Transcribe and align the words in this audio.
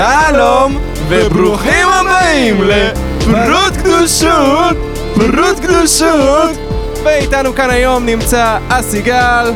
שלום, 0.00 0.78
וברוכים 1.08 1.86
הבאים 1.88 2.62
לפרות 2.62 3.76
קדושות, 3.82 4.76
פרות 5.14 5.60
קדושות. 5.62 6.50
ואיתנו 7.04 7.54
כאן 7.54 7.70
היום 7.70 8.06
נמצא 8.06 8.58
אסי 8.68 9.02
גל, 9.02 9.52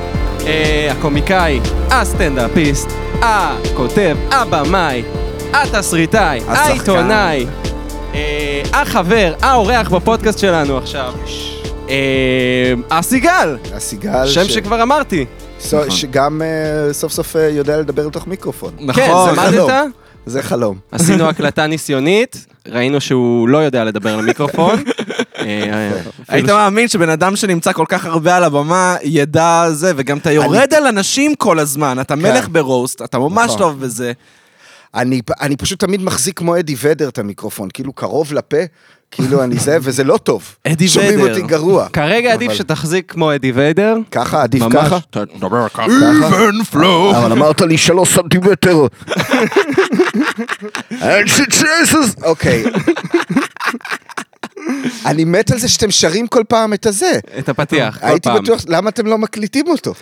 אה, 0.47 0.89
הקומיקאי, 0.99 1.61
הסטנדאפיסט, 1.91 2.89
הכותב, 3.23 4.17
הבמאי, 4.31 5.03
התסריטאי. 5.53 6.41
העיתונאי, 6.49 7.47
אה, 8.15 8.63
החבר, 8.73 9.35
האורח 9.43 9.89
בפודקאסט 9.89 10.39
שלנו 10.39 10.79
עכשיו. 10.79 11.13
אה, 11.89 11.95
אסי 12.89 13.21
גל, 13.21 13.57
הסיגל, 13.75 14.27
שם 14.27 14.45
ש- 14.45 14.55
שכבר 14.55 14.83
אמרתי. 14.83 15.25
סו- 15.61 15.91
שגם 15.91 16.43
אה, 16.43 16.93
סוף 16.93 17.13
סוף 17.13 17.37
אה, 17.37 17.49
יודע 17.49 17.77
לדבר 17.79 18.07
לתוך 18.07 18.27
מיקרופון. 18.27 18.71
כן, 18.95 19.11
נכון, 19.11 19.31
למדת? 19.37 19.73
חלום. 20.25 20.35
זה 20.35 20.43
חלום. 20.43 20.79
עשינו 20.93 21.29
הקלטה 21.29 21.67
ניסיונית, 21.67 22.47
ראינו 22.69 23.01
שהוא 23.01 23.49
לא 23.49 23.59
יודע 23.59 23.85
לדבר 23.85 24.17
למיקרופון. 24.17 24.85
אה, 25.39 25.91
היית 26.29 26.47
מאמין 26.47 26.89
שבן 26.89 27.09
אדם 27.09 27.37
שנמצא 27.37 27.73
כל 27.73 27.85
כך 27.89 28.05
הרבה 28.05 28.37
על 28.37 28.45
הבמה 28.45 28.97
ידע 29.03 29.67
זה, 29.71 29.93
וגם 29.97 30.19
אתה 30.19 30.33
יורד 30.33 30.75
על 30.75 30.87
אנשים 30.87 31.35
כל 31.35 31.59
הזמן, 31.59 32.01
אתה 32.01 32.17
מלך 32.17 32.49
ברוסט, 32.53 33.03
אתה 33.03 33.19
ממש 33.19 33.47
נכון. 33.47 33.59
טוב 33.59 33.81
בזה. 33.81 34.13
אני, 34.95 35.21
אני 35.41 35.57
פשוט 35.57 35.81
תמיד 35.81 36.03
מחזיק 36.03 36.39
כמו 36.39 36.59
אדי 36.59 36.75
ודר 36.83 37.09
את 37.09 37.19
המיקרופון, 37.19 37.69
כאילו 37.75 37.93
קרוב 37.93 38.33
לפה, 38.33 38.57
כאילו 39.15 39.45
אני 39.45 39.59
זה, 39.59 39.79
וזה 39.83 40.05
לא 40.05 40.17
טוב. 40.17 40.57
אדי 40.67 40.89
שומעים 40.89 41.21
ודר. 41.21 41.31
אותי 41.31 41.43
גרוע. 41.43 41.89
כרגע 41.89 42.33
עדיף 42.33 42.53
שתחזיק 42.53 43.13
כמו 43.13 43.35
אדי 43.35 43.53
ויידר. 43.53 43.97
ככה, 44.11 44.43
עדיף 44.43 44.63
ממש. 44.63 44.75
ככה? 44.75 44.99
תדבר 45.11 45.69
ככה. 45.69 45.87
Even 45.87 46.75
flow. 46.75 47.17
אבל 47.17 47.33
אמרת 47.33 47.61
לי 47.61 47.79
שלוש 47.79 48.15
סנטימטר. 48.15 48.77
אין. 51.03 51.27
אוקיי. 52.23 52.65
אני 55.07 55.25
מת 55.25 55.51
על 55.53 55.59
זה 55.59 55.69
שאתם 55.69 55.91
שרים 55.91 56.27
כל 56.27 56.43
פעם 56.49 56.73
את 56.75 56.87
הזה. 56.87 57.13
את 57.39 57.49
הפתיח, 57.49 57.99
כל 58.01 58.07
הייתי 58.07 58.29
פעם. 58.29 58.43
בטוח, 58.43 58.61
למה 58.69 58.89
אתם 58.91 59.07
לא 59.07 59.19
מקליטים 59.19 59.65
אותו? 59.69 59.95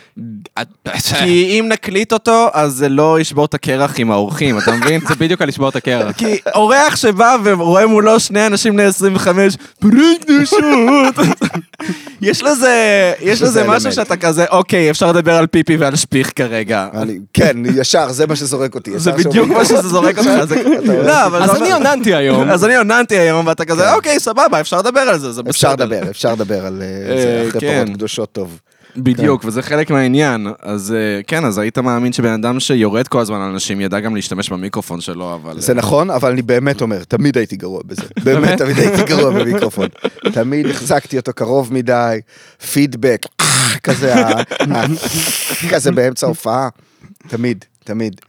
כי 1.19 1.59
אם 1.61 1.69
נקליט 1.69 2.13
אותו, 2.13 2.49
אז 2.53 2.73
זה 2.73 2.89
לא 2.89 3.21
ישבור 3.21 3.45
את 3.45 3.55
הקרח 3.55 3.95
עם 3.99 4.11
האורחים, 4.11 4.59
אתה 4.59 4.73
מבין? 4.73 5.01
זה 5.09 5.15
בדיוק 5.15 5.43
על 5.43 5.49
לשבור 5.49 5.69
את 5.69 5.77
הקרח. 5.77 6.17
כי 6.17 6.37
אורח 6.55 6.97
שבא 6.97 7.37
ורואה 7.45 7.87
מולו 7.87 8.21
שני 8.21 8.47
אנשים 8.47 8.73
בני 8.73 8.83
25, 8.83 9.57
פרי 9.81 10.19
קדושות. 10.21 11.15
יש 12.23 12.43
לזה, 12.43 12.73
יש 13.21 13.43
לזה 13.43 13.65
משהו. 13.69 13.93
שאתה 13.93 14.17
כזה, 14.17 14.45
אוקיי, 14.51 14.91
אפשר 14.91 15.13
לדבר 15.13 15.35
על 15.37 15.47
פיפי 15.47 15.77
ועל 15.77 15.97
שפיך 15.97 16.33
כרגע. 16.37 16.89
אני- 16.95 17.19
כן, 17.33 17.57
ישר, 17.77 18.13
זה 18.13 18.27
מה 18.27 18.37
שזורק 18.37 18.75
אותי. 18.75 18.99
זה 18.99 19.13
בדיוק 19.13 19.49
מה 19.49 19.65
שזה 19.65 19.89
זורק 19.89 20.19
אותך. 20.19 20.31
זה- 20.49 20.63
לא, 21.05 21.13
אז 21.13 21.51
זה 21.51 21.57
אני 21.57 21.73
עוננתי 21.73 22.15
היום. 22.15 22.51
אז 22.51 22.65
אני 22.65 22.77
עוננתי 22.77 23.19
היום, 23.19 23.47
ואתה 23.47 23.65
כזה, 23.65 23.95
אוקיי, 23.95 24.21
סבבה, 24.21 24.42
אפשר 24.61 24.79
לדבר 24.79 25.01
על 25.01 25.19
זה, 25.19 25.33
זה 25.33 25.43
בסדר. 25.43 25.51
אפשר 25.51 25.73
לדבר, 25.73 26.11
אפשר 26.11 26.33
לדבר 26.33 26.67
על 26.67 26.83
אה, 26.83 27.17
זה 27.17 27.43
אה, 27.43 27.49
אחרי 27.49 27.61
כן. 27.61 27.85
פרות 27.85 27.97
קדושות 27.97 28.33
טוב. 28.33 28.61
בדיוק, 28.97 29.45
וזה 29.45 29.63
חלק 29.63 29.91
מהעניין. 29.91 30.47
אז 30.63 30.93
אה, 30.93 31.23
כן, 31.27 31.45
אז 31.45 31.59
היית 31.59 31.79
מאמין 31.79 32.13
שבן 32.13 32.33
אדם 32.33 32.61
שיורד 32.61 33.09
כל 33.09 33.21
הזמן 33.21 33.37
על 33.37 33.51
אנשים 33.51 33.81
ידע 33.81 34.01
גם 34.01 34.15
להשתמש 34.15 34.51
במיקרופון 34.51 35.01
שלו, 35.01 35.35
אבל... 35.35 35.61
זה 35.61 35.75
נכון, 35.75 36.11
אבל 36.11 36.31
אני 36.31 36.43
באמת 36.43 36.81
אומר, 36.81 37.05
תמיד 37.05 37.39
הייתי 37.39 37.57
גרוע 37.57 37.81
בזה. 37.87 38.03
באמת, 38.25 38.59
תמיד 38.59 38.79
הייתי 38.79 39.05
גרוע 39.05 39.31
במיקרופון. 39.31 39.89
תמיד 40.33 40.67
החזקתי 40.67 41.17
אותו 41.17 41.33
קרוב 41.33 41.73
מדי, 41.73 42.21
פידבק, 42.73 43.27
כזה, 43.87 44.15
כזה 45.71 45.93
באמצע 45.93 46.27
הופעה. 46.27 46.69
תמיד, 47.29 47.65
תמיד. 47.85 48.21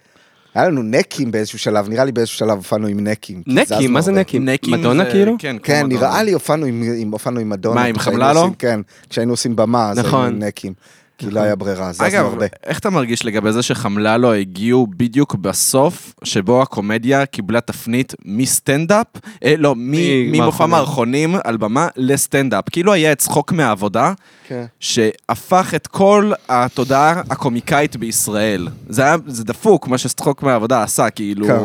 היה 0.56 0.68
לנו 0.68 0.84
נקים 0.84 1.32
באיזשהו 1.32 1.60
שלב, 1.60 1.90
נראה 1.90 2.06
לי 2.06 2.12
באיזשהו 2.12 2.38
שלב 2.38 2.58
הופענו 2.58 2.88
עם 2.88 3.00
נקים. 3.08 3.42
נקים, 3.48 3.94
מה 3.94 4.02
זה. 4.02 4.12
נקים? 4.12 4.50
נקים 4.50 4.74
מדונה 4.74 5.04
זה- 5.04 5.12
כאילו? 5.12 5.36
כן, 5.40 5.56
כן. 5.64 5.86
נראה 5.88 6.24
לי 6.24 6.32
הופענו 6.32 6.66
עם, 6.66 6.84
עם, 6.98 7.12
הופענו 7.12 7.40
עם 7.40 7.50
מדונה. 7.50 7.76
מה, 7.76 7.84
עם? 7.86 7.96
עושים- 8.22 8.54
כן, 8.60 8.80
כשהיינו 9.10 9.34
עושים 9.34 9.56
במה, 9.56 9.90
אז 9.92 10.00
נכון. 10.00 10.24
היינו 10.24 10.38
עם 10.38 10.44
נקים. 10.44 10.74
כי 11.18 11.30
לא 11.32 11.40
היה 11.40 11.56
ברירה, 11.56 11.94
זזנו 11.94 12.08
אגב, 12.08 12.26
הרבה. 12.26 12.46
איך 12.66 12.80
אתה 12.80 12.90
מרגיש 12.90 13.26
לגבי 13.26 13.52
זה 13.52 13.64
שחמללו 13.64 14.34
הגיעו 14.34 14.88
בדיוק 14.98 15.36
בסוף, 15.36 16.14
שבו 16.24 16.62
הקומדיה 16.62 17.26
קיבלה 17.26 17.62
תפנית 17.62 18.14
מסטנדאפ, 18.26 19.08
אה, 19.44 19.56
לא, 19.58 19.74
מ- 19.78 20.32
ממופע. 20.32 20.66
מערכונים 20.66 21.36
על 21.44 21.58
במה 21.58 21.88
לסטנדאפ. 21.96 22.64
כאילו 22.72 22.94
היה 22.94 23.12
את 23.12 23.18
צחוק 23.20 23.52
מהעבודה, 23.52 24.14
כן. 24.48 24.66
שהפך 24.80 25.74
את 25.76 25.88
כל 25.88 26.32
התודעה 26.50 27.22
הקומיקאית 27.30 27.96
בישראל. 27.96 28.68
זה 28.90 29.02
היה, 29.04 29.16
זה 29.28 29.44
דפוק, 29.44 29.88
מה 29.88 29.98
שצחוק 29.98 30.44
מהעבודה 30.44 30.84
עשה, 30.84 31.10
כאילו... 31.10 31.48
כן. 31.48 31.58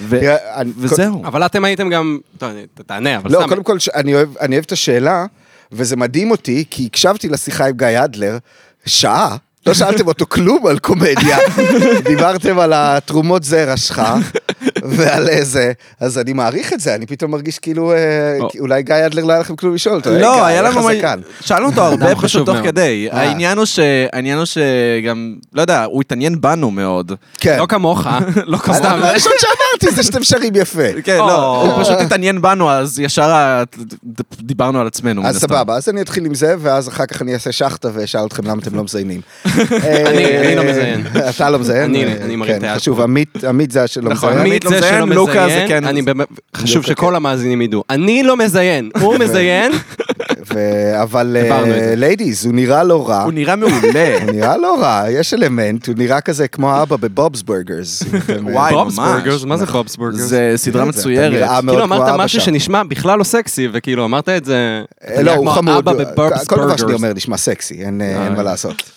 ו- 0.00 0.20
תראה, 0.20 0.60
אני- 0.60 0.72
וזהו. 0.76 1.22
אבל 1.24 1.46
אתם 1.46 1.64
הייתם 1.64 1.90
גם... 1.90 2.18
טוב, 2.38 2.50
תענה, 2.86 3.16
אבל 3.16 3.32
לא, 3.32 3.38
סתם. 3.38 3.48
קודם 3.48 3.62
כל, 3.62 3.78
ש- 3.78 3.88
אני 3.88 4.14
אוהב, 4.14 4.36
אני 4.40 4.54
אוהב 4.54 4.64
את 4.66 4.72
השאלה, 4.72 5.26
וזה 5.72 5.96
מדהים 5.96 6.30
אותי, 6.30 6.64
כי 6.70 6.86
הקשבתי 6.86 7.28
לשיחה 7.28 7.66
עם 7.66 7.76
גיא 7.76 8.04
אדלר, 8.04 8.38
שעה, 8.86 9.36
לא 9.66 9.74
שאלתם 9.74 10.06
אותו 10.06 10.26
כלום 10.28 10.66
על 10.66 10.78
קומדיה, 10.78 11.38
דיברתם 12.08 12.58
על 12.58 12.72
התרומות 12.74 13.44
זרע 13.44 13.76
שלך, 13.76 14.02
ועל 14.90 15.28
איזה, 15.28 15.72
אז 16.00 16.18
אני 16.18 16.32
מעריך 16.32 16.72
את 16.72 16.80
זה, 16.80 16.94
אני 16.94 17.06
פתאום 17.06 17.30
מרגיש 17.30 17.58
כאילו, 17.58 17.92
אה, 17.92 17.96
או. 18.40 18.48
אולי 18.60 18.82
גיא 18.82 18.94
אדלר 19.06 19.24
לא 19.24 19.32
היה 19.32 19.40
לכם 19.40 19.56
כלום 19.56 19.74
לשאול 19.74 19.94
אותו, 19.96 20.10
לא, 20.10 20.16
"היי, 20.16 20.22
גיא, 20.34 20.44
היה 20.44 20.62
לנו... 20.62 20.90
הזקן?" 20.90 21.20
שאלנו 21.40 21.66
אותו 21.66 21.82
הרבה 21.82 22.14
פשוט 22.16 22.46
תוך. 22.46 22.56
כדי. 22.64 23.08
אה. 23.12 23.20
העניין 23.20 23.58
הוא 23.58 23.66
ש... 23.66 23.78
העניין 24.12 24.38
הוא 24.38 24.44
שגם, 24.44 25.34
לא 25.54 25.60
יודע, 25.60 25.84
הוא 25.84 26.00
התעניין 26.00 26.40
בנו 26.40 26.70
מאוד. 26.70 27.12
כן. 27.40 27.56
לא 27.58 27.66
כמוך. 27.66 28.06
לא 28.46 28.56
אז 28.56 28.62
כמובן. 28.62 28.84
הדבר 28.86 29.06
הראשון 29.06 29.32
שאמרתי 29.38 29.96
זה 29.96 30.02
שאתם 30.02 30.22
שרים 30.24 30.52
יפה. 30.56 30.82
כן, 31.04 31.16
לא. 31.18 31.62
הוא 31.62 31.82
פשוט 31.84 31.98
התעניין 32.00 32.42
בנו, 32.42 32.70
אז 32.70 33.00
ישר 33.00 33.62
דיברנו 34.40 34.80
על 34.80 34.86
עצמנו. 34.86 35.26
אז. 35.26 35.38
סבבה, 35.38 35.76
אז 35.76 35.88
אני 35.88 36.00
אתחיל 36.00 36.24
עם 36.24 36.34
זה, 36.34 36.54
ואז 36.58 36.88
אחר 36.88 37.06
כך 37.06 37.22
אני 37.22 37.34
אעשה 37.34 37.52
שחטה 37.52 37.88
ואשאל 37.94 38.26
אתכם 38.26 38.44
למה 38.46 38.62
אתם 38.62 38.74
לא 38.74 38.84
מזיינים. 38.84 39.20
אני- 40.06 40.56
לא 40.56 40.64
מזיין. 40.64 41.04
אתה 41.30 41.50
לא 41.50 41.58
מזיין? 41.58 41.82
אני- 41.82 42.04
אה, 42.04 42.12
אני 42.24 42.36
מרים 42.36 42.52
כן, 42.52 42.58
את 42.58 42.62
היד 42.64 42.76
חשוב. 42.76 43.00
עמית 43.48 43.70
זה 43.70 43.86
שלא 43.86 44.10
נכון, 44.10 44.30
מזיין. 44.30 44.46
עמית 44.46 44.64
לא 44.64 44.70
זה 44.70 44.75
מזיין, 44.76 45.08
לוקה 45.08 45.48
זה 45.48 45.64
כן. 45.68 45.84
אני 45.84 46.02
באמת, 46.02 46.28
חשוב 46.56 46.84
שכל 46.84 47.16
המאזינים 47.16 47.62
ידעו. 47.62 47.84
אני 47.90 48.22
לא 48.22 48.36
מזיין, 48.36 48.90
הוא 49.00 49.18
מזיין. 49.18 49.72
אבל. 51.02 51.36
ladies, 51.96 52.46
הוא 52.46 52.54
נראה 52.54 52.84
לא 52.84 53.08
רע. 53.08 53.22
הוא 53.22 53.32
נראה 53.32 53.56
מעולה. 53.56 54.16
הוא 54.22 54.32
נראה 54.32 54.56
לא 54.56 54.76
רע, 54.80 55.04
יש 55.10 55.34
אלמנט, 55.34 55.86
הוא 55.86 55.94
נראה 55.98 56.20
כזה 56.20 56.48
כמו 56.48 56.72
האבא 56.72 56.96
ב 56.96 57.04
Bob's 57.04 57.42
Burgers. 57.42 58.02
וואי, 58.52 58.74
ממש. 58.74 58.98
מה 59.46 59.56
זה 59.56 59.66
Bob's 59.66 59.96
Burgers? 59.96 60.20
זה 60.20 60.52
סדרה 60.56 60.82
כן, 60.82 60.88
מצוירת. 60.88 61.50
כאילו 61.60 61.84
אמרת 61.84 62.08
אבא 62.08 62.24
משהו. 62.24 62.40
שנשמע 62.40 62.82
בכלל 62.82 63.18
לא 63.18 63.24
סקסי, 63.24 63.68
וכאילו 63.72 64.04
אמרת 64.04 64.28
את 64.28 64.44
זה... 64.44 64.82
אה, 65.08 65.22
לא, 65.22 65.34
הוא 65.34 65.50
חמוד, 65.50 65.88
אבא 65.88 66.04
כל 66.46 66.56
דבר 66.56 66.76
שאני. 66.76 66.92
אומר 66.92 67.12
נשמע 67.12 67.36
סקסי, 67.36 67.74
אין 67.74 68.00
אה, 68.00 68.06
אין 68.06 68.16
אה. 68.16 68.30
מה 68.30 68.42
לעשות. 68.42 68.95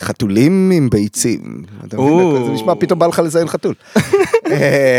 חתולים 0.00 0.70
עם 0.70 0.90
ביצים. 0.90 1.62
אתה 1.86 1.96
מבין? 1.96 2.08
או. 2.08 2.46
זה 2.46 2.52
נשמע, 2.52 2.74
פתאום 2.74 2.98
בא 2.98 3.06
לך 3.06 3.18
לזיין 3.18 3.48
חתול. 3.48 3.74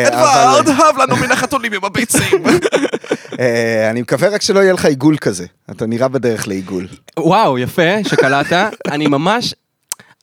אדוארד, 0.08 0.70
הב 0.70 0.98
לנו 0.98 1.16
מן 1.16 1.32
החתולים 1.32 1.74
עם 1.74 1.86
הביצים. 1.86 2.44
אה, 3.40 3.90
אני 3.90 4.02
מקווה 4.02 4.30
רק 4.30 4.42
שלא 4.42 4.60
יהיה 4.60 4.74
לך 4.74 4.86
עיגול 4.86 5.18
כזה. 5.18 5.46
אתה 5.72 5.86
נראה 5.86 6.08
בדרך 6.08 6.48
לעיגול. 6.48 6.88
וואו, 7.20 7.60
יפה 7.60 8.04
שקלטת. 8.04 8.72
אני 8.94 9.08
ממש... 9.08 9.54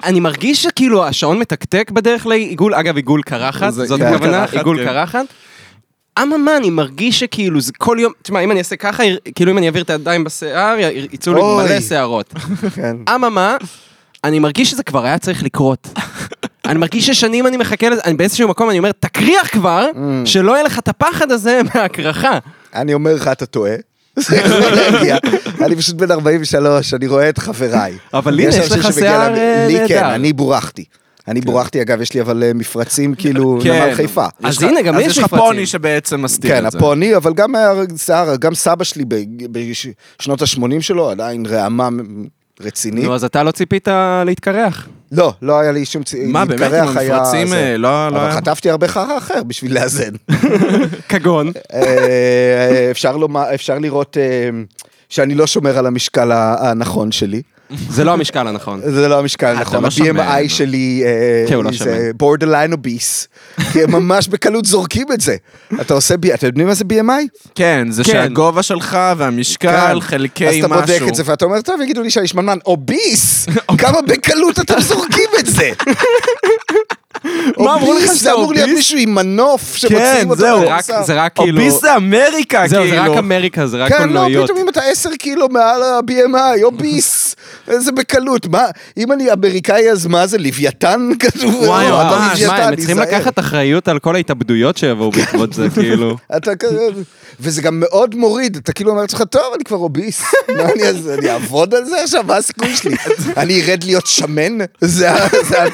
אני 0.04 0.20
מרגיש 0.20 0.62
שכאילו 0.62 1.04
השעון 1.06 1.38
מתקתק 1.38 1.91
בדרך 1.91 2.26
לעיגול, 2.26 2.75
אגב 2.75 2.97
עיגול 2.97 3.22
קרחת, 3.22 3.72
זה 3.72 3.84
זאת 3.84 4.00
הכוונה, 4.00 4.44
עיגול 4.53 4.78
כן. 4.78 4.84
קרחת. 4.84 5.25
אממה, 6.22 6.56
אני 6.56 6.70
מרגיש 6.70 7.20
שכאילו 7.20 7.60
זה 7.60 7.72
כל 7.78 7.97
יום, 8.00 8.12
תשמע, 8.22 8.41
אם 8.41 8.50
אני 8.50 8.59
אעשה 8.59 8.76
ככה, 8.76 9.03
כאילו 9.34 9.53
אם 9.53 9.59
אני 9.59 9.66
אעביר 9.66 9.82
את 9.82 9.91
הידיים 9.91 10.25
בשיער, 10.25 10.76
יצאו 11.12 11.34
לי. 11.34 11.41
מלא 11.42 11.81
שערות. 11.81 12.34
כן. 12.74 12.97
אממה, 13.15 13.56
אני 14.27 14.39
מרגיש 14.39 14.71
שזה 14.71 14.83
כבר 14.83 15.05
היה 15.05 15.19
צריך 15.19 15.43
לקרות. 15.43 15.89
אני 16.65 16.78
מרגיש 16.78 17.07
ששנים 17.07 17.47
אני 17.47 17.57
מחכה 17.57 17.89
לזה, 17.89 18.01
אני 18.05 18.15
באיזשהו 18.15 18.49
מקום, 18.49 18.71
אני 18.71 18.78
אומר, 18.78 18.93
תקריח 19.01 19.49
כבר, 19.53 19.87
Mm. 19.95 19.99
שלא 20.27 20.53
יהיה 20.53 20.63
לך 20.63 20.78
את 20.78 20.89
הפחד 20.89 21.31
הזה 21.33 21.61
מהקרחה. 21.75 22.39
אני 22.75 22.95
אומר 22.95 23.15
לך, 23.15 23.28
אתה 23.28 23.47
טועה. 23.47 23.73
להגיע. 24.77 25.17
אני 25.65 25.77
פשוט 25.77 25.95
בן 25.97 26.11
43, 26.11 26.95
אני 26.95 27.07
רואה 27.07 27.28
את 27.28 27.39
חבריי. 27.39 27.97
אבל 28.15 28.41
הנה, 28.41 28.49
יש 28.57 28.73
לך 28.73 28.93
שיער, 28.93 29.34
אה, 29.37 29.67
לי 29.69 29.89
כן, 29.89 29.95
נהדר. 29.95 30.15
אני 30.15 30.33
בורחתי. 30.33 30.84
אני 31.28 31.41
בורחתי, 31.41 31.83
אגב, 31.83 32.01
יש 32.01 32.15
לי 32.15 32.21
אבל 32.21 32.43
אה, 32.43 32.53
מפרצים 32.55 33.15
כאילו 33.19 33.59
כן. 33.63 33.83
נמל 33.84 33.95
חיפה. 33.95 34.27
אז 34.43 34.55
יש 34.57 34.63
הנה, 34.63 34.83
גם 34.83 34.97
לי 34.97 35.05
אז 35.05 35.11
יש 35.11 35.13
יש 35.13 35.19
לך 35.19 35.25
מפרצים. 35.25 35.47
פוני 35.47 35.67
שבעצם 35.67 36.23
מסתיר 36.23 36.51
כן, 36.51 36.67
את 36.67 36.73
זה. 36.73 36.78
הפוני, 36.78 37.17
אבל 37.17 37.34
גם 37.34 37.55
השיער, 37.95 38.37
גם 38.37 38.55
סבא 38.55 38.84
שלי 38.84 39.05
בשנות 39.51 40.43
ה-80 40.43 40.81
שלו, 40.81 41.11
עדיין 41.11 41.47
רעמה 41.47 41.89
רצינית. 42.60 43.04
נו, 43.04 43.14
אז 43.14 43.24
אתה 43.24 43.42
לא 43.42 43.50
ציפית 43.50 43.88
להתקרח. 44.26 44.88
לא, 45.12 45.32
לא 45.42 45.60
היה 45.60 45.72
לי 45.72 45.84
שום 45.84 46.03
צי... 46.03 46.24
מה, 46.26 46.44
באמת, 46.44 46.72
עם 46.72 46.88
המפרצים. 46.88 47.53
אה, 47.54 47.76
לא... 47.76 48.08
לא 48.08 48.16
אבל 48.16 48.26
היה- 48.26 48.32
חטפתי 48.36 48.70
הרבה 48.70 48.88
חרא 48.88 49.18
אחר 49.18 49.42
בשביל 49.42 49.74
לאזן. 49.74 50.12
כגון. 51.08 51.53
אה, 51.74 52.88
אפשר 52.91 53.16
לומר, 53.16 53.54
אפשר 53.54 53.78
לראות 53.78 54.16
אה, 54.20 54.48
שאני 55.08 55.34
לא 55.34 55.47
שומר 55.47 55.78
על 55.78 55.86
המשקל 55.86 56.32
הנכון 56.32 57.12
שלי. 57.12 57.42
זה 57.91 58.04
לא 58.04 58.13
המשקל 58.13 58.48
הנכון. 58.48 58.80
זה 58.84 59.09
לא 59.09 59.18
המשקל 59.18 59.54
נכון, 59.60 59.83
לא 59.83 59.91
שמן. 59.91 60.21
ה-BMI 60.21 60.48
שלי 60.48 61.03
אה, 61.04 61.45
כן, 61.48 61.54
לא 61.54 61.71
זה 61.71 61.77
שמן. 61.77 61.92
borderline 62.16 62.72
obese, 62.72 63.28
כי 63.72 63.83
הם 63.83 63.92
ממש 63.92 64.28
בקלות 64.28 64.65
זורקים 64.65 65.07
את 65.13 65.21
זה. 65.21 65.36
אתה 65.80 65.95
עושה, 65.95 66.15
אתם 66.34 66.47
יודעים 66.47 66.66
מה 66.66 66.74
זה 66.74 66.84
BMI? 66.92 67.39
כן, 67.54 67.86
זה 67.91 68.04
כן. 68.04 68.13
שהגובה 68.13 68.63
שלך 68.63 68.98
והמשקל 69.16 69.68
כן. 69.95 70.01
חלקי 70.01 70.48
אז 70.48 70.54
משהו. 70.54 70.66
אתה 70.66 70.80
בודק 70.80 71.03
את 71.09 71.15
זה 71.15 71.22
ואתה 71.27 71.45
אומר, 71.45 71.60
טוב, 71.60 71.80
יגידו 71.80 72.03
לי 72.03 72.10
שאני 72.10 72.27
שמנמן, 72.27 72.59
obese! 72.66 73.47
כמה 73.78 74.03
בקלות 74.03 74.60
אתם 74.60 74.80
זורקים 74.80 75.30
את 75.39 75.47
זה? 75.47 75.71
מה, 77.24 77.74
אמרו 77.74 77.92
לך 77.92 77.98
obese, 77.98 78.04
שאתה 78.04 78.15
זה 78.24 78.33
אמור 78.33 78.53
להיות? 78.54 78.68
מישהו 78.71 78.98
עם 78.98 79.15
מנוף 79.15 79.72
כן, 79.72 79.78
שמוציאים 79.89 80.30
אותו. 80.30 80.41
זהו. 80.41 80.60
זה 80.60 80.66
מהבשר. 80.68 80.95
רק- 80.95 81.04
זה 81.07 81.15
רק 81.22 81.33
כאילו... 81.36 81.60
obese 81.60 81.80
זה 81.80 81.97
אמריקה, 81.97 82.63
זהו, 82.68 82.83
כאילו. 82.83 82.97
זה 82.97 83.10
רק 83.10 83.18
אמריקה, 83.18 83.66
זה 83.66 83.77
רק 83.77 83.89
כן, 83.92 83.95
לא, 83.98 84.03
קולנועיות. 84.03 84.45
פתאום 84.45 84.59
אם 84.59 84.68
אתה 84.68 84.80
10 84.92 85.10
קילו 85.18 85.48
מעל 85.48 85.83
ה-BMI, 85.83 86.63
obese, 86.65 87.36
איזה 87.68 87.92
בקלות. 87.92 88.47
מה, 88.47 88.65
אם 88.97 89.13
אני 89.13 89.33
אמריקאי, 89.33 89.91
אז 89.91 90.07
מה 90.07 90.27
זה, 90.27 90.39
לוויתן 90.39 91.09
כתוב? 91.21 91.54
וואי, 91.54 91.89
לא, 91.89 92.01
אתה 92.03 92.10
ממש, 92.10 92.41
לוויתן, 92.42 92.57
שמע, 92.57 92.65
הם 92.68 92.77
צריכים 92.77 92.98
היזהר. 92.98 93.18
לקחת 93.18 93.39
אחריות 93.39 93.89
על 93.89 93.98
כל 93.98 94.15
ההתאבדויות 94.16 94.77
שיבואו 94.77 95.10
בעקבות 95.10 95.53
זה, 95.53 95.66
כאילו. 95.74 96.16
אתה 96.36 96.57
כזה, 96.57 96.86
וזה 97.41 97.63
גם 97.63 97.80
מאוד 97.80 98.15
מוריד, 98.15 98.57
אתה 98.57 98.72
כאילו 98.72 98.91
אומר 98.91 99.03
לעצמך, 99.03 99.22
טוב, 99.30 99.42
אני 99.54 99.65
כבר 99.65 99.77
אוביס, 99.77 100.22
מה 100.57 100.63
אני 100.63 100.83
אעשה, 100.89 101.15
אני 101.18 101.30
אעבוד 101.30 101.74
על 101.74 101.84
זה 101.84 102.03
עכשיו, 102.03 102.24
מה 102.27 102.36
הסיכוי 102.36 102.77
שלי? 102.77 102.97
אני 103.36 103.63
ארד 103.63 103.84
להיות 103.84 104.07
שמן? 104.07 104.59
זה 104.80 105.10
ה- 105.10 105.28
זה 105.48 105.63
ה- 105.63 105.66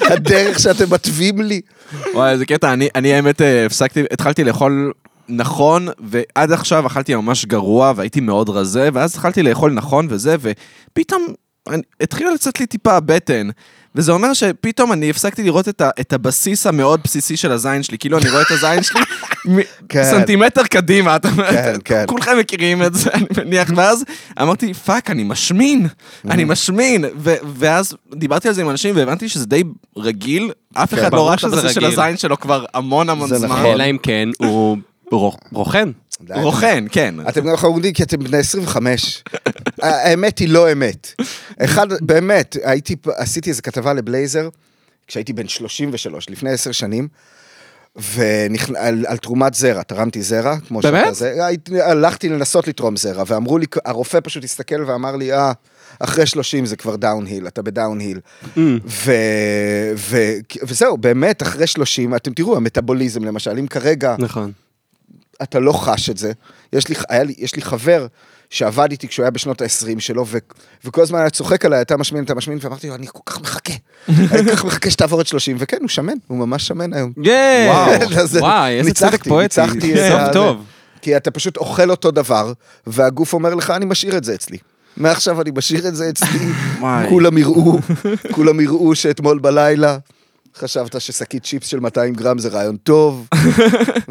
הדרך 0.00 0.58
שאתם 0.58 0.87
מתווים 0.90 1.40
לי? 1.40 1.60
וואי, 2.14 2.30
איזה 2.30 2.46
קטע, 2.46 2.72
אני, 2.72 2.88
אני 2.94 3.14
האמת 3.14 3.42
אה, 3.42 3.66
הפסקתי, 3.66 4.04
התחלתי 4.10 4.44
לאכול 4.44 4.92
נכון, 5.28 5.88
ועד 6.00 6.52
עכשיו 6.52 6.86
אכלתי 6.86 7.14
ממש 7.14 7.44
גרוע, 7.44 7.92
והייתי 7.96 8.20
מאוד 8.20 8.48
רזה, 8.48 8.88
ואז 8.92 9.14
התחלתי 9.14 9.42
לאכול 9.42 9.72
נכון 9.72 10.06
וזה, 10.10 10.36
ופתאום 10.40 11.26
התחילה 12.00 12.30
לצאת 12.30 12.60
לי 12.60 12.66
טיפה 12.66 12.92
הבטן. 12.92 13.48
וזה 13.98 14.12
אומר 14.12 14.32
שפתאום 14.32 14.92
אני 14.92 15.10
הפסקתי 15.10 15.42
לראות 15.42 15.68
את, 15.68 15.80
ה, 15.80 15.90
את 16.00 16.12
הבסיס 16.12 16.66
המאוד 16.66 17.00
בסיסי 17.04 17.36
של 17.36 17.52
הזין 17.52 17.82
שלי, 17.82 17.98
כאילו 17.98 18.18
אני 18.18 18.30
רואה 18.30 18.42
את 18.42 18.50
הזין 18.50 18.82
שלי 18.82 19.00
מ- 19.54 19.58
כן. 19.88 20.04
סנטימטר 20.04 20.62
קדימה, 20.64 21.16
אתה 21.16 21.28
כן, 21.50 21.74
כן. 21.84 22.04
כולכם 22.08 22.38
מכירים 22.38 22.82
את 22.82 22.94
זה, 22.94 23.10
אני 23.14 23.24
מניח, 23.38 23.68
ואז 23.76 24.04
אמרתי, 24.42 24.74
fuck, 24.74 25.10
אני 25.10 25.24
משמין, 25.24 25.86
אני 26.30 26.44
משמין, 26.44 27.04
ו- 27.18 27.34
ואז 27.54 27.96
דיברתי 28.14 28.48
על 28.48 28.54
זה 28.54 28.62
עם 28.62 28.70
אנשים 28.70 28.96
והבנתי 28.96 29.28
שזה 29.28 29.46
די 29.46 29.62
רגיל, 29.96 30.50
אף 30.74 30.94
אחד 30.94 31.12
לא 31.14 31.26
ראה 31.26 31.34
את 31.34 31.38
שזה 31.38 31.56
הבסיס 31.56 31.72
של 31.74 31.84
רגיל. 31.84 32.00
הזין 32.00 32.16
שלו 32.16 32.40
כבר 32.40 32.64
המון 32.74 33.08
המון 33.10 33.28
זה 33.28 33.38
זמן. 33.38 33.48
נכון. 33.48 33.66
אלא 33.66 33.84
אם 33.84 33.96
כן 34.02 34.28
הוא 34.38 34.76
רוכן. 35.52 35.88
רוכן, 36.30 36.84
כן. 36.92 37.14
אתם 37.28 37.48
גם 37.48 37.56
חמודים 37.56 37.92
כי 37.92 38.02
אתם 38.02 38.18
בני 38.18 38.36
25. 38.36 39.24
האמת 39.82 40.38
היא 40.38 40.48
לא 40.48 40.72
אמת. 40.72 41.12
אחד, 41.64 41.86
באמת, 42.00 42.56
הייתי, 42.64 42.96
עשיתי 43.16 43.50
איזה 43.50 43.62
כתבה 43.62 43.92
לבלייזר, 43.92 44.48
כשהייתי 45.06 45.32
בן 45.32 45.48
33, 45.48 46.30
לפני 46.30 46.50
עשר 46.50 46.72
שנים, 46.72 47.08
ונכנ... 48.14 48.76
על, 48.76 49.04
על 49.08 49.16
תרומת 49.16 49.54
זרע, 49.54 49.82
תרמתי 49.82 50.22
זרע, 50.22 50.56
כמו 50.68 50.80
באמת? 50.80 51.04
שאתה 51.04 51.12
זה, 51.12 51.46
הלכתי 51.84 52.28
לנסות 52.28 52.68
לתרום 52.68 52.96
זרע, 52.96 53.24
ואמרו 53.26 53.58
לי, 53.58 53.66
הרופא 53.84 54.18
פשוט 54.22 54.44
הסתכל 54.44 54.84
ואמר 54.86 55.16
לי, 55.16 55.32
אה, 55.32 55.52
אחרי 56.00 56.26
30 56.26 56.66
זה 56.66 56.76
כבר 56.76 56.96
downhill, 56.96 57.46
אתה 57.46 57.62
ב 57.62 57.68
downhill. 57.68 58.20
ו... 58.86 59.12
ו... 59.96 60.16
וזהו, 60.62 60.96
באמת, 60.96 61.42
אחרי 61.42 61.66
30, 61.66 62.14
אתם 62.14 62.32
תראו, 62.32 62.56
המטאבוליזם 62.56 63.24
למשל, 63.24 63.58
אם 63.58 63.66
כרגע 63.66 64.16
נכון. 64.18 64.52
אתה 65.42 65.58
לא 65.60 65.72
חש 65.72 66.10
את 66.10 66.18
זה. 66.18 66.32
יש 66.72 66.88
לי, 66.88 66.94
היה 67.08 67.22
לי, 67.22 67.34
יש 67.38 67.56
לי 67.56 67.62
חבר 67.62 68.06
שעבד 68.50 68.90
איתי 68.90 69.08
כשהוא 69.08 69.24
היה 69.24 69.30
בשנות 69.30 69.62
ה-20 69.62 70.00
שלו, 70.00 70.24
ו, 70.26 70.38
וכל 70.84 71.02
הזמן 71.02 71.18
היה 71.18 71.30
צוחק 71.30 71.64
עליי, 71.64 71.80
אתה 71.82 71.96
משמין, 71.96 72.24
אתה 72.24 72.34
משמין, 72.34 72.58
ואמרתי 72.62 72.88
לו, 72.88 72.94
אני 72.94 73.06
כל 73.12 73.20
כך 73.26 73.40
מחכה. 73.40 73.72
אני 74.08 74.28
כל 74.28 74.56
כך 74.56 74.64
מחכה 74.64 74.90
שתעבור 74.90 75.20
את 75.20 75.26
30, 75.26 75.56
וכן, 75.60 75.76
הוא 75.80 75.88
שמן, 75.88 76.12
הוא 76.26 76.38
ממש 76.38 76.66
שמן 76.66 76.92
היום. 76.92 77.12
וואי, 78.40 78.72
איזה 78.78 78.88
ניצחתי, 78.88 79.16
צדק 79.16 79.28
פואטי. 79.28 79.60
ניצחתי 79.62 80.00
ה- 80.00 80.32
טוב. 80.32 80.64
כי 81.02 81.16
אתה 81.16 81.30
פשוט 81.30 81.56
אוכל 81.56 81.90
אותו 81.90 82.10
דבר, 82.10 82.52
והגוף 82.86 83.32
אומר 83.32 83.54
לך, 83.54 83.70
אני 83.70 83.84
משאיר 83.84 84.16
את 84.16 84.24
זה 84.24 84.34
אצלי. 84.34 84.58
מעכשיו 84.96 85.42
אני 85.42 85.50
משאיר 85.56 85.88
את 85.88 85.96
זה 85.96 86.08
אצלי. 86.08 86.38
כולם 87.08 87.38
יראו, 87.38 87.78
כולם 88.32 88.60
יראו 88.60 88.94
שאתמול 88.94 89.38
בלילה 89.38 89.98
חשבת 90.56 91.00
ששקית 91.00 91.44
צ'יפס 91.44 91.66
של 91.66 91.80
200 91.80 92.14
גרם 92.14 92.38
זה 92.38 92.48
רעיון 92.48 92.76
טוב. 92.76 93.26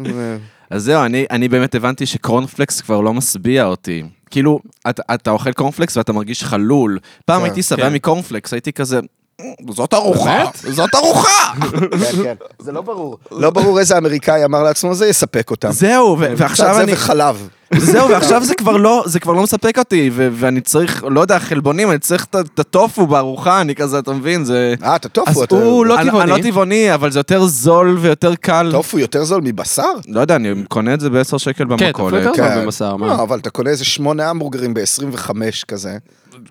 אז 0.70 0.84
זהו, 0.84 1.04
אני, 1.04 1.26
אני 1.30 1.48
באמת 1.48 1.74
הבנתי 1.74 2.06
שקורנפלקס 2.06 2.80
כבר 2.80 3.00
לא 3.00 3.14
משביע 3.14 3.64
אותי. 3.64 4.02
כאילו, 4.30 4.60
אתה, 4.90 5.02
אתה 5.14 5.30
אוכל 5.30 5.52
קורנפלקס 5.52 5.96
ואתה 5.96 6.12
מרגיש 6.12 6.44
חלול. 6.44 6.98
פעם 7.24 7.38
כן, 7.40 7.44
הייתי 7.44 7.62
שבע 7.62 7.82
כן. 7.82 7.92
מקורנפלקס, 7.92 8.52
הייתי 8.52 8.72
כזה, 8.72 9.00
"מ, 9.40 9.72
זאת 9.72 9.94
ארוחה, 9.94 10.44
זאת 10.54 10.94
ארוחה. 10.94 11.52
כן, 12.00 12.22
כן, 12.22 12.34
זה 12.58 12.72
לא 12.72 12.80
ברור. 12.80 13.18
לא 13.30 13.50
ברור 13.50 13.78
איזה 13.78 13.98
אמריקאי 13.98 14.44
אמר 14.44 14.62
לעצמו, 14.62 14.94
זה 14.94 15.06
יספק 15.06 15.50
אותם. 15.50 15.70
זהו, 15.70 16.16
ועכשיו 16.18 16.66
קצת 16.68 16.80
אני... 16.82 16.86
זה 16.86 16.92
וחלב. 16.92 17.48
זהו, 17.76 18.08
ועכשיו 18.08 18.44
זה 18.44 18.54
כבר 18.54 18.76
לא, 18.76 19.02
זה 19.06 19.20
כבר 19.20 19.32
לא 19.32 19.42
מספק 19.42 19.78
אותי, 19.78 20.10
ו- 20.12 20.28
ואני 20.32 20.60
צריך, 20.60 21.04
לא 21.10 21.20
יודע, 21.20 21.38
חלבונים, 21.38 21.90
אני 21.90 21.98
צריך 21.98 22.24
את 22.24 22.36
את 22.54 22.58
הטופו 22.58 23.06
בארוחה, 23.06 23.60
אני 23.60 23.74
כזה, 23.74 23.98
אתה 23.98 24.12
מבין, 24.12 24.44
זה... 24.44 24.74
אה, 24.82 24.96
אתה 24.96 25.08
טופו, 25.08 25.30
אז 25.30 25.38
אתה... 25.38 25.54
הוא 25.54 25.86
לא 25.86 26.00
אני- 26.00 26.08
טבעוני. 26.10 26.32
אני 26.32 26.42
לא 26.42 26.48
טבעוני, 26.50 26.94
אבל 26.94 27.10
זה 27.12 27.18
יותר 27.18 27.44
זול 27.46 27.98
ויותר 28.00 28.34
קל. 28.34 28.68
טופו 28.72 28.98
יותר 28.98 29.24
זול 29.24 29.40
מבשר? 29.44 29.82
לא 30.08 30.20
יודע, 30.20 30.36
אני 30.36 30.54
קונה 30.68 30.94
את 30.94 31.00
זה 31.00 31.10
ב-10 31.10 31.38
שקל 31.38 31.52
כן, 31.78 31.92
טופו 31.92 32.04
במכולת. 32.04 32.24
יותר 32.24 32.54
זול 32.54 32.64
בבשר, 32.64 32.96
מה? 32.96 33.06
לא, 33.06 33.22
אבל 33.22 33.38
אתה 33.38 33.50
קונה 33.50 33.70
איזה 33.70 33.84
שמונה 33.84 34.30
המבורגרים 34.30 34.74
ב-25 34.74 35.30
כזה. 35.68 35.96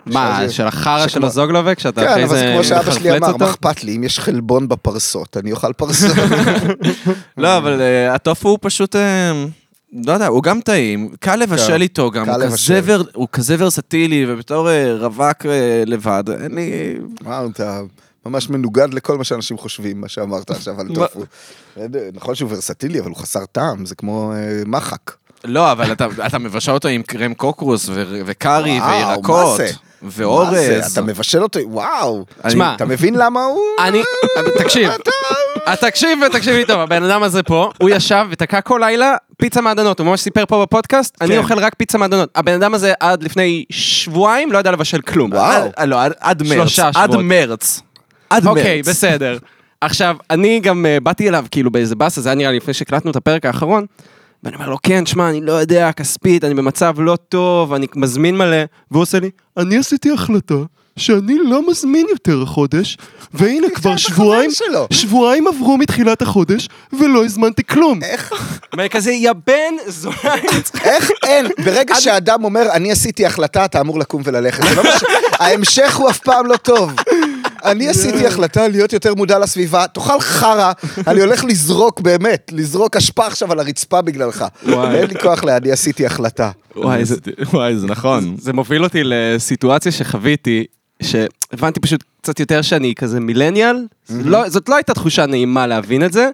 מה, 0.05 0.39
שזה- 0.43 0.53
של 0.53 0.67
החרא 0.67 1.03
של 1.03 1.09
שכמו- 1.09 1.25
הזוגלובק, 1.25 1.79
שאתה 1.79 2.01
כן, 2.01 2.07
אחרי 2.07 2.23
אבל 2.23 2.35
זה 2.35 2.39
זה 2.41 2.51
כמו 2.53 2.63
שאבא 2.63 2.91
שלי 2.91 3.17
אמר? 3.17 3.37
מה 3.37 3.49
אכפת 3.49 3.83
לי, 3.83 3.95
אם 3.95 4.03
יש 4.03 4.19
חלבון 4.19 4.67
בפרסות, 4.67 5.37
אני 5.37 5.51
אוכל 5.51 5.73
פרסות. 5.73 6.11
לא, 7.37 7.57
אבל 7.57 7.81
אה, 7.81 8.13
הטופו 8.15 8.49
הוא 8.49 8.57
פשוט, 8.61 8.95
אה, 8.95 9.31
לא 10.05 10.11
יודע, 10.11 10.27
הוא 10.27 10.43
גם 10.43 10.61
טעים, 10.61 11.09
קל 11.19 11.35
לבשל 11.35 11.81
איתו 11.81 12.11
גם, 12.11 12.29
הוא. 12.29 12.35
כזה 12.51 12.79
ור- 12.83 13.07
הוא 13.13 13.27
כזה 13.31 13.55
ורסטילי, 13.59 14.25
ובתור 14.33 14.69
אה, 14.69 14.95
רווק 14.99 15.45
אה, 15.45 15.83
לבד, 15.85 16.23
אין 16.43 16.55
לי... 16.55 16.95
וואו, 17.23 17.47
אתה 17.49 17.81
ממש 18.25 18.49
מנוגד 18.49 18.93
לכל 18.93 19.17
מה 19.17 19.23
שאנשים 19.23 19.57
חושבים, 19.57 20.01
מה 20.01 20.07
שאמרת 20.07 20.51
עכשיו 20.51 20.81
על 20.81 20.87
טופו. 20.95 21.19
נכון 22.13 22.35
שהוא 22.35 22.49
ורסטילי, 22.53 22.99
אבל 22.99 23.09
הוא 23.09 23.17
חסר 23.17 23.45
טעם, 23.45 23.85
זה 23.85 23.95
כמו 23.95 24.33
אה, 24.33 24.37
מחק. 24.65 25.11
לא, 25.43 25.71
אבל 25.71 25.91
אתה, 25.91 26.07
אתה 26.27 26.37
מבשל 26.37 26.71
אותו 26.71 26.87
עם 26.87 27.01
קרם 27.03 27.33
קוקרוס 27.33 27.89
ו- 27.89 28.21
וקארי 28.25 28.79
וואו, 28.79 28.91
וירקות, 29.09 29.59
ואורז. 30.01 30.57
אתה 30.93 31.01
מבשל 31.01 31.43
אותו, 31.43 31.59
וואו. 31.65 32.25
תשמע, 32.47 32.75
אתה 32.75 32.85
מבין 32.85 33.13
למה 33.15 33.45
הוא... 33.45 33.59
אני, 33.79 34.01
תקשיב, 34.57 34.89
תקשיב 35.75 36.19
ותקשיב 36.25 36.55
לי 36.55 36.65
טוב, 36.65 36.79
הבן 36.79 37.03
אדם 37.03 37.23
הזה 37.23 37.43
פה, 37.43 37.71
הוא 37.81 37.89
ישב 37.89 38.25
ותקע 38.29 38.61
כל 38.61 38.81
לילה 38.83 39.15
פיצה 39.37 39.61
מעדנות, 39.61 39.99
הוא 39.99 40.07
ממש 40.07 40.21
סיפר 40.21 40.45
פה 40.45 40.61
בפודקאסט, 40.61 41.17
אני 41.21 41.29
כן. 41.29 41.37
אוכל 41.37 41.59
רק 41.59 41.73
פיצה 41.77 41.97
מעדנות. 41.97 42.29
הבן 42.35 42.53
אדם 42.53 42.73
הזה 42.73 42.93
עד 42.99 43.23
לפני 43.23 43.65
שבועיים 43.69 44.51
לא 44.51 44.57
ידע 44.57 44.71
לבשל 44.71 45.01
כלום. 45.01 45.31
וואו. 45.33 45.69
עד, 45.75 45.89
לא, 45.89 46.01
עד, 46.19 46.43
מרץ. 46.43 46.51
שלושה 46.51 46.87
עד 46.87 47.09
שבועות. 47.09 47.25
מרץ. 47.25 47.81
עד 48.29 48.43
מרץ. 48.43 48.57
אוקיי, 48.57 48.81
בסדר. 48.81 49.37
עכשיו, 49.81 50.15
אני 50.29 50.59
גם 50.59 50.85
אה, 50.85 50.99
באתי 50.99 51.29
אליו 51.29 51.45
כאילו 51.51 51.71
באיזה 51.71 51.95
באסה, 51.95 52.21
זה 52.21 52.29
היה 52.29 52.35
נראה 52.35 52.51
לי 52.51 52.57
לפני 52.57 52.73
שהקלטנו 52.73 53.11
את 53.11 53.15
הפרק 53.15 53.45
האחרון, 53.45 53.85
ואני 54.43 54.55
אומר 54.55 54.69
לו, 54.69 54.77
כן, 54.83 55.05
שמע, 55.05 55.29
אני 55.29 55.41
לא 55.41 55.51
יודע, 55.51 55.91
כספית, 55.91 56.43
אני 56.43 56.53
במצב 56.53 56.95
לא 56.97 57.15
טוב, 57.29 57.73
אני 57.73 57.87
מזמין 57.95 58.37
מלא, 58.37 58.57
והוא 58.91 59.01
עושה 59.01 59.19
לי, 59.19 59.29
אני 59.57 59.77
עשיתי 59.77 60.13
החלטה 60.13 60.55
שאני 60.97 61.35
לא 61.43 61.69
מזמין 61.69 62.05
יותר 62.09 62.41
החודש, 62.41 62.97
והנה 63.33 63.67
כבר 63.75 63.97
שבועיים, 63.97 64.51
שלו. 64.51 64.87
שבועיים 64.93 65.47
עברו 65.47 65.77
מתחילת 65.77 66.21
החודש, 66.21 66.69
ולא 66.99 67.25
הזמנתי 67.25 67.63
כלום. 67.63 67.99
איך? 68.03 68.33
כזה, 68.91 69.11
יא 69.11 69.31
בן 69.47 69.73
זונה. 69.87 70.15
איך 70.83 71.11
אין? 71.23 71.45
ברגע 71.65 71.95
שאדם 71.99 72.43
אומר, 72.43 72.67
אני 72.71 72.91
עשיתי 72.91 73.25
החלטה, 73.25 73.65
אתה 73.65 73.81
אמור 73.81 73.99
לקום 73.99 74.21
וללכת. 74.25 74.63
זה 74.69 74.75
לא 74.75 74.83
מה 74.83 74.89
ש- 74.99 75.03
ההמשך 75.39 75.95
הוא 75.95 76.09
אף 76.09 76.19
פעם 76.19 76.45
לא 76.45 76.57
טוב. 76.57 76.91
אני 77.65 77.87
עשיתי 77.89 78.27
החלטה 78.27 78.67
להיות 78.67 78.93
יותר 78.93 79.13
מודע 79.15 79.39
לסביבה, 79.39 79.85
תאכל 79.87 80.19
חרא, 80.19 80.71
אני 81.07 81.19
הולך 81.21 81.43
לזרוק 81.43 82.01
באמת, 82.01 82.51
לזרוק 82.53 82.95
אשפה 82.95 83.25
עכשיו 83.27 83.51
על 83.51 83.59
הרצפה 83.59 84.01
בגללך. 84.01 84.45
וואי. 84.65 84.95
אין 84.95 85.07
לי 85.07 85.15
כוח 85.19 85.43
ל... 85.43 85.49
אני 85.49 85.71
עשיתי 85.71 86.05
החלטה. 86.05 86.51
וואי, 86.75 87.05
זה... 87.05 87.15
וואי, 87.53 87.75
זה 87.77 87.87
נכון. 87.87 88.35
זה 88.39 88.53
מוביל 88.53 88.83
אותי 88.83 89.01
לסיטואציה 89.03 89.91
שחוויתי, 89.91 90.65
שהבנתי 91.03 91.79
פשוט 91.79 92.03
קצת 92.21 92.39
יותר 92.39 92.61
שאני 92.61 92.95
כזה 92.95 93.19
מילניאל, 93.19 93.85
לא, 94.09 94.49
זאת 94.49 94.69
לא 94.69 94.75
הייתה 94.75 94.93
תחושה 94.93 95.25
נעימה 95.25 95.67
להבין 95.67 96.05
את 96.05 96.13
זה. 96.13 96.29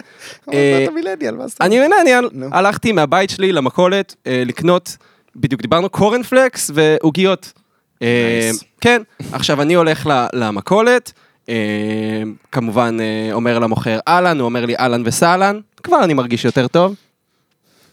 אה, 0.54 0.84
אתה 0.84 0.92
מילניאל, 0.92 1.36
מה 1.36 1.48
זאת 1.48 1.62
אני 1.62 1.80
מילניאל. 1.80 2.30
הלכתי 2.52 2.92
מהבית 2.92 3.30
שלי 3.30 3.52
למכולת 3.52 4.16
אה, 4.28 4.44
לקנות, 4.46 4.98
בדיוק 5.36 5.62
דיברנו 5.62 5.90
קורנפלקס 5.90 6.72
ועוגיות. 6.74 7.54
אה. 8.02 8.52
כן, 8.82 9.02
עכשיו 9.32 9.62
אני 9.62 9.74
הולך 9.74 10.10
למכולת, 10.34 11.14
אה, 11.50 12.24
כמובן 12.52 12.98
אה, 13.00 13.34
אומר 13.34 13.60
למוכר 13.60 14.00
אהלן, 14.08 14.40
הוא 14.40 14.46
אומר 14.46 14.66
לי 14.66 14.76
אהלן 14.78 15.02
וסהלן, 15.06 15.60
כבר 15.84 16.04
אני 16.04 16.14
מרגיש 16.14 16.46
יותר 16.46 16.68
טוב, 16.68 16.96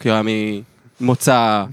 כי 0.01 0.09
הוא 0.09 0.15
היה 0.15 0.23
ממוצא 1.01 1.65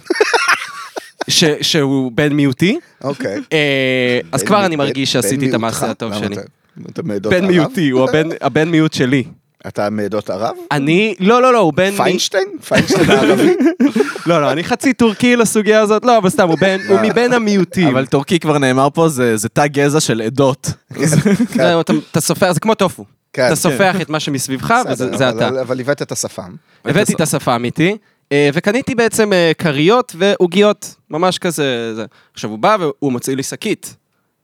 ש- 1.28 1.44
שהוא 1.62 2.12
בן 2.16 2.34
מיעוטי. 2.34 2.80
אוקיי. 3.04 3.38
אה, 3.54 4.20
אז 4.32 4.42
בן- 4.42 4.48
כבר 4.48 4.66
אני 4.66 4.78
בן- 4.78 4.84
מרגיש 4.84 5.16
בן 5.16 5.22
שעשיתי 5.22 5.50
את. 5.50 5.54
המעשה 5.54 5.92
הטוב 5.92 6.14
שלי. 6.14 6.36
אתה- 6.92 7.04
מעדות 7.04 7.34
בן 7.34 7.38
ערב? 7.44 7.52
מיעוטי, 7.52 7.90
הוא 7.90 8.08
הבן- 8.42 8.70
מיעוט 8.70 8.94
שלי. 8.94 9.24
אתה 9.68 9.90
מעדות 9.90 10.30
ערב? 10.30 10.56
אני, 10.72 11.16
לא, 11.20 11.42
לא, 11.42 11.54
לא, 11.54 11.58
הוא 11.60 11.74
בן... 11.74 11.92
פיינשטיין? 11.98 12.48
פיינשטיין 12.68 13.10
הערבי? 13.10 13.54
לא, 14.28 14.42
לא, 14.42 14.52
אני 14.52 14.64
חצי 14.64 14.94
טורקי 14.94 15.36
לסוגיה 15.36 15.82
הזאת, 15.82 16.06
לא, 16.06 16.18
אבל 16.18 16.30
סתם, 16.30 16.48
הוא 16.48 16.58
בן- 16.62 16.80
הוא 16.90 17.00
מבין 17.04 17.34
המיעוטים. 17.34 17.88
אבל 17.88 18.06
טורקי 18.06 18.40
כבר 18.40 18.58
נאמר 18.58 18.88
פה, 18.94 19.10
זה 19.10 19.38
זה 19.38 19.50
תא 19.50 19.68
גזע 19.68 20.00
של 20.00 20.22
עדות. 20.22 20.72
זה, 21.56 21.80
אתה- 21.80 21.94
אתה 22.12 22.22
סופח, 22.22 22.54
זה 22.54 22.60
כמו 22.60 22.76
טופו. 22.76 23.06
כן, 23.34 23.42
אתה 23.42 23.50
כן. 23.50 23.56
סופח 23.56 24.02
את 24.02 24.10
מה 24.10 24.20
שמסביבך, 24.20 24.74
וזה 24.90 25.30
אתה. 25.30 25.48
אבל 25.62 25.80
הבאת 25.80 26.02
את 26.02 26.12
השפם. 26.12 26.56
הבאתי 26.86 27.14
את 27.14 27.22
השפם 27.22 27.62
איתי, 27.66 27.98
וקניתי 28.34 28.96
בעצם 28.96 29.34
אה, 29.34 29.52
כריות 29.58 30.16
ועוגיות, 30.18 30.96
ממש 31.10 31.38
כזה. 31.38 31.96
זה. 31.96 32.06
עכשיו 32.34 32.50
הוא 32.50 32.60
בא 32.60 32.78
והוא 32.80 33.12
מוציא 33.12 33.36
לי 33.36 33.44
שקית. 33.44 33.96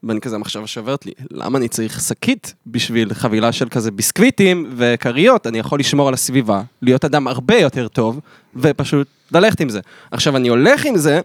ואני 0.08 0.20
כזה, 0.20 0.36
המחשבה 0.36 0.66
שוברת 0.66 1.06
לי, 1.06 1.12
למה 1.30 1.58
אני 1.58 1.68
צריך 1.68 2.00
שקית 2.00 2.54
בשביל 2.66 3.14
חבילה 3.14 3.52
של 3.52 3.68
כזה 3.68 3.90
ביסקוויטים 3.90 4.70
וכריות? 4.76 5.46
אני 5.46 5.58
יכול 5.58 5.78
לשמור 5.78 6.08
על 6.08 6.14
הסביבה, 6.14 6.62
להיות 6.82 7.04
אדם 7.04 7.28
הרבה 7.28 7.56
יותר 7.56 7.88
טוב, 7.88 8.20
ופשוט 8.56 9.06
ללכת 9.32 9.60
עם 9.60 9.68
זה. 9.68 9.80
עכשיו, 10.10 10.36
אני 10.36 10.48
הולך 10.48 10.84
עם 10.84 10.96
זה, 10.96 11.20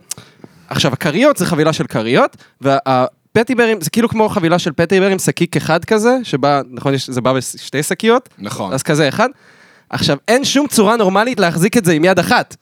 עכשיו, 0.68 0.94
הכריות 0.94 1.38
זה 1.38 1.46
חבילה 1.46 1.74
של 1.74 1.88
כריות, 1.88 2.38
והפטיברים, 2.62 3.82
זה 3.82 3.90
כאילו 3.90 4.10
כמו 4.10 4.30
חבילה 4.30 4.60
של 4.60 4.72
פטיברים, 4.72 5.20
שקיק 5.20 5.58
אחד 5.58 5.86
כזה, 5.86 6.18
שבה, 6.24 6.62
נכון, 6.70 6.94
זה 7.08 7.22
בא 7.22 7.34
בשתי 7.34 7.84
שקיות, 7.84 8.30
נכון. 8.40 8.74
אז 8.74 8.84
כזה 8.84 9.10
אחד. 9.10 9.30
עכשיו, 9.90 10.18
אין 10.28 10.46
שום 10.46 10.68
צורה 10.68 10.96
נורמלית 10.96 11.40
להחזיק 11.40 11.78
את 11.78 11.86
זה 11.86 11.94
עם 11.94 12.06
יד 12.06 12.20
אחת. 12.20 12.56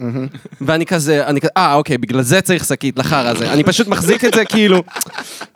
ואני 0.61 0.85
כזה, 0.85 1.27
אני 1.27 1.41
כזה, 1.41 1.49
אה, 1.57 1.73
אוקיי, 1.73 1.97
בגלל 1.97 2.21
זה 2.21 2.41
צריך 2.41 2.65
שקית 2.65 2.99
לחרא 2.99 3.29
הזה. 3.29 3.53
אני 3.53 3.63
פשוט 3.63 3.87
מחזיק 3.87 4.25
את 4.25 4.33
זה 4.33 4.45
כאילו 4.45 4.83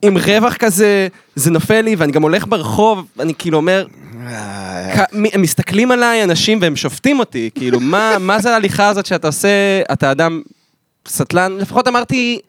עם 0.02 0.18
רווח 0.18 0.56
כזה, 0.56 1.08
זה 1.36 1.52
נופל 1.52 1.82
לי, 1.82 1.96
ואני 1.96 2.12
גם 2.12 2.22
הולך 2.22 2.48
ברחוב, 2.48 3.06
אני 3.20 3.34
כאילו 3.38 3.58
אומר, 3.58 3.86
אה, 4.28 5.04
הם 5.34 5.42
מסתכלים 5.42 5.92
עליי 5.92 6.24
אנשים 6.24 6.60
והם 6.62 6.76
שופטים 6.76 7.20
אותי, 7.20 7.50
כאילו, 7.56 7.80
מה, 7.80 8.18
מה 8.20 8.40
זה 8.40 8.54
ההליכה 8.54 8.90
הזאת 8.90 9.06
שאתה 9.06 9.28
עושה, 9.28 9.82
אתה 9.92 10.12
אדם 10.12 10.42
סטלן? 11.08 11.58
לפחות 11.58 11.88
אמרתי, 11.88 12.40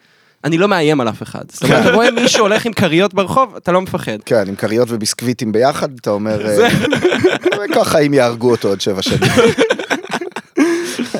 אני 0.44 0.58
לא 0.58 0.68
מאיים 0.68 1.00
על 1.00 1.08
אף 1.08 1.22
אחד. 1.22 1.44
זאת 1.52 1.62
אומרת, 1.64 1.86
אתה 1.86 1.94
רואה 1.94 2.10
מישהו 2.10 2.42
הולך 2.42 2.66
עם 2.66 2.72
כריות 2.72 3.14
ברחוב, 3.14 3.56
אתה 3.56 3.72
לא 3.72 3.80
מפחד. 3.80 4.16
כן, 4.26 4.48
עם 4.48 4.54
כריות 4.54 4.88
וביסקוויטים 4.90 5.52
ביחד, 5.52 5.88
אתה 5.98 6.10
אומר, 6.10 6.46
אה, 6.46 6.68
ככה 7.74 7.98
אם 7.98 8.14
יהרגו 8.14 8.50
אותו 8.50 8.68
עוד 8.68 8.80
שבע 8.80 9.02
שנים. 9.02 9.30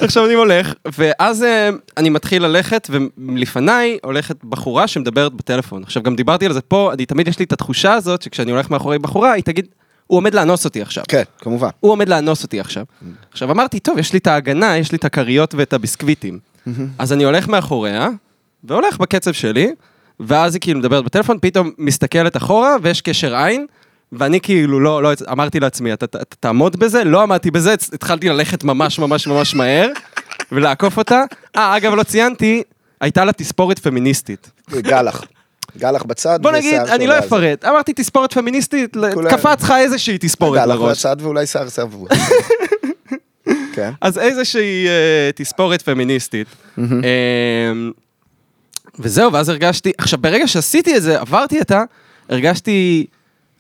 עכשיו 0.01 0.27
אני 0.27 0.35
הולך, 0.35 0.73
ואז 0.99 1.43
אה, 1.43 1.71
אני 1.97 2.11
מתחיל 2.11 2.43
ללכת, 2.43 2.91
ולפניי 2.91 3.99
הולכת 4.03 4.45
בחורה 4.45 4.87
שמדברת 4.89 5.33
בטלפון. 5.33 5.83
עכשיו, 5.83 6.03
גם 6.03 6.17
דיברתי 6.17 6.47
על 6.47 6.53
זה 6.53 6.61
פה, 6.61 6.93
אני 6.93 7.07
תמיד 7.07 7.29
יש 7.29 7.39
לי 7.39 7.45
את 7.45 7.53
התחושה 7.53 7.95
הזאת, 7.95 8.23
שכשאני 8.23 8.51
הולך 8.51 8.71
מאחורי 8.71 8.99
בחורה, 8.99 9.33
היא 9.33 9.45
תגיד, 9.45 9.67
הוא 10.07 10.17
עומד 10.17 10.35
לאנוס 10.35 10.65
אותי 10.65 10.83
עכשיו. 10.83 11.05
כן, 11.09 11.23
כמובן. 11.39 11.69
הוא 11.81 11.93
עומד 11.93 12.09
לאנוס 12.09 12.43
אותי 12.43 12.61
עכשיו. 12.61 12.85
עכשיו 13.33 13.51
אמרתי, 13.51 13.81
טוב, 13.81 13.99
יש 13.99 14.13
לי 14.13 14.19
את 14.19 14.27
ההגנה, 14.27 14.77
יש 14.79 14.93
לי 14.93 14.99
את 14.99 15.05
הכריות 15.05 15.55
ואת 15.55 15.73
הביסקוויטים. 15.73 16.39
אז 16.99 17.13
אני 17.13 17.25
הולך 17.25 17.49
מאחוריה, 17.49 18.09
והולך 18.65 18.99
בקצב 18.99 19.33
שלי, 19.33 19.73
ואז 20.21 20.55
היא 20.55 20.61
כאילו 20.61 20.79
מדברת 20.79 21.05
בטלפון, 21.05 21.39
פתאום 21.43 21.71
מסתכלת 21.79 22.37
אחורה, 22.37 22.77
ויש 22.83 23.01
קשר 23.01 23.37
עין, 23.37 23.67
ואני 24.13 24.41
כאילו 24.41 24.81
לא, 24.81 25.03
לא, 25.03 25.13
אמרתי 25.31 25.61
לעצמי, 25.61 25.93
אתה, 25.93 26.07
תעמוד 26.41 26.77
בזה? 26.77 27.05
לא 27.05 27.23
עמדתי 27.23 27.51
בזה, 27.51 27.73
התחלתי 27.73 28.29
ללכת 28.29 28.65
ממש 28.65 28.99
ממש 28.99 29.27
ממש 29.27 29.55
מהר, 29.55 29.89
ולעקוף 30.53 30.99
אותה. 30.99 31.23
אה, 31.57 31.77
אגב, 31.77 31.95
לא 31.95 32.03
ציינתי, 32.03 32.63
הייתה 33.01 33.25
לה 33.25 33.33
תספורת 33.33 33.79
פמיניסטית. 33.79 34.51
גלח. 34.71 35.25
גלח 35.79 36.03
בצד. 36.03 36.39
בוא 36.43 36.51
נגיד, 36.51 36.81
אני 36.81 37.07
לא. 37.07 37.19
אפרט, 37.19 37.65
אמרתי 37.65 37.93
תספורת 37.93 38.33
פמיניסטית, 38.33 38.97
קפץ 39.31 39.63
לך 39.63 39.75
איזושהי 39.79 40.19
תספורת 40.19 40.61
גלח 40.61 40.77
לראש. 40.77 40.99
בצד 40.99 41.17
ואולי 41.21 41.47
שיער 41.47 41.71
סבוע. 41.71 42.09
כן. 43.75 43.91
אז 44.01 44.19
איזושהי 44.19 44.87
אה, 44.89 45.31
תספורת 45.35 45.83
פמיניסטית. 45.83 46.47
וזהו, 48.99 49.33
ואז 49.33 49.49
הרגשתי, 49.49 49.93
עכשיו 49.99 50.19
ברגע 50.19 50.47
שעשיתי 50.49 50.97
את 50.97 51.03
זה, 51.03 51.21
עברתי 51.21 51.61
את 51.61 51.71
ה... 51.71 51.83
הרגשתי, 52.29 53.07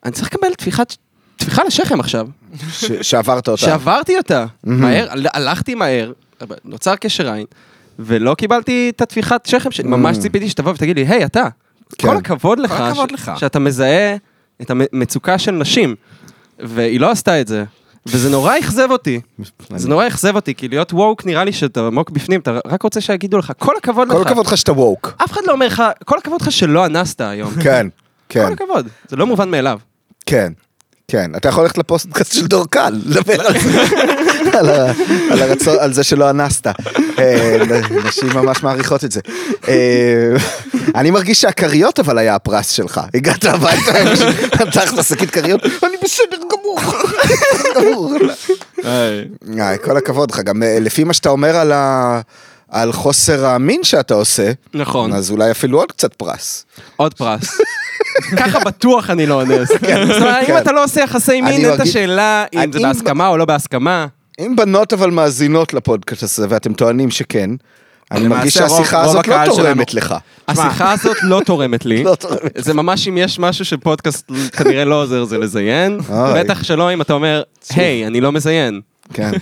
אני 0.04 0.12
צריך 0.12 0.34
לקבל 0.34 0.54
טפיחת, 0.54 0.96
טפיחה 1.36 1.64
לשכם 1.64 2.00
עכשיו. 2.00 2.28
ש- 2.70 2.84
שעברת 3.02 3.48
אותה. 3.48 3.60
שעברתי 3.60 4.16
אותה, 4.18 4.46
מהר, 4.64 5.06
הל- 5.10 5.26
הלכתי 5.32 5.74
מהר, 5.74 6.12
נוצר 6.64 6.96
קשר 6.96 7.32
עין, 7.32 7.46
ולא 7.98 8.34
קיבלתי 8.34 8.92
את 8.96 9.00
הטפיחת 9.00 9.46
שכם 9.46 9.70
שלי, 9.70 9.88
ממש 9.88 10.18
ציפיתי 10.18 10.48
שתבוא 10.48 10.72
ותגיד 10.72 10.96
לי, 10.98 11.06
היי, 11.06 11.24
אתה, 11.24 11.48
כן. 11.98 12.08
כל 12.08 12.16
הכבוד 12.16 12.58
לך, 12.58 12.72
הכבוד 12.72 13.08
ש- 13.10 13.12
לך. 13.12 13.32
שאתה 13.36 13.58
מזהה 13.58 14.16
את 14.62 14.70
המצוקה 14.70 15.38
של 15.38 15.50
נשים. 15.52 15.94
והיא 16.58 17.00
לא 17.00 17.10
עשתה 17.10 17.40
את 17.40 17.48
זה, 17.48 17.64
וזה 18.06 18.30
נורא 18.30 18.58
אכזב 18.58 18.90
אותי. 18.90 19.20
זה 19.76 19.88
נורא 19.88 20.06
אכזב 20.06 20.36
אותי, 20.36 20.54
כי 20.54 20.68
להיות 20.68 20.92
ווק 20.92 21.26
נראה 21.26 21.44
לי 21.44 21.52
שאתה 21.52 21.80
עמוק 21.86 22.10
בפנים, 22.10 22.40
אתה 22.40 22.58
רק 22.66 22.82
רוצה 22.82 23.00
שיגידו 23.00 23.38
לך, 23.38 23.52
כל 23.58 23.76
הכבוד 23.76 24.08
לך. 24.08 24.14
כל 24.14 24.22
הכבוד 24.22 24.46
לך 24.46 24.56
שאתה 24.56 24.72
ווק. 24.72 25.14
אף 25.24 25.32
אחד 25.32 25.40
לא 25.46 25.52
אומר 25.52 25.66
לך, 25.66 25.82
כל 26.04 26.18
הכבוד 26.18 26.42
לך 26.42 26.52
שלא 26.52 26.86
אנסת 26.86 27.20
היום. 27.20 27.50
כן, 27.62 27.86
כן, 28.28 28.46
כל 28.46 28.52
הכבוד, 28.52 28.88
זה 29.08 29.16
לא 29.16 29.26
מובן 29.26 29.50
מאליו. 29.50 29.78
כן. 30.26 30.52
כן, 31.12 31.30
אתה 31.36 31.48
יכול 31.48 31.62
ללכת 31.62 31.78
לפוסטקאסט 31.78 32.32
של 32.32 32.46
דורקל, 32.46 33.00
לדבר 33.04 33.46
על 35.30 35.42
הרצון, 35.42 35.76
על 35.80 35.92
זה 35.92 36.04
שלא 36.04 36.30
אנסת. 36.30 36.66
אה, 37.18 37.58
נשים 38.04 38.28
ממש 38.34 38.62
מעריכות 38.62 39.04
את 39.04 39.12
זה. 39.12 39.20
אה, 39.68 40.36
אני 40.94 41.10
מרגיש 41.10 41.40
שהכריות 41.40 42.00
אבל 42.00 42.18
היה 42.18 42.34
הפרס 42.34 42.70
שלך. 42.70 43.00
הגעת 43.14 43.44
הביתה, 43.44 43.92
פתחת 44.50 45.04
שקית 45.04 45.30
כריות, 45.30 45.64
אני 45.64 45.96
בסדר 46.04 46.38
גמור. 46.52 46.80
כל 49.84 49.96
הכבוד 49.96 50.30
לך, 50.30 50.40
גם 50.40 50.62
אה, 50.62 50.78
לפי 50.80 51.04
מה 51.04 51.12
שאתה 51.12 51.28
אומר 51.28 51.56
על 51.56 51.72
ה... 51.72 52.20
על 52.72 52.92
חוסר 52.92 53.46
המין 53.46 53.84
שאתה 53.84 54.14
עושה, 54.14 54.52
נכון, 54.74 55.12
אז 55.12 55.30
אולי 55.30 55.50
אפילו 55.50 55.78
עוד 55.78 55.92
קצת 55.92 56.14
פרס. 56.14 56.64
עוד 56.96 57.14
פרס. 57.14 57.60
ככה 58.36 58.60
בטוח 58.60 59.10
אני 59.10 59.26
לא 59.26 59.34
אונס. 59.42 59.68
זאת 59.72 59.82
אומרת, 60.20 60.40
אם 60.42 60.46
כן. 60.46 60.58
אתה 60.58 60.72
לא 60.72 60.84
עושה 60.84 61.00
יחסי 61.00 61.40
מין, 61.40 61.52
אין 61.64 61.74
את 61.74 61.80
השאלה 61.80 62.44
אם 62.54 62.72
זה 62.72 62.78
אם- 62.78 62.82
בהסכמה 62.84 63.28
או 63.28 63.36
לא 63.36 63.44
בהסכמה. 63.44 64.06
אם 64.40 64.56
בנות 64.56 64.92
אבל 64.92 65.10
מאזינות 65.10 65.74
לפודקאסט 65.74 66.22
הזה 66.22 66.46
ואתם 66.48 66.72
טוענים 66.74 67.10
שכן, 67.10 67.50
אני 68.12 68.28
מרגיש 68.28 68.54
שהשיחה 68.54 69.00
הזאת 69.00 69.28
לא 69.28 69.36
תורמת 69.46 69.94
לך. 69.94 70.14
השיחה 70.48 70.92
הזאת 70.92 71.16
לא 71.22 71.40
תורמת 71.46 71.84
לי. 71.84 72.04
לא. 72.04 72.16
זה 72.56 72.74
ממש 72.74 73.08
אם 73.08 73.18
יש 73.18 73.38
משהו 73.38 73.64
שפודקאסט 73.64 74.30
כנראה 74.56 74.84
לא 74.84 75.02
עוזר 75.02 75.24
זה 75.24 75.38
לזיין. 75.38 75.98
בטח 76.10 76.62
שלא 76.62 76.92
אם 76.92 77.00
אתה 77.00 77.12
אומר, 77.12 77.42
היי, 77.74 78.06
אני 78.06 78.20
לא 78.20 78.32
מזיין. 78.32 78.80
כן. 79.14 79.30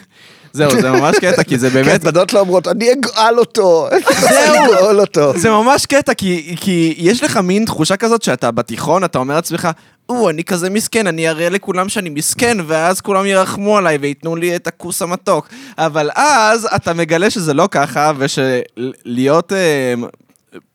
זהו, 0.52 0.80
זה 0.80 0.90
ממש 0.90 1.16
קטע, 1.19 1.42
כי 1.42 1.59
זה 1.59 1.71
באמת, 1.71 1.87
באמת... 1.87 2.04
בנות 2.04 2.33
לא 2.33 2.40
אומרות, 2.40 2.69
אני 2.69 2.92
אגאל 2.92 3.38
אותו. 3.38 3.88
אני 3.92 4.59
אגאל 4.66 5.00
אותו. 5.00 5.38
זה 5.38 5.50
ממש 5.50 5.87
קטע, 5.87 6.14
כי, 6.14 6.57
כי 6.61 6.95
יש 6.99 7.23
לך 7.23 7.37
מין 7.37 7.64
תחושה 7.64 7.97
כזאת 7.97 8.23
שאתה 8.23 8.50
בתיכון, 8.50 9.04
אתה 9.04 9.19
אומר 9.19 9.35
לעצמך, 9.35 9.69
או, 10.09 10.30
אני 10.30 10.45
כזה 10.45 10.71
מסכן, 10.71 11.07
אני 11.07 11.28
אראה 11.28 11.49
לכולם 11.49 11.88
שאני 11.88 12.11
מסכן, 12.11 12.59
ואז 12.66 13.00
כולם 13.00 13.26
ירחמו 13.26 13.78
עליי 13.78 13.97
וייתנו 13.97 14.37
לי 14.37 14.57
את 14.57 14.66
הכוס 14.66 15.02
המתוק. 15.02 15.49
אבל 15.78 16.11
אז 16.14 16.69
אתה 16.76 16.92
מגלה 16.92 17.30
שזה 17.30 17.54
לא 17.54 17.69
ככה, 17.71 18.12
ושלהיות 18.19 19.52
אה, 19.52 19.95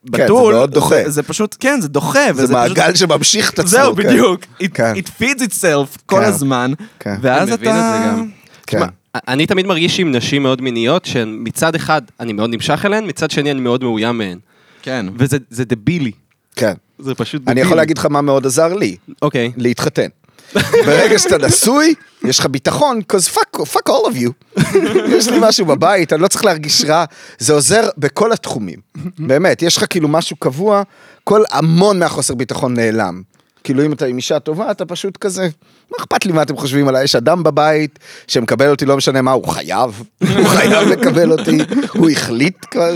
בתול, 0.04 0.54
מאוד 0.54 0.70
דוחה. 0.70 0.96
זה, 1.04 1.10
זה 1.10 1.22
פשוט, 1.22 1.56
כן, 1.60 1.80
זה 1.80 1.88
דוחה. 1.88 2.32
זה 2.34 2.44
וזה 2.44 2.52
מעגל 2.52 2.92
פשוט, 2.92 2.96
שממשיך 2.96 3.50
את 3.50 3.58
עצמו. 3.58 3.70
זהו, 3.70 3.96
כן. 3.96 4.02
בדיוק. 4.02 4.40
It, 4.62 4.68
כן. 4.74 4.92
it 4.94 5.22
feeds 5.22 5.40
itself 5.40 5.98
כל 6.06 6.20
כן. 6.20 6.24
הזמן, 6.24 6.72
כן. 7.00 7.16
ואז 7.20 7.48
אני 7.48 7.54
אתה... 7.54 7.60
מבין 7.62 7.76
את 7.76 7.92
זה 7.92 8.08
גם. 8.08 8.28
כן. 8.66 8.78
תשמע, 8.78 8.86
אני 9.28 9.46
תמיד 9.46 9.66
מרגיש 9.66 10.00
עם 10.00 10.12
נשים 10.12 10.42
מאוד 10.42 10.62
מיניות, 10.62 11.04
שהן 11.04 11.36
מצד 11.40 11.74
אחד 11.74 12.02
אני 12.20 12.32
מאוד 12.32 12.50
נמשך 12.50 12.84
אליהן, 12.84 13.06
מצד 13.06 13.30
שני 13.30 13.50
אני 13.50 13.60
מאוד 13.60 13.82
מאוים 13.84 14.18
מהן. 14.18 14.38
כן. 14.82 15.06
וזה 15.18 15.36
זה 15.50 15.64
דבילי. 15.64 16.12
כן. 16.56 16.72
זה 16.98 17.14
פשוט 17.14 17.42
דבילי. 17.42 17.52
אני 17.52 17.60
יכול 17.60 17.76
להגיד 17.76 17.98
לך 17.98 18.06
מה 18.06 18.20
מאוד 18.20 18.46
עזר 18.46 18.74
לי, 18.74 18.96
אוקיי. 19.22 19.52
להתחתן. 19.56 20.08
ברגע 20.86 21.18
שאתה 21.18 21.38
נשוי, 21.38 21.94
יש 22.24 22.38
לך 22.38 22.46
ביטחון, 22.46 23.00
cause 23.12 23.34
fuck, 23.34 23.60
fuck 23.60 23.90
all 23.90 24.10
of 24.10 24.16
you. 24.16 24.60
יש 25.16 25.28
לי 25.28 25.36
משהו 25.40 25.66
בבית, 25.66 26.12
אני 26.12 26.22
לא 26.22 26.28
צריך 26.28 26.44
להרגיש 26.44 26.84
רע, 26.84 27.04
זה 27.38 27.52
עוזר 27.52 27.88
בכל 27.98 28.32
התחומים. 28.32 28.78
באמת, 29.28 29.62
יש 29.62 29.76
לך 29.76 29.84
כאילו 29.90 30.08
משהו 30.08 30.36
קבוע, 30.36 30.82
כל 31.24 31.42
המון 31.50 31.98
מהחוסר 31.98 32.34
ביטחון 32.34 32.74
נעלם. 32.74 33.22
כאילו 33.66 33.84
אם 33.84 33.92
אתה 33.92 34.06
עם 34.06 34.16
אישה 34.16 34.38
טובה, 34.38 34.70
אתה 34.70 34.86
פשוט 34.86 35.16
כזה, 35.16 35.48
מה 35.90 35.96
אכפת 36.00 36.26
לי 36.26 36.32
מה 36.32 36.42
אתם 36.42 36.56
חושבים 36.56 36.88
עליי? 36.88 37.04
יש 37.04 37.16
אדם 37.16 37.42
בבית 37.42 37.98
שמקבל 38.26 38.70
אותי, 38.70 38.86
לא 38.86 38.96
משנה 38.96 39.22
מה, 39.22 39.32
הוא 39.32 39.48
חייב, 39.48 40.02
הוא 40.20 40.46
חייב 40.46 40.88
לקבל 40.88 41.32
אותי, 41.32 41.58
הוא 41.98 42.10
החליט 42.10 42.66
כבר. 42.70 42.94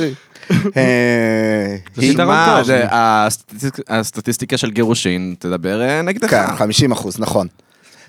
אה, 0.76 1.76
הסטטיסטיקה 3.88 4.56
של 4.56 4.70
גירושין 4.70 5.34
תדבר 5.38 5.82
אה, 5.82 6.02
נגדך. 6.02 6.30
כן, 6.30 6.56
50 6.56 6.92
אחוז, 6.92 7.18
נכון. 7.18 7.46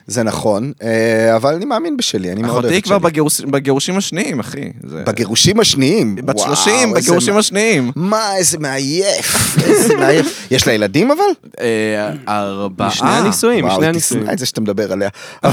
זה 0.08 0.24
נכון, 0.24 0.72
אה, 0.84 1.36
אבל 1.36 1.53
אני 1.53 1.65
מאמין 1.65 1.98
בשלי, 1.98 2.31
אני 2.31 2.41
מאוד 2.41 2.51
אוהב 2.53 2.65
אחותי 2.65 2.77
את 2.77 2.84
כבר 2.84 2.96
שלי. 3.00 3.03
בגירוש- 3.10 3.41
בגירושים 3.41 3.98
השניים, 3.98 4.39
אחי. 4.39 4.70
זה- 4.88 5.03
בגירושים 5.08 5.60
השניים. 5.60 6.15
בת 6.15 6.36
וואו, 6.36 6.48
30, 6.55 6.74
איזה 6.89 7.00
בגירושים 7.01 7.38
השניים. 7.38 7.91
מה, 7.96 8.36
איזה 8.38 8.58
מעייף, 8.58 9.58
איזה 9.67 9.96
מעייף. 9.96 10.48
יש 10.51 10.67
לה 10.67 10.74
ילדים 10.74 11.12
אבל? 11.12 11.24
אה, 11.62 12.12
ארבעה. 12.27 12.88
משני 12.88 13.10
הנישואים, 13.10 13.65
וואו, 13.65 13.75
משני 13.77 13.88
הנישואים. 13.88 14.24
תשנא 14.24 14.34
את 14.34 14.39
זה 14.39 14.46
שאתה 14.46 14.62
מדבר 14.62 14.91
עליה. 14.91 15.10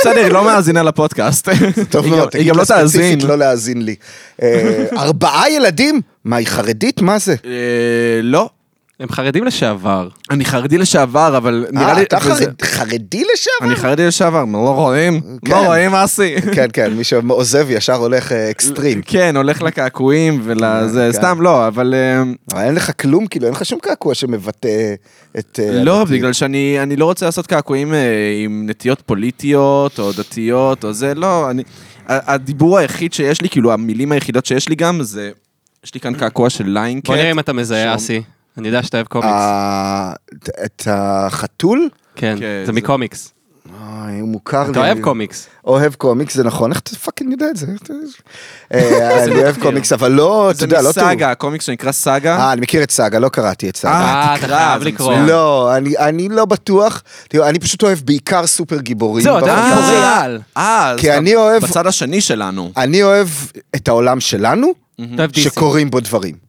בסדר, 0.00 0.20
היא 0.24 0.32
לא 0.32 0.44
מאזינה 0.44 0.82
לפודקאסט. 0.82 1.48
טוב 1.90 2.06
מאוד, 2.06 2.28
היא 2.36 2.48
גם 2.50 2.56
לא 2.58 2.64
תאזין. 2.64 3.02
ספציפית 3.02 3.24
לא 3.24 3.38
להאזין 3.38 3.82
לי. 3.84 3.94
אה, 4.42 4.84
ארבעה 4.96 5.50
ילדים? 5.50 6.00
מה, 6.24 6.36
היא 6.36 6.46
חרדית? 6.46 7.00
מה 7.02 7.18
זה? 7.18 7.34
אה, 7.44 7.50
לא. 8.22 8.48
הם 9.00 9.08
חרדים 9.10 9.44
לשעבר. 9.44 10.08
אני 10.30 10.44
חרדי 10.44 10.78
לשעבר, 10.78 11.36
אבל 11.36 11.66
נראה 11.72 11.88
אה, 11.88 11.94
לי... 11.94 12.02
אתה 12.02 12.16
וזה- 12.24 12.44
חרד- 12.44 12.62
חרדי 12.62 13.22
לשעבר? 13.32 13.66
אני 13.72 13.76
חרדי 13.76 14.06
לשעבר, 14.06 14.44
מה, 14.44 14.58
לא 14.58 14.70
רואים? 14.70 15.20
כן. 15.44 15.50
לא 15.50 15.66
רואים 15.66 15.94
אסי. 15.94 16.34
כן, 16.54 16.66
כן, 16.72 16.92
מי 16.94 17.04
שעוזב 17.04 17.66
ישר 17.70 17.94
הולך 17.94 18.32
אה, 18.32 18.50
אקסטרים. 18.50 19.02
כן, 19.02 19.36
הולך 19.36 19.62
לקעקועים 19.62 20.40
ולזה, 20.44 21.08
כן. 21.12 21.18
סתם 21.18 21.42
לא, 21.42 21.66
אבל... 21.66 21.94
אה, 21.94 22.22
אבל 22.52 22.62
אין 22.64 22.74
לך 22.74 22.90
כלום, 23.00 23.26
כאילו, 23.26 23.46
אין 23.46 23.54
לך 23.54 23.64
שום 23.64 23.78
קעקוע 23.82 24.14
שמבטא 24.14 24.94
את... 25.38 25.60
אה, 25.62 25.70
לא, 25.84 26.00
הדתיות. 26.00 26.08
בגלל 26.18 26.32
שאני 26.32 26.76
אני 26.82 26.96
לא 26.96 27.04
רוצה 27.04 27.26
לעשות 27.26 27.46
קעקועים 27.46 27.94
אה, 27.94 27.98
עם 28.44 28.66
נטיות 28.70 29.02
פוליטיות 29.06 29.98
או 29.98 30.12
דתיות 30.12 30.84
או 30.84 30.92
זה, 30.92 31.14
לא, 31.14 31.50
אני... 31.50 31.62
ה- 32.08 32.32
הדיבור 32.34 32.78
היחיד 32.78 33.12
שיש 33.12 33.42
לי, 33.42 33.48
כאילו 33.48 33.72
המילים 33.72 34.12
היחידות 34.12 34.46
שיש 34.46 34.68
לי 34.68 34.74
גם, 34.74 35.02
זה... 35.02 35.30
יש 35.84 35.94
לי 35.94 36.00
כאן 36.00 36.14
קעקוע 36.14 36.50
של 36.50 36.64
Lying 36.68 36.89
Cat. 36.89 37.06
בוא 37.06 37.16
נראה 37.16 37.30
אם 37.30 37.38
אתה 37.38 37.52
מזהה. 37.52 37.94
אסי. 37.94 38.22
אני 38.58 38.68
יודע 38.68 38.82
שאתה 38.82 38.96
אוהב 38.96 39.06
קומיקס. 39.06 39.30
אה, 39.32 40.12
את 40.64 40.82
החתול? 40.90 41.88
כן, 42.16 42.36
כן, 42.40 42.60
זה 42.60 42.66
זה- 42.66 42.72
מקומיקס. 42.72 43.32
אוי, 43.66 44.20
הוא 44.20 44.28
מוכר 44.28 44.64
לי. 44.64 44.70
אתה 44.70 44.78
אוהב 44.80 45.00
קומיקס. 45.00 45.46
אוהב 45.66 45.94
קומיקס, 45.94 46.34
זה 46.34 46.44
נכון, 46.44 46.70
איך 46.70 46.80
אתה 46.80 46.96
fucking 46.96 47.32
יודע 47.32 47.46
את 47.50 47.56
זה? 47.56 47.66
אתה- 47.82 47.92
אה, 48.74 49.24
אני 49.24 49.34
אוהב 49.42 49.56
קומיקס, 49.62 49.92
אבל 49.92 50.12
לא, 50.12 50.50
אתה 50.50 50.58
זה 50.58 50.64
יודע, 50.64 50.82
לא 50.82 50.92
טוב. 50.92 51.04
מסאגה, 51.04 51.34
קומיקס 51.34 51.64
שנקרא 51.64 51.92
סאגה. 51.92 52.38
אה, 52.38 52.52
אני 52.52 52.60
מכיר 52.60 52.82
את 52.82 52.90
סאגה, 52.90 53.18
לא 53.18 53.28
קראתי 53.28 53.68
את 53.68 53.76
סאגה. 53.76 53.94
אה, 53.94 54.34
אתה 54.34 54.46
תקרא, 54.46 54.56
חייב 54.58 54.82
זה 54.82 54.88
לקרוא. 54.88 55.14
לא, 55.16 55.76
אני- 55.98 56.28
לא 56.28 56.44
בטוח. 56.44 57.02
תראו, 57.28 57.48
אני 57.48 57.58
פשוט 57.58 57.82
אוהב 57.82 57.98
בעיקר 58.04 58.46
סופר 58.46 58.80
גיבורים. 58.80 59.24
זהו, 59.24 59.38
אתה. 59.38 59.46
גיבורי 59.74 59.96
על. 60.04 60.40
אה, 60.56 60.90
אז 60.90 61.00
כי 61.00 61.08
אתה 61.10 61.18
אני 61.18 61.36
אוהב- 61.36 61.62
בצד 61.64 61.86
השני 61.86 62.20
שלנו. 62.20 62.72
אני 62.76 63.02
אוהב 63.02 63.28
את 63.76 63.88
העולם 63.88 64.20
שלנו, 64.20 64.72
אתה. 65.14 65.24
שקורים 65.40 65.90
בו 65.90 66.00
דברים. 66.00 66.45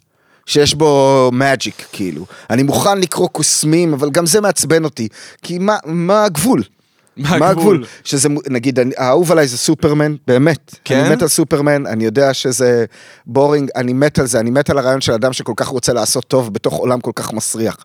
שיש 0.48 0.76
בו 0.76 1.30
מאג'יק, 1.34 1.86
כאילו. 1.92 2.26
אני 2.50 2.64
מוכן 2.64 2.98
לקרוא 2.98 3.28
קוסמים, 3.30 3.94
אבל 3.94 4.10
גם 4.10 4.26
זה 4.26 4.42
מעצבן 4.42 4.84
אותי. 4.84 5.08
כי 5.42 5.58
מה, 5.60 5.78
מה 5.86 6.24
הגבול? 6.24 6.64
מה 7.18 7.38
מה 7.38 7.50
הגבול? 7.50 7.76
הגבול? 7.76 7.86
שזה, 8.04 8.30
נגיד, 8.50 8.80
האהוב 8.98 9.32
עליי 9.32 9.48
זה 9.48 9.58
סופרמן, 9.58 10.16
באמת. 10.28 10.76
כן? 10.86 11.00
אני 11.00 11.16
מת 11.16 11.22
על 11.22 11.28
סופרמן, 11.28 11.86
אני 11.88 12.06
יודע 12.06 12.34
שזה 12.34 12.86
boring, 13.26 13.70
אני 13.76 13.94
מת 13.94 14.20
על 14.20 14.26
זה, 14.26 14.40
אני 14.40 14.50
מת 14.50 14.70
על 14.70 14.78
הרעיון 14.78 15.02
של 15.02 15.12
אדם 15.12 15.34
שכל 15.34 15.54
כך 15.56 15.68
רוצה 15.68 15.94
לעשות 15.94 16.26
טוב 16.28 16.54
בתוך 16.54 16.74
עולם 16.74 17.00
כל 17.00 17.12
כך 17.16 17.34
מסריח. 17.34 17.78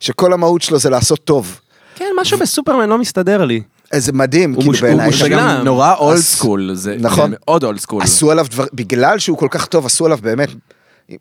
שכל 0.00 0.32
המהות 0.32 0.62
שלו 0.62 0.78
זה 0.78 0.90
לעשות 0.90 1.24
טוב. 1.24 1.60
כן, 1.94 2.10
משהו 2.20 2.38
בסופרמן 2.38 2.88
לא 2.88 2.98
מסתדר 2.98 3.44
לי. 3.44 3.60
איזה 3.92 4.12
מדהים, 4.12 4.50
הוא 4.52 4.56
כאילו 4.62 4.72
מוש- 4.72 4.80
הוא 4.80 4.88
בעיניי. 4.88 5.12
זה 5.12 5.28
גם 5.28 5.64
נורא 5.64 5.94
old 5.94 6.18
school, 6.20 6.70
זה 6.74 6.96
נכון. 7.00 7.30
זה 7.30 7.36
מאוד 7.40 7.64
old 7.64 7.78
school. 7.78 8.02
עשו 8.02 8.30
עליו 8.30 8.46
דבר, 8.50 8.64
בגלל 8.72 9.18
שהוא 9.18 9.38
כל 9.38 9.48
כך 9.50 9.66
טוב, 9.66 9.86
עשו 9.86 10.04
עליו 10.06 10.18
באמת, 10.22 10.48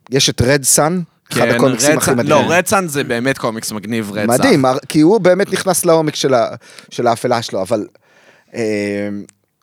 יש 0.09 0.29
את 0.29 0.41
Red 0.41 0.63
Son, 0.63 1.01
אחד 1.33 1.41
כן, 1.41 1.55
הקומיקסים 1.55 1.97
הכי 1.97 2.11
מדהימים. 2.11 2.29
לא, 2.49 2.53
Red 2.53 2.70
Son 2.70 2.87
זה 2.87 3.03
באמת 3.03 3.37
קומיקס 3.37 3.71
מגניב, 3.71 4.11
רצח. 4.13 4.33
מדהים, 4.33 4.65
הר- 4.65 4.77
כי 4.89 5.01
הוא 5.01 5.19
באמת 5.21 5.53
נכנס 5.53 5.85
לעומק 5.85 6.15
של 6.15 6.33
ה- 6.33 6.49
של 6.89 7.07
האפלה 7.07 7.41
שלו, 7.41 7.61
אבל... 7.61 7.87
אה, 8.55 8.61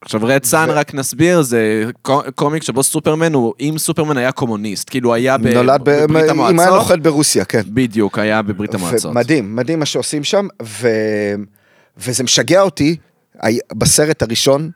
עכשיו 0.03 0.21
Red 0.25 0.45
Son, 0.45 0.71
רק 0.71 0.95
נסביר, 0.95 1.43
זה 1.43 1.85
קו- 2.03 2.23
קומיק 2.35 2.63
שבו 2.63 2.83
סופרמן 2.83 3.35
הוא, 3.35 3.55
אם 3.61 3.75
סופרמן 3.79 4.17
היה 4.17 4.33
קומוניסט, 4.33 4.91
כאילו 4.91 5.15
היה 5.15 5.39
ב- 5.39 5.47
נולד 5.47 5.81
ב- 5.85 5.91
בברית 5.91 6.11
אם 6.11 6.17
היה 6.17 6.31
המועצות, 6.31 6.75
נוחת 6.75 6.99
ברוסיה, 6.99 7.45
כן. 7.45 7.61
בדיוק, 7.67 8.19
היה 8.19 8.43
בברית 8.43 8.75
המועצות. 8.75 9.15
מדהים, 9.15 9.57
מדהים 9.57 9.79
מה 9.79 9.87
שעושים 9.87 10.25
שם, 10.25 10.47
ו... 10.63 10.89
וזה 11.99 12.25
משגע 12.25 12.61
אותי, 12.61 12.97
בסרט 13.73 14.23
הראשון, 14.23 14.71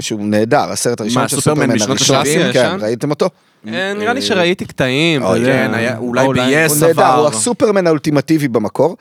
שהוא 0.00 0.20
נהדר, 0.26 0.72
הסרט 0.72 1.00
הראשון 1.00 1.22
מה, 1.22 1.28
של 1.28 1.36
סופרמן 1.36 1.56
סופרמן 1.60 1.74
משנות 1.74 1.90
הראשון, 1.98 2.16
ה-שבעים? 2.16 2.40
כן, 2.40 2.48
ישן? 2.50 2.78
ראיתם 2.80 3.10
אותו? 3.10 3.28
אה, 3.68 3.92
נראה 3.94 4.12
לי 4.12 4.22
שראיתי 4.22 4.64
קטעים. 4.64 5.22
כן, 5.44 5.70
היה- 5.74 5.98
אולי 5.98 6.24
או 6.26 6.32
ב-yes. 6.32 6.38
הוא 6.68 6.76
נהדר, 6.80 6.88
עבר. 6.90 7.14
הוא 7.20 7.28
הסופרמן 7.28 7.86
האולטימטיבי 7.86 8.48
במקור. 8.48 8.96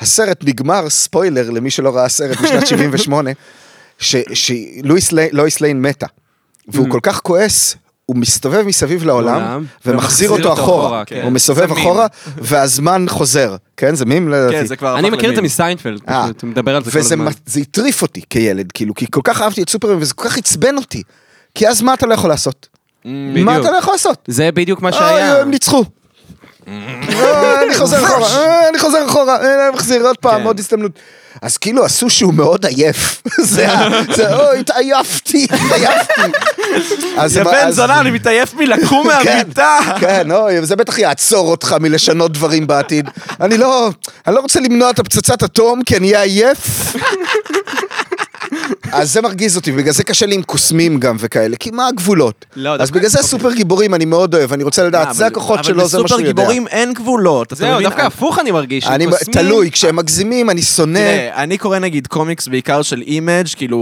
הסרט 0.00 0.44
נגמר, 0.44 0.90
ספוילר 0.90 1.50
למי 1.50 1.70
שלא 1.70 1.96
ראה 1.96 2.08
סרט 2.08 2.40
משנת 2.40 2.66
78, 2.76 3.30
שלואיס 3.98 5.12
ליין, 5.60 5.82
מתה. 5.82 6.06
והוא 6.68 6.86
כל 6.90 7.00
כך 7.02 7.20
כועס, 7.20 7.76
הוא 8.10 8.16
מסתובב 8.16 8.62
מסביב 8.66 9.04
לעולם, 9.04 9.64
ומחזיר 9.86 10.30
אותו 10.30 10.52
אחורה. 10.52 11.04
כן. 11.04 11.20
הוא 11.24 11.32
מסובב. 11.32 11.72
אחורה, 11.72 12.06
והזמן 12.36 13.06
חוזר. 13.08 13.56
כן, 13.76 13.94
זה 13.94 14.04
מים 14.04 14.28
לדעתי. 14.28 14.54
כן, 14.54 14.66
זה 14.66 14.76
כבר 14.76 14.98
אני 14.98 15.10
מכיר 15.10 15.30
את 15.30 15.36
זה. 15.36 15.42
מסיינפלד, 15.42 16.00
אה, 16.08 16.30
אתה 16.30 16.46
מדבר 16.46 16.76
על 16.76 16.84
זה 16.84 16.90
כל 16.90 16.98
וזה 16.98 17.14
הזמן. 17.14 17.24
מ- 17.28 17.34
זה 17.46 17.60
הטריף 17.60 18.02
אותי 18.02 18.20
כילד, 18.30 18.72
כאילו, 18.72 18.94
כי 18.94 19.06
כל 19.10 19.20
כך 19.24 19.42
אהבתי 19.42 19.62
את 19.62 19.70
סופרמן 19.70 19.96
וזה 20.02 20.14
כל 20.14 20.28
כך 20.28 20.38
עצבן 20.38 20.76
אותי. 20.76 21.02
כי 21.54 21.68
אז 21.68 21.82
מה 21.82 21.94
אתה 21.94 22.06
לא 22.06 22.14
יכול 22.14 22.30
לעשות? 22.30 22.68
מה 23.04 23.10
בדיוק. 23.34 23.50
אתה 23.60 23.70
לא 23.70 23.76
יכול 23.76 23.94
לעשות? 23.94 24.18
זה 24.28 24.50
בדיוק 24.54 24.82
מה 24.82 24.88
אוי, 24.88 24.98
שהיה. 24.98 25.40
הם 25.40 25.50
ניצחו. 25.50 25.84
אה, 26.68 27.62
אני 27.62 27.74
חוזר 27.74 28.04
אחורה, 28.04 28.28
אה, 28.36 28.68
אני 28.68 28.78
חוזר 28.78 29.06
אחורה, 29.06 29.36
אה, 29.36 29.66
אני 29.68 29.74
מחזיר 29.74 30.02
עוד 30.06 30.16
פעם, 30.20 30.40
כן. 30.40 30.46
עוד 30.46 30.58
הזדמנות. 30.58 30.92
אז 31.42 31.56
כאילו 31.56 31.84
עשו 31.84 32.10
שהוא 32.10 32.34
מאוד 32.34 32.66
עייף. 32.66 33.22
זה 33.42 33.66
אוי, 34.34 34.58
התעייפתי, 34.60 35.46
התעייפתי. 35.50 36.20
אז 37.18 37.36
יא 37.36 37.40
הם- 37.40 37.46
בן 37.46 37.54
אז- 37.66 37.74
זונה, 37.74 38.00
אני 38.00 38.10
מתעייף 38.10 38.54
מלקום 38.54 39.08
כן, 39.22 39.36
מהמיטה. 39.38 39.78
כן, 40.00 40.32
אוי, 40.32 40.66
זה 40.66 40.76
בטח 40.76 40.98
יעצור 40.98 41.50
אותך 41.50 41.76
מלשנות 41.80 42.32
דברים 42.32 42.66
בעתיד. 42.66 43.10
אני 43.40 43.58
לא, 43.58 43.90
אני 44.26 44.34
לא 44.34 44.40
רוצה 44.40 44.60
למנוע 44.60 44.90
את 44.90 44.98
הפצצת 44.98 45.42
אטום, 45.42 45.82
כי 45.86 45.96
אני 45.96 46.14
אהיה 46.16 46.22
עייף. 46.22 46.92
אז 48.92 49.12
זה 49.12 49.20
מרגיז 49.20 49.56
אותי, 49.56 49.72
בגלל 49.72 49.92
זה 49.92 50.04
קשה 50.04 50.26
לי 50.26 50.34
עם 50.34 50.42
קוסמים 50.42 51.00
גם 51.00 51.16
וכאלה, 51.18 51.56
כי 51.56 51.70
מה 51.70 51.86
הגבולות? 51.88 52.46
לא, 52.56 52.70
אז 52.74 52.78
דווקא- 52.80 52.94
בגלל 52.94 53.08
זה 53.10 53.18
סופר 53.22 53.52
גיבורים 53.52 53.94
אני 53.94 54.04
מאוד 54.04 54.34
אוהב, 54.34 54.52
אני 54.52 54.64
רוצה 54.64 54.82
לדעת, 54.84 55.06
אה, 55.08 55.12
זה 55.12 55.24
אבל- 55.26 55.32
הכוחות 55.32 55.64
שלו, 55.64 55.88
זה 55.88 55.98
מה 55.98 56.08
שהוא 56.08 56.16
אבל 56.18 56.26
יודע. 56.26 56.42
בסופר 56.42 56.52
גיבורים 56.54 56.66
אין 56.68 56.92
גבולות. 56.94 57.46
אתה 57.46 57.54
זהו, 57.54 57.72
מבין? 57.74 57.82
דווקא 57.88 58.02
הפוך 58.02 58.38
אני 58.38 58.50
מרגיש. 58.50 58.86
אני, 58.86 59.06
קוסמים- 59.06 59.32
תלוי, 59.32 59.70
כשהם 59.70 59.96
מגזימים 59.96 60.50
אני 60.50 60.62
שונא. 60.62 60.98
תראה, 60.98 61.42
אני 61.42 61.58
קורא 61.58 61.78
נגיד 61.78 62.06
קומיקס 62.06 62.48
בעיקר 62.48 62.82
של 62.82 63.00
Image, 63.06 63.46
כאילו, 63.56 63.76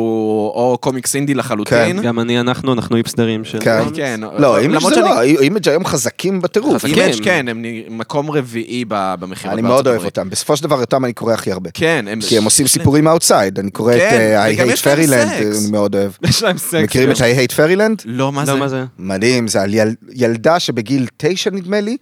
או 0.54 0.78
קומיקס 0.80 1.14
אינדי 1.14 1.34
לחלוטין. 1.34 2.02
גם 2.02 2.20
אני, 2.20 2.40
אנחנו, 2.40 2.72
אנחנו 2.72 2.96
היפסטרים 2.96 3.44
של... 3.44 3.58
כן. 3.60 3.82
כן. 3.94 4.20
לא, 4.38 4.58
Image 4.58 4.74
למרות 4.74 4.94
זה 4.94 5.00
שאני- 5.00 5.34
לא, 5.34 5.40
Image 5.40 5.68
היום 5.68 5.84
חזקים 5.84 6.40
בטירוף. 6.42 6.84
חזקים. 6.84 6.98
Image 7.02 7.24
כן, 7.24 7.46
הם 7.48 7.62
נ- 7.62 7.98
מקום 7.98 8.30
רביעי 8.30 8.84
ב- 8.88 9.14
במכירות 9.20 9.52
אני 9.54 9.62
בארצות 9.62 9.74
מאוד 9.74 9.86
אוהב 9.86 9.96
הברית. 9.96 10.18
אותם, 10.18 10.30
בסופו 10.30 10.56
של 10.56 10.62
דבר 10.64 10.80
אותם 10.80 11.04
אני 11.04 11.12
קורא 11.12 11.32
הכי 11.34 11.52
הרבה. 11.52 11.70
כן, 11.74 12.04
הם... 12.10 12.18
כי 12.28 12.38
הם 12.38 12.44
עושים 12.44 12.66
סיפורים 12.66 13.04
מה 13.04 13.15
outside, 13.15 13.58
אני 13.58 13.70
קורא 13.70 13.92
את 13.94 13.98
כן, 14.00 14.18
אה, 14.20 14.46
I 14.50 14.54
וגם 14.54 14.66
Hate 14.66 14.66
כן, 14.68 14.72
יש 14.72 14.86
להם 14.86 14.97
Fairyland, 14.98 15.38
סקס. 15.38 15.62
אני 15.62 15.70
מאוד 15.70 15.96
אוהב. 15.96 16.12
יש 16.28 16.42
להם 16.42 16.58
סקס. 16.58 16.82
מכירים 16.82 17.10
את 17.10 17.16
I 17.16 17.20
Hate 17.20 17.54
Fairyland? 17.54 18.02
לא, 18.04 18.32
מה 18.32 18.46
זה? 18.46 18.52
לא, 18.52 18.58
מה 18.58 18.68
זה? 18.68 18.84
מדהים, 18.98 19.48
זה 19.48 19.62
על 19.62 19.74
יל... 19.74 19.94
ילדה 20.12 20.60
שבגיל 20.60 21.06
תשע 21.16 21.50
נדמה 21.50 21.80
לי, 21.80 21.96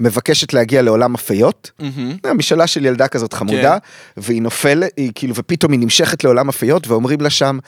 מבקשת 0.00 0.52
להגיע 0.52 0.82
לעולם 0.82 1.14
הפיות. 1.14 1.70
מהמם. 1.78 2.16
אה, 2.26 2.34
משאלה 2.34 2.66
של 2.66 2.86
ילדה 2.86 3.08
כזאת 3.08 3.32
חמודה, 3.32 3.78
והיא 4.16 4.42
נופלת, 4.42 4.90
היא 4.96 5.12
כאילו, 5.14 5.34
ופתאום 5.34 5.72
היא 5.72 5.80
נמשכת 5.80 6.24
לעולם 6.24 6.48
הפיות, 6.48 6.88
ואומרים 6.88 7.20
לה 7.20 7.30
שם, 7.30 7.58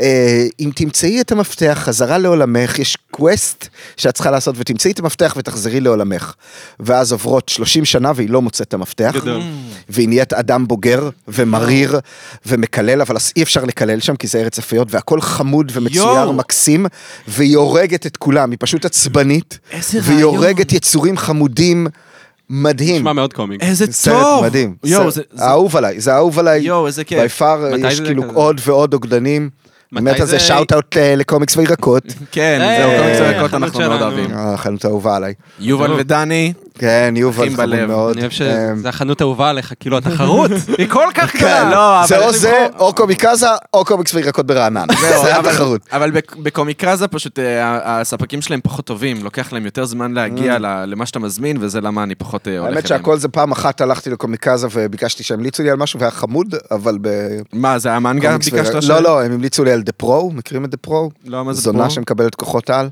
אה, 0.00 0.46
אם 0.60 0.70
תמצאי 0.74 1.20
את 1.20 1.32
המפתח 1.32 1.78
חזרה 1.84 2.18
לעולמך, 2.18 2.78
יש 2.78 2.96
קווסט 3.10 3.68
שאת 3.96 4.14
צריכה 4.14 4.30
לעשות, 4.30 4.54
ותמצאי 4.58 4.90
את 4.90 4.98
המפתח 4.98 5.34
ותחזרי 5.36 5.80
לעולמך. 5.80 6.34
ואז 6.80 7.12
עוברות 7.12 7.48
30 7.48 7.84
שנה 7.84 8.12
והיא 8.14 8.30
לא 8.30 8.42
מוצאת 8.42 8.68
את 8.68 8.74
המפתח. 8.74 9.12
גדול. 9.14 9.42
והיא 9.88 10.08
נהיית 10.08 10.32
אדם 10.32 10.66
בוגר 10.66 11.10
ומריר 11.28 12.00
ומקלל, 12.46 13.00
אבל 13.00 13.16
אי 13.36 13.42
אפשר 13.42 13.64
לקלל 13.64 14.00
שם 14.00 14.16
כי 14.16 14.26
זה 14.30 14.38
ארץ 14.40 14.58
הפיות, 14.58 14.88
והכל 14.90 15.20
חמוד 15.20 15.72
ומצויר 15.74 16.02
יואו. 16.04 16.32
מקסים, 16.32 16.86
והיא 17.28 17.56
הורגת 17.56 18.06
את 18.06 18.16
כולם, 18.16 18.50
היא 18.50 18.56
פשוט 18.60 18.84
עצבנית, 18.84 19.58
איזה 19.72 19.98
והיא 20.02 20.14
רעיון. 20.16 20.34
הורגת 20.36 20.72
יצורים 20.72 21.16
חמודים, 21.16 21.86
מדהים. 22.50 22.96
נשמע 22.96 23.12
מאוד 23.12 23.32
קומיקס. 23.32 23.66
איזה 23.66 23.86
סרט 23.92 24.22
טוב. 24.22 24.44
מדהים. 24.44 24.74
יואו, 24.84 25.02
סרט- 25.10 25.14
זה... 25.14 25.22
זה- 25.32 25.44
אהוב 25.48 25.76
עליי, 25.76 26.00
זה 26.00 26.14
אהוב 26.16 26.38
עליי. 26.38 26.60
יואו, 26.60 26.86
איזה 26.86 27.04
כיף. 27.04 27.20
בי 27.22 27.28
פאר, 27.28 27.64
מתי 27.78 27.88
יש 27.88 28.00
כאילו 28.00 28.22
כזה? 28.22 28.32
עוד 28.34 28.60
ועוד 28.64 28.94
עוגדנים. 28.94 29.50
מתי 29.92 30.04
באמת 30.04 30.20
על 30.20 30.26
זה 30.26 30.40
שאוט 30.40 30.72
אאוט 30.72 30.96
לקומיקס 31.16 31.56
וירקות. 31.56 32.02
כן, 32.32 32.58
זהו, 32.78 32.90
קומיקס 33.00 33.18
היי, 33.20 33.28
הירקות 33.28 33.48
החנות 33.50 33.62
אנחנו 33.68 33.80
מאוד. 33.80 34.02
אוהבים. 34.02 34.34
אה, 34.34 34.54
החנות 34.54 34.84
האהובה 34.84 35.16
עליי. 35.16 35.34
יובל. 35.60 35.92
ודני, 35.92 36.52
כן, 36.80 37.14
יובל 37.16 37.46
חמוד 37.46 37.56
בלב. 37.60 37.88
מאוד. 37.88 38.12
אני 38.12 38.20
אוהב 38.20 38.32
אמ, 38.32 38.36
שזה 38.76 38.88
החנות 38.88 39.20
האהובה 39.20 39.50
עליך, 39.50 39.72
כאילו 39.80 39.96
התחרות 39.96 40.50
היא 40.78 40.88
כל 40.88 41.06
כך 41.14 41.30
כן, 41.32 41.38
גדולה. 41.38 41.70
לא, 42.00 42.06
זה 42.06 42.16
אבל 42.18 42.24
או 42.26 42.32
זה, 42.32 42.66
או 42.78 42.94
קומיקזה, 42.94 43.46
או 43.74 43.84
קומיקס 43.84 44.14
וירקות 44.14 44.46
ברענן. 44.46 44.86
זהו, 45.00 45.22
זה 45.24 45.36
אבל- 45.38 45.48
התחרות. 45.50 45.80
אבל 45.92 46.10
בק- 46.10 46.36
בקומיקרזה 46.36 47.08
פשוט 47.08 47.38
אה, 47.38 47.60
הספקים 48.00 48.42
שלהם 48.42 48.60
פחות 48.62 48.84
טובים, 48.84 49.24
לוקח 49.24 49.52
להם 49.52 49.64
יותר 49.64 49.84
זמן 49.84 50.12
להגיע 50.12 50.58
ל- 50.58 50.84
למה 50.86 51.06
שאתה 51.06 51.18
מזמין, 51.18 51.56
וזה 51.60 51.80
למה 51.80 52.02
אני 52.02 52.14
פחות 52.14 52.48
אה, 52.48 52.58
הולך 52.58 52.64
Mm. 52.64 52.76
האמת 52.76 52.86
אליהם. 52.86 52.98
שהכל 53.02 53.16
זה 53.18 53.28
פעם 53.28 53.52
אחת 53.52 53.80
הלכתי 53.80 54.10
לקומיקזה 54.10 54.66
וביקשתי 54.72 55.22
שימליצו 55.22 55.62
לי 55.62 55.70
על 55.70 55.76
משהו 55.76 56.00
והיה 56.00 56.10
חמוד, 56.10 56.54
אבל 56.70 56.98
מה, 57.52 57.78
זה 57.78 57.92
המנגה 57.92 58.28
בקומיקס 58.28 58.48
ביקשת? 58.48 58.88
לא, 58.88 59.00
לא, 59.02 59.22
הם 59.24 59.32
המליצו 59.32 59.64
לי 59.64 59.72
על 59.72 59.82
The 59.82 59.92
Pro, 59.92 60.30
מכירים 60.30 60.64
את 60.64 60.70
The 60.70 60.76
Pro? 60.76 61.10
לא, 61.26 61.44
מה 61.44 61.52
זה 61.52 61.60
זונה 61.60 61.84
פה? 61.84 61.90
שמקבלת 61.90 62.34
כוחות 62.34 62.70
על. 62.70 62.88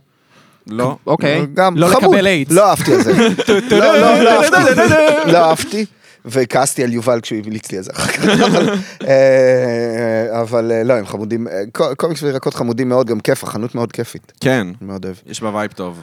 לא. 0.69 0.97
אוקיי. 1.07 1.47
גם 1.55 1.77
לא 1.77 1.87
חמוד. 1.87 2.03
לקבל 2.15 2.27
איידס. 2.27 2.53
לא 2.53 2.71
אהבתי 2.71 2.95
על 2.95 3.03
זה. 3.03 3.13
לא, 3.71 3.97
לא, 3.99 4.19
לא 4.23 4.31
אהבתי. 4.31 5.33
לא 5.33 5.39
אהבתי. 5.39 5.85
וכעסתי 6.25 6.85
על 6.85 6.93
יובל 6.93 7.21
כשהוא 7.21 7.39
המליץ 7.45 7.73
לי 7.73 7.79
על 7.79 7.85
זה 7.85 7.91
אחר 7.95 8.13
כך. 8.13 8.25
אבל, 8.51 8.75
אה, 9.09 10.41
אבל 10.41 10.73
אה, 10.73 10.83
לא, 10.83 10.95
הם 10.95 11.07
חמודים, 11.07 11.49
אה, 11.49 11.53
קו- 11.73 11.97
קומיקס 11.97 12.23
וירקות 12.23 12.55
חמודים 12.55 12.89
מאוד, 12.89 13.07
גם 13.07 13.21
כיף, 13.21 13.45
החנות 13.45 13.75
מאוד 13.75 13.93
כיפית, 13.93 14.33
כן, 14.41 14.67
מאוד 14.81 15.05
אוהב. 15.05 15.17
יש 15.27 15.41
בה 15.43 15.55
vibe 15.55 15.73
טוב. 15.73 15.99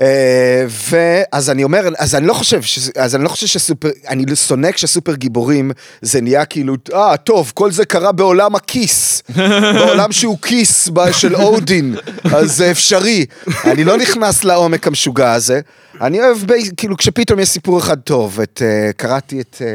אה, 0.00 0.66
ואז 0.90 1.50
אני 1.50 1.64
אומר, 1.64 1.88
אז 1.98 2.14
אני 2.14 2.26
לא 2.26 2.32
חושב, 2.34 2.62
ש- 2.62 2.90
אז 2.96 3.14
אני 3.14 3.24
לא 3.24 3.28
חושב 3.28 3.46
שסופר, 3.46 3.88
אני 4.08 4.36
שונא 4.36 4.70
כשסופר 4.72 5.14
גיבורים 5.14 5.70
זה 6.02 6.20
נהיה 6.20 6.44
כאילו, 6.44 6.74
אה, 6.94 7.16
טוב, 7.16 7.52
כל 7.54 7.70
זה 7.72 7.84
קרה 7.84 8.12
בעולם 8.12 8.54
הכיס, 8.54 9.22
בעולם 9.78 10.12
שהוא 10.12 10.38
כיס 10.42 10.88
של 11.12 11.34
אודין, 11.36 11.96
אז 12.34 12.56
זה 12.56 12.70
אפשרי. 12.70 13.26
אני 13.64 13.84
לא 13.84 13.96
נכנס 13.96 14.44
לעומק 14.44 14.86
המשוגע 14.86 15.32
הזה. 15.32 15.60
אני 16.00 16.20
אוהב, 16.20 16.38
ב- 16.46 16.52
כאילו, 16.76 16.96
כשפתאום 16.96 17.38
יש 17.40 17.48
סיפור 17.48 17.78
אחד 17.78 17.98
טוב, 18.00 18.40
את, 18.40 18.62
אה, 18.64 18.90
קראתי 18.96 19.40
את, 19.40 19.56
אה, 19.60 19.66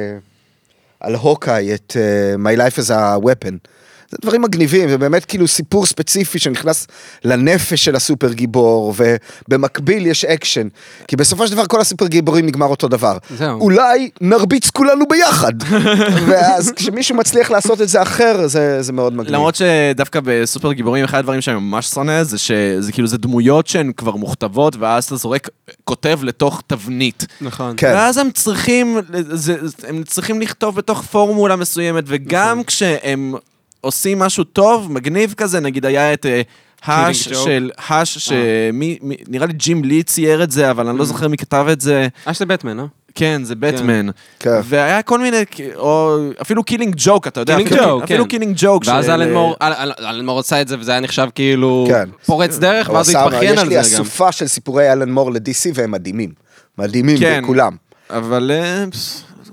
על 1.00 1.16
Hawkeye, 1.16 1.74
את 1.74 1.98
אה, 2.00 2.54
My 2.54 2.58
Life 2.60 2.78
as 2.80 2.90
a 2.90 3.24
Weapon. 3.26 3.54
זה 4.14 4.18
דברים 4.22 4.42
מגניבים, 4.42 4.90
זה 4.90 4.98
באמת 4.98 5.26
כאילו 5.26 5.48
סיפור 5.48 5.86
ספציפי 5.86 6.40
שנכנס 6.40 6.88
לנפש 7.24 7.86
של 7.86 7.96
הסופר 7.96 8.34
גיבור, 8.34 8.94
ובמקביל 9.48 10.06
יש 10.06 10.26
אקשן. 10.26 10.68
כי 11.08 11.16
בסופו 11.16 11.48
של 11.48 11.54
דבר 11.54 11.66
כל 11.66 11.82
הסופר 11.82 12.08
גיבורים 12.08 12.46
נגמר 12.46 12.66
אותו 12.68 12.88
דבר. 12.88 13.18
זהו. 13.38 13.60
אולי 13.60 14.10
נרביץ 14.22 14.70
כולנו 14.70 15.06
ביחד. 15.08 15.54
ואז 16.28 16.72
כשמישהו 16.76 17.16
מצליח 17.16 17.52
לעשות 17.52 17.82
את 17.82 17.90
זה 17.90 18.02
אחר, 18.02 18.48
זה, 18.48 18.82
זה 18.82 18.94
מאוד 18.94 19.14
מגניב. 19.14 19.34
למרות 19.34 19.56
שדווקא 19.56 20.20
בסופר 20.24 20.74
גיבורים, 20.74 21.04
אחד 21.04 21.18
הדברים 21.18 21.42
שאני 21.42 21.58
ממש 21.60 21.88
שונא, 21.88 22.24
זה 22.24 22.38
שזה 22.38 22.92
כאילו, 22.92 23.08
זה 23.08 23.18
דמויות 23.18 23.68
שהן 23.68 23.92
כבר 23.98 24.16
מוכתבות, 24.16 24.76
ואז 24.76 25.04
אתה 25.04 25.16
זורק 25.16 25.50
כותב 25.84 26.20
לתוך 26.24 26.62
תבנית. 26.68 27.26
נכון. 27.42 27.74
כן. 27.78 27.92
ואז 27.96 28.18
הם 28.18 28.32
צריכים, 28.32 28.98
זה, 29.30 29.56
הם 29.88 30.04
צריכים 30.04 30.42
לכתוב 30.42 30.76
בתוך 30.76 31.02
פורמולה 31.02 31.56
מסוימת, 31.56 32.04
וגם 32.08 32.52
נכון. 32.52 32.64
כשהם 32.64 33.36
עושים 33.84 34.20
משהו 34.20 34.44
טוב, 34.44 34.92
מגניב 34.92 35.34
כזה, 35.38 35.60
נגיד 35.60 35.86
היה 35.86 36.14
את 36.14 36.26
אה, 36.26 36.42
Hush. 36.86 37.24
של, 37.30 37.70
Hush, 37.78 38.18
שמי, 38.18 38.98
מי- 39.02 39.16
נראה 39.28 39.48
לי 39.48 39.54
ג'ים 39.54 39.84
לי 39.84 40.04
צייר 40.04 40.44
את 40.44 40.52
זה, 40.52 40.72
אבל 40.72 40.88
אני 40.88 40.98
לא 40.98 41.06
זוכר 41.06 41.28
מי 41.28 41.38
כתב 41.38 41.66
את 41.72 41.82
זה. 41.82 42.08
Hush 42.26 42.40
זה 42.40 42.46
בטמן, 42.46 42.80
אה? 42.80 42.86
כן, 43.16 43.42
זה 43.44 43.56
בטמן. 43.56 44.08
כן. 44.40 44.60
והיה 44.64 45.02
כל 45.02 45.20
מיני, 45.20 45.38
או 45.76 46.18
אפילו 46.42 46.64
Killing 46.64 46.96
Joke, 46.98 47.28
אתה 47.28 47.40
יודע, 47.40 47.58
Killing 47.58 47.62
אפילו- 47.68 48.00
Joke, 48.02 48.04
אפילו 48.04 48.24
כן. 48.24 48.30
Killing 48.30 48.56
Joke. 48.58 48.84
ואז 48.86 49.10
אלן 49.10 49.34
מור, 49.34 49.56
אל- 49.62 49.74
אל- 49.74 50.06
אלן 50.06 50.26
מור 50.26 50.40
עשה 50.40 50.62
את 50.62 50.68
זה, 50.68 50.80
וזה 50.80 50.92
היה 50.92 51.00
נחשב 51.00 51.28
כאילו 51.36 51.86
כן. 51.90 52.10
פורץ 52.26 52.58
דרך, 52.58 52.90
ואז 52.90 53.10
הוא 53.16 53.20
התבכיין 53.22 53.58
על 53.60 53.66
יש 53.72 53.78
לי 53.78 53.84
זה 53.84 53.96
גם. 53.98 54.02
אסופה 54.02 54.32
של 54.32 54.48
סיפורי 54.48 54.92
אלן 54.94 55.12
מור 55.12 55.32
ל-DC 55.32 55.72
והם 55.74 55.92
מדהימים. 55.92 56.30
מדהימים, 56.78 57.18
כן. 57.20 57.44
כולם. 57.46 57.76
אבל 58.10 58.52
אה, 58.54 58.84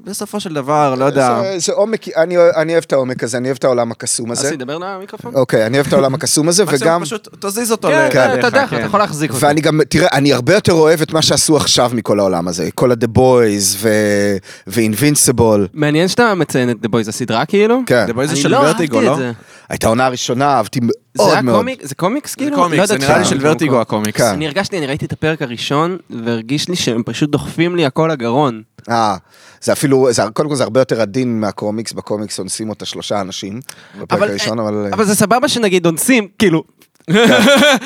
בסופו 0.05 0.41
של 0.41 0.55
דבר, 0.55 0.95
לא 0.95 1.05
יודע. 1.05 1.41
זה, 1.43 1.59
זה 1.59 1.73
עומק, 1.73 2.09
אני, 2.17 2.37
אוהב- 2.37 2.53
אני 2.57 2.73
אוהב 2.73 2.85
את 2.87 2.93
העומק 2.93 3.25
הזה, 3.25 3.37
אני 3.39 3.49
אוהב 3.49 3.57
את 3.57 3.65
העולם 3.65 3.91
הקסום 3.91 4.31
הזה. 4.31 4.49
אסי, 4.49 4.57
דבר 4.57 4.79
למיקרופון. 4.79 5.35
אוקיי, 5.35 5.67
אני 5.67 5.77
אוהב 5.77 5.87
את 5.87 5.93
העולם 5.93 6.15
הקסום 6.15 6.49
הזה, 6.49 6.65
וגם... 6.69 7.03
פשוט 7.05 7.29
תזיז 7.41 7.73
אותו 7.73 7.89
כן, 8.13 8.31
ל- 8.31 8.39
אתה 8.39 8.47
יודע, 8.47 8.67
כן. 8.67 8.77
אתה 8.77 8.87
יכול 8.87 9.01
להחזיק 9.01 9.31
אותו. 9.31 9.47
ואני 9.47 9.61
גם, 9.61 9.81
תראה, 9.89 10.09
אני 10.13 10.33
הרבה 10.33 10.55
יותר 10.55 10.73
אוהב 10.73 11.03
את 11.03 11.13
מה 11.13 11.23
שעשו 11.23 11.57
עכשיו 11.57 11.91
מכל 11.95 12.21
העולם 12.21 12.49
הזה. 12.49 12.69
כל 12.75 12.91
ה-The 12.93 13.19
Boys 13.19 13.77
ו- 13.79 14.37
ו-Invincible. 14.67 15.69
מעניין 15.75 16.09
שאתה 16.09 16.35
מציין 16.35 16.71
את 16.71 16.77
The 16.85 16.89
Boys, 16.89 17.09
הסדרה 17.09 17.45
כאילו? 17.45 17.81
כן. 17.87 18.07
The 18.09 18.13
Boys 18.13 18.25
זה 18.27 18.33
אני 18.33 18.41
של 18.41 18.49
לא 18.51 18.57
ורטיגו, 18.57 19.01
אהבתי 19.01 19.23
לא? 19.23 19.31
זה. 19.71 19.75
הייתה 19.75 19.89
עונה 19.89 20.07
הראשונה, 20.07 20.47
אהבתי 20.57 20.81
זה 20.83 20.87
מאוד 21.25 21.41
מאוד. 21.41 21.57
קומיק? 21.57 21.87
זה 21.87 21.95
קומיקס 21.95 22.31
זה 22.31 22.37
כאילו? 22.37 22.57
לא 22.57 22.63
קומיקס, 22.63 22.89
זה 22.89 22.95
ידעתי 22.95 23.07
נראה 23.09 23.19
לי 23.19 23.25
של. 23.25 23.39
ורטיגו 23.41 23.81
הקומיקס. 23.81 24.21
כן. 24.21 24.27
אני 24.27 24.47
הרגשתי, 24.47 24.79
אני 24.79 24.87
ראיתי 24.87 25.05
את 25.07 25.13
הפרק 25.13 25.43
הראשון, 25.43 25.97
והרגיש 26.25 26.69
לי 26.69 26.77
שהם 26.77 27.03
פשוט 27.07 27.31
דוחפים 27.31 27.77
לי 27.77 27.87
הכל 27.87 28.09
לגרון. 28.13 28.63
אה, 28.91 29.17
זה 29.63 29.73
אפילו, 29.73 30.09
זה, 30.13 30.23
קודם 30.35 30.49
כל 30.49 30.55
זה 30.57 30.63
הרבה 30.63 30.81
יותר 30.81 31.01
עדין 31.01 31.41
מהקומיקס, 31.41 31.93
בקומיקס 31.93 32.39
אונסים 32.39 32.71
אותה 32.71 32.85
שלושה 32.85 33.21
אנשים. 33.21 33.61
בפרק 34.01 34.19
אבל- 34.19 34.31
הראשון, 34.31 34.59
אבל... 34.59 34.87
אבל 34.93 35.05
זה 35.05 35.15
סבבה 35.15 35.49
שנגיד 35.49 35.87
אונסים, 35.87 36.29
כאילו... 36.39 36.63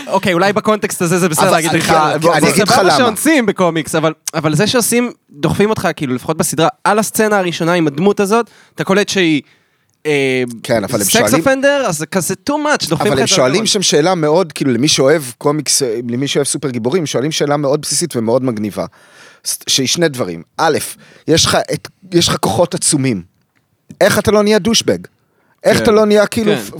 אוקיי, 0.06 0.32
אולי 0.32 0.52
בקונטקסט 0.52 1.02
הזה 1.02 1.18
זה 1.18 1.28
בסדר 1.28 1.50
להגיד 1.50 1.72
לך, 1.72 1.90
אני 1.90 2.20
זה 2.40 2.48
אגיד 2.48 2.62
לך 2.62 2.70
סבבה 2.72 2.82
למה. 2.82 2.96
שאונסים 2.96 3.46
בקומיקס, 3.46 3.94
אבל- 3.94 4.12
אבל 4.34 4.54
זה 4.54 4.66
שעושים, 4.66 5.10
דוחפים 5.30 5.70
אותך, 5.70 5.88
כאילו, 5.96 6.14
לפחות 6.14 6.36
בסדרה, 6.36 6.68
על 6.84 6.98
הסצנה 6.98 7.38
הראשונה 7.38 7.72
עם 7.72 7.86
הדמות 7.86 8.20
הזאת, 8.20 8.50
אתה 8.74 8.84
קולט 8.84 9.08
שהיא... 9.08 9.42
כן, 10.62 10.84
אבל 10.84 10.94
הם 10.98 11.04
סקס 11.04 11.12
שואלים- 11.12 11.34
offender, 11.38 11.84
אז 11.86 11.98
זה 11.98 12.06
כזה 12.06 12.34
too 12.50 12.52
much, 12.52 12.88
דוחפים 12.88 13.12
אבל 13.12 13.20
הם 13.20 13.26
שואלים. 13.26 13.66
שם 13.66 13.82
שאלה 13.82 14.14
מאוד, 14.14 14.52
כאילו 14.52 14.72
למי 14.72 14.88
שאוהב 14.88 15.22
קומיקס, 15.38 15.82
למי 16.08 16.28
שאוהב 16.28 16.46
סופר 16.46 16.70
גיבורים, 16.70 17.06
שואלים 17.06 17.32
שאלה 17.32 17.56
מאוד 17.56 17.80
בסיסית 17.80 18.16
ומאוד 18.16 18.44
מגניבה. 18.44 18.84
שהיא 19.66 19.88
שני 19.88 20.08
דברים. 20.08 20.42
א', 20.56 20.78
יש 21.28 21.44
לך, 21.46 21.58
את, 21.74 21.88
יש 22.12 22.28
לך 22.28 22.36
כוחות 22.40 22.74
עצומים. 22.74 23.22
איך 24.00 24.18
אתה 24.18 24.30
לא 24.30 24.42
נהיה 24.42 24.58
douchebag? 24.58 24.98
איך 25.64 25.76
כן. 25.78 25.82
אתה 25.82 25.90
לא 25.90 26.04
נהיה 26.06 26.26
כאילו, 26.26 26.52
כן. 26.52 26.78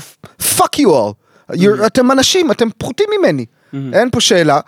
fuck 0.56 0.74
you 0.76 0.88
all. 0.88 1.12
You're- 1.52 1.86
אתם 1.86 2.10
אנשים, 2.10 2.50
אתם 2.50 2.68
פחותים 2.78 3.06
ממני. 3.18 3.44
אין 3.92 4.10
פה 4.10 4.20
שאלה. 4.20 4.60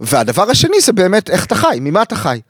והדבר 0.00 0.50
השני 0.50 0.80
זה 0.80 0.92
באמת, 0.92 1.30
איך 1.30 1.44
אתה 1.46 1.54
חי? 1.54 1.78
ממה 1.80 2.02
אתה 2.02 2.16
חי? 2.16 2.40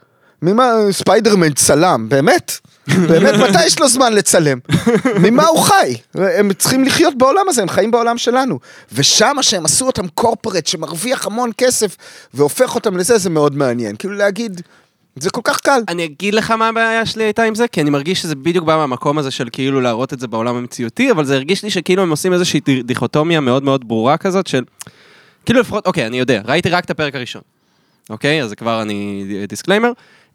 ממה 0.42 0.72
ספיידרמן 0.90 1.52
צלם, 1.52 2.06
באמת? 2.08 2.52
באמת, 2.88 3.34
מתי 3.34 3.64
יש 3.66 3.78
לו 3.80 3.88
זמן 3.88 4.12
לצלם? 4.12 4.58
ממה 5.20 5.46
הוא 5.46 5.60
חי? 5.60 5.94
הם 6.14 6.52
צריכים 6.52 6.84
לחיות 6.84 7.18
בעולם 7.18 7.48
הזה, 7.48 7.62
הם 7.62 7.68
חיים 7.68 7.90
בעולם 7.90 8.18
שלנו. 8.18 8.58
ושם 8.92 9.36
שהם 9.42 9.64
עשו 9.64 9.86
אותם 9.86 10.08
corporate 10.08 10.66
שמרוויח 10.66 11.26
המון 11.26 11.50
כסף 11.58 11.96
והופך 12.34 12.74
אותם 12.74 12.96
לזה, 12.96 13.18
זה 13.18 13.30
מאוד 13.30 13.56
מעניין. 13.56 13.96
כאילו 13.96 14.14
להגיד, 14.14 14.60
זה 15.16 15.30
כל 15.30 15.40
כך 15.44 15.60
קל. 15.60 15.80
אני 15.88 16.04
אגיד 16.04 16.34
לך 16.34 16.50
מה 16.50 16.68
הבעיה 16.68 17.06
שלי 17.06 17.24
הייתה 17.24 17.42
עם 17.42 17.54
זה, 17.54 17.68
כי 17.68 17.80
אני 17.80 17.90
מרגיש 17.90 18.22
שזה 18.22 18.34
בדיוק 18.34 18.64
בא 18.64 18.76
מהמקום 18.76 19.18
הזה 19.18 19.30
של 19.30 19.48
כאילו 19.52 19.80
להראות 19.80 20.12
את 20.12 20.20
זה 20.20 20.26
בעולם 20.26 20.56
המציאותי, 20.56 21.10
אבל 21.10 21.24
זה 21.24 21.34
הרגיש 21.34 21.62
לי 21.62 21.70
שכאילו 21.70 22.02
הם 22.02 22.10
עושים 22.10 22.32
איזושהי 22.32 22.60
די- 22.60 22.82
דיכוטומיה 22.82 23.40
מאוד 23.40 23.62
מאוד 23.62 23.88
ברורה 23.88 24.16
כזאת 24.16 24.46
של... 24.46 24.64
כאילו 25.46 25.60
לפחות, 25.60 25.86
אוקיי, 25.86 26.06
אני 26.06 26.18
יודע, 26.18 26.40
ראיתי 26.44 26.68
רק 26.68 26.84
את 26.84 26.90
הפרק 26.90 27.14
הראשון. 27.14 27.42
אוקיי, 28.10 28.42
אז 28.42 28.48
זה 28.48 28.56
כבר 28.56 28.82
אני 28.82 29.24
disclaimer. 29.48 29.92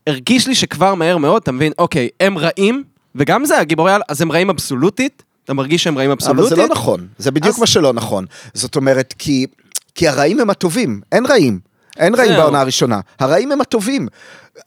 הרגיש 0.07 0.47
לי 0.47 0.55
שכבר 0.55 0.95
מהר 0.95 1.17
מאוד, 1.17 1.41
אתה 1.41 1.51
מבין, 1.51 1.71
אוקיי, 1.77 2.09
הם 2.19 2.37
רעים, 2.37 2.83
וגם 3.15 3.45
זה 3.45 3.59
הגיבורי 3.59 3.91
על, 3.93 4.01
אז 4.09 4.21
הם 4.21 4.31
רעים 4.31 4.49
אבסולוטית, 4.49 5.23
אתה 5.45 5.53
מרגיש 5.53 5.83
שהם 5.83 5.97
רעים 5.97 6.11
אבסולוטית. 6.11 6.51
אבל 6.53 6.61
זה 6.61 6.67
לא 6.67 6.75
נכון, 6.75 7.07
זה 7.17 7.31
בדיוק 7.31 7.55
אז- 7.55 7.59
מה 7.59 7.67
שלא 7.67 7.93
נכון. 7.93 8.25
זאת 8.53 8.75
אומרת, 8.75 9.13
כי, 9.19 9.45
כי 9.95 10.07
הרעים 10.07 10.39
הם 10.39 10.49
הטובים, 10.49 11.01
אין 11.11 11.25
רעים. 11.25 11.59
אין 11.97 12.15
רעים. 12.15 12.33
בעונה 12.37 12.61
הראשונה, 12.61 12.99
הרעים 13.19 13.51
הם 13.51 13.61
הטובים. 13.61 14.07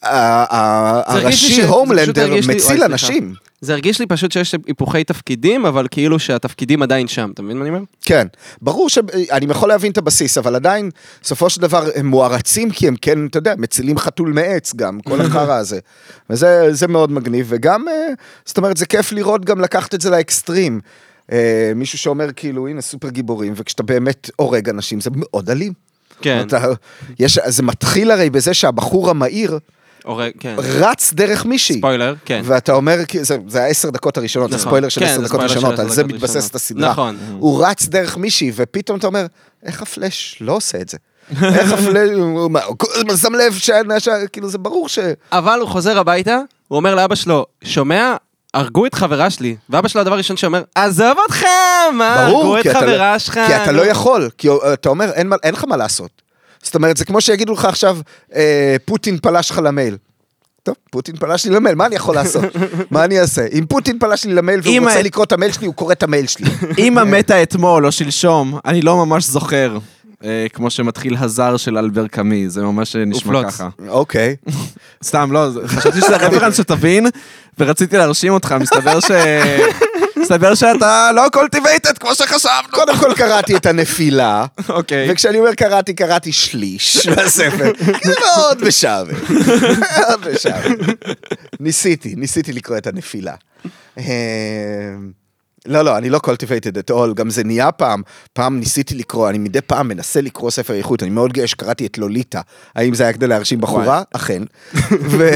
הראשי 0.02 1.62
הומלנדר 1.62 2.34
מציל. 2.48 2.82
אנשים. 2.84 3.34
זה 3.60 3.72
הרגיש 3.72 4.00
לי 4.00 4.06
פשוט 4.06 4.32
שיש 4.32 4.54
היפוכי 4.66 5.04
תפקידים, 5.04 5.66
אבל 5.66 5.86
כאילו 5.90 6.18
שהתפקידים 6.18 6.82
עדיין 6.82 7.08
שם, 7.08 7.30
אתה 7.34 7.42
מבין 7.42 7.56
מה 7.56 7.62
אני 7.62 7.70
אומר? 7.70 7.82
כן, 8.04 8.26
ברור 8.62 8.88
שאני 8.88 9.46
יכול 9.48 9.68
להבין 9.68 9.92
את 9.92 9.98
הבסיס, 9.98 10.38
אבל 10.38 10.54
עדיין, 10.54 10.90
בסופו 11.22 11.50
של 11.50 11.60
דבר, 11.60 11.88
הם 11.94 12.06
מוערצים 12.06 12.70
כי 12.70 12.88
הם 12.88 12.96
כן, 13.02 13.26
אתה 13.26 13.38
יודע, 13.38 13.54
מצילים 13.58 13.98
חתול 13.98 14.32
מעץ 14.32 14.74
גם, 14.74 15.00
כל 15.00 15.20
החרא 15.26 15.54
הזה. 15.54 15.78
וזה 16.30 16.68
זה 16.70 16.88
מאוד 16.88 17.12
מגניב, 17.12 17.46
וגם, 17.48 17.88
אה, 17.88 17.94
זאת 18.44 18.58
אומרת, 18.58 18.76
זה 18.76 18.86
כיף 18.86 19.12
לראות 19.12 19.44
גם 19.44 19.60
לקחת 19.60 19.94
את 19.94 20.00
זה 20.00 20.10
לאקסטרים. 20.10 20.80
אה, 21.32 21.72
מישהו 21.74 21.98
שאומר 21.98 22.32
כאילו, 22.36 22.68
הנה 22.68 22.80
סופר 22.80 23.08
גיבורים, 23.08 23.52
וכשאתה 23.56 23.82
באמת 23.82 24.30
הורג 24.36 24.68
אנשים, 24.68 25.00
זה 25.00 25.10
מאוד 25.14 25.50
אלים. 25.50 25.72
כן. 26.22 26.46
אתה, 26.46 26.64
יש, 27.18 27.38
זה 27.46 27.62
מתחיל 27.62 28.10
הרי 28.10 28.30
בזה 28.30 28.54
שהבחור 28.54 29.10
המהיר 29.10 29.58
הורג, 30.04 30.30
כן. 30.40 30.54
רץ 30.58 31.12
דרך 31.12 31.44
מישהי. 31.46 31.78
ספוילר, 31.78 32.14
כן. 32.24 32.42
ואתה 32.44 32.72
אומר, 32.72 32.96
זה, 33.22 33.36
זה 33.48 33.62
העשר 33.62 33.90
דקות 33.90 34.16
הראשונות, 34.16 34.50
זה 34.50 34.56
נכון. 34.56 34.68
ספוילר 34.68 34.88
של 34.88 35.00
כן, 35.00 35.06
עשר 35.06 35.20
דקות 35.20 35.40
ראשונות, 35.40 35.78
על 35.78 35.88
זה 35.88 36.04
מתבססת. 36.04 36.54
הסדרה. 36.54 36.90
נכון. 36.90 37.16
הוא 37.38 37.66
רץ 37.66 37.86
דרך 37.86 38.16
מישהי, 38.16 38.52
ופתאום 38.54 38.98
אתה 38.98 39.06
אומר, 39.06 39.26
איך 39.62 39.82
הפלאש 39.82 40.38
לא 40.40 40.52
עושה 40.52 40.80
את 40.80 40.88
זה? 40.88 40.98
איך 41.42 41.72
הפלאש, 41.72 42.10
הוא 42.10 42.50
כל 42.78 42.86
הזמן 42.96 43.16
שם 43.16 43.34
לב, 43.34 43.58
כאילו 44.32 44.48
זה 44.48 44.58
ברור 44.58 44.88
ש... 44.88 44.98
אבל 45.32 45.60
הוא 45.60 45.68
חוזר 45.68 45.98
הביתה, 45.98 46.38
הוא 46.68 46.76
אומר 46.76 46.94
לאבא 46.94 47.14
שלו, 47.14 47.46
שומע? 47.64 48.14
הרגו 48.54 48.86
את 48.86 48.94
חברה 48.94 49.30
שלי. 49.30 49.56
ואבא 49.70 49.88
שלו 49.88 50.00
הדבר 50.00 50.14
הראשון 50.14 50.36
שאומר, 50.36 50.62
עזוב 50.74 51.18
אותך, 51.18 51.44
מה? 51.92 52.14
הרגו 52.14 52.58
את 52.58 52.66
אתה, 52.66 52.80
חברה 52.80 53.12
לא, 53.12 53.18
שלך. 53.18 53.34
כי 53.34 53.56
אתה 53.56 53.72
נו." 53.72 53.78
לא 53.78 53.82
יכול, 53.82 54.30
כי 54.38 54.48
אתה 54.72 54.88
אומר, 54.88 55.10
אין 55.42 55.54
לך 55.54 55.64
מה 55.64 55.76
לעשות. 55.76 56.22
זאת 56.62 56.74
אומרת, 56.74 56.96
זה 56.96 57.04
כמו 57.04 57.20
שיגידו 57.20 57.52
לך 57.52 57.64
עכשיו, 57.64 57.98
אה, 58.34 58.76
פוטין 58.84 59.18
פלש 59.18 59.50
לך 59.50 59.60
למייל. 59.64 59.96
טוב, 60.62 60.74
פוטין 60.90 61.16
פלש 61.16 61.46
לי 61.46 61.54
למייל, 61.54 61.74
מה 61.74 61.86
אני 61.86 61.96
יכול 61.96 62.14
לעשות? 62.14 62.44
מה 62.90 63.04
אני 63.04 63.20
אעשה? 63.20 63.46
אם 63.52 63.64
פוטין 63.68 63.98
פלש 63.98 64.24
לי 64.24 64.34
למייל 64.34 64.60
והוא 64.62 64.78
רוצה 64.78 65.02
לקרוא 65.02 65.24
את 65.24 65.32
המייל 65.32 65.52
שלי, 65.52 65.66
הוא 65.66 65.74
קורא 65.74 65.92
את 65.92 66.02
המייל 66.02 66.26
שלי. 66.26 66.50
אמא 66.86 67.04
מתה 67.04 67.42
אתמול 67.42 67.86
או 67.86 67.92
שלשום, 67.92 68.58
אני 68.64 68.82
לא 68.82 69.06
ממש 69.06 69.26
זוכר. 69.26 69.78
אה, 70.24 70.46
כמו 70.52 70.70
שמתחיל 70.70 71.16
הזר 71.18 71.56
של 71.56 71.78
אלבר 71.78 72.06
קאמי, 72.06 72.50
זה 72.50 72.62
ממש 72.62 72.96
אה, 72.96 73.04
נשמע 73.04 73.38
ופלוץ. 73.38 73.54
ככה. 73.54 73.68
אוקיי. 73.88 74.36
סתם, 75.04 75.32
לא, 75.32 75.48
חשבתי 75.66 76.00
שזה 76.00 76.16
reference 76.16 76.56
שתבין, 76.56 77.06
ורציתי 77.58 77.96
להרשים 77.96 78.32
אותך, 78.32 78.54
מסתבר 78.60 79.00
ש... 79.00 79.10
מסתבר 80.20 80.54
שאתה 80.54 81.10
לא 81.14 81.22
cultivated 81.32 81.98
כמו 81.98 82.14
שחשבנו. 82.14 82.68
קודם 82.70 82.96
כל 82.96 83.14
קראתי 83.14 83.56
את 83.56 83.66
הנפילה, 83.66 84.46
אוקיי. 84.68 85.12
וכשאני 85.12 85.38
אומר 85.38 85.54
קראתי, 85.54 85.94
קראתי 85.94 86.32
שליש 86.32 87.06
מהספר. 87.16 87.72
זה 88.04 88.12
מאוד 88.20 88.64
משעמם. 88.64 89.10
מאוד 89.98 90.28
משעמם. 90.32 90.74
ניסיתי, 91.60 92.14
ניסיתי 92.16 92.52
לקרוא 92.52 92.78
את 92.78 92.86
הנפילה. 92.86 93.34
אה, 95.66 95.72
לא, 95.72 95.82
לא, 95.82 95.98
אני 95.98 96.10
לא 96.10 96.20
cultivated 96.26 96.90
at 96.90 96.94
all, 96.94 97.14
גם 97.14 97.30
זה 97.30 97.44
נהיה 97.44 97.72
פעם, 97.72 98.02
פעם 98.32 98.58
ניסיתי 98.58 98.94
לקרוא, 98.94 99.28
אני 99.28 99.38
מדי 99.38 99.60
פעם 99.60 99.88
מנסה 99.88 100.20
לקרוא 100.20 100.50
ספר 100.50 100.74
איכות, 100.74 101.02
אני 101.02 101.10
מאוד 101.10 101.32
גאה 101.32 101.46
שקראתי 101.46 101.86
את 101.86 101.98
לוליטה. 101.98 102.40
האם 102.74 102.94
זה 102.94 103.02
היה 103.02 103.12
כדי 103.12 103.26
להרשים 103.26 103.60
בחורה? 103.60 104.02
אכן. 104.14 104.42
ו... 104.90 105.30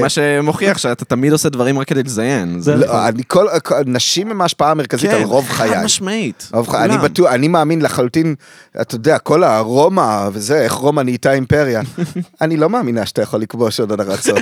מה 0.00 0.08
שמוכיח 0.08 0.78
שאתה 0.78 1.04
תמיד 1.04 1.32
עושה 1.32 1.48
דברים 1.48 1.78
רק 1.78 1.88
כדי 1.88 2.02
לזיין. 2.02 2.60
לא, 2.76 3.08
אני 3.08 3.22
כל, 3.26 3.46
נשים 3.86 4.30
הם 4.30 4.40
ההשפעה 4.40 4.70
המרכזית 4.70 5.10
על 5.10 5.22
רוב 5.22 5.48
חיי. 5.48 5.70
כן, 5.70 5.76
חד 5.76 5.84
משמעית. 5.84 6.50
אני. 6.74 6.98
בטוח, 6.98 7.32
אני 7.32 7.48
מאמין 7.48 7.82
לחלוטין, 7.82 8.34
אתה 8.80 8.94
יודע, 8.94 9.18
כל 9.18 9.44
הרומא 9.44 10.28
וזה, 10.32 10.60
איך 10.60 10.72
רומא 10.72 11.00
נהייתה 11.00 11.32
אימפריה. 11.32 11.80
אני 12.40 12.56
לא 12.56 12.70
מאמינה 12.70 13.06
שאתה 13.06 13.22
יכול 13.22 13.40
לכבוש 13.40 13.80
עוד 13.80 14.00
ארצות. 14.00 14.38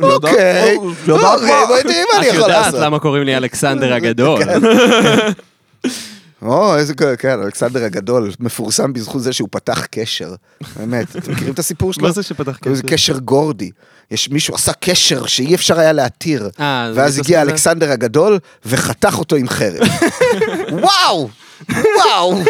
אוקיי, 0.00 0.78
לא 1.06 1.14
יודעת 1.14 1.34
אוקיי. 1.34 1.66
בואי 1.66 1.82
תראי 1.82 1.94
מה 2.12 2.18
אני 2.18 2.28
את 2.28 2.34
יכול 2.34 2.40
יודעת 2.40 2.66
לעשות. 2.66 2.80
למה 2.80 2.98
קוראים 2.98 3.22
לי 3.22 3.36
אלכסנדר 3.36 3.94
הגדול. 3.94 4.42
או, 6.42 6.76
איזה, 6.76 6.94
כן, 7.18 7.40
אלכסנדר 7.42 7.84
הגדול, 7.84 8.30
מפורסם 8.40 8.92
בזכות 8.92 9.22
זה 9.22 9.32
שהוא 9.32 9.48
פתח 9.52 9.86
קשר. 9.90 10.34
באמת, 10.76 11.16
אתם 11.16 11.32
מכירים 11.32 11.54
את 11.54 11.58
הסיפור 11.58 11.92
שלו? 11.92 12.02
מה 12.02 12.12
זה 12.12 12.22
שפתח 12.22 12.58
זה 12.64 12.82
קשר? 12.82 12.88
קשר 12.88 13.18
גורדי. 13.18 13.70
יש 14.10 14.28
מישהו 14.30 14.54
עשה 14.54 14.72
קשר 14.72 15.26
שאי 15.26 15.54
אפשר 15.54 15.78
היה 15.78 15.92
להתיר. 15.92 16.50
אה, 16.60 16.90
זה 16.94 17.00
ואז 17.00 17.18
הגיע? 17.18 17.42
אלכסנדר 17.42 17.90
הגדול 17.90 18.38
וחתך 18.66 19.18
אותו 19.18 19.36
עם 19.36 19.48
חרב. 19.48 19.88
וואו! 20.82 21.28
וואו! 21.70 22.42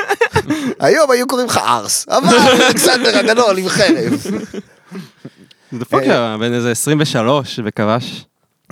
היום 0.80 1.10
היו 1.10 1.26
קוראים 1.26 1.46
לך 1.46 1.58
ארס, 1.58 2.06
אבל 2.08 2.36
אלכסנדר 2.36 3.18
הגדול 3.18 3.58
עם 3.58 3.68
חרב. 3.68 4.26
זה 5.72 5.78
דפוק 5.78 6.00
היה 6.00 6.36
בן 6.40 6.52
איזה 6.52 6.70
23 6.70 7.60
וכבש. 7.64 8.24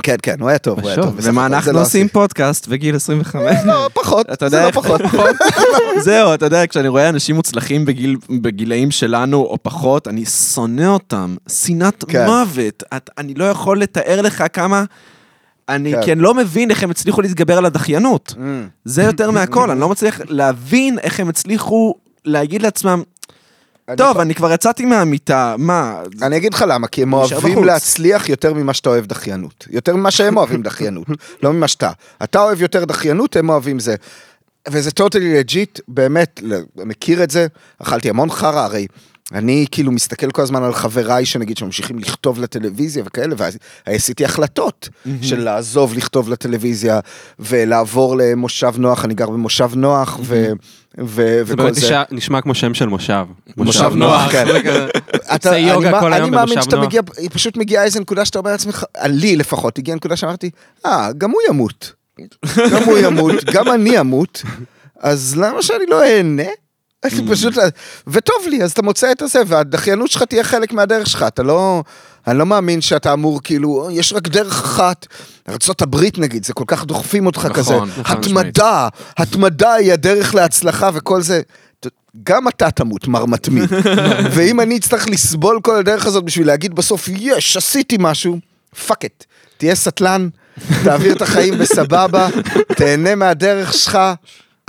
כן, 0.03 0.17
כן, 0.23 0.41
הוא 0.41 0.49
היה 0.49 0.59
טוב, 0.59 0.81
הוא 0.81 0.89
היה 0.89 1.03
טוב. 1.03 1.15
ומה 1.23 1.47
אנחנו 1.47 1.73
לא 1.73 1.83
עושים. 1.83 2.09
פודקאסט 2.09 2.69
בגיל 2.69 2.97
25. 2.97 3.57
לא, 3.67 3.89
פחות, 3.93 4.27
אתה 4.33 4.49
זה 4.49 4.63
לא 4.63 4.71
פחות. 4.71 5.01
זהו, 6.05 6.35
אתה 6.35 6.47
יודע, 6.47 6.67
כשאני 6.67 6.89
רואה 6.89 7.09
אנשים 7.09 7.37
מוצלחים 7.37 7.85
בגיל, 7.85 8.17
בגילאים 8.43 8.91
שלנו 8.91 9.37
או 9.37 9.57
פחות, 9.63 10.09
אני 10.09 10.25
שונא 10.25 10.87
אותם. 10.87 11.37
שנאת 11.49 12.05
כן. 12.09 12.27
מוות. 12.27 12.83
אני 13.19 13.35
לא 13.35 13.45
יכול 13.45 13.81
לתאר 13.81 14.21
לך 14.21 14.45
כמה... 14.53 14.85
אני 15.69 15.95
כן. 16.05 16.19
לא 16.19 16.35
מבין 16.35 16.71
איך 16.71 16.83
הם 16.83 16.91
הצליחו 16.91 17.23
להתגבר 17.23 17.59
על 17.59 17.67
הדחיינות. 17.67 18.35
Mm. 18.37 18.41
זה 18.85 19.03
יותר 19.03 19.31
מהכל, 19.31 19.71
אני 19.71 19.81
לא 19.81 19.89
מצליח 19.89 20.21
להבין 20.29 20.99
איך 20.99 21.21
הם 21.21 21.29
הצליחו 21.29 21.95
להגיד 22.25 22.63
לעצמם, 22.63 23.03
טוב, 23.97 24.19
אני 24.19 24.35
כבר 24.35 24.53
יצאתי 24.53 24.85
מהמיטה, 24.85 25.55
מה? 25.59 26.03
אני 26.23 26.37
אגיד 26.37 26.55
לך 26.55 26.65
למה, 26.69 26.87
כי 26.87 27.03
הם 27.03 27.13
אוהבים. 27.13 27.65
להצליח 27.65 28.29
יותר 28.29 28.55
ממה 28.55 28.75
שאתה 28.75 28.89
אוהב 28.91 29.07
דחיינות. 29.07 29.67
יותר 29.71 29.97
ממה 29.97 30.11
שהם 30.11 30.37
אוהבים 30.37 30.63
דחיינות, 30.63 31.07
לא 31.43 31.53
ממה 31.53 31.69
שאתה. 31.69 31.91
אתה 32.25 32.43
אוהב 32.43 32.63
יותר 32.63 32.85
דחיינות, 32.85 33.37
הם 33.37 33.49
אוהבים 33.49 33.79
זה. 33.79 33.95
וזה 34.69 34.91
totally 34.91 35.39
legit, 35.39 35.81
באמת, 35.89 36.41
מכיר 36.77 37.23
את 37.23 37.31
זה, 37.31 37.47
אכלתי 37.83 38.11
המון 38.11 38.31
חרא, 38.31 38.61
הרי 38.61 38.87
אני 39.33 39.67
כאילו 39.71 39.93
מסתכל 39.93 40.31
כל 40.31 40.43
הזמן 40.43 40.63
על 40.63 40.73
חבריי 40.75 41.27
שנגיד 41.27 41.57
שממשיכים 41.57 41.99
לכתוב 41.99 42.41
לטלוויזיה 42.41 43.03
וכאלה, 43.07 43.35
ואז 43.39 43.59
עשיתי 43.87 44.25
החלטות 44.25 44.89
של 45.23 45.41
לעזוב 45.45 45.95
לכתוב 45.95 46.29
לטלוויזיה 46.31 47.01
ולעבור 47.39 48.17
למושב 48.17 48.73
נוח, 48.79 49.05
אני 49.05 49.15
גר 49.15 49.31
במושב 49.31 49.71
נוח 49.77 50.19
ו... 50.23 50.47
ו- 50.99 51.07
זה 51.17 51.43
וכל 51.47 51.57
באמת 51.57 51.75
זה. 51.75 51.81
נשמע- 51.87 52.03
נשמע 52.11 52.41
כמו 52.41 52.55
שם 52.55 52.75
של 52.75 52.87
מושב. 52.87 53.25
מושב 53.57 53.91
נוח, 53.95 54.33
כן. 54.33 54.47
אתה, 55.35 55.49
עושה 55.49 55.51
אני, 55.61 55.71
יוגה 55.71 56.01
כל 56.01 56.13
אני 56.13 56.31
מאמין 56.31 56.63
שאתה 56.63 56.77
נוח. 56.77 56.85
מגיע, 56.85 57.01
פשוט 57.33 57.57
מגיעה 57.57 57.85
איזה 57.85 58.01
נקודה 58.01 58.25
שאתה 58.25 58.39
אומר 58.39 58.51
לעצמך, 58.53 58.85
לי 59.05 59.37
לפחות, 59.37 59.79
הגיעה 59.79 59.97
נקודה 59.97 60.17
שאמרתי, 60.17 60.51
אה, 60.87 61.09
גם 61.19 61.31
הוא 61.31 61.41
ימות. 61.49 61.93
גם 62.73 62.83
הוא 62.87 62.99
ימות, 62.99 63.45
גם 63.53 63.69
אני 63.73 64.01
אמות, 64.01 64.43
אז 65.01 65.37
למה 65.37 65.63
שאני 65.63 65.85
לא 65.89 66.03
אהנה? 66.05 66.43
אני 67.05 67.29
פשוט, 67.31 67.55
וטוב 68.07 68.37
לי, 68.49 68.63
אז 68.63 68.73
אתה 68.73 68.83
מוצא 68.83 69.13
את 69.13 69.23
הזה, 69.23 69.43
והדחיינות 69.47 70.11
שלך 70.11 70.23
תהיה 70.23 70.45
חלק 70.45 70.73
מהדרך 70.73 71.07
שלך, 71.07 71.23
אתה 71.23 71.43
לא, 71.43 71.83
אני 72.27 72.39
לא 72.39 72.47
מאמין 72.47 72.81
שאתה 72.81 73.13
אמור, 73.13 73.41
כאילו, 73.45 73.89
יש 73.93 74.13
רק 74.13 74.29
דרך 74.29 74.61
אחת. 74.61 75.07
ארה"ב 75.49 75.97
נגיד, 76.19 76.45
זה 76.45 76.53
כל 76.53 76.65
כך 76.67 76.85
דוחפים 76.85 77.27
אותך 77.27 77.39
נכון, 77.39 77.53
כזה, 77.53 77.75
נכון, 77.75 77.91
התמדה, 78.05 78.89
התמדה 79.19 79.73
היא 79.73 79.93
הדרך 79.93 80.35
להצלחה 80.35 80.91
וכל 80.95 81.23
זה. 81.23 81.41
גם 82.23 82.49
אתה 82.49 82.71
תמות, 82.71 83.09
מר 83.09 83.25
מתמיד. 83.25 83.71
ואם 84.35 84.61
אני 84.61 84.77
אצטרך 84.77 85.09
לסבול 85.09 85.61
כל 85.63 85.77
הדרך 85.77 86.07
הזאת 86.07 86.25
בשביל 86.25 86.47
להגיד 86.47 86.75
בסוף, 86.75 87.09
יש, 87.09 87.57
עשיתי 87.57 87.97
משהו, 88.01 88.39
fuck 88.87 89.05
it. 89.05 89.25
תהיה 89.59 89.75
סטלן, 89.75 90.29
תעביר 90.85 91.17
את 91.17 91.23
החיים 91.23 91.59
בסבבה, 91.59 92.29
תהנה 92.77 93.15
מהדרך 93.15 93.75
שלך, 93.75 93.99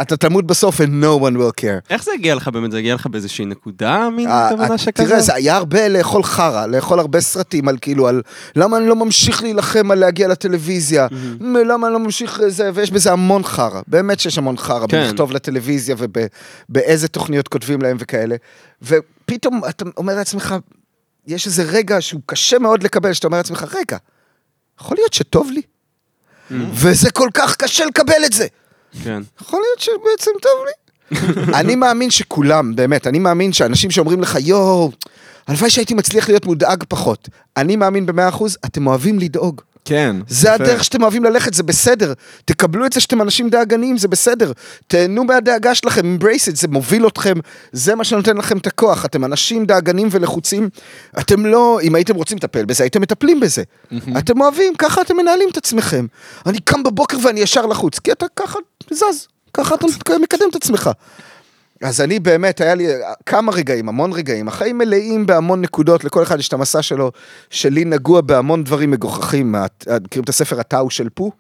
אתה 0.02 0.18
תמות 0.18 0.46
בסוף 0.46 0.82
and 0.82 1.04
no 1.04 1.22
one 1.22 1.36
will 1.36 1.62
care. 1.62 1.90
איך 1.90 2.04
זה 2.04 2.12
הגיע 2.14 2.36
לך 2.36 2.48
באמת? 2.48 2.72
זה 2.72 2.78
הגיע 2.78 2.96
לך 2.96 3.08
באיזושהי 3.08 3.46
נקודה, 3.46 4.10
מין 4.10 4.28
אה, 4.28 4.50
כוונה 4.50 4.72
אה, 4.72 4.78
שכזה? 4.78 5.08
תראה, 5.08 5.20
זה 5.22 5.36
היה 5.36 5.56
הרבה 5.56 5.88
לאכול 5.88 6.24
חרא, 6.24 6.66
לאכול 6.66 7.00
הרבה 7.00 7.22
סרטים 7.22 7.68
על 7.68 7.78
כאילו, 7.82 8.08
על 8.08 8.22
למה 8.56 8.78
אני 8.78 8.88
לא 8.88 8.96
ממשיך 8.96 9.44
להילחם 9.44 9.92
על 9.92 10.00
להגיע 10.00 10.28
לטלוויזיה, 10.28 11.08
למה 11.42 11.88
אני 11.88 11.94
לא 11.94 12.00
ממשיך 12.00 12.42
זה, 12.48 12.72
ויש 12.74 12.92
בזה 12.92 13.12
המון 13.12 13.44
חרא, 13.44 13.82
באמת 13.88 14.20
שיש 14.20 14.38
המון 14.38 14.58
חרא, 14.58 14.88
כן. 14.88 15.04
בלכתוב 15.04 15.32
לטלוויזיה 15.32 15.96
ובאיזה 15.98 17.08
תוכניות 17.08 17.48
כותבים 17.48 17.82
להם 17.82 17.98
וכאלה, 18.00 18.36
ופתאום 18.82 19.62
אתה 19.70 19.86
אומר 19.98 20.16
לעצמך, 20.16 20.56
יש 21.28 21.48
איזה 21.48 21.64
רגע 21.64 22.02
שהוא 22.02 22.22
קשה 22.26 22.60
מאוד 22.60 22.84
לקבל, 22.84 23.14
שאתה 23.14 23.28
אומר 23.28 23.38
לעצמך, 23.38 23.66
רגע, 23.76 23.98
יכול 24.80 24.98
להיות 24.98 25.14
שטוב 25.14 25.52
לי? 25.52 25.62
וזה 26.74 27.12
כל 27.12 27.30
כך 27.34 27.56
קשה 27.56 27.86
לקבל 27.86 28.26
את 28.26 28.34
זה. 28.34 28.48
כן. 29.04 29.22
יכול 29.42 29.60
להיות 29.60 29.80
שבעצם 29.80 30.32
טוב 30.42 30.52
לי. 30.66 30.72
אני 31.60 31.76
מאמין 31.76 32.12
שכולם, 32.12 32.76
באמת, 32.76 33.08
אני 33.08 33.20
מאמין 33.20 33.54
שאנשים 33.54 33.92
שאומרים 33.92 34.22
לך, 34.22 34.38
יואו, 34.40 34.92
הלוואי 35.48 35.70
שהייתי 35.70 35.94
מצליח 35.94 36.30
להיות 36.30 36.46
מודאג 36.46 36.84
פחות. 36.88 37.30
אני 37.58 37.76
מאמין 37.76 38.06
במאה 38.06 38.30
אחוז, 38.30 38.58
אתם 38.66 38.88
אוהבים 38.88 39.20
לדאוג. 39.20 39.62
כן. 39.86 40.16
זה 40.28 40.48
יפה. 40.48 40.64
הדרך 40.64 40.84
שאתם 40.84 41.02
אוהבים 41.02 41.24
ללכת, 41.24 41.54
זה 41.54 41.64
בסדר. 41.64 42.14
תקבלו 42.46 42.86
את 42.86 42.94
זה 42.94 43.00
שאתם 43.00 43.22
אנשים 43.22 43.50
דאגניים, 43.50 43.98
זה 43.98 44.08
בסדר. 44.08 44.52
תהנו 44.88 45.24
מהדאגה 45.24 45.76
שלכם, 45.76 46.18
embrace 46.18 46.52
it, 46.52 46.56
זה 46.56 46.68
מוביל 46.68 47.08
אתכם, 47.08 47.34
זה 47.72 47.96
מה 47.96 48.04
שנותן 48.04 48.38
לכם 48.38 48.58
את 48.58 48.68
הכוח. 48.68 49.06
אתם 49.06 49.26
אנשים 49.26 49.66
דאגניים 49.66 50.08
ולחוצים, 50.12 50.70
אתם 51.20 51.46
לא, 51.46 51.80
אם 51.84 51.96
הייתם 51.96 52.16
רוצים 52.16 52.38
לטפל 52.38 52.66
בזה, 52.66 52.84
הייתם 52.84 53.02
מטפלים 53.02 53.40
בזה. 53.40 53.64
אתם 54.18 54.42
אוהבים, 54.42 54.74
ככה 54.78 55.02
אתם 55.02 55.18
מנהלים 55.18 55.50
את 55.52 55.58
עצמכם. 55.58 56.06
אני 56.46 56.60
קם 56.60 56.84
בבוקר 56.84 57.18
ואני 57.24 57.40
ישר 57.40 57.66
לחוץ, 57.66 58.00
כי 58.00 58.12
אתה 58.12 58.26
ככה 58.36 58.60
זז, 58.94 59.28
ככה 59.54 59.76
אתה 59.76 60.18
מקדם 60.22 60.46
את 60.50 60.56
עצמך. 60.56 60.90
אז 61.82 62.02
אני 62.02 62.20
באמת, 62.20 62.62
היה 62.62 62.76
לי 62.76 62.88
כמה 63.26 63.52
רגעים, 63.52 63.90
המון 63.90 64.14
רגעים, 64.14 64.48
החיים 64.48 64.78
מלאים 64.78 65.26
בהמון 65.26 65.62
נקודות, 65.62 66.04
לכל 66.04 66.24
אחד 66.24 66.40
יש 66.40 66.48
את 66.48 66.54
המסע 66.54 66.82
שלו, 66.82 67.12
שלי 67.50 67.86
נגוע 67.86 68.22
בהמון 68.22 68.64
דברים 68.64 68.92
מגוחכים. 68.92 69.56
מכירים 70.02 70.24
את 70.24 70.30
הספר 70.30 70.60
הטאו 70.60 70.90
של 70.90 71.10
פו? 71.10 71.32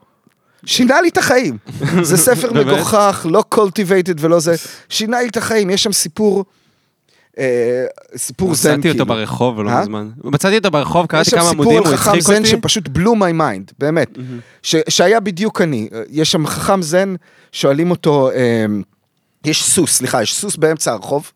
שינה 0.65 1.01
לי 1.01 1.09
את 1.09 1.17
החיים. 1.17 1.57
זה 2.01 2.17
ספר? 2.17 2.53
מגוחך, 2.59 3.25
לא 3.29 3.43
cultivated 3.55 4.17
ולא 4.19 4.39
זה, 4.39 4.55
שינה 4.89 5.21
לי 5.21 5.27
את 5.27 5.37
החיים, 5.37 5.69
יש 5.69 5.83
שם 5.83 5.93
סיפור, 5.93 6.45
סיפור 8.15 8.55
זן 8.55 8.69
מצאתי 8.69 8.81
כאילו. 8.81 8.93
אותו 8.93 9.05
ברחוב 9.05 9.61
לא 9.61 9.69
אה? 9.69 9.81
מזמן. 9.81 10.09
מצאתי 10.23 10.57
אותו 10.57 10.71
ברחוב, 10.71 11.03
יש 11.03 11.09
קראתי 11.09 11.29
שם 11.29 11.37
כמה 11.37 11.49
סיפור 11.49 11.63
עמודים, 11.63 11.83
על 11.83 11.87
הוא 11.87 11.95
חכם 11.95 12.09
הצחיק 12.09 12.23
זן 12.23 12.37
אותי. 12.37 12.47
שפשוט 12.47 12.87
blew 12.87 13.15
my 13.15 13.31
mind, 13.31 13.71
באמת. 13.79 14.17
שהיה 14.63 15.19
בדיוק 15.19 15.61
אני. 15.61 15.89
יש 16.09 16.31
שם 16.31 16.47
חכם 16.47 16.81
זן, 16.81 17.15
שואלים 17.51 17.91
אותו, 17.91 18.31
אה, 18.31 18.65
יש 19.45 19.63
סוס, 19.63 19.97
סליחה, 19.97 20.21
יש 20.21 20.35
סוס 20.35 20.55
באמצע 20.55 20.91
הרחוב, 20.91 21.31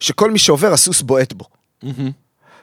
שכל 0.00 0.30
מי 0.30 0.38
שעובר, 0.38 0.72
הסוס 0.72 1.02
בועט 1.02 1.32
בו. 1.32 1.44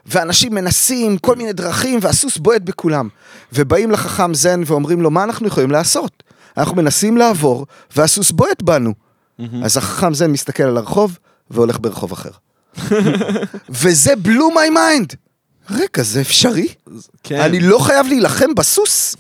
ואנשים 0.06 0.56
מנסים 0.56 1.18
כל 1.18 1.36
מיני 1.36 1.54
דרכים, 1.54 2.00
והסוס 2.02 2.38
בועט 2.38 2.62
בכולם. 2.62 3.10
ובאים 3.54 3.92
לחכם 3.92 4.34
זן 4.34 4.62
ואומרים 4.66 5.02
לו, 5.02 5.12
מה 5.12 5.24
אנחנו 5.24 5.48
יכולים 5.48 5.72
לעשות? 5.72 6.24
אנחנו 6.58 6.76
מנסים 6.76 7.18
לעבור, 7.18 7.66
והסוס 7.96 8.32
בועט 8.32 8.62
בנו. 8.62 8.94
אז 9.64 9.78
החכם 9.78 10.14
זן 10.14 10.32
מסתכל 10.32 10.64
על 10.64 10.78
הרחוב, 10.78 11.18
והולך 11.52 11.78
ברחוב 11.82 12.12
אחר. 12.12 12.30
וזה 13.82 14.16
blew 14.16 14.50
my 14.52 14.70
mind. 14.70 15.14
רגע, 15.70 16.04
זה 16.04 16.22
אפשרי? 16.22 16.68
כן. 17.24 17.42
אני 17.42 17.60
לא 17.60 17.80
חייב 17.80 18.08
להילחם 18.08 18.56
בסוס? 18.56 19.16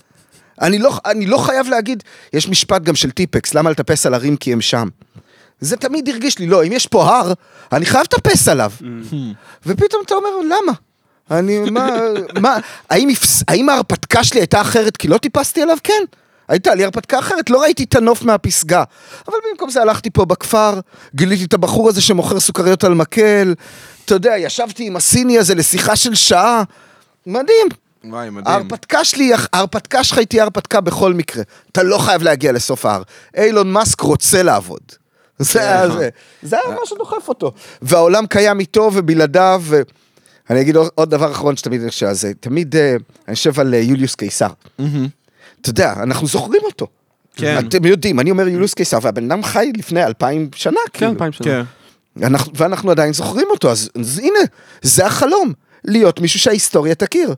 אני 0.62 0.80
לא, 0.80 0.98
אני 1.06 1.26
לא 1.26 1.38
חייב 1.38 1.68
להגיד, 1.68 2.04
יש 2.34 2.50
משפט 2.50 2.82
גם 2.82 2.96
של 2.96 3.12
טיפקס, 3.12 3.54
למה 3.54 3.70
לטפס 3.72 4.06
על 4.06 4.13
הרים 4.13 4.38
כי 4.38 4.54
הם 4.54 4.62
שם? 4.62 4.88
זה 5.60 5.78
תמיד 5.78 6.10
הרגיש 6.10 6.39
לי, 6.39 6.48
לא, 6.48 6.63
אם 6.63 6.72
יש 6.72 6.88
פה 6.88 7.06
הר, 7.06 7.34
אני 7.72 7.86
חייב 7.86 8.04
לטפס 8.04 8.48
עליו. 8.48 8.72
ופתאום 9.65 10.02
אתה 10.06 10.15
אומר, 10.15 10.30
למה? 10.39 10.72
אני, 11.32 11.60
מה, 11.60 11.89
מה, 12.41 12.58
האם, 12.89 13.10
האם 13.48 13.70
ההרפתקה 13.70 14.24
שלי 14.24 14.39
הייתה 14.39 14.62
אחרת 14.62 14.98
כי 14.98 15.08
לא 15.08 15.18
טיפסתי 15.18 15.62
עליו? 15.62 15.78
כן. 15.84 16.04
הייתה 16.47 16.75
לי 16.75 16.84
הרפתקה 16.84 17.19
אחרת, 17.19 17.49
לא 17.49 17.62
ראיתי 17.62 17.84
את 17.84 17.95
הנוף 17.95 18.21
מהפסגה. 18.23 18.84
אבל 19.27 19.38
במקום 19.51 19.69
זה 19.69 19.81
הלכתי 19.81 20.10
פה 20.10 20.25
בכפר, 20.25 20.79
גיליתי 21.15 21.45
את 21.45 21.53
הבחור 21.53 21.89
הזה 21.89 22.01
שמוכר 22.01 22.39
סוכריות 22.39 22.84
על 22.84 22.93
מקל, 22.93 23.53
אתה 24.05 24.15
יודע, 24.15 24.38
ישבתי 24.38 24.88
עם 24.88 24.95
הסיני 24.95 25.38
הזה 25.39 25.55
לשיחה 25.55 25.95
של 25.95 26.15
שעה, 26.15 26.63
מדהים. 27.25 27.67
וואי, 28.03 28.29
מדהים. 28.29 28.47
ההרפתקה 28.47 29.05
שלי, 29.05 29.31
ההרפתקה 29.53 30.03
שלך 30.03 30.17
היא 30.17 30.27
תהיה 30.27 30.43
הרפתקה 30.43 30.81
בכל 30.81 31.13
מקרה. 31.13 31.43
אתה 31.71 31.84
לא 31.84 31.97
חייב 31.97 32.23
להגיע 32.23 32.51
לסוף 32.51 32.86
ההר. 32.86 33.01
אילון 33.38 33.71
מאסק 33.71 34.01
רוצה 34.01 34.43
לעבוד. 34.43 34.81
זה 35.39 35.62
היה 35.62 35.89
זה. 35.89 36.10
זה 36.41 36.58
היה 36.60 36.75
מה 36.75 36.81
שדוחף 36.86 37.27
אותו. 37.27 37.51
והעולם 37.81 38.27
קיים 38.27 38.60
איתו 38.60 38.91
ובלעדיו. 38.93 39.62
ו... 39.65 39.81
אני 40.49 40.62
אגיד 40.62 40.75
עוד, 40.75 41.10
דבר 41.10 41.31
אחרון 41.31 41.58
שתמיד 41.58 41.81
אני 41.81 41.89
חושב 41.89 42.05
על 42.05 42.13
זה. 42.13 42.31
תמיד 42.39 42.75
אה, 42.75 42.95
אני 43.27 43.36
חושב 43.36 43.60
על 43.60 43.73
אה, 43.73 43.79
יוליוס 43.79 44.15
קיסר. 44.15 44.49
אתה 45.65 45.71
יודע, 45.71 45.93
אנחנו 46.04 46.28
זוכרים 46.28 46.62
אותו. 46.63 46.88
כן. 47.36 47.65
אתם 47.67 47.86
יודעים, 47.86 48.19
אני 48.19 48.32
אומר 48.32 48.47
יוליוס 48.47 48.73
קיסר, 48.73 48.99
והבן 49.01 49.32
אדם 49.32 49.43
חי 49.43 49.71
לפני 49.78 50.06
אלפיים 50.06 50.49
שנה, 50.56 50.80
כן, 50.86 50.99
כאילו. 50.99 51.12
אלפיים 51.12 51.32
שנה. 51.32 51.45
כן. 52.19 52.25
אנחנו, 52.25 52.51
ואנחנו 52.56 52.91
עדיין 52.91 53.13
זוכרים 53.13 53.47
אותו, 53.49 53.71
אז, 53.71 53.89
אז 53.99 54.19
הנה, 54.19 54.39
זה 54.82 55.06
החלום, 55.06 55.54
להיות 55.86 56.19
מישהו 56.19 56.39
שההיסטוריה 56.39 56.95
תכיר. 56.95 57.34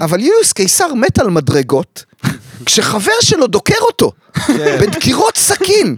אבל 0.00 0.20
יוליוס 0.20 0.52
קיסר 0.52 0.94
מת 0.94 1.18
על 1.18 1.30
מדרגות, 1.30 2.04
כשחבר 2.66 3.12
שלו 3.20 3.46
דוקר 3.46 3.80
אותו, 3.80 4.12
בדקירות 4.80 5.36
סכין. 5.36 5.96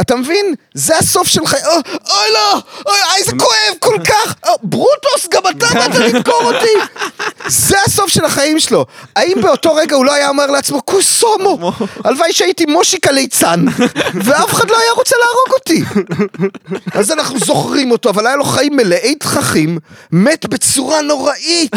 אתה 0.00 0.16
מבין? 0.16 0.54
זה 0.74 0.96
הסוף 0.98 1.28
של 1.28 1.46
חיי... 1.46 1.60
אוי, 1.66 2.28
לא! 2.34 2.52
אוי, 2.86 2.96
אוי, 3.12 3.24
זה 3.24 3.32
כואב 3.38 3.76
כל 3.78 3.96
כך! 4.04 4.34
אה, 4.46 4.52
ברוטוס, 4.62 5.28
גם 5.30 5.42
אתה 5.50 5.66
באת 5.74 5.94
לדקור 5.94 6.42
אותי! 6.42 7.02
זה 7.46 7.76
הסוף 7.86 8.08
של 8.08 8.24
החיים 8.24 8.60
שלו. 8.60 8.86
האם 9.16 9.40
באותו 9.42 9.74
רגע 9.74 9.96
הוא 9.96 10.04
לא 10.04 10.14
היה 10.14 10.28
אומר 10.28 10.46
לעצמו, 10.46 10.82
קוסומו, 10.82 11.72
הלוואי 12.04 12.32
שהייתי 12.32 12.66
מושיקה 12.66 13.12
ליצן, 13.12 13.64
ואף 14.24 14.52
אחד 14.52 14.70
לא 14.70 14.78
היה 14.78 14.92
רוצה 14.92 15.16
להרוג 15.16 15.54
אותי. 15.54 15.82
אז 16.94 17.12
אנחנו 17.12 17.38
זוכרים 17.38 17.90
אותו, 17.90 18.10
אבל 18.10 18.26
היה 18.26 18.36
לו 18.36 18.44
חיים 18.44 18.76
מלאי 18.76 19.14
תככים, 19.14 19.78
מת 20.12 20.46
בצורה 20.46 21.02
נוראית, 21.02 21.72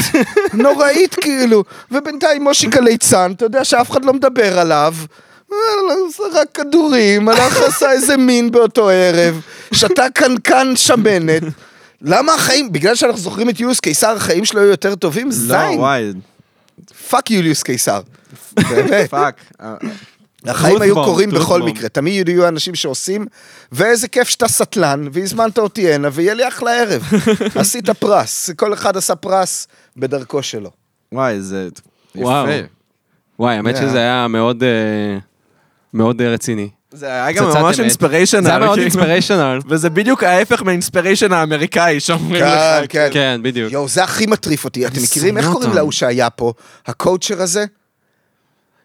נוראית 0.54 1.16
כאילו, 1.16 1.64
ובינתיים 1.92 2.44
מושיקה 2.44 2.80
ליצן, 2.82 3.32
אתה 3.36 3.46
יודע 3.46 3.66
שאף 3.66 3.92
אחד 3.92 4.06
לא 4.06 4.14
מדבר 4.14 4.60
עליו. 4.60 4.94
אה, 5.54 5.58
זרק 6.18 6.48
כדורים, 6.54 7.30
הלך 7.30 7.62
עשה 7.62 7.92
איזה 7.92 8.18
מין 8.18 8.52
באותו 8.52 8.90
ערב, 8.90 9.42
שתה 9.74 10.06
קנקן 10.14 10.76
שמנת. 10.76 11.44
למה 12.02 12.34
החיים, 12.34 12.72
בגלל 12.72 12.96
שאנחנו 12.96 13.22
זוכרים 13.22 13.50
את 13.50 13.60
יוליוס 13.60 13.80
קיסר, 13.80 14.16
החיים 14.16 14.46
שלו 14.46 14.62
היו 14.62 14.70
יותר 14.70 14.96
טובים? 14.96 15.28
לא, 15.28 15.34
זין. 15.34 15.80
וואי, 15.80 16.12
fuck 17.10 17.32
יוליוס 17.32 17.64
קיסר. 17.64 18.02
באמת. 18.70 19.10
Fuck. 19.10 19.42
החיים 20.46 20.82
היו 20.82 20.96
קורים 20.96 21.30
בכל. 21.30 21.62
מקרה, 21.62 21.90
תמיד 21.90 22.30
יהיו 22.30 22.48
אנשים 22.48 22.76
שעושים, 22.76 23.26
ואיזה 23.72 24.08
כיף 24.08 24.30
שאתה 24.30 24.48
סטלן, 24.48 25.08
והזמנת 25.12 25.58
אותי 25.58 25.94
הנה, 25.94 26.10
ויהיה 26.12 26.34
לי 26.34 26.48
אחלה 26.48 26.82
ערב. 26.82 27.04
עשית 27.56 27.90
פרס, 27.90 28.50
כל 28.56 28.74
אחד 28.74 28.98
עשה 28.98 29.16
פרס 29.16 29.68
בדרכו 29.98 30.44
שלו. 30.44 30.72
וואי, 31.12 31.42
זה 31.42 31.70
וואו. 32.16 32.50
יפה. 32.50 32.68
וואי, 33.40 33.56
האמת. 33.56 33.76
שזה 33.78 33.98
היה 33.98 34.28
מאוד, 34.28 34.64
אה, 34.64 35.18
מאוד 35.94 36.22
אה, 36.22 36.30
רציני. 36.30 36.70
זה 36.94 37.06
היה 37.06 37.32
גם 37.32 37.46
ממש. 37.46 37.80
inspirational. 37.80 38.44
זה 38.44 38.50
היה 38.50 38.60
מאוד. 38.60 38.80
inspirational. 38.80 39.60
וזה 39.68 39.90
בדיוק 39.90 40.24
ההפך 40.24 40.64
מה 40.64 40.74
inspiration 40.74 41.34
האמריקאי 41.34 42.00
שאומרים 42.00 42.42
כן, 42.42 42.82
לך. 42.84 42.92
כן. 42.92 43.10
כן, 43.12 43.40
בדיוק. 43.44 43.72
יואו, 43.72 43.88
זה 43.88 44.04
הכי 44.04 44.26
מטריף 44.26 44.66
אותי. 44.66 44.88
אתם 44.88 45.02
מכירים, 45.04 45.38
איך 45.38 45.48
קוראים. 45.48 45.74
להוא 45.74 45.92
שהיה 45.92 46.30
פה? 46.30 46.54
הקואוצ'ר 46.86 47.42
הזה? 47.42 47.66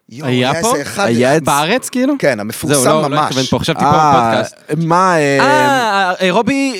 יואו, 0.09 0.29
היה 0.29 0.61
פה? 0.61 0.73
היה 0.97 1.37
את- 1.37 1.43
בארץ 1.43 1.89
כאילו? 1.89 2.13
כן, 2.19 2.31
זהו, 2.35 2.41
המפורסם 2.41 2.85
לא, 2.89 3.01
לא 3.01 3.07
ממש. 3.09 3.19
התכוון 3.25 3.45
פה, 3.45 3.59
חשבתי 3.59 3.79
פה 3.79 3.85
אה, 3.85 4.31
בפודקאסט. 4.41 4.55
מה, 4.77 5.17
אה, 5.17 5.39
אה, 5.39 6.13
אה, 6.21 6.31
רובי, 6.31 6.75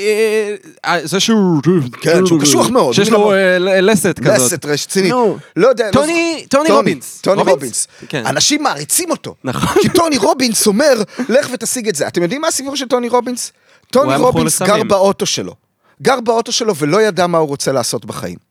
זה 1.04 1.20
שהוא... 1.20 1.62
כן, 2.02 2.26
שהוא 2.26 2.42
קשוח 2.42 2.70
מאוד, 2.70 2.94
שיש 2.94 3.10
לו 3.10 3.32
המ- 3.32 3.38
אה, 3.38 3.60
ל- 3.60 3.92
לסת 3.92 4.20
כזאת. 4.20 4.36
לסת 4.46 4.66
רצינית. 4.66 5.14
לא 5.56 5.68
יודע. 5.68 5.86
לא 5.86 5.92
טוני-. 5.92 6.46
טוני 6.50 6.70
רובינס. 6.72 7.20
טוני 7.22 7.40
רובינס? 7.40 7.54
רובינס. 7.56 7.88
כן. 8.10 8.26
אנשים 8.26 8.64
מעריצים 8.64 9.12
אותו. 9.12 9.36
נכון. 9.44 9.82
כי 9.82 9.90
טוני 9.90 10.18
רובינס 10.18 10.68
אומר, 10.68 10.94
לך 11.30 11.48
ותשיג 11.52 11.88
את 11.88 11.96
זה. 11.96 12.08
אתם 12.08 12.22
יודעים 12.24 12.42
מה 12.42 12.48
הסיפור 12.48 12.76
של 12.76 12.88
טוני 12.88 13.10
רובינס? 13.10 13.52
טוני 13.92 14.16
רובינס. 14.16 14.62
גר 14.62 14.84
באוטו 14.84 15.26
שלו. 15.26 15.54
גר 16.02 16.20
באוטו 16.20 16.52
שלו 16.52 16.76
ולא 16.76 17.02
ידע 17.02 17.28
מה 17.28 17.38
הוא 17.38 17.48
רוצה 17.48 17.72
לעשות 17.72 18.06
בחיים. 18.06 18.47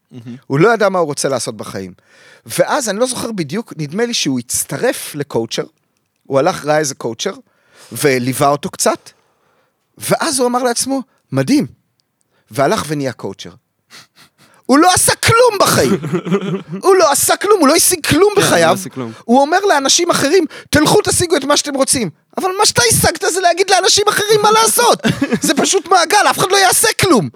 הוא 0.47 0.59
לא 0.59 0.75
ידע 0.75 0.89
מה 0.89 0.99
הוא 0.99 1.07
רוצה 1.07 1.29
לעשות 1.29 1.57
בחיים. 1.57 1.93
ואז 2.47 2.89
אני 2.89 2.99
לא 2.99 3.07
זוכר 3.07 3.33
בדיוק, 3.33 3.73
נדמה 3.77 4.07
לי 4.07 4.15
שהוא 4.15 4.39
הצטרף 4.39 5.15
לקואוצ'ר, 5.15 5.65
הוא 6.25 6.39
הלך, 6.39 6.65
ראה 6.65 6.79
איזה 6.79 6.95
קואוצ'ר, 6.95 7.35
וליווה 7.93 8.49
אותו 8.49 8.71
קצת, 8.71 9.11
ואז 9.99 10.39
הוא 10.39 10.49
אמר 10.49 10.63
לעצמו, 10.63 11.03
מדהים, 11.33 11.67
והלך 12.51 12.85
ונהיה 12.89 13.13
קואוצ'ר. 13.13 13.51
הוא 14.67 14.79
לא 14.79 14.93
עשה 14.95 15.13
כלום 15.15 15.59
בחיים. 15.61 15.99
הוא 16.85 16.97
לא 16.97 17.13
עשה 17.13 17.37
כלום, 17.37 17.61
הוא 17.61 17.69
לא 17.69 17.75
השיג 17.75 18.07
כלום 18.07 18.31
כן, 18.37 18.41
בחייו. 18.41 18.69
לא 18.69 18.75
השיג 18.75 18.93
כלום. 18.93 19.13
הוא 19.25 19.41
אומר 19.41 19.59
לאנשים 19.69 20.11
אחרים, 20.11 20.45
תלכו 20.71 20.99
תשיגו 21.05 21.37
את 21.37 21.45
מה 21.45 21.57
שאתם 21.57 21.75
רוצים. 21.75 22.11
אבל 22.39 22.49
מה 22.59 22.67
שאתה 22.67 22.83
השגת 22.91 23.25
זה 23.33 23.41
להגיד 23.41 23.71
לאנשים 23.71 24.05
אחרים 24.09 24.41
מה 24.43 24.51
לעשות. 24.51 25.03
זה 25.41 25.55
פשוט 25.55 25.89
מעגל, 25.89 26.27
אף 26.31 26.39
אחד 26.39 26.51
לא 26.51 26.57
יעשה 26.57 26.89
כלום. 27.01 27.29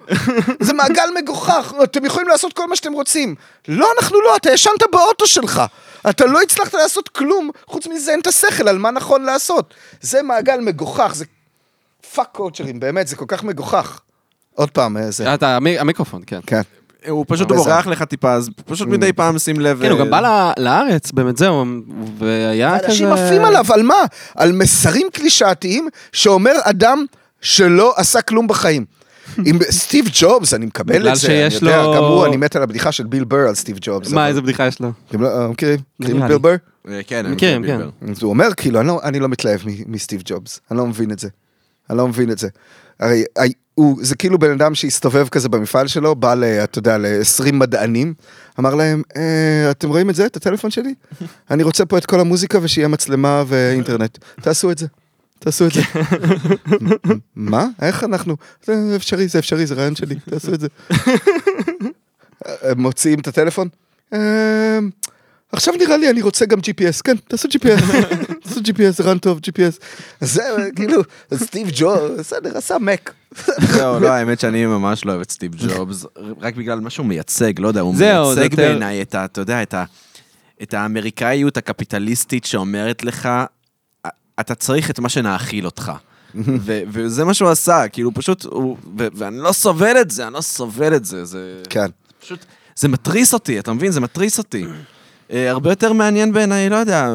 זה 0.61 0.73
מעגל 0.73 1.09
מגוחך, 1.19 1.75
אתם 1.83 2.05
יכולים 2.05 2.29
לעשות 2.29 2.53
כל 2.53 2.67
מה 2.69 2.77
שאתם 2.77 2.93
רוצים. 2.93 3.35
לא, 3.69 3.89
אנחנו 4.01 4.21
לא, 4.21 4.37
אתה 4.37 4.51
ישנת 4.53 4.83
באוטו 4.93 5.27
שלך. 5.27 5.63
אתה 6.11 6.27
לא 6.27 6.43
הצלחת 6.43 6.75
לעשות 6.75 7.09
כלום, 7.09 7.51
חוץ 7.67 7.87
מזה 7.87 8.11
אין 8.13 8.21
את 8.21 8.27
השכל 8.27 8.69
על 8.69 8.79
מה 8.79 8.91
נכון 8.91 9.23
לעשות. 9.23 9.75
זה 10.01 10.23
מעגל 10.23 10.61
מגוחך, 10.61 11.13
זה 11.15 11.25
fuck 12.15 12.29
קואוצ'רים, 12.33 12.81
באמת, 12.81 13.09
זה 13.09 13.17
כל 13.17 13.25
כך 13.29 13.43
מגוחך. 13.45 14.01
עוד 14.55 14.71
פעם, 14.71 14.97
אה, 14.97 15.11
זה... 15.11 15.35
אתה, 15.35 15.57
המי- 15.57 15.79
המיקרופון, 15.79 16.23
כן. 16.27 16.41
כן. 16.47 16.61
הוא 17.09 17.25
פשוט 17.29 17.49
בורח 17.53 17.87
לך 17.87 18.03
טיפה, 18.03 18.33
אז 18.33 18.51
פשוט 18.67 18.89
מדי 18.89 19.13
פעם 19.13 19.39
שים 19.39 19.61
לב. 19.61 19.83
כן, 19.83 19.91
הוא 19.91 19.99
אה, 20.01 20.05
גם 20.05 20.11
בא 20.11 20.53
לארץ, 20.59 21.13
באמת 21.13 21.37
זהו, 21.37 21.65
והיה 22.19 22.79
כזה... 22.79 22.87
אנשים 22.87 23.07
עפים 23.13 23.45
עליו, 23.45 23.65
על 23.75 23.83
מה? 23.83 23.95
על 24.37 24.53
מסרים 24.53 25.07
קלישאתיים 25.13 25.89
שאומר 26.13 26.53
אדם 26.63 27.05
שלא 27.41 27.93
עשה 27.97 28.23
כלום 28.23 28.47
בחיים. 28.49 28.85
עם 29.47 29.59
סטיב 29.71 30.05
ג'ובס, 30.21 30.55
אני 30.55 30.67
מקבל 30.67 30.97
את 30.97 31.17
זה, 31.17 31.27
אני 31.27 31.51
שיש 31.51 31.63
יודע, 31.63 31.83
לו- 31.83 31.95
גם 31.97 32.03
הוא, 32.05 32.27
אני 32.27 32.37
מת 32.37 32.57
על 32.57 32.63
הבדיחה 32.63 32.93
של 32.93 33.07
ביל 33.07 33.25
בר 33.25 33.49
על 33.49 33.55
סטיב 33.55 33.79
ג'ובס. 33.81 34.09
מה, 34.13 34.21
אבל- 34.21 34.29
איזה 34.29 34.43
בדיחה 34.43 34.67
יש 34.67 34.81
לו? 34.81 34.93
אתם 35.09 35.23
לא 35.23 35.29
אה, 35.43 35.49
מכירים? 35.49 35.79
מכירים 36.01 36.23
את 36.23 36.29
ביל. 36.29 36.39
בר? 36.39 36.55
אה, 36.89 37.01
כן, 37.07 37.27
אני 37.27 37.35
מכיר 37.35 37.55
כן. 37.55 37.63
ביבר. 37.63 37.91
אז 38.11 38.23
הוא 38.23 38.31
אומר, 38.31 38.49
כאילו, 38.57 38.81
אני 38.81 38.89
לא, 38.89 39.01
אני 39.05 39.19
לא 39.21 39.29
מתלהב 39.29 39.61
מ- 39.65 39.93
מסטיב 39.93 40.23
ג'ובס, 40.25 40.61
אני 40.71 40.79
לא 40.79 40.87
מבין 40.87 41.11
את 41.11 41.19
זה. 41.19 41.29
אני 41.91 41.99
לא 41.99 42.09
מבין 42.09 42.31
את 42.31 42.39
זה. 42.39 42.49
הרי 43.01 43.25
הוא, 43.75 43.99
זה 44.03 44.17
כאילו 44.17 44.39
בן 44.39 44.51
אדם 44.51 44.75
שהסתובב 44.75 45.29
כזה 45.29 45.49
במפעל 45.49 45.87
שלו, 45.87 46.15
בא, 46.15 46.35
ל, 46.35 46.45
אתה 46.45 46.79
יודע, 46.79 46.99
ל-20 46.99 47.53
מדענים, 47.53 48.15
אמר 48.59 48.75
להם, 48.75 49.03
אה, 49.17 49.71
אתם 49.71 49.89
רואים 49.89 50.11
את 50.11 50.15
זה, 50.15 50.27
את 50.27 50.37
הטלפון 50.37 50.71
שלי? 50.71 50.95
אני 51.51 51.63
רוצה 51.63 51.85
פה 51.87 51.99
את 51.99 52.07
כל 52.07 52.21
המוזיקה 52.21 52.59
ושיהיה 52.63 52.89
מצלמה 52.89 53.45
ואינטרנט. 53.47 54.19
תעשו 54.41 54.71
את 54.71 54.79
זה. 54.79 54.87
תעשו 55.39 55.67
את 55.67 55.73
זה. 55.73 55.81
מה? 57.37 57.67
איך 57.83 58.05
אנחנו? 58.05 58.37
זה 58.65 58.93
אפשרי, 58.97 59.29
זה 59.29 59.39
אפשרי, 59.39 59.67
זה 59.67 59.75
רעיון 59.75 59.97
שלי, 59.97 60.15
תעשו 60.31 60.55
את 60.55 60.61
זה. 60.61 60.69
הם 62.71 62.81
מוציאים 62.81 63.19
את 63.19 63.29
הטלפון? 63.29 63.69
"אמ, 65.53 65.57
עכשיו 65.57 65.75
נראה 65.75 65.97
לי 65.97 66.11
אני 66.11 66.23
רוצה 66.23 66.47
גם 66.47 66.59
GPS, 66.59 67.03
כן, 67.05 67.17
תעשו 67.29 67.49
GPS, 67.49 67.83
תעשו 68.43 68.61
GPS, 68.61 69.03
רן 69.03 69.19
טוב, 69.19 69.39
GPS. 69.39 69.85
זה 70.21 70.43
כאילו, 70.77 71.03
סטיב 71.35 71.69
ג'ו, 71.77 71.95
בסדר, 72.19 72.59
עשה 72.59 72.79
מק. 72.79 73.15
זהו, 73.73 74.01
לא, 74.01 74.09
האמת 74.09 74.41
שאני 74.41 74.67
ממש 74.67 75.05
לא 75.05 75.11
אוהב 75.11 75.21
את 75.21 75.31
סטיב 75.31 75.55
ג'ובס, 75.55 76.07
רק 76.41 76.55
בגלל 76.55 76.81
מה 76.81 76.91
שהוא 76.91 77.07
מייצג, 77.07 77.61
לא 77.61 77.69
יודע, 77.69 77.81
הוא 77.81 77.95
מייצג 77.95 78.55
בעיניי 78.55 79.03
את 79.03 79.15
ה... 79.15 79.25
אתה 79.25 79.41
יודע, 79.41 79.63
את 79.63 79.75
ה... 79.75 79.85
את 80.63 80.75
האמריקאיות 80.75 81.57
הקפיטליסטית 81.57 82.45
שאומרת 82.45 83.05
לך, 83.05 83.29
אתה 84.41 84.55
צריך 84.55 84.91
את 84.91 84.99
מה 84.99 85.09
שנאכיל 85.09 85.67
אותך. 85.67 85.93
ו- 86.67 86.81
וזה 86.89 87.25
מה 87.25 87.35
שהוא 87.35 87.49
עשה, 87.51 87.89
כאילו 87.89 88.15
פשוט, 88.15 88.45
הוא, 88.45 88.77
ו- 88.99 89.07
ואני 89.15 89.39
לא 89.39 89.53
סובל 89.53 90.01
את 90.01 90.11
זה, 90.11 90.27
אני 90.27 90.35
לא 90.35 90.41
סובל 90.41 90.97
את 90.97 91.05
זה, 91.05 91.25
זה 91.25 91.63
כן. 91.71 91.87
פשוט, 92.21 92.45
זה 92.77 92.89
מתריס 92.89 93.35
אותי, 93.35 93.59
אתה 93.59 93.73
מבין? 93.73 93.93
זה 93.93 94.01
מתריס 94.01 94.39
אותי. 94.39 94.65
אה, 95.33 95.51
הרבה 95.51 95.71
יותר 95.71 95.93
מעניין 95.93 96.33
בעיניי, 96.33 96.69
לא 96.69 96.77
יודע, 96.77 97.09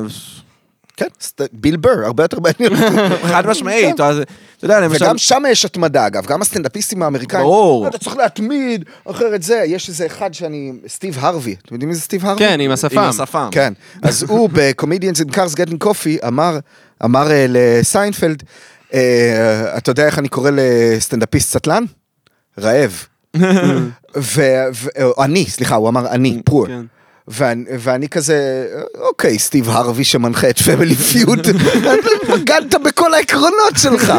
כן, 0.98 1.08
ביל 1.52 1.78
בר, 1.78 2.06
הרבה 2.06 2.24
יותר 2.24 2.38
מעניין. 2.40 2.76
חד 3.32 3.48
משמעית, 3.48 4.00
אז, 4.00 4.18
אתה 4.58 4.66
יודע, 4.66 4.80
למשל... 4.80 5.04
וגם 5.04 5.18
שם 5.18 5.44
יש 5.50 5.66
התמדה, 5.66 6.08
אגב, 6.08 6.26
גם 6.26 6.42
הסטנדאפיסטים 6.42 7.04
האמריקאים. 7.04 7.44
ברור. 7.44 7.88
אתה 7.88 7.98
צריך 7.98 8.18
להתמיד, 8.18 8.86
אחרת 9.06 9.44
זה. 9.44 9.64
יש 9.68 9.90
איזה 9.90 10.06
אחד 10.06 10.34
שאני... 10.34 10.72
סטיב 10.88 11.18
הרווי. 11.20 11.56
אתם 11.66 11.74
יודעים 11.74 11.90
מי 11.90 11.96
זה 11.96 12.02
סטיב 12.02 12.26
הרווי? 12.26 12.40
כן, 12.40 12.60
עם 12.60 12.72
השפם. 12.72 13.00
עם 13.00 13.10
השפם. 13.10 13.50
כן. 13.52 13.74
אז 14.02 14.24
הוא 14.24 14.50
ב-Comedians 14.54 15.26
in 15.26 15.36
Cars 15.36 15.56
Getting 15.56 15.86
Coffee 15.86 16.28
אמר, 16.28 16.60
אמר 17.06 17.32
אה, 17.32 17.46
לסיינפלד, 17.50 18.44
אה, 18.94 19.78
אתה 19.78 19.92
יודע 19.92 20.06
איך 20.06 20.20
אני 20.20 20.30
קורא 20.30 20.50
לסטנדאפיסט 20.54 21.58
סטלן? 21.58 21.84
רעב. 22.60 23.06
ו- 24.18 24.66
ו- 24.74 25.02
או 25.02 25.24
אני, 25.24 25.46
סליחה, 25.46 25.76
הוא 25.76 25.90
אמר 25.90 26.08
אני, 26.08 26.42
poor. 26.46 26.68
כן. 27.28 27.34
ואני, 27.34 27.64
ואני 27.80 28.10
כזה, 28.10 28.68
אוקיי, 29.00 29.40
סטיב 29.40 29.70
הרווי 29.70 30.04
שמנחה 30.04 30.50
את 30.50 30.60
פמילי 30.60 30.96
פיוד, 30.96 31.40
בגדת 32.34 32.76
בכל 32.86 33.14
העקרונות 33.14 33.78
שלך. 33.78 34.14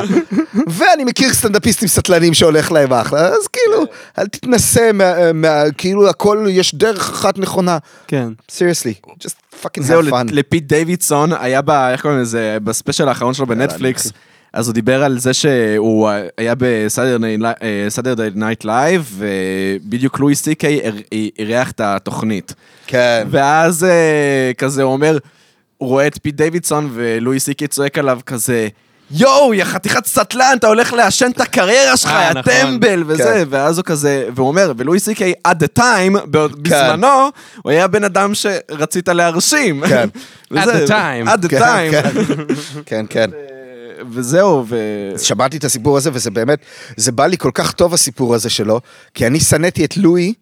ואני 0.66 1.04
מכיר 1.04 1.32
סטנדאפיסטים 1.32 1.88
סטלנים 1.88 2.34
שהולך 2.34 2.72
להם 2.72 2.92
אחלה, 2.92 3.28
אז 3.28 3.46
כאילו, 3.52 3.84
אל 4.18 4.26
תתנסה, 4.26 4.90
מה, 4.92 5.32
מה, 5.32 5.62
כאילו 5.78 6.08
הכל, 6.08 6.46
יש 6.48 6.74
דרך 6.74 7.10
אחת 7.10 7.38
נכונה. 7.38 7.78
כן. 8.06 8.28
seriously, 8.50 9.08
just 9.24 9.62
fucking 9.62 9.82
זהו, 9.82 10.02
have 10.02 10.10
fun. 10.10 10.32
לפיט 10.32 10.64
דיווידסון 10.64 11.32
היה 11.32 11.62
ב... 11.62 11.70
איך 11.70 12.02
קוראים 12.02 12.20
לזה? 12.20 12.58
ב 12.64 12.70
special 12.70 13.08
האחרון 13.08 13.34
שלו 13.34 13.46
בנטפליקס. 13.46 14.12
אז 14.56 14.68
הוא 14.68 14.74
דיבר 14.74 15.04
על 15.04 15.18
זה 15.18 15.34
שהוא 15.34 16.08
היה 16.38 16.54
בסאדרדי 16.58 18.28
נייט 18.34 18.64
לייב, 18.64 19.18
ובדיוק 19.18 20.18
לואי 20.20 20.34
סי 20.34 20.54
קיי 20.54 20.80
אירח 21.38 21.70
את 21.70 21.80
התוכנית. 21.80 22.54
כן. 22.86 23.26
ואז 23.30 23.84
אה, 23.84 24.50
כזה 24.58 24.82
הוא 24.82 24.92
אומר, 24.92 25.18
הוא 25.78 25.88
רואה 25.88 26.06
את 26.06 26.18
פיט 26.22 26.34
דיווידסון 26.34 26.90
ולואי 26.94 27.40
סי 27.40 27.54
קיי 27.54 27.68
צועק 27.68 27.98
עליו 27.98 28.18
כזה, 28.26 28.68
יואו, 29.10 29.54
יא 29.54 29.64
חתיכת 29.64 30.06
סטלן, 30.06 30.54
אתה 30.58 30.66
הולך 30.66 30.92
לעשן 30.92 31.30
את 31.30 31.40
הקריירה 31.40 31.96
שלך, 31.96 32.10
אה, 32.10 32.24
יא 32.24 32.30
נכון. 32.30 32.52
טמבל, 32.52 33.02
וזה, 33.06 33.22
כן. 33.22 33.44
ואז 33.50 33.78
הוא 33.78 33.84
כזה, 33.84 34.28
והוא 34.34 34.48
אומר, 34.48 34.72
ולואי 34.76 35.00
סי 35.00 35.14
קיי, 35.14 35.32
at 35.48 35.54
the 35.64 35.78
time, 35.80 36.26
בעוד- 36.26 36.62
בזמנו, 36.62 37.28
הוא 37.62 37.70
היה 37.72 37.86
בן 37.86 38.04
אדם 38.04 38.32
שרצית 38.34 39.08
להרשים. 39.08 39.86
כן. 39.88 40.08
וזה, 40.50 40.84
At 40.84 40.88
the 40.88 40.90
time. 40.90 41.28
at 41.28 41.44
the 41.44 41.48
כן, 41.48 41.58
time. 41.62 41.90
כן, 41.92 42.10
כן, 42.86 43.06
כן. 43.10 43.30
וזהו, 44.10 44.64
ו... 44.68 44.76
אז 45.14 45.22
שמעתי 45.22 45.56
את 45.56 45.64
הסיפור 45.64 45.96
הזה, 45.96 46.10
וזה 46.12 46.30
באמת, 46.30 46.58
זה 46.96 47.12
בא 47.12 47.26
לי 47.26 47.38
כל 47.38 47.50
כך 47.54 47.72
טוב 47.72 47.94
הסיפור 47.94 48.34
הזה 48.34 48.50
שלו, 48.50 48.80
כי 49.14 49.26
אני 49.26 49.40
שנאתי 49.40 49.84
את 49.84 49.96
לואי, 49.96 50.34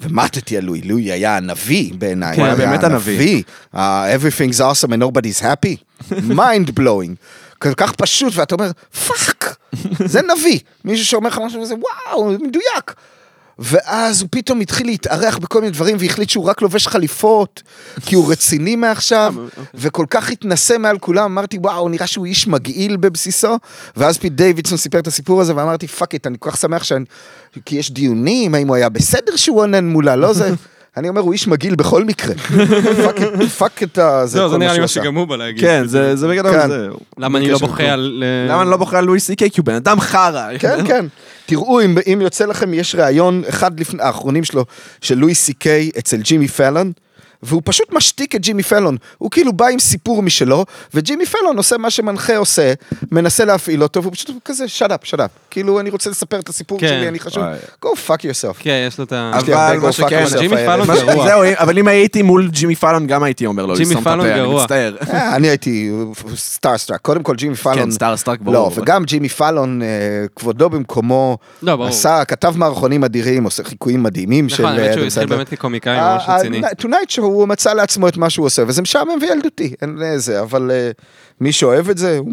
ומטתי 0.00 0.56
על 0.56 0.64
לואי, 0.64 0.80
לואי 0.80 1.12
היה 1.12 1.36
הנביא 1.36 1.92
בעיניי. 1.98 2.36
הוא 2.36 2.44
היה 2.44 2.54
באמת 2.56 2.84
הנביא. 2.84 3.42
Uh, 3.74 3.78
everything's 3.78 4.60
awesome 4.60 4.92
and 4.92 5.02
nobody's 5.02 5.42
happy. 5.42 5.76
mind 6.12 6.78
blowing. 6.78 7.14
כל 7.58 7.74
כך 7.74 7.92
פשוט, 7.92 8.32
ואתה 8.36 8.54
אומר, 8.54 8.70
פאק, 9.06 9.56
זה 10.04 10.20
נביא. 10.22 10.58
מישהו 10.84 11.06
שאומר 11.06 11.28
לך 11.28 11.40
משהו 11.46 11.62
וזה, 11.62 11.74
וואו, 11.74 12.30
מדויק. 12.30 12.94
ואז 13.60 14.20
הוא 14.20 14.28
פתאום 14.32 14.60
התחיל 14.60 14.86
להתארח 14.86 15.38
בכל 15.38 15.60
מיני 15.60 15.70
דברים 15.72 15.96
והחליט 16.00 16.30
שהוא 16.30 16.44
רק 16.44 16.62
לובש 16.62 16.86
חליפות, 16.86 17.62
כי 18.06 18.14
הוא 18.14 18.32
רציני 18.32 18.76
מעכשיו, 18.76 19.34
וכל 19.74 20.06
כך 20.10 20.30
התנשא 20.30 20.74
מעל 20.78 20.98
כולם, 20.98 21.24
אמרתי 21.24 21.58
וואו, 21.58 21.88
נראה 21.88 22.06
שהוא 22.06 22.26
איש 22.26 22.46
מגעיל 22.48 22.96
בבסיסו, 22.96 23.58
ואז 23.96 24.18
פיט 24.18 24.32
דיווידסון 24.32 24.78
סיפר 24.78 24.98
את 24.98 25.06
הסיפור 25.06 25.40
הזה, 25.40 25.56
ואמרתי 25.56 25.86
fuck 25.86 26.14
it, 26.14 26.26
אני 26.26 26.36
כל 26.38 26.50
כך 26.50 26.56
שמח 26.56 26.82
שאני, 26.84 27.04
כי 27.64 27.76
יש 27.76 27.90
דיונים, 27.90 28.54
האם 28.54 28.68
הוא 28.68 28.76
היה 28.76 28.88
בסדר 28.88 29.36
שהוא 29.36 29.60
אונן 29.60 29.88
מולה, 29.88 30.16
לא 30.16 30.32
זה, 30.32 30.50
אני 30.96 31.08
אומר, 31.08 31.20
הוא 31.20 31.32
איש 31.32 31.48
מגעיל 31.48 31.74
בכל 31.74 32.04
מקרה. 32.04 32.34
fuck 33.04 33.16
את- 33.22 33.48
fuck 33.58 33.82
את 33.82 33.98
ה... 33.98 34.26
זהו, 34.26 34.48
זה 34.48 34.54
כל 34.54 34.58
נראה 34.58 34.72
לי 34.72 34.78
מה. 34.80 34.88
שגם 34.88 35.14
הוא 35.14 35.26
בא 35.26 35.36
להגיד. 35.36 35.60
כן, 35.60 35.86
זה 35.86 36.16
זה 36.16 36.28
בגדול 36.28 36.52
כן. 36.52 36.68
זה. 36.68 36.88
למה 37.18 37.38
אני 37.38 37.50
לא 37.50 37.58
בוכה 37.58 37.82
על... 37.84 38.22
אה, 38.48 38.52
למה 38.52 38.62
אני 38.62 38.70
לא 38.70 38.76
בוחר 38.76 38.96
על 38.96 39.04
לואי 39.04 39.20
סי 39.20 39.36
קיי? 39.36 39.50
כי 39.50 39.60
הוא 39.60 39.66
בן 39.66 39.74
אדם 39.74 40.00
חרא. 40.00 40.48
כן, 40.58 40.86
כן. 40.86 41.06
תראו, 41.50 41.80
אם, 41.80 41.94
אם 42.12 42.18
יוצא 42.22 42.46
לכם, 42.46 42.74
יש 42.74 42.94
ראיון, 42.94 43.42
אחד 43.48 43.80
לפני, 43.80 44.02
האחרונים 44.02 44.44
שלו, 44.44 44.64
של 45.00 45.18
לואי 45.18 45.34
סי 45.34 45.52
קיי 45.52 45.90
אצל 45.98 46.16
ג'ימי 46.16 46.48
פלון, 46.48 46.92
והוא 47.42 47.62
פשוט 47.64 47.92
משתיק 47.92 48.36
את 48.36 48.40
ג'ימי 48.40 48.62
פלון. 48.62 48.96
הוא 49.18 49.30
כאילו 49.30 49.52
בא 49.52 49.66
עם 49.66 49.78
סיפור 49.78 50.22
משלו, 50.22 50.64
וג'ימי 50.94 51.26
פלון 51.26 51.56
עושה 51.56 51.78
מה 51.78 51.90
שמנחה 51.90 52.36
עושה, 52.36 52.72
מנסה 53.12 53.44
להפעיל 53.44 53.82
אותו, 53.82 54.02
והוא 54.02 54.12
פשוט 54.12 54.30
כזה, 54.44 54.64
shut 54.78 54.88
up, 54.90 55.06
shut 55.06 55.18
up. 55.18 55.28
כאילו, 55.50 55.80
אני 55.80 55.90
רוצה 55.90 56.10
לספר 56.10 56.38
את 56.38 56.48
הסיפור 56.48 56.80
כן. 56.80 56.88
שלי, 56.88 57.08
אני 57.08 57.18
חשוב, 57.18 57.42
וואי. 57.42 57.58
go 57.84 57.88
fuck 58.08 58.20
yourself. 58.20 58.56
כן, 58.58 58.84
יש 58.88 58.98
לו 58.98 59.04
את 59.04 59.12
ה... 59.12 59.30
אבל 59.34 59.54
מה 59.54 59.88
go 59.88 59.88
fuck 59.88 59.92
שכן, 59.92 60.24
ג'ימי. 60.38 60.56
פלון 60.56 60.86
מה 60.86 60.94
גרוע. 60.96 61.28
זהו, 61.28 61.42
אבל 61.54 61.78
אם 61.78 61.88
הייתי 61.88 62.22
מול 62.22 62.48
ג'ימי 62.52 62.76
פאלון, 62.76 63.06
גם 63.06 63.22
הייתי 63.22 63.46
אומר 63.46 63.66
לו, 63.66 63.74
ג'ימי 63.76 63.94
אני 64.06 64.34
גרוע. 64.36 64.62
מצטער. 64.62 64.96
אה, 65.12 65.36
אני 65.36 65.48
הייתי 65.48 65.90
starstruck. 66.34 67.00
קודם 67.00 67.22
כל, 67.22 67.34
ג'ימי 67.34 67.56
פלון... 67.56 67.76
כן, 67.76 67.90
starstruck, 67.90 68.40
ברור. 68.40 68.54
לא, 68.54 68.70
וגם 68.74 69.04
ג'ימי 69.04 69.28
פלון, 69.28 69.82
אה, 69.82 69.88
כבודו 70.36 70.70
במקומו, 70.70 71.38
לא. 71.62 71.86
עשה, 71.88 72.24
כתב 72.24 72.54
מערכונים 72.56 73.04
אדירים, 73.04 73.44
עושה 73.44 73.64
חיקויים 73.64 74.02
מדהימים 74.02 74.48
של... 74.48 74.62
נכון, 74.62 74.78
האמת 74.78 74.88
אה, 74.88 74.92
שהוא 74.92 75.02
אדם 75.02 75.06
התחיל. 75.06 75.26
באמת 75.26 75.48
כקומיקאי 75.48 76.00
ממש 76.00 76.24
רציני. 76.28 76.60
Tonight 76.82 77.10
Show, 77.10 77.29
הוא 77.30 77.48
מצא 77.48 77.72
לעצמו 77.72 78.08
את 78.08 78.16
מה 78.16 78.30
שהוא 78.30 78.46
עושה, 78.46 78.62
וזה 78.66 78.82
משעמם 78.82 79.18
וילדותי, 79.20 79.74
אין 79.82 79.98
זה, 80.16 80.42
אבל 80.42 80.70
אה, 80.70 80.90
מי 81.40 81.52
שאוהב 81.52 81.90
את 81.90 81.98
זה, 81.98 82.18
הוא 82.18 82.32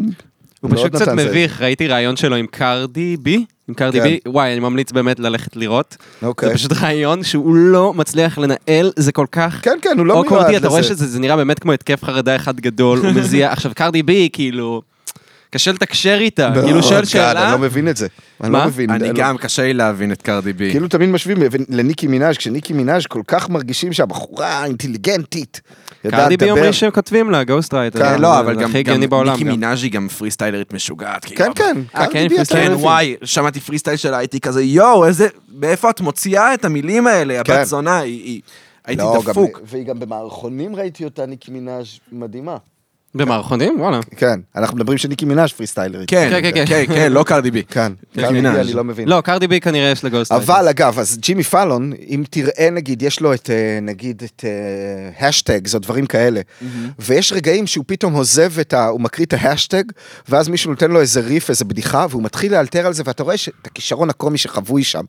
הוא 0.60 0.70
פשוט 0.74 0.94
קצת 0.94 1.08
נתן 1.08 1.18
זה. 1.18 1.28
מביך, 1.28 1.60
ראיתי 1.60 1.86
ראיון 1.86 2.16
שלו 2.16 2.36
עם 2.36 2.46
קרדי 2.46 3.16
בי, 3.16 3.44
עם 3.68 3.74
קרדי 3.74 3.98
כן. 3.98 4.04
בי, 4.04 4.18
וואי, 4.26 4.52
אני 4.52 4.60
ממליץ 4.60 4.92
באמת 4.92 5.20
ללכת 5.20 5.56
לראות. 5.56 5.96
אוקיי. 6.22 6.48
זה 6.48 6.54
פשוט 6.54 6.72
ראיון 6.72 7.24
שהוא 7.24 7.54
לא 7.54 7.94
מצליח 7.94 8.38
לנהל, 8.38 8.92
זה 8.96 9.12
כל 9.12 9.26
כך... 9.32 9.60
כן, 9.62 9.78
כן, 9.82 9.94
הוא 9.98 10.06
לא 10.06 10.14
מיועד 10.14 10.26
אוקוורדי, 10.26 10.56
אתה 10.56 10.68
רואה 10.68 10.80
לזה. 10.80 10.88
שזה 10.88 11.06
זה 11.06 11.20
נראה 11.20 11.36
באמת 11.36 11.58
כמו 11.58 11.72
התקף 11.72 12.04
חרדה 12.04 12.36
אחד 12.36 12.60
גדול, 12.60 12.98
הוא 12.98 13.10
מזיע, 13.10 13.52
עכשיו 13.52 13.72
קרדי 13.74 14.02
בי, 14.02 14.28
כאילו, 14.32 14.82
קשה 15.50 15.72
לתקשר 15.72 16.16
איתה, 16.20 16.50
כאילו 16.54 16.70
הוא 16.70 16.82
שואל 16.82 17.02
God, 17.02 17.06
שאלה, 17.06 17.44
אני 17.44 17.52
לא 17.52 17.58
מבין 17.58 17.88
את 17.88 17.96
זה. 17.96 18.06
אני 18.40 18.50
מה? 18.50 18.58
לא 18.58 18.66
מבין. 18.66 18.90
אני 18.90 19.08
לא- 19.08 19.14
גם, 19.14 19.36
קשה 19.38 19.62
לי 19.62 19.74
להבין 19.74 20.12
את 20.12 20.22
קרדי 20.22 20.52
בי. 20.52 20.70
כאילו 20.70 20.88
תמיד 20.88 21.08
משווים 21.08 21.38
לניקי 21.68 22.06
מנאז', 22.06 22.36
כשניקי 22.36 22.72
מנאז' 22.72 23.06
כל 23.06 23.22
כך 23.26 23.48
מרגישים 23.50 23.92
שהבחורה 23.92 24.64
אינטליגנטית. 24.64 25.60
קרדי 26.10 26.36
בי. 26.36 26.50
אומרים 26.50 26.72
שהם 26.72 26.90
כותבים 26.90 27.30
לה, 27.30 27.44
ghost 27.44 27.74
writer. 27.74 27.98
כן, 27.98 28.20
לא, 28.20 28.40
אבל 28.40 28.54
גם 28.62 28.72
גם. 28.72 29.46
ניקי. 29.46 29.56
מנאז' 29.56 29.82
היא 29.82 29.92
גם 29.92 30.08
פריסטיילרית 30.08 30.72
משוגעת. 30.72 31.24
כאילו, 31.24 31.44
כן, 31.44 31.50
כן. 31.54 31.76
אה, 31.96 32.06
קרדי 32.06 32.12
כן, 32.18 32.28
בי, 32.28 32.36
פריסטיילרית. 32.36 32.78
כן. 32.78 32.84
וואי, 32.84 33.16
שמעתי 33.24 33.60
פרי 33.60 33.78
סטייל 33.78 33.96
שלה, 33.96 34.18
הייתי 34.18 34.40
כזה, 34.40 34.62
יואו, 34.62 35.06
איזה, 35.06 35.26
מאיפה 35.58 35.90
את 35.90 36.00
מוציאה 36.00 36.54
את 36.54 36.64
המילים 36.64 37.06
האלה, 37.06 37.44
כן. 37.44 37.52
הבת 37.52 37.66
זונה, 37.66 37.98
היא- 37.98 38.40
הייתי 38.86 39.02
לא, 39.02 39.22
דפוק. 39.26 39.60
והיא 39.64 39.84
גם 39.86 40.00
במערכונים 40.00 40.76
ראיתי 40.76 41.04
אותה, 41.04 41.26
ניקי 41.26 41.50
מנאז' 41.50 41.86
מדהימה. 42.12 42.56
במערכונים? 43.14 43.80
וואלה. 43.80 44.00
כן, 44.16 44.40
אנחנו 44.56 44.76
מדברים 44.76 44.98
שניקי 44.98 45.24
מנאז' 45.24 45.52
פריסטיילרית. 45.52 46.10
כן, 46.10 46.28
כן, 46.42 46.50
כן, 46.54 46.64
כן, 46.66 46.84
כן, 46.86 47.12
לא 47.12 47.22
קרדי 47.22 47.50
בי. 47.50 47.62
כן, 47.68 47.92
קרדי 48.14 48.40
בי. 48.42 48.48
אני 48.48 48.72
לא 48.72 48.84
מבין. 48.84 49.08
לא, 49.08 49.20
קרדי 49.20 49.46
בי 49.48 49.60
כנראה 49.60 49.90
יש 49.90 50.04
ל 50.04 50.08
ghost. 50.08 50.32
אבל 50.32 50.68
אגב, 50.68 50.98
אז 50.98 51.18
ג'ימי 51.20 51.42
פאלון, 51.42 51.92
אם 52.08 52.24
תראה 52.30 52.68
נגיד, 52.72 53.02
יש 53.02 53.20
לו 53.20 53.34
את, 53.34 53.50
אה, 53.50 53.78
נגיד, 53.82 54.22
את 54.24 54.44
hashtags 55.20 55.74
או 55.74 55.78
דברים 55.78 56.06
כאלה, 56.06 56.40
ויש 56.98 57.32
רגעים 57.32 57.66
שהוא 57.66 57.84
פתאום 57.88 58.12
עוזב 58.12 58.58
את 58.60 58.74
ה... 58.74 58.86
הוא 58.86 59.00
מקריא 59.00 59.26
את 59.26 59.32
ההשטג, 59.38 59.82
ואז 60.28 60.48
מישהו 60.48 60.70
נותן 60.70 60.90
לו 60.90 61.00
איזה 61.00 61.20
ריף, 61.20 61.50
איזה 61.50 61.64
בדיחה, 61.64 62.06
והוא 62.10 62.22
מתחיל 62.22 62.52
לאלתר 62.52 62.86
על 62.86 62.92
זה, 62.92 63.02
ואתה 63.06 63.22
רואה 63.22 63.36
ש- 63.36 63.48
את 63.62 63.66
הכישרון 63.66 64.10
הקומי 64.10 64.38
שחבוי 64.38 64.84
שם. 64.84 65.04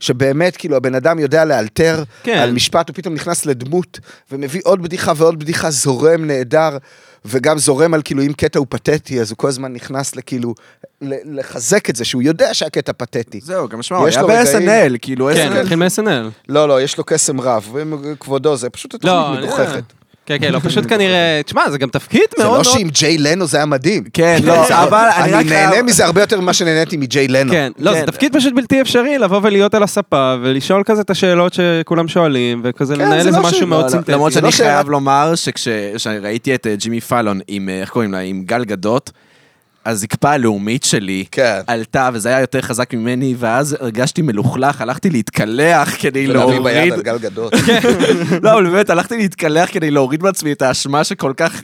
שבאמת, 0.00 0.56
כאילו, 0.56 0.76
הבן 0.76 0.94
אדם 0.94 1.18
יודע 1.18 1.44
לאלתר 1.44 2.02
כן. 2.22 2.38
על 2.38 2.52
משפט, 2.52 2.88
הוא 2.88 2.94
פתאום 2.96 3.14
נכנס 3.14 3.46
לדמות, 3.46 4.00
ומביא 4.32 4.60
עוד 4.64 4.82
בדיחה 4.82 5.12
ועוד 5.16 5.38
בדיחה, 5.38 5.70
זורם 5.70 6.24
נהדר. 6.24 6.76
וגם 7.24 7.58
זורם 7.58 7.94
על 7.94 8.02
כאילו 8.04 8.22
אם 8.22 8.32
קטע 8.32 8.58
הוא 8.58 8.66
פתטי, 8.70 9.20
אז 9.20 9.30
הוא 9.30 9.36
כל 9.36 9.48
הזמן 9.48 9.72
נכנס 9.72 10.16
לכאילו, 10.16 10.54
לחזק 11.02 11.90
את 11.90 11.96
זה, 11.96 12.04
שהוא 12.04 12.22
יודע 12.22 12.54
שהקטע 12.54 12.92
פתטי. 12.92 13.40
זהו, 13.42 13.68
גם 13.68 13.82
שמע, 13.82 13.98
הוא 13.98 14.08
יש 14.08 14.16
היה 14.16 14.26
ב-SNL, 14.26 14.98
כאילו, 15.02 15.28
כן, 15.34 15.52
SNL. 15.52 15.56
התחיל 15.56 15.78
מ-SNL. 15.78 16.30
לא, 16.48 16.68
לא, 16.68 16.82
יש 16.82 16.98
לו 16.98 17.04
קסם 17.04 17.40
רב, 17.40 17.74
וכבודו, 18.02 18.56
זה 18.56 18.70
פשוט 18.70 18.94
התוכנית 18.94 19.14
לא, 19.14 19.42
מגוחכת. 19.42 19.84
כן, 20.28 20.36
כן, 20.40 20.52
לא, 20.52 20.58
פשוט 20.58 20.84
כנראה, 20.88 21.40
תשמע, 21.44 21.70
זה 21.70 21.78
גם 21.78 21.88
תפקיד 21.88 22.22
זה 22.38 22.44
מאוד 22.44 22.56
לא 22.56 22.62
מאוד... 22.62 22.78
שעם 22.78 22.88
ג'יי 22.88 23.18
לנו 23.18 23.46
זה 23.46 23.56
היה 23.56 23.66
מדהים. 23.66 24.04
כן, 24.12 24.38
לא, 24.44 24.64
זה- 24.68 24.82
אבל 24.82 25.08
אני 25.16 25.32
רק 25.32 25.40
אני 25.40 25.50
נהנה 25.50 25.82
מזה 25.82 26.04
הרבה 26.04 26.20
יותר 26.20 26.40
ממה 26.40 26.52
שנהניתי 26.52 26.96
מג'יי 26.96 27.28
לנו. 27.28 27.52
כן, 27.52 27.72
לא, 27.78 27.92
זה 27.94 28.00
כן. 28.00 28.06
תפקיד 28.06 28.36
פשוט 28.36 28.54
בלתי 28.56 28.80
אפשרי 28.80 29.18
לבוא 29.18 29.40
ולהיות 29.42 29.74
על 29.74 29.82
הספה 29.82 30.34
ולשאול 30.42 30.82
כזה 30.86 31.00
את 31.02 31.10
השאלות 31.10 31.54
שכולם 31.54 32.08
שואלים, 32.08 32.60
וכזה 32.64 32.94
כן, 32.94 33.00
לנהל 33.00 33.22
זה 33.22 33.28
איזה 33.28 33.38
לא 33.38 33.44
משהו 33.44 33.66
מאוד 33.66 33.84
לא, 33.84 33.90
סינתטי. 33.90 34.12
למרות 34.12 34.32
זה 34.32 34.38
שאני 34.40 34.46
לא 34.46 34.50
חייב 34.50 34.88
לומר 34.90 35.32
שכשראיתי 35.34 36.54
את 36.54 36.66
ג'ימי 36.78 37.00
פאלון 37.00 37.40
עם, 37.48 37.68
אה, 37.68 37.80
איך 37.80 37.90
קוראים 37.90 38.12
לה, 38.12 38.18
עם 38.18 38.42
גל 38.46 38.64
גדות, 38.64 39.10
הזקפה 39.90 40.30
הלאומית 40.30 40.84
שלי 40.84 41.24
כן. 41.30 41.60
עלתה, 41.66 42.10
וזה 42.12 42.28
היה 42.28 42.40
יותר 42.40 42.60
חזק 42.62 42.94
ממני, 42.94 43.34
ואז 43.38 43.76
הרגשתי 43.80 44.22
מלוכלך, 44.22 44.80
הלכתי 44.80 45.10
להתקלח 45.10 46.02
כדי 46.02 46.30
ולהביא 46.30 46.60
ביד 46.60 46.74
להוריד... 46.76 46.92
על 46.92 47.02
גל 47.02 47.18
גדות. 47.18 47.52
לא, 48.42 48.52
אבל 48.52 48.70
באמת, 48.70 48.90
הלכתי 48.90 49.16
להתקלח 49.16 49.68
כדי 49.72 49.90
להוריד 49.90 50.22
מעצמי 50.22 50.52
את 50.52 50.62
האשמה 50.62 51.04
שכל 51.04 51.32
כך 51.36 51.62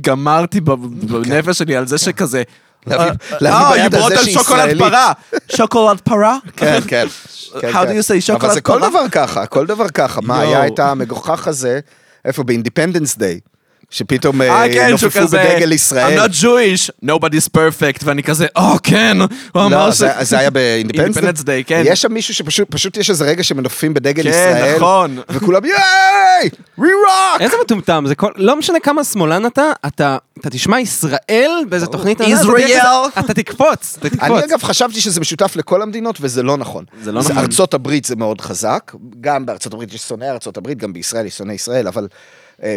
גמרתי 0.00 0.60
ב- 0.60 0.70
בנפש 1.06 1.58
שלי 1.58 1.76
על 1.76 1.86
זה 1.86 1.98
שכזה... 1.98 2.42
להביא- 2.86 3.00
אה, 3.00 3.10
להביא 3.40 3.82
אה, 3.82 3.88
ביד 3.88 3.94
על 3.94 4.08
זה 4.08 4.22
שהיא 4.24 4.34
שוקולד. 4.34 4.78
פרה. 4.78 5.12
שוקולד 5.56 6.00
פרה? 6.00 6.36
כן, 6.56 6.78
כן. 6.86 7.06
כן, 7.60 7.68
How 7.74 7.84
כן. 7.84 7.86
do 7.86 8.02
you 8.02 8.02
say 8.30 8.32
אבל 8.34 8.48
chocolate 8.48 8.52
זה 8.54 8.60
כל 8.60 8.78
פרה? 8.80 8.88
דבר 8.90 9.08
ככה, 9.12 9.46
כל 9.46 9.66
דבר 9.66 9.88
ככה. 9.88 10.20
מה. 10.20 10.40
היה 10.40 10.66
את 10.66 10.78
המגוחך 10.78 11.48
הזה, 11.48 11.80
איפה? 12.24 12.42
ב 12.42 12.48
Independence 12.48 13.16
Day. 13.18 13.40
שפתאום 13.90 14.42
אה, 14.42 14.48
אה, 14.62 14.72
כן, 14.72 14.90
נופפו 14.90 15.28
בדגל 15.28 15.72
ישראל. 15.72 16.18
I'm 16.18 16.30
not 16.30 16.34
Jewish, 16.42 16.90
nobody's 17.04 17.48
perfect, 17.56 18.00
ואני 18.04 18.22
כזה, 18.22 18.46
או, 18.56 18.62
כן, 18.82 19.16
הוא 19.52 19.62
אמר 19.64 19.86
לא, 19.86 19.92
ש... 19.92 19.96
זה- 19.98 20.12
זה 20.20 20.38
היה 20.38 20.50
ב 20.50 20.57
Independence 20.57 21.40
Day, 21.40 21.64
כן. 21.66 21.82
יש 21.86 22.02
שם 22.02 22.12
מישהו 22.12 22.34
שפשוט, 22.34 22.70
פשוט 22.70 22.96
יש 22.96 23.10
איזה 23.10 23.24
רגע 23.24 23.42
שמנופפים 23.44 23.94
בדגל 23.94 24.22
כן, 24.22 24.28
ישראל. 24.28 24.76
נכון. 24.76 25.18
וכולם 25.30 25.64
ייי! 25.64 26.50
We 26.78 26.82
rock! 26.82 27.40
איזה 27.40 27.56
מטומטם, 27.64 28.04
זה 28.08 28.14
כל, 28.14 28.30
לא 28.36 28.56
משנה 28.56 28.80
כמה 28.80 29.04
שמאלן 29.04 29.46
אתה, 29.46 29.62
אתה, 29.86 30.16
אתה 30.40 30.50
תשמע 30.50 30.80
ישראל 30.80 31.62
באיזה 31.68 31.86
תוכנית, 31.86 32.20
ישראל. 32.20 32.64
אתה 33.18 33.34
תקפוץ, 33.34 33.96
אתה 33.98 34.10
תקפוץ. 34.10 34.22
אני 34.30 34.44
אגב 34.44 34.62
חשבתי 34.62 35.00
שזה 35.00 35.20
משותף 35.20 35.56
לכל 35.56 35.82
המדינות 35.82 36.18
וזה 36.20 36.42
לא 36.42 36.56
נכון. 36.56 36.84
זה 37.02 37.12
לא 37.12 37.20
נכון. 37.20 37.38
ארצות 37.38 37.74
הברית 37.74 38.04
זה 38.04 38.16
מאוד 38.16 38.40
חזק, 38.40 38.92
גם 39.20 39.46
בארצות 39.46 39.72
הברית 39.72 39.94
יש 39.94 40.00
שונאי 40.00 40.28
ארצות 40.30 40.56
הברית, 40.56 40.78
גם 40.78 40.92
בישראל 40.92 41.26
יש 41.26 41.36
שונאי 41.38 41.54
ישראל, 41.54 41.86
אבל 41.86 42.06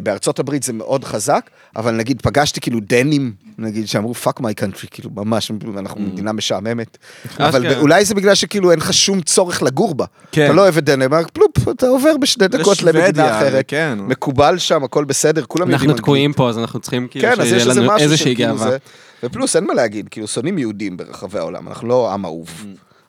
בארצות 0.03 0.39
הברית 0.39 0.63
זה 0.63 0.73
מאוד 0.73 1.03
חזק, 1.03 1.49
אבל 1.75 1.91
נגיד 1.91 2.21
פגשתי 2.21 2.61
כאילו 2.61 2.79
דנים, 2.83 3.33
נגיד 3.57 3.87
שאמרו 3.87 4.13
fuck 4.23 4.41
my 4.41 4.61
country, 4.61 4.87
כאילו 4.91 5.09
ממש, 5.15 5.51
אנחנו 5.77 6.01
מדינה 6.01 6.31
משעממת. 6.31 6.97
אבל 7.39 7.67
אשכרה. 7.67 7.81
אולי 7.81 8.05
זה 8.05 8.15
בגלל 8.15 8.35
שכאילו 8.35 8.71
אין 8.71 8.79
לך 8.79 8.93
שום 8.93 9.21
צורך 9.21 9.63
לגור 9.63 9.95
בה. 9.95 10.05
כן. 10.31 10.45
אתה 10.45 10.53
לא 10.53 10.61
אוהב 10.61 10.77
את 10.77 10.83
דנמרק, 10.83 11.29
פלופ, 11.29 11.69
אתה 11.69 11.87
עובר 11.87 12.17
בשתי 12.17 12.47
דקות 12.47 12.83
למדינה 12.83 13.37
אחרת. 13.37 13.65
כן. 13.67 13.99
מקובל 14.01 14.57
שם, 14.57 14.83
הכל 14.83 15.05
בסדר, 15.05 15.45
כולם 15.45 15.71
יודעים 15.71 15.89
אנחנו. 15.89 16.03
תקועים 16.03 16.33
פה, 16.33 16.49
אז 16.49 16.57
אנחנו 16.57 16.79
צריכים 16.79 17.07
כאילו 17.07 17.35
כן, 17.35 17.45
שיהיה 17.45 17.65
לנו 17.65 17.81
משהו 17.83 17.97
איזושהי 17.97 18.33
גאווה. 18.33 18.77
ופלוס, 19.23 19.55
אין 19.55 19.67
מה 19.67 19.73
להגיד, 19.73 20.09
כאילו, 20.09 20.27
שונאים 20.27 20.57
יהודים 20.57 20.97
ברחבי 20.97 21.39
העולם, 21.39 21.67
אנחנו 21.67 21.87
לא 21.87 22.13
עם 22.13 22.25
אהוב. 22.25 22.49
Mm. 22.49 22.65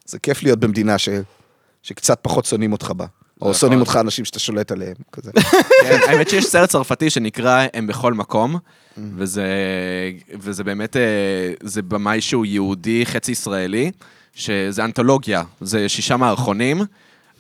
זה 0.07 0.19
כיף 0.19 0.43
להיות 0.43 0.59
במדינה 0.59 0.99
ש... 0.99 1.09
שקצת 1.83 2.19
פחות 2.23 2.45
שונאים 2.45 2.73
אותך 2.73 2.93
בה. 2.97 3.07
או 3.43 3.47
נכון. 3.51 3.61
שונאים 3.61 3.81
אותך 3.81 3.99
אנשים 4.01 4.25
שאתה 4.25 4.39
שולט 4.39 4.73
עליהם, 4.73 4.95
כזה. 5.13 5.31
כן, 5.83 5.99
האמת 6.09 6.29
שיש 6.31 6.45
סרט 6.45 6.71
צרפתי 6.71 7.11
שנקרא 7.11 7.67
הם 7.75 7.87
בכל 7.87 8.15
מקום, 8.15 8.57
Mm. 8.97 9.01
וזה, 9.17 9.47
וזה 10.41 10.65
באמת, 10.65 10.97
אה, 10.97 11.03
זה 11.63 11.83
במאי 11.83 12.21
שהוא 12.21 12.47
יהודי, 12.47 13.07
חצי 13.07 13.33
ישראלי, 13.33 13.91
שזה 14.35 14.85
אנתולוגיה, 14.85 15.43
זה 15.61 15.89
שישה 15.89 16.17
מערכונים, 16.17 16.83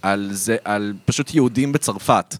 על, 0.02 0.28
זה, 0.32 0.56
על 0.64 0.94
פשוט 1.04 1.34
יהודים 1.34 1.72
בצרפת. 1.72 2.36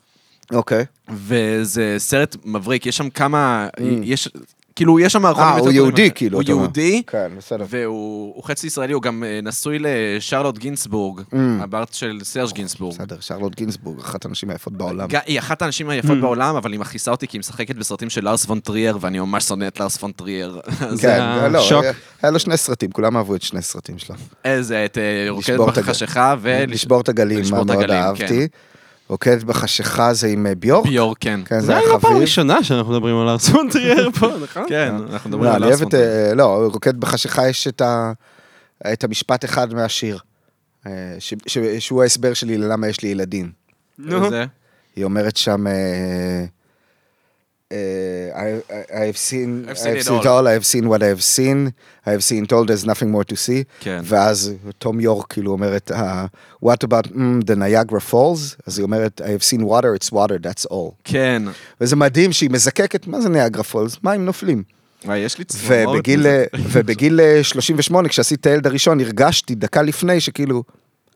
אוקיי. 0.53 0.85
וזה 1.09 1.95
סרט 1.99 2.37
מבריק, 2.45 2.87
יש 2.87 2.97
שם 2.97 3.11
כמה, 3.11 3.69
יש, 4.03 4.29
כאילו, 4.77 5.01
יש 5.01 5.13
שם 5.13 5.23
מערכונים 5.23 5.49
Mm. 5.51 5.57
אה, 5.57 5.61
הוא. 5.61 5.73
יהודי, 5.73 6.11
כאילו, 6.15 6.39
הוא 6.39 6.43
אתה 6.43 6.53
אומר. 6.53 6.63
יהודי, 6.63 7.03
כן, 7.07 7.33
בסדר. 7.39 7.65
והוא 7.69 8.33
הוא 8.37 8.45
חצי 8.45 8.67
ישראלי, 8.67 8.93
הוא 8.93 9.03
גם 9.03 9.25
אה, 9.25 9.41
נשוי 9.43 9.79
לשרלוט 9.81 10.59
גינסבורג, 10.59 11.21
הבת 11.61 11.95
של 11.95 12.19
סרש 12.23 12.53
גינסבורג. 12.53 12.95
Mm. 12.95 12.99
בסדר, 12.99 13.17
שרלוט 13.21 13.55
גינסבורג, 13.57 13.99
אחת 14.01 14.25
הנשים 14.25 14.51
היפות 14.51 14.73
בעולם. 14.73 15.09
היא 15.27 15.39
אחת 15.39 15.63
האנשים 15.63 15.89
Mm. 15.89 15.93
היפות 15.93 16.21
בעולם, 16.21 16.57
אבל 16.57 16.73
היא 16.73 16.81
מכעיסה 16.81 17.11
אותי 17.11 17.27
כי 17.29 17.37
היא 17.37 17.41
משחקת 17.41 17.77
בסרטים 17.77 18.11
של 18.11 18.25
לארס 18.25 18.45
פון 18.45 18.61
טריאר, 18.61 18.97
ואני 19.01 19.19
ממש 19.19 19.45
שונא 19.45 19.67
את 19.67 19.81
לארס 19.81 19.97
פון 19.97 20.13
טריאר. 20.13 20.61
כן, 21.01 21.09
היה 21.09 21.49
לא, 21.49 21.63
שוק. 21.63 21.85
היה- 22.23 22.31
לו 22.31 22.39
שני 22.39 22.57
סרטים, 22.57 22.91
כולם 22.91 23.17
אהבו 23.17 23.35
את 23.35 23.43
שני 23.43 23.59
הסרטים 23.59 23.99
שלו. 23.99 24.15
איזה, 24.45 24.85
את 24.85 24.99
אה, 24.99 25.27
רוקדת 25.31 25.61
בחשיכה 25.61 26.35
ו... 26.41 26.65
לשבור 26.69 27.01
את 27.01 27.09
הגלים, 27.09 27.45
מאוד 27.51 27.71
הגלים, 27.71 27.91
אהבתי. 27.97 28.49
רוקדת 29.09 29.43
בחשיכה 29.45 30.15
זה 30.15 30.27
עם 30.29 30.47
אה, 30.47 30.55
ביורק. 30.55 30.87
ביור, 30.87 31.15
כן. 31.21 31.41
כן, 31.45 31.61
זה 31.61 31.67
זה 31.67 31.73
היה 31.73 31.81
היה 31.81 31.89
לא 31.93 31.99
פעם 31.99 32.11
חביב. 32.11 32.21
ראשונה 32.23 32.65
שאנחנו 32.65 32.93
מדברים 32.93 33.17
על 33.19 33.29
ארסון 33.29 33.69
טריאר 33.71 34.09
פה, 34.21 34.29
נכון? 34.43 34.65
כן, 34.69 34.95
אנחנו 35.13 35.31
מדברים 35.31 35.45
לא, 35.51 35.55
על 35.57 35.63
אני 35.63 35.71
לארס 35.71 35.81
אוהב 35.81 35.91
פון 35.91 36.01
את... 36.01 36.05
טריאר. 36.05 36.29
אה, 36.29 36.35
לא, 36.35 36.69
רוקד 36.73 37.01
בחשיכה 37.01 37.49
יש 37.49 37.69
את 38.93 39.05
המשפט 39.05 39.45
אחד 39.45 39.75
מהשיר. 39.75 40.19
אה, 40.87 40.93
ש- 41.19 41.35
ש- 41.47 41.59
שהוא 41.79 42.03
ההסבר 42.03 42.35
שלי 42.35 42.59
ללמה 42.59 42.89
יש 42.89 43.01
לי 43.03 43.09
ילדים. 43.09 43.51
נו. 43.99 44.29
היא 44.97 45.05
אומרת 45.05 45.37
שם... 45.37 45.65
אה, 47.73 47.77
אה, 48.43 48.59
I- 48.59 48.73
I- 48.73 49.15
I've 49.15 49.17
seen, 49.31 49.69
I've 49.71 49.79
seen 49.79 49.87
I've 49.87 50.01
it 50.01 50.05
seen 50.07 50.21
it 50.23 50.27
all. 50.27 50.27
all, 50.27 50.47
I've 50.47 50.67
seen 50.75 50.85
what 50.89 51.03
I've 51.03 51.23
seen, 51.37 51.71
I've 52.07 52.23
seen 52.31 52.47
told 52.47 52.69
there's 52.69 52.87
nothing 52.87 53.11
more 53.15 53.25
to 53.33 53.37
see. 53.37 53.65
כן. 53.81 54.01
ואז 54.05 54.53
תום 54.79 55.01
יורק 55.01 55.27
כאילו 55.33 55.53
אומרת, 55.53 55.91
אה, 55.95 56.27
what 56.65 56.85
about 56.87 57.07
mm, 57.07 57.15
the 57.47 57.55
Niagara 57.57 58.11
Falls? 58.13 58.57
אז 58.67 58.79
היא 58.79 58.85
אומרת, 58.85 59.21
I've 59.25 59.45
seen 59.45 59.61
water, 59.63 59.97
it's 60.01 60.13
water, 60.13 60.39
that's 60.47 60.67
all. 60.73 60.91
כן. 61.05 61.43
וזה 61.81 61.97
מדהים 61.97 62.33
שהיא 62.33 62.51
מזקקת, 62.51 63.07
מה 63.07 63.21
זה 63.21 63.29
ניאגרה 63.29 63.63
פולס? 63.63 63.97
מים 64.03 64.25
נופלים. 64.25 64.63
וואי, 65.05 65.19
יש 65.19 65.39
לי 65.39 65.45
צמרמורת. 65.45 65.97
ובגיל, 65.97 66.21
מזה. 66.21 66.45
ובגיל 66.73 67.21
אה, 67.21 67.43
38, 67.45 68.09
כשעשיתי 68.09 68.41
את 68.41 68.47
הילד 68.47 68.67
הראשון, 68.67 69.01
הרגשתי 69.01 69.55
דקה 69.55 69.83
לפני 69.83 70.21
שכאילו, 70.21 70.63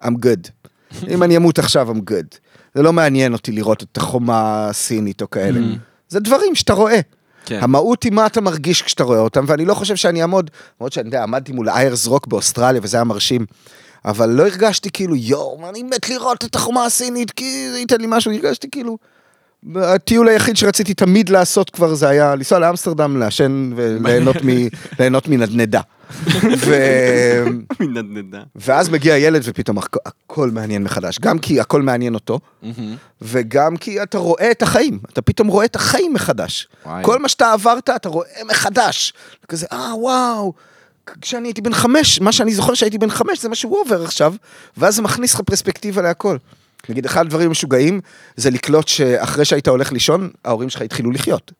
I'm 0.05 0.07
good. 0.07 0.69
אם 1.09 1.23
אני 1.23 1.37
אמות 1.37 1.59
עכשיו, 1.59 1.91
I'm 1.93 2.11
good. 2.11 2.39
זה 2.75 2.83
לא 2.83 2.93
מעניין 2.93 3.33
אותי 3.33 3.53
לראות 3.53 3.83
את 3.83 3.97
החומה 3.97 4.69
הסינית 4.71 5.23
או 5.23 5.31
כאלה. 5.31 5.61
זה 6.09 6.21
דברים 6.21 6.55
שאתה 6.55 6.73
רואה. 6.73 7.01
כן. 7.47 7.59
המהות 7.63 8.03
היא 8.03 8.13
מה 8.13 8.27
אתה 8.27 8.41
מרגיש 8.41 8.83
כשאתה 8.83 9.05
רואה 9.05 9.19
אותם, 9.19 9.45
ואני 9.49 9.65
לא 9.65 9.75
חושב 9.75 9.97
שאני 9.97 10.23
אעמוד, 10.23 10.51
למרות 10.81 10.93
שאני 10.93 11.07
יודע, 11.07 11.23
עמדתי 11.23 11.53
מול 11.53 11.69
איירס 11.69 12.07
רוק 12.07 12.27
באוסטרליה, 12.27 12.81
וזה 12.85 12.97
היה 12.97 13.05
מרשים. 13.05 13.47
אבל 14.05 14.29
לא 14.29 14.43
הרגשתי 14.43 14.91
כאילו, 14.91 15.17
יואו, 15.17 15.69
אני 15.69 15.83
מת 15.83 16.09
לראות 16.09 16.45
את 16.45 16.55
החומה 16.55 16.85
הסינית, 16.85 17.31
כי 17.31 17.71
זה 17.73 17.79
ייתן 17.79 18.01
לי 18.01 18.07
משהו, 18.11 18.33
הרגשתי 18.33 18.71
כאילו... 18.71 18.99
הטיול 19.77 20.29
היחיד 20.29 20.57
שרציתי 20.57 20.95
תמיד 20.95 21.29
לעשות 21.29 21.71
כבר 21.71 21.95
זה 21.95 22.09
היה 22.09 22.35
לנסוע 22.35 22.59
לאמסטרדם, 22.59 23.17
לעשן 23.17 23.71
וליהנות 24.99 25.29
מנדנדה. 25.31 25.81
ואז 28.57 28.89
מגיע 28.89 29.17
ילד 29.19 29.41
ופתאום 29.45 29.79
הכ- 29.79 29.99
הכל 30.07 30.51
מעניין 30.51 30.83
מחדש, 30.83 31.19
גם 31.19 31.39
כי 31.39 31.61
הכל 31.61 31.83
מעניין 31.83 32.15
אותו, 32.15 32.41
מהמם. 32.63 32.97
וגם 33.23 33.77
כי 33.77 34.03
אתה 34.03 34.19
רואה 34.19 34.51
את 34.51 34.63
החיים, 34.63 34.99
אתה 35.13 35.23
פתאום 35.23 35.49
רואה 35.49 35.65
את 35.65 35.77
החיים 35.77 36.15
מחדש. 36.15 36.69
כל 37.03 37.19
מה 37.19 37.29
שאתה 37.29 37.53
עברת, 37.53 37.91
אתה 37.91 38.09
רואה 38.09 38.29
מחדש. 38.51 39.13
כזה, 39.49 39.67
אה, 39.73 39.93
וואו. 39.97 40.53
כשאני 41.21 41.49
הייתי 41.49 41.61
בן 41.61 41.75
חמש, 41.75 42.21
מה 42.21 42.33
שאני 42.33 42.55
זוכר 42.55 42.75
שהייתי 42.75 42.99
בן 42.99 43.11
חמש, 43.11 43.43
זה 43.43 43.49
מה 43.49 43.55
שהוא 43.55 43.79
עובר 43.81 44.05
עכשיו, 44.05 44.35
ואז 44.77 44.97
זה 44.97 45.03
מכניס 45.03 45.35
לך 45.35 45.41
פרספקטיבה 45.41 46.03
להכל. 46.03 46.37
נגיד, 46.89 47.05
אחד 47.07 47.20
הדברים 47.27 47.49
המשוגעים, 47.49 48.01
זה 48.37 48.51
לקלוט 48.51 48.89
שאחרי 48.89 49.45
שהיית 49.45 49.68
הולך 49.68 49.93
לישון, 49.93 50.31
ההורים 50.45 50.70
שלך 50.70 50.83
התחילו 50.83 51.11
לחיות. 51.11 51.53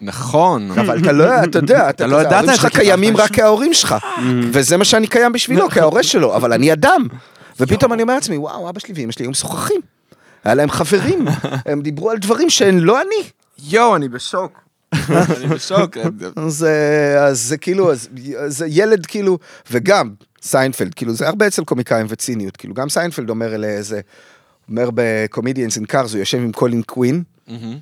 נכון. 0.00 0.70
אבל 0.70 0.98
אתה 1.02 1.12
לא, 1.12 1.44
אתה 1.44 1.58
יודע, 1.58 1.88
אתה 1.90 2.06
לא 2.06 2.16
ידעת 2.16 2.32
ההורים 2.32 2.56
שלך 2.56 2.66
קיימים 2.66 3.16
רק 3.16 3.32
כההורים 3.32 3.74
שלך, 3.74 3.94
וזה 4.52 4.76
מה 4.76 4.84
שאני 4.84 5.06
קיים 5.06 5.32
בשבילו, 5.32 5.70
כההורה 5.70 6.02
שלו, 6.02 6.36
אבל 6.36 6.52
אני 6.52 6.72
אדם. 6.72 7.06
ופתאום 7.60 7.92
אני 7.92 8.02
אומר 8.02 8.14
לעצמי, 8.14 8.36
וואו, 8.36 8.68
אבא 8.68 8.80
שלי 8.80 8.94
ואמא 8.96 9.12
שלי 9.12 9.24
היו 9.24 9.30
משוחחים. 9.30 9.80
היה 10.44 10.54
להם 10.54 10.70
חברים, 10.70 11.26
הם 11.66 11.80
דיברו 11.80 12.10
על 12.10 12.18
דברים 12.18 12.50
שהן 12.50 12.78
לא 12.78 13.00
אני. 13.00 13.30
יואו, 13.68 13.96
אני 13.96 14.08
בשוק. 14.08 14.60
אני 14.92 15.46
בשוק. 15.48 15.96
אז, 16.36 16.64
אה, 16.64 17.24
אז 17.24 17.40
זה 17.40 17.56
כאילו, 17.56 17.92
אז, 17.92 18.08
זה 18.46 18.66
ילד 18.68 19.06
כאילו, 19.06 19.38
וגם 19.70 20.10
סיינפלד, 20.42 20.94
כאילו 20.94 21.14
זה 21.14 21.28
הרבה 21.28 21.46
אצל 21.46 21.64
קומיקאים 21.64 22.06
וציניות, 22.08 22.56
כאילו 22.56 22.74
גם 22.74 22.88
סיינפלד 22.88 23.30
אומר 23.30 23.56
לאיזה, 23.56 24.00
אומר 24.68 24.90
ב 24.94 25.02
Comedians 25.02 25.76
in 25.76 25.86
Cars, 25.86 26.12
הוא 26.12 26.18
יושב 26.18 26.38
עם 26.38 26.52
קולין 26.52 26.82
קווין, 26.82 27.22
מהמם. 27.48 27.78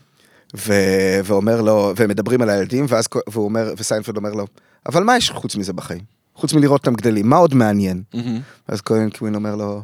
ו- 0.57 1.21
ואומר 1.25 1.61
לו, 1.61 1.93
והם 1.97 2.11
מדברים 2.11 2.43
על 2.43 2.51
הילדים, 2.51 2.87
ואז 2.89 3.05
והוא 3.29 3.45
אומר, 3.45 3.75
וסיינפלד 3.77 4.17
אומר 4.17 4.33
לו, 4.33 4.47
אבל 4.87 5.05
מה 5.05 5.17
יש 5.17 5.31
חוץ 5.31 5.57
מזה 5.57 5.73
בחיים? 5.73 6.01
חוץ 6.35 6.53
מלראות 6.53 6.81
אותם 6.81 6.95
גדלים, 6.95 7.29
מה 7.29 7.37
עוד 7.37 7.55
מעניין? 7.55 8.03
מהמם. 8.15 8.41
אז 8.69 8.81
קולין 8.81 9.11
קווין 9.11 9.35
אומר 9.35 9.57
לו, 9.57 9.83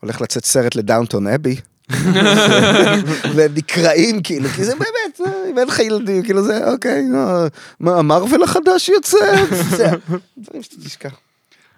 הולך 0.00 0.20
לצאת 0.20 0.44
סרט 0.44 0.74
לדאונטון 0.74 1.26
אבי. 1.26 1.56
והם 3.34 3.54
נקרעים 3.54 4.22
כאילו, 4.22 4.48
כי 4.48 4.64
זה 4.64 4.72
באמת, 4.74 5.28
אם 5.50 5.58
אין 5.58 5.68
לך 5.68 5.78
ילדים, 5.78 6.22
כאילו 6.22 6.44
זה, 6.44 6.70
אוקיי, 6.72 7.02
מה, 7.80 7.98
המרוויל 7.98 8.42
החדש 8.42 8.88
יוצא? 8.88 9.46
זה, 9.76 9.86
דברים 10.38 10.62
שאתה 10.62 10.76
תשכח. 10.84 11.14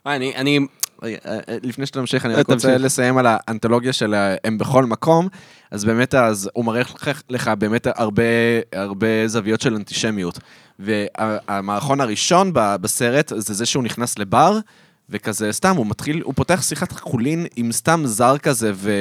אני, 0.06 0.36
אני, 0.36 0.58
אה, 1.04 1.08
אה, 1.26 1.38
לפני 1.62 1.86
שאתה 1.86 2.00
ממשיך, 2.00 2.26
אני 2.26 2.34
אה, 2.34 2.38
רק 2.40 2.50
רוצה 2.50 2.68
תמשיך. 2.68 2.84
לסיים 2.84 3.18
על 3.18 3.26
האנתולוגיה 3.28 3.92
של 3.92 4.14
אה, 4.14 4.34
הם 4.44 4.58
בכל 4.58 4.84
מקום, 4.84 5.28
אז 5.70 5.84
באמת, 5.84 6.14
אז 6.14 6.50
הוא 6.52 6.64
מראה 6.64 6.80
לך- 6.80 7.08
לך 7.30 7.48
באמת 7.58 7.86
הרבה, 7.94 8.22
הרבה 8.72 9.06
זוויות 9.26 9.60
של 9.60 9.74
אנטישמיות. 9.74 10.38
והמערכון 10.78 12.00
הראשון 12.00 12.50
בסרט 12.54 13.32
זה 13.36 13.54
זה 13.54 13.66
שהוא 13.66 13.84
נכנס 13.84 14.18
לבר, 14.18 14.58
וכזה 15.12 15.52
סתם, 15.52 15.76
הוא 15.76 15.86
מתחיל, 15.86 16.22
הוא 16.24 16.34
פותח 16.36 16.62
שיחת 16.62 16.92
חולין 16.92 17.46
עם 17.56 17.72
סתם 17.72 18.02
זר 18.04 18.38
כזה, 18.38 18.72
ו, 18.74 18.92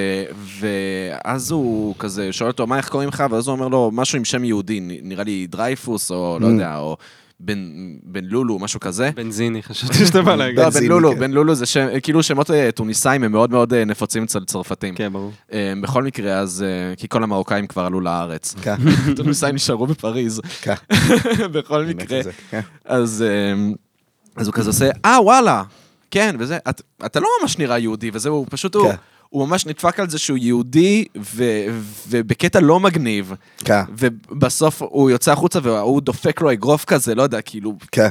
ואז 0.59 1.51
הוא 1.51 1.95
כזה 1.99 2.33
שואל 2.33 2.49
אותו, 2.49 2.67
מה, 2.67 2.77
איך 2.77 2.89
קוראים 2.89 3.09
לך? 3.09 3.23
ואז 3.31 3.47
הוא 3.47 3.53
אומר 3.55 3.67
לו, 3.67 3.89
משהו 3.93 4.17
עם 4.17 4.25
שם 4.25 4.43
יהודי, 4.43 4.79
נראה 5.03 5.23
לי 5.23 5.47
דרייפוס, 5.47 6.11
או 6.11 6.37
לא 6.41 6.47
יודע, 6.47 6.77
או 6.77 6.97
בן, 7.39 7.57
בן 8.03 8.25
לולו, 8.25 8.59
משהו 8.59 8.79
כזה. 8.79 9.09
בנזיני, 9.15 9.63
חשבתי 9.63 10.05
שאתה 10.05 10.21
בא 10.21 10.35
להגיד. 10.35 10.59
לא, 10.59 10.69
בן 10.69 10.83
לולו, 10.83 11.11
כן. 11.13 11.19
בן 11.19 11.31
לולו 11.31 11.55
זה 11.55 11.65
שם, 11.65 11.87
כאילו 12.03 12.23
שמות 12.23 12.51
אה, 12.51 12.69
טוניסאים 12.71 13.23
הם 13.23 13.31
מאוד 13.31 13.51
מאוד 13.51 13.73
אה, 13.73 13.85
נפוצים 13.85 14.23
אצל 14.23 14.45
צרפתים. 14.45 14.95
כן, 14.95 15.13
ברור. 15.13 15.31
אה, 15.53 15.73
בכל 15.81 16.03
מקרה, 16.03 16.33
אז, 16.39 16.65
כי 16.97 17.07
כל 17.07 17.23
המרוקאים 17.23 17.67
כבר 17.67 17.85
עלו 17.85 17.99
לארץ. 18.01 18.55
כן, 18.61 18.75
טוניסאים 19.17 19.55
נשארו 19.55 19.87
בפריז. 19.87 20.41
כן, 20.61 20.73
בכל 21.53 21.85
מקרה. 21.85 22.19
כן. 22.49 22.59
אז, 22.85 23.23
אז 24.35 24.47
הוא 24.47 24.53
כזה 24.53 24.69
עושה, 24.69 24.89
אה, 25.05 25.17
וואלה, 25.23 25.63
כן, 26.11 26.35
וזה, 26.39 26.57
את- 26.69 26.81
אתה 27.05 27.19
לא 27.19 27.27
ממש 27.41 27.57
נראה 27.57 27.77
יהודי, 27.79 28.09
וזהו, 28.13 28.45
פשוט 28.49 28.75
הוא... 28.75 28.91
הוא 29.29 29.47
ממש 29.47 29.65
נדפק 29.65 29.99
על 29.99 30.09
זה 30.09 30.17
שהוא 30.19 30.37
יהודי, 30.37 31.05
ו- 31.35 31.65
ובקטע 32.07 32.59
לא 32.59 32.79
מגניב. 32.79 33.33
כן, 33.65 33.81
ובסוף 33.97 34.81
הוא 34.81 35.09
יוצא 35.09 35.31
החוצה 35.31 35.59
והוא 35.63 36.01
דופק 36.01 36.41
לו 36.41 36.51
אגרוף 36.51 36.85
כזה, 36.85 37.15
לא 37.15 37.23
יודע, 37.23 37.41
כאילו, 37.41 37.77
כן. 37.91 38.07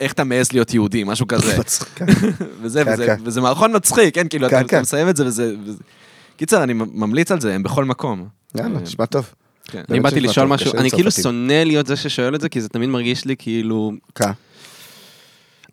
איך 0.00 0.12
אתה 0.12 0.24
מעז 0.24 0.52
להיות 0.52 0.74
יהודי, 0.74 1.04
משהו 1.04 1.26
כזה. 1.32 1.56
כן. 1.94 2.06
וזה, 2.62 2.84
כן, 2.84 2.92
וזה, 2.92 3.06
כן. 3.06 3.16
וזה 3.24 3.40
מערכון 3.40 3.76
מצחיק, 3.76 4.14
כן, 4.14 4.28
כאילו, 4.28 4.48
כן, 4.48 4.60
אתה, 4.60 4.68
כן. 4.68 4.80
מסיים 4.80 5.08
את 5.08 5.16
זה 5.16 5.26
וזה... 5.26 5.54
וזה... 5.64 5.78
קיצר, 6.36 6.62
אני 6.62 6.72
ממליץ 6.72 7.32
על 7.32 7.40
זה, 7.40 7.54
הם 7.54 7.62
בכל 7.62 7.84
מקום. 7.84 8.28
יאללה, 8.56 8.80
נשמע 8.80 9.06
טוב. 9.06 9.32
כן. 9.64 9.82
אני 9.90 10.00
באתי 10.00 10.20
לשאול 10.20 10.46
משהו, 10.46 10.72
אני 10.74 10.90
כאילו. 10.90 11.10
שונא 11.10 11.52
להיות 11.52 11.86
זה 11.86 11.96
ששואל 11.96 12.34
את 12.34 12.40
זה, 12.40 12.48
כי 12.48 12.60
זה 12.60 12.68
תמיד 12.68 12.88
מרגיש 12.88 13.24
לי 13.24 13.34
כאילו... 13.38 13.92
כן. 14.14 14.30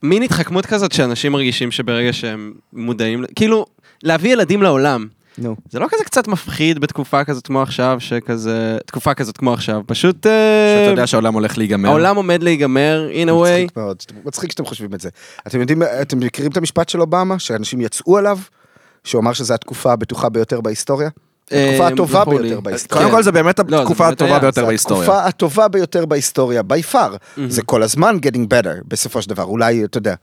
מין 0.04 0.24
התחכמות 0.24 0.66
כזאת 0.66 0.92
שאנשים 0.92 1.32
מרגישים 1.32 1.72
שברגע 1.72 2.14
שהם 2.14 2.54
מודעים, 2.74 3.26
כאילו, 3.36 3.66
להביא 4.04 4.34
ילדים 4.34 4.64
לעולם. 4.64 5.08
נו. 5.38 5.56
זה 5.70 5.80
לא 5.80 5.88
כזה 5.92 6.04
קצת 6.04 6.28
מפחיד 6.28 6.80
בתקופה 6.80 7.24
כזאת 7.24 7.48
כמו 7.48 7.62
עכשיו, 7.62 7.98
שכזה, 8.00 8.78
תקופה 8.86 9.14
כזאת 9.14 9.38
כמו 9.38 9.54
עכשיו, 9.54 9.82
פשוט 9.86 10.28
אה, 10.28 10.32
שאתה 10.80 10.92
יודע 10.92 11.08
שהעולם 11.08 11.34
הולך 11.34 11.58
להיגמר. 11.58 11.90
העולם 11.90 12.16
עומד 12.16 12.44
להיגמר, 12.44 13.10
in 13.12 13.28
a 13.28 13.32
way. 13.32 13.64
מצחיק 13.64 13.78
מאוד, 13.78 13.98
מצחיק 14.26 14.52
שאתם 14.52 14.66
חושבים 14.66 14.94
את 14.94 15.02
זה. 15.02 15.10
אתם 15.48 15.62
יודעים, 15.62 15.84
אתם 16.02 16.20
מכירים 16.20 16.52
את 16.52 16.58
המשפט 16.58 16.90
של 16.90 17.02
אובמה, 17.02 17.40
שאנשים 17.40 17.82
יצאו 17.82 18.18
עליו, 18.18 18.40
שהוא 19.04 19.22
אמר 19.22 19.34
שזו 19.34 19.54
התקופה 19.54 19.94
הבטוחה 19.94 20.30
ביותר 20.30 20.62
בהיסטוריה? 20.62 21.10
התקופה 21.46 21.84
אה, 21.84 21.88
הטובה 21.88 22.26
ברור 22.26 22.40
לי. 22.40 22.48
ביותר 22.48 22.60
בהיסטוריה. 22.62 23.04
קודם 23.04 23.12
כן. 23.12 23.18
כל 23.18 23.24
זה 23.24 23.32
באמת 23.32 23.60
לא, 23.60 23.78
זה 23.78 23.82
התקופה 23.82 24.04
באמת 24.04 24.14
הטובה 24.14 24.32
היה, 24.32 24.40
ביותר 24.40 24.66
בהיסטוריה. 24.66 25.04
התקופה 25.04 25.26
הטובה 25.26 25.68
ביותר 25.68 26.06
בהיסטוריה, 26.06 26.62
by 26.62 26.94
far. 26.94 27.40
זה 27.48 27.62
כל 27.62 27.84
הזמן 27.84 28.18
getting 28.26 28.48
better, 28.54 28.84
בסופו 28.88 29.22
של 29.22 29.30
דבר. 29.30 29.44
אולי, 29.44 29.84
אתה 29.84 29.98
יודע, 29.98 30.16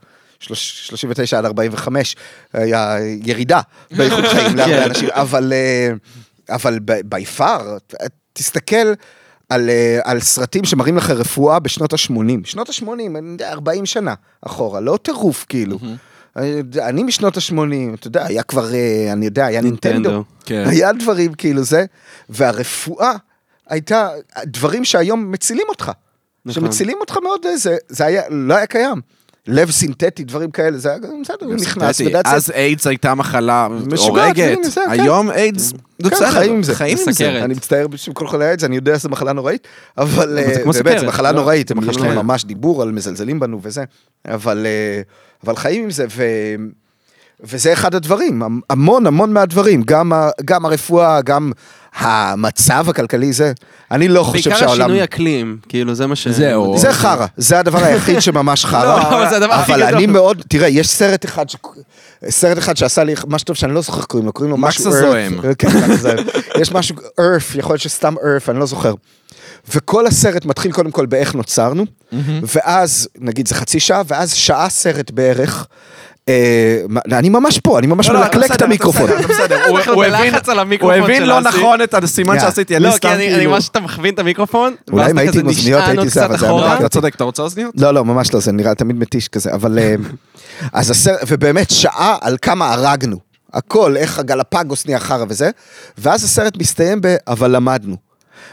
39 0.43 1.37
עד 1.37 1.45
45 1.45 2.15
היה 2.53 2.95
ירידה 3.23 3.61
באיכות 3.91 4.25
חיים 4.25 4.55
להרבה 4.55 4.77
כן. 4.77 4.83
אנשים, 4.83 5.09
אבל, 5.11 5.53
אה, 5.53 5.91
אבל 6.55 6.79
ב- 6.85 7.15
by 7.15 7.39
far, 7.39 7.61
תסתכל 8.33 8.93
על, 9.49 9.69
אה, 9.69 9.99
על 10.03 10.19
סרטים 10.19 10.65
שמראים 10.65 10.97
לך 10.97 11.09
רפואה 11.09 11.59
בשנות 11.59 11.93
ה-80. 11.93 12.45
שנות 12.45 12.69
ה-80, 12.69 12.87
אני 13.17 13.31
יודע, 13.31 13.51
40 13.51 13.85
שנה 13.85 14.13
אחורה, 14.45 14.79
לא 14.79 14.97
טירוף 15.01 15.45
כאילו. 15.49 15.77
אני 16.81 17.03
משנות 17.03 17.37
ה-80, 17.37 17.53
אתה 17.93 18.07
יודע, 18.07 18.25
היה 18.25 18.43
כבר, 18.43 18.73
אה, 18.73 19.13
אני 19.13 19.25
יודע, 19.25 19.45
היה 19.45 19.61
נינטנדו. 19.61 20.23
כן. 20.45 20.63
היה 20.67 20.93
דברים 20.93 21.33
כאילו 21.33 21.63
זה, 21.63 21.85
והרפואה 22.29 23.13
הייתה 23.69 24.09
דברים 24.45 24.85
שהיום 24.85 25.31
מצילים 25.31 25.65
אותך. 25.69 25.91
נכון. 26.45 26.63
שמצילים 26.63 26.97
אותך 27.01 27.17
מאוד, 27.23 27.45
זה, 27.55 27.77
זה 27.89 28.05
היה, 28.05 28.21
לא 28.29 28.53
היה 28.53 28.65
קיים. 28.65 29.01
לב 29.47 29.71
סינתטי, 29.71 30.23
דברים 30.23 30.51
כאלה, 30.51 30.77
זה 30.77 30.89
היה 30.89 30.97
בסדר, 31.21 31.45
הוא 31.45 31.55
נכנס, 31.55 32.01
אז 32.25 32.51
איידס 32.51 32.87
הייתה 32.87 33.15
מחלה 33.15 33.67
הורגת. 33.97 34.57
היום 34.87 35.31
איידס, 35.31 35.71
כן, 35.71 36.09
בסדר, 36.09 36.31
חיים 36.31 36.53
עם 36.53 36.63
זה. 36.63 36.75
חיים 36.75 36.97
עם 37.07 37.11
זה. 37.11 37.43
אני 37.43 37.53
מצטער 37.53 37.87
בשביל 37.87 38.15
כל 38.15 38.27
חולי 38.27 38.45
האיידס, 38.45 38.63
אני 38.63 38.75
יודע 38.75 38.99
שזו 38.99 39.09
מחלה 39.09 39.33
נוראית, 39.33 39.67
אבל 39.97 40.37
אה, 40.37 40.81
באמת, 40.83 40.99
זו 40.99 41.05
מחלה 41.05 41.31
לא? 41.31 41.39
נוראית, 41.39 41.71
יש 41.89 41.97
להם. 41.97 42.15
ממש 42.15 42.45
דיבור 42.45 42.81
על 42.81 42.91
מזלזלים 42.91 43.39
בנו 43.39 43.59
וזה, 43.63 43.83
אבל 44.27 44.65
אה, 44.65 45.01
אבל 45.43 45.55
חיים 45.55 45.83
עם 45.83 45.91
זה, 45.91 46.05
ו... 46.09 46.23
וזה 47.41 47.73
אחד 47.73 47.95
הדברים, 47.95 48.41
המון 48.69 49.07
המון 49.07 49.33
מהדברים, 49.33 49.83
גם, 49.83 50.13
ה- 50.13 50.29
גם 50.45 50.65
הרפואה, 50.65 51.21
גם 51.21 51.51
המצב 51.97 52.85
הכלכלי 52.89 53.33
זה, 53.33 53.53
אני 53.91 54.07
לא 54.07 54.23
חושב 54.23 54.49
בעיקר 54.49 54.59
שהעולם... 54.59 54.81
השינוי 54.81 55.03
אקלים, 55.03 55.57
כאילו 55.69 55.95
זה 55.95 56.07
מה 56.07 56.15
ש... 56.15 56.27
זהו. 56.27 56.77
זה 56.77 56.93
חרא, 56.93 57.25
זה 57.37 57.59
הדבר 57.59 57.83
היחיד 57.83 58.19
שממש 58.21 58.65
חרא. 58.71 58.83
לא, 58.85 59.01
אבל 59.01 59.29
זה 59.29 59.35
הדבר 59.37 59.53
הכי 59.53 59.73
אבל 59.73 59.81
גדול. 59.85 59.97
אני 59.97 60.05
מאוד, 60.07 60.41
תראה, 60.47 60.67
יש 60.67 60.89
סרט 60.89 61.25
אחד, 61.25 61.49
ש... 61.49 61.55
סרט 62.29 62.57
אחד 62.57 62.77
שעשה 62.77 63.03
לי 63.03 63.13
משהו 63.27 63.45
טוב 63.45 63.55
שאני 63.55 63.73
לא 63.73 63.81
זוכר 63.81 64.01
קוראים 64.01 64.25
לו, 64.25 64.33
קוראים 64.33 64.51
לו 64.51 64.57
מקס 64.57 64.79
משהו 64.79 64.89
הזוהם. 64.93 65.39
כן, 65.57 65.67
מקס 65.67 65.89
הזוהם. 65.89 66.17
יש 66.59 66.71
משהו, 66.71 66.95
earth, 66.95 67.57
יכול 67.57 67.73
להיות 67.73 67.81
שסתם 67.81 68.15
earth, 68.17 68.49
אני 68.51 68.59
לא 68.59 68.65
זוכר. 68.65 68.93
וכל 69.73 70.07
הסרט 70.07 70.45
מתחיל 70.45 70.71
קודם 70.71 70.91
כל 70.91 71.05
באיך 71.05 71.35
נוצרנו, 71.35 71.85
ואז, 72.55 73.07
נגיד 73.19 73.47
זה 73.47 73.55
חצי 73.55 73.79
שעה, 73.79 74.01
ואז 74.07 74.33
שעה 74.33 74.69
סרט 74.69 75.11
בערך. 75.11 75.67
אה, 76.29 76.81
אני 77.11 77.29
ממש 77.29 77.59
פה, 77.59 77.79
אני 77.79 77.87
ממש 77.87 78.07
לא, 78.09 78.13
לא, 78.13 78.19
מלקלק 78.19 78.51
את 78.51 78.61
המיקרופון. 78.61 79.09
הוא- 79.09 79.79
הבין- 80.93 81.23
לא. 81.23 81.41
נכון 81.41 81.81
את 81.81 81.93
הסימן. 81.93 82.39
שעשיתי, 82.39 82.75
אני 82.75 82.83
לא, 82.83 82.91
סתם 82.91 82.99
כי 83.09 83.15
אני, 83.15 83.27
אני 83.27 83.35
כאילו... 83.35 83.51
ממש 83.51 83.69
אתה 83.69 83.79
מכווין 83.79 84.13
את 84.13 84.19
המיקרופון, 84.19 84.75
אולי 84.91 85.11
אם 85.11 85.17
הייתי 85.17 85.39
עם 85.39 85.47
אוזניות 85.47 85.83
הייתי 85.87 86.09
זה, 86.09 86.25
אבל 86.25 86.37
זה 86.37 86.45
היה 86.47 86.77
אתה 86.77 86.89
צודק, 86.89 87.15
אתה 87.15 87.23
רוצה 87.23 87.41
אוזניות? 87.43 87.73
לא, 87.77 87.91
לא, 87.91 88.05
ממש 88.05 88.33
לא, 88.33 88.39
זה 88.39 88.51
נראה 88.51 88.75
תמיד 88.75 88.95
מתיש 88.95 89.27
כזה, 89.27 89.53
אבל... 89.53 89.79
אה, 89.79 89.95
אז 90.73 90.89
הסרט, 90.89 91.19
ובאמת 91.27 91.69
שעה 91.71 92.17
על 92.21 92.37
כמה 92.41 92.73
הרגנו. 92.73 93.17
הכל, 93.53 93.97
איך 93.97 94.19
הגלפגוס 94.19 94.85
נהיה 94.85 94.99
חרא 94.99 95.25
וזה, 95.29 95.49
ואז 95.97 96.23
הסרט 96.23 96.57
מסתיים 96.57 96.99
ב... 97.01 97.15
אבל 97.27 97.55
למדנו. 97.55 97.95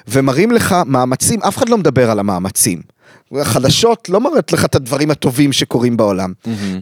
ומראים 0.08 0.50
לך 0.50 0.76
מאמצים, 0.86 1.42
אף 1.42 1.56
אחד 1.56 1.68
לא 1.68 1.78
מדבר 1.78 2.10
על 2.10 2.18
המאמצים. 2.18 2.80
החדשות 3.40 4.08
לא 4.08 4.20
מראות 4.20 4.52
לך 4.52 4.64
את 4.64 4.74
הדברים 4.74 5.10
הטובים 5.10 5.52
שקורים 5.52 5.96
בעולם. 5.96 6.32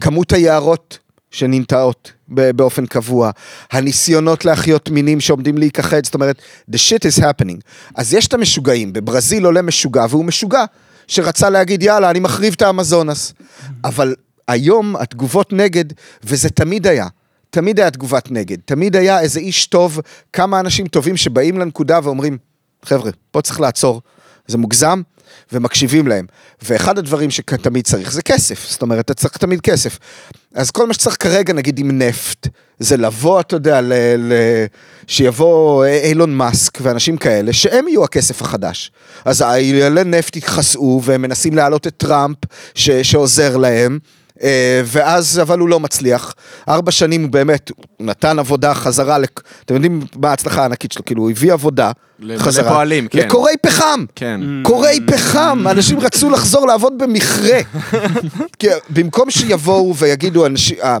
כמות 0.01 0.33
היערות 0.33 0.99
שננטעות 1.31 2.11
באופן 2.27 2.85
קבוע, 2.85 3.31
הניסיונות 3.71 4.45
להחיות 4.45 4.89
מינים 4.89 5.19
שעומדים 5.19 5.57
להיכחד, 5.57 6.05
זאת 6.05 6.13
אומרת, 6.13 6.41
the 6.71 6.75
shit 6.75 7.01
is 7.01 7.21
happening. 7.21 7.59
אז 7.95 8.13
יש 8.13 8.27
את 8.27 8.33
המשוגעים, 8.33 8.93
בברזיל 8.93 9.45
עולה 9.45 9.61
משוגע, 9.61 10.05
והוא 10.09 10.25
משוגע, 10.25 10.65
שרצה 11.07 11.49
להגיד, 11.49 11.83
יאללה, 11.83 12.09
אני 12.09 12.19
מחריב 12.19 12.53
את 12.53 12.61
האמזונס. 12.61 13.33
אבל 13.83 14.15
היום 14.47 14.95
התגובות 14.95 15.53
נגד, 15.53 15.85
וזה 16.23 16.49
תמיד 16.49 16.87
היה. 16.87 17.07
תמיד 17.49 17.79
היה 17.79 17.91
תגובת 17.91 18.31
נגד, 18.31 18.57
תמיד 18.65 18.95
היה 18.95 19.19
איזה 19.19 19.39
איש 19.39 19.65
טוב, 19.65 19.99
כמה 20.33 20.59
אנשים 20.59 20.87
טובים 20.87 21.17
שבאים 21.17 21.57
לנקודה 21.57 21.99
ואומרים, 22.03 22.37
חבר'ה, 22.85 23.11
פה 23.31 23.41
צריך 23.41 23.59
לעצור, 23.59 24.01
זה 24.47 24.57
מוגזם, 24.57 25.01
ומקשיבים 25.53 26.07
להם. 26.07 26.25
ואחד 26.61 26.97
הדברים 26.97 27.31
שתמיד 27.31 27.85
צריך 27.85 28.11
זה 28.11 28.21
כסף, 28.21 28.65
זאת 28.69 28.81
אומרת, 28.81 29.05
אתה 29.05 29.13
צריך 29.13 29.37
תמיד 29.37 29.61
כסף. 29.61 29.99
אז 30.55 30.71
כל 30.71 30.87
מה 30.87 30.93
שצריך 30.93 31.17
כרגע, 31.19 31.53
נגיד 31.53 31.79
עם 31.79 32.01
נפט, 32.01 32.47
זה 32.79 32.97
לבוא, 32.97 33.39
אתה 33.39 33.55
יודע, 33.55 33.81
ל- 33.81 33.93
ל- 34.17 34.65
שיבוא 35.07 35.85
אילון 35.85 36.35
מאסק 36.35 36.77
ואנשים 36.81 37.17
כאלה, 37.17 37.53
שהם 37.53 37.87
יהיו 37.87 38.03
הכסף 38.03 38.41
החדש. 38.41 38.91
אז 39.25 39.41
איילי 39.41 40.03
נפט 40.03 40.35
יתחסאו, 40.35 41.01
והם 41.03 41.21
מנסים 41.21 41.55
להעלות 41.55 41.87
את 41.87 41.93
טראמפ, 41.97 42.37
ש- 42.75 42.89
שעוזר 42.89 43.57
להם. 43.57 43.99
אה, 44.43 44.81
ואז, 44.85 45.39
אבל 45.41 45.59
הוא 45.59 45.69
לא 45.69 45.79
מצליח. 45.79 46.33
ארבע 46.69 46.91
שנים 46.91 47.21
הוא 47.23 47.29
באמת, 47.29 47.71
הוא 47.97 48.07
נתן 48.07 48.39
עבודה 48.39 48.73
חזרה, 48.73 49.17
לק... 49.17 49.41
אתם 49.65 49.73
יודעים 49.73 50.01
מה 50.21 50.29
ההצלחה 50.29 50.61
הענקית 50.61 50.91
שלו, 50.91 51.05
כאילו 51.05 51.21
הוא 51.23 51.31
הביא 51.31 51.53
עבודה 51.53 51.91
חזרה. 52.37 52.71
לפועלים, 52.71 53.07
כן. 53.07 53.19
לקוראי 53.19 53.53
פחם. 53.61 54.05
כן. 54.15 54.41
קוראי 54.63 54.99
פחם, 55.07 55.63
אנשים 55.71 55.99
רצו 55.99 56.29
לחזור 56.29 56.67
לעבוד 56.67 56.93
במכרה. 56.97 57.59
כי 58.59 58.67
במקום 58.89 59.31
שיבואו 59.31 59.95
ויגידו 59.95 60.45
אנשים, 60.45 60.77
ה- 60.83 60.97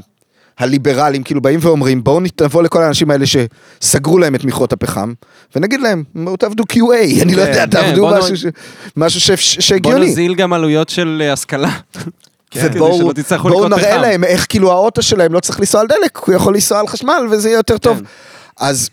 הליברלים 0.59 1.23
כאילו 1.23 1.41
באים 1.41 1.59
ואומרים 1.63 2.03
בואו 2.03 2.19
נבוא 2.41 2.63
לכל 2.63 2.83
האנשים 2.83 3.11
האלה 3.11 3.25
שסגרו 3.25 4.17
להם 4.17 4.35
את 4.35 4.43
מכרות 4.43 4.73
הפחם 4.73 5.13
ונגיד 5.55 5.81
להם 5.81 6.03
בואו 6.15 6.37
תעבדו 6.37 6.63
QA, 6.73 7.21
אני 7.21 7.35
לא 7.35 7.41
יודע, 7.41 7.53
כן, 7.65 7.69
תעבדו 7.69 8.09
משהו 8.95 9.19
בוא 9.27 9.35
שהגיוני. 9.37 10.05
נוזיל 10.07 10.35
גם 10.35 10.53
עלויות 10.53 10.89
של 10.89 11.21
אה, 11.25 11.33
השכלה. 11.33 11.69
ובואו 12.55 12.97
בואו 12.97 13.09
לקנות 13.65 13.79
נראה 13.79 13.91
פחם. 13.91 14.01
להם 14.01 14.23
איך 14.23 14.45
כאילו 14.49 14.71
האוטו 14.71 15.01
שלהם 15.01 15.33
לא 15.33 15.39
צריך 15.39 15.59
לנסוע 15.59 15.81
על 15.81 15.87
דלק, 15.87 16.17
הוא 16.17 16.35
יכול 16.35 16.53
לנסוע 16.53 16.79
על 16.79 16.87
חשמל 16.87 17.27
וזה 17.31 17.49
יהיה 17.49 17.57
יותר 17.57 17.77
טוב. 17.77 17.97
כן. 17.97 18.03
אז 18.57 18.89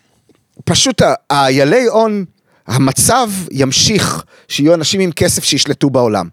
פשוט 0.65 1.03
האיילי 1.31 1.87
הון, 1.87 2.25
המצב 2.67 3.31
ימשיך 3.51 4.25
שיהיו 4.49 4.75
אנשים 4.75 5.01
עם 5.01 5.13
כסף 5.13 5.45
שישלטו 5.45 5.91
בעולם. 5.91 6.29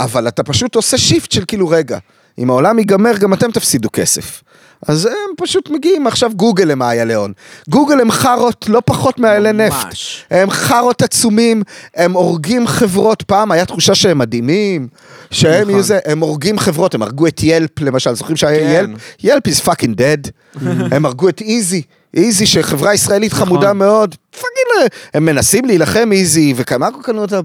אבל 0.00 0.28
אתה 0.28 0.42
פשוט 0.42 0.74
עושה 0.74 0.98
shift 0.98 1.32
של 1.32 1.44
כאילו 1.46 1.68
רגע, 1.68 1.98
אם 2.38 2.50
העולם 2.50 2.78
ייגמר 2.78 3.16
גם 3.16 3.34
אתם 3.34 3.50
תפסידו 3.52 3.88
כסף. 3.92 4.42
אז 4.88 5.06
הם 5.06 5.36
פשוט 5.36 5.70
מגיעים, 5.70 6.06
עכשיו 6.06 6.30
גוגל 6.36 6.70
הם 6.70 6.82
האיילי 6.82 7.14
הון. 7.14 7.32
גוגל 7.68 8.00
הם 8.00 8.10
חארות 8.10 8.64
לא 8.68 8.82
פחות 8.84 9.18
מאיילי 9.18 9.52
נפט. 9.52 9.94
הם 10.30 10.50
חארות 10.50 11.02
עצומים, 11.02 11.62
הם 11.94 12.12
הורגים 12.12 12.66
חברות, 12.66 13.22
פעם 13.22 13.52
היה 13.52 13.64
תחושה 13.64 13.94
שהם 13.94 14.18
מדהימים, 14.18 14.88
שהם 15.30 15.60
נכון. 15.60 15.70
יהיו 15.70 15.82
זה, 15.82 15.98
הם 16.04 16.20
הורגים 16.20 16.58
חברות, 16.58 16.94
הם 16.94 17.02
הרגו 17.02 17.26
את 17.26 17.40
Yelp 17.42 17.80
למשל, 17.80 18.14
זוכרים 18.14 18.36
שהיה 18.36 18.80
כן. 18.80 18.90
Yelp? 18.90 19.00
Yelp 19.22 19.46
is 19.46 19.68
fucking 19.68 19.94
dead. 19.98 20.30
הם 20.94 21.06
הרגו 21.06 21.28
את 21.28 21.40
איזי, 21.40 21.82
איזי 22.14 22.46
שחברה 22.46 22.94
ישראלית 22.94 23.32
נכון. 23.32 23.46
חמודה 23.46 23.72
מאוד, 23.72 24.14
fucking, 24.30 24.90
הם 25.14 25.24
מנסים 25.24 25.64
להילחם 25.64 26.12
איזי, 26.12 26.54
וכמה 26.56 26.88
קנו 27.02 27.22
אותם? 27.22 27.40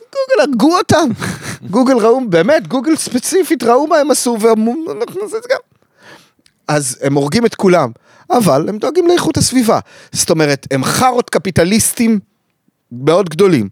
גוגל 0.00 0.40
הרגו 0.40 0.76
אותם. 0.76 1.08
גוגל 1.70 1.96
ראו, 1.96 2.20
באמת, 2.28 2.68
גוגל 2.68 2.96
ספציפית 2.96 3.62
ראו 3.62 3.86
מה 3.86 3.96
הם 3.96 4.10
עשו, 4.10 4.36
ואמרו, 4.40 4.74
אנחנו 4.92 5.22
נעשה 5.22 5.36
את 5.36 5.42
זה 5.42 5.48
גם. 5.52 5.75
אז 6.68 6.98
הם 7.02 7.14
הורגים 7.14 7.46
את 7.46 7.54
כולם, 7.54 7.90
אבל 8.30 8.68
הם 8.68 8.78
דואגים 8.78 9.06
לאיכות 9.06 9.36
הסביבה. 9.36 9.78
זאת 10.12 10.30
אומרת, 10.30 10.66
הם 10.70 10.84
חארות 10.84 11.30
קפיטליסטים 11.30 12.18
מאוד 12.92 13.28
גדולים, 13.28 13.68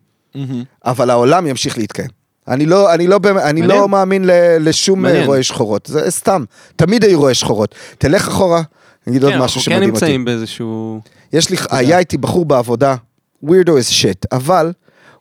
אבל 0.84 1.10
העולם 1.10 1.46
ימשיך 1.46 1.78
להתקיים. 1.78 2.08
אני 2.48 2.66
לא, 2.66 2.94
אני 2.94 3.06
לא, 3.06 3.16
אני 3.24 3.32
מעניין. 3.32 3.66
לא 3.66 3.88
מאמין 3.88 4.24
ל- 4.24 4.56
לשום 4.60 5.02
מעניין. 5.02 5.22
אה, 5.22 5.26
רואי 5.26 5.42
שחורות, 5.42 5.86
זה 5.86 6.10
סתם, 6.10 6.44
תמיד 6.76 7.04
היו 7.04 7.20
רואי 7.20 7.34
שחורות. 7.34 7.74
תלך 7.98 8.28
אחורה, 8.28 8.62
אני 9.06 9.12
אגיד 9.16 9.24
עוד 9.24 9.32
כן, 9.32 9.38
משהו 9.38 9.58
אנחנו 9.58 9.60
כן 9.60 9.74
שמדהים 9.76 9.90
אותי. 9.94 10.04
נמצאים 10.04 10.24
באיזשהו... 10.24 11.00
יש 11.32 11.50
לי, 11.50 11.56
היה 11.70 11.98
איתי 11.98 12.16
בחור 12.18 12.44
בעבודה, 12.44 12.94
weirdo 13.44 13.68
as 13.68 13.92
shit, 14.02 14.28
אבל 14.32 14.72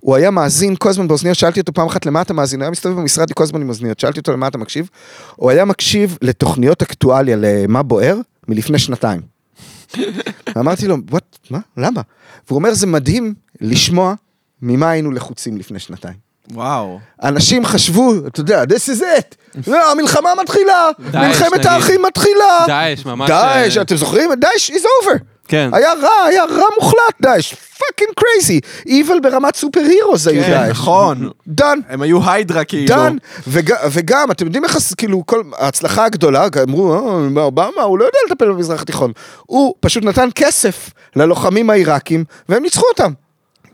הוא 0.04 0.16
היה 0.16 0.32
מאזין 0.32 0.76
כל 0.76 0.90
הזמן 0.90 1.08
באוזניות, 1.08 1.38
שאלתי 1.38 1.60
אותו 1.60 1.74
פעם 1.74 1.88
אחת 1.88 2.06
למה 2.06 2.22
אתה 2.22 2.34
מאזין, 2.34 2.60
הוא 2.60 2.64
היה 2.64 2.72
מסתובב 2.72 2.96
במשרד 2.96 3.34
כל 3.34 3.44
הזמן 3.44 3.62
עם 3.62 3.70
אוזניות, 3.70 4.00
שאלתי 4.00 4.20
אותו 4.20 4.32
למה 4.32 4.48
אתה 4.48 4.58
מקשיב, 4.58 4.90
הוא 5.36 5.52
היה 5.52 5.66
מקשיב 5.66 6.18
לתוכניות 6.22 6.82
אקטואליה 6.82 7.36
למה 7.40 7.84
בוער 7.84 8.18
מלפני 8.48 8.80
שנתיים. 8.80 9.22
אמרתי 10.60 10.88
לו, 10.88 10.96
what, 11.12 11.38
מה, 11.50 11.60
למה? 11.78 12.02
והוא 12.48 12.58
אומר, 12.58 12.74
זה 12.74 12.88
מדהים 12.88 13.34
לשמוע 13.62 14.14
ממה 14.62 14.90
היינו 14.90 15.12
לחוצים 15.12 15.58
לפני 15.58 15.80
שנתיים. 15.80 16.16
וואו. 16.52 17.00
אנשים 17.24 17.66
חשבו, 17.66 18.14
אתה 18.28 18.40
יודע, 18.40 18.64
this 18.64 18.90
is 18.98 19.02
it, 19.02 19.58
לא, 19.68 19.92
המלחמה 19.92 20.30
מתחילה, 20.42 20.90
מלחמת. 21.00 21.66
האחים 21.66 22.02
מתחילה. 22.02 22.66
דאעש, 22.68 23.06
ממש... 23.06 23.30
דאעש, 23.30 23.78
אה, 23.78 23.82
אתם 23.82 23.96
זוכרים? 23.96 24.30
דאעש 24.34 24.72
is 24.72 24.84
over. 24.84 25.33
כן. 25.48 25.70
היה 25.74 25.94
רע, 26.02 26.10
היה 26.28 26.44
רע 26.46 26.66
מוחלט, 26.82 27.14
דאעש. 27.22 27.54
fucking 27.54 28.10
crazy. 28.16 28.60
evil 28.86 29.20
ברמת 29.20 29.56
superheroes 29.56 30.28
היו 30.28 30.44
כן, 30.44 30.50
דאעש. 30.50 30.70
נכון. 30.70 31.30
דן. 31.48 31.80
הם 31.90 32.02
היו 32.02 32.30
היידרה 32.32 32.64
כאילו. 32.64 32.88
דן, 32.88 33.16
וג- 33.48 33.74
וגם, 33.92 34.32
אתם 34.32 34.46
יודעים 34.46 34.64
איך, 34.64 34.78
כאילו, 34.98 35.24
כל, 35.26 35.42
ההצלחה 35.58 36.06
הגדולה, 36.06 36.48
אמרו, 36.64 36.94
"אה, 36.94 37.44
אובמה, 37.44 37.82
הוא 37.84 38.00
לא 38.00 38.06
יודע 38.06 38.18
לטפל 38.30 38.52
במזרח 38.52 38.82
התיכון. 38.82 39.12
הוא 39.46 39.74
פשוט 39.80 40.04
נתן 40.04 40.30
כסף 40.36 40.90
ללוחמים 41.16 41.70
העיראקים, 41.70 42.24
והם 42.50 42.64
ניצחו 42.64 42.86
אותם. 42.90 43.12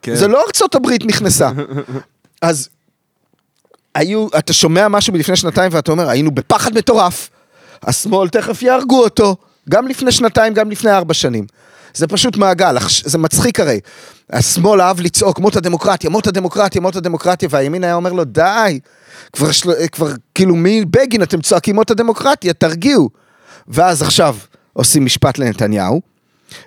כן. 0.02 0.16
זה 0.16 0.28
לא 0.28 0.44
ארצות 0.46 0.76
הברית 0.76 1.06
נכנסה. 1.06 1.50
אז 2.42 2.70
היו, 3.96 4.28
אתה 4.38 4.54
שומע 4.54 4.88
משהו 4.88 5.14
מלפני 5.14 5.36
שנתיים 5.36 5.72
ואתה 5.74 5.92
אומר, 5.92 6.10
היינו 6.10 6.32
בפחד 6.32 6.74
מטורף. 6.78 7.30
השמאל 7.84 8.30
תכף 8.30 8.62
יהרגו 8.62 9.04
אותו, 9.04 9.36
גם 9.70 9.88
לפני 9.88 10.12
שנתיים, 10.12 10.54
גם 10.54 10.72
לפני 10.72 10.92
ארבע 10.92 11.14
שנים. 11.14 11.46
זה 11.94 12.08
פשוט 12.08 12.38
מעגל, 12.38 12.78
זה 13.04 13.18
מצחיק 13.18 13.60
הרי. 13.60 13.80
השמאל 14.30 14.82
אהב 14.82 15.00
לצעוק, 15.00 15.40
מות 15.40 15.56
הדמוקרטיה, 15.56 16.10
מות 16.10 16.28
הדמוקרטיה, 16.28 16.82
מות 16.82 16.96
הדמוקרטיה, 16.96 17.50
והימין 17.52 17.84
היה 17.84 17.96
אומר 17.96 18.14
לו, 18.14 18.24
די, 18.24 18.80
כבר, 19.34 19.52
של... 19.52 19.72
כבר 19.92 20.12
כאילו 20.36 20.56
מבגין 20.58 21.24
אתם 21.24 21.42
צועקים 21.42 21.76
מות 21.76 21.92
הדמוקרטיה, 21.92 22.54
תרגיעו. 22.54 23.10
ואז 23.68 24.02
עכשיו 24.02 24.36
עושים 24.74 25.06
משפט 25.06 25.38
לנתניהו, 25.38 26.02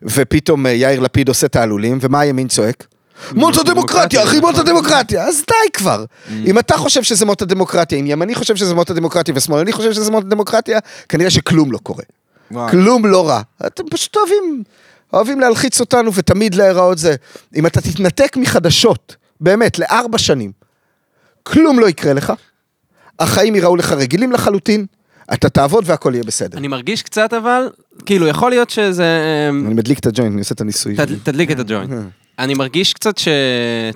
ופתאום 0.02 0.66
אה, 0.66 0.72
יאיר 0.72 1.00
לפיד 1.00 1.28
עושה 1.28 1.48
תעלולים, 1.48 1.98
ומה 2.00 2.20
הימין 2.20 2.48
צועק? 2.48 2.86
מות 3.32 3.56
הדמוקרטיה, 3.56 4.24
אחי, 4.24 4.40
מות 4.40 4.58
הדמוקרטיה, 4.58 5.24
אז 5.24 5.42
די 5.48 5.70
כבר. 5.72 6.04
אם 6.46 6.58
אתה 6.58 6.76
חושב 6.76 7.02
שזה 7.02 7.26
מות 7.26 7.42
הדמוקרטיה, 7.42 7.98
אם 7.98 8.06
ימני 8.06 8.34
חושב 8.34 8.56
שזה 8.56 8.74
מות 8.74 8.90
הדמוקרטיה 8.90 9.34
ושמאלני 9.36 9.72
חושב 9.72 9.92
שזה 9.92 10.10
מות 10.10 10.24
הדמוקרטיה, 10.24 10.78
כנראה 11.08 11.30
שכלום 11.30 11.72
לא 11.72 11.78
קורה. 11.78 12.04
וואי. 12.52 12.70
כלום 12.70 13.06
לא 13.06 13.28
רע. 13.28 13.42
אתם 13.66 13.84
פשוט 13.90 14.16
אוהבים, 14.16 14.62
אוהבים 15.12 15.40
להלחיץ 15.40 15.80
אותנו 15.80 16.14
ותמיד 16.14 16.54
להיראות 16.54 16.98
זה. 16.98 17.14
אם 17.56 17.66
אתה 17.66 17.80
תתנתק 17.80 18.36
מחדשות, 18.36 19.16
באמת, 19.40 19.78
לארבע 19.78 20.18
שנים, 20.18 20.52
כלום 21.42 21.80
לא 21.80 21.88
יקרה 21.88 22.12
לך, 22.12 22.32
החיים 23.18 23.54
ייראו 23.54 23.76
לך 23.76 23.92
רגילים 23.92 24.32
לחלוטין, 24.32 24.86
אתה 25.32 25.48
תעבוד 25.48 25.84
והכל 25.86 26.10
יהיה 26.14 26.24
בסדר. 26.24 26.58
אני 26.58 26.68
מרגיש 26.68 27.02
קצת 27.02 27.32
אבל, 27.32 27.68
כאילו, 28.06 28.26
יכול 28.26 28.50
להיות 28.50 28.70
שזה... 28.70 29.20
אמ, 29.50 29.66
אני 29.66 29.74
מדליק 29.74 29.98
את 29.98 30.06
הג'וינט, 30.06 30.32
אני 30.32 30.40
עושה 30.40 30.54
את 30.54 30.60
הניסוי. 30.60 30.96
תד-. 30.96 31.06
תדליק 31.22 31.50
את 31.50 31.58
הג'וינט. 31.58 31.90
אני 32.38 32.54
מרגיש 32.54 32.92
קצת 32.92 33.18
ש... 33.18 33.28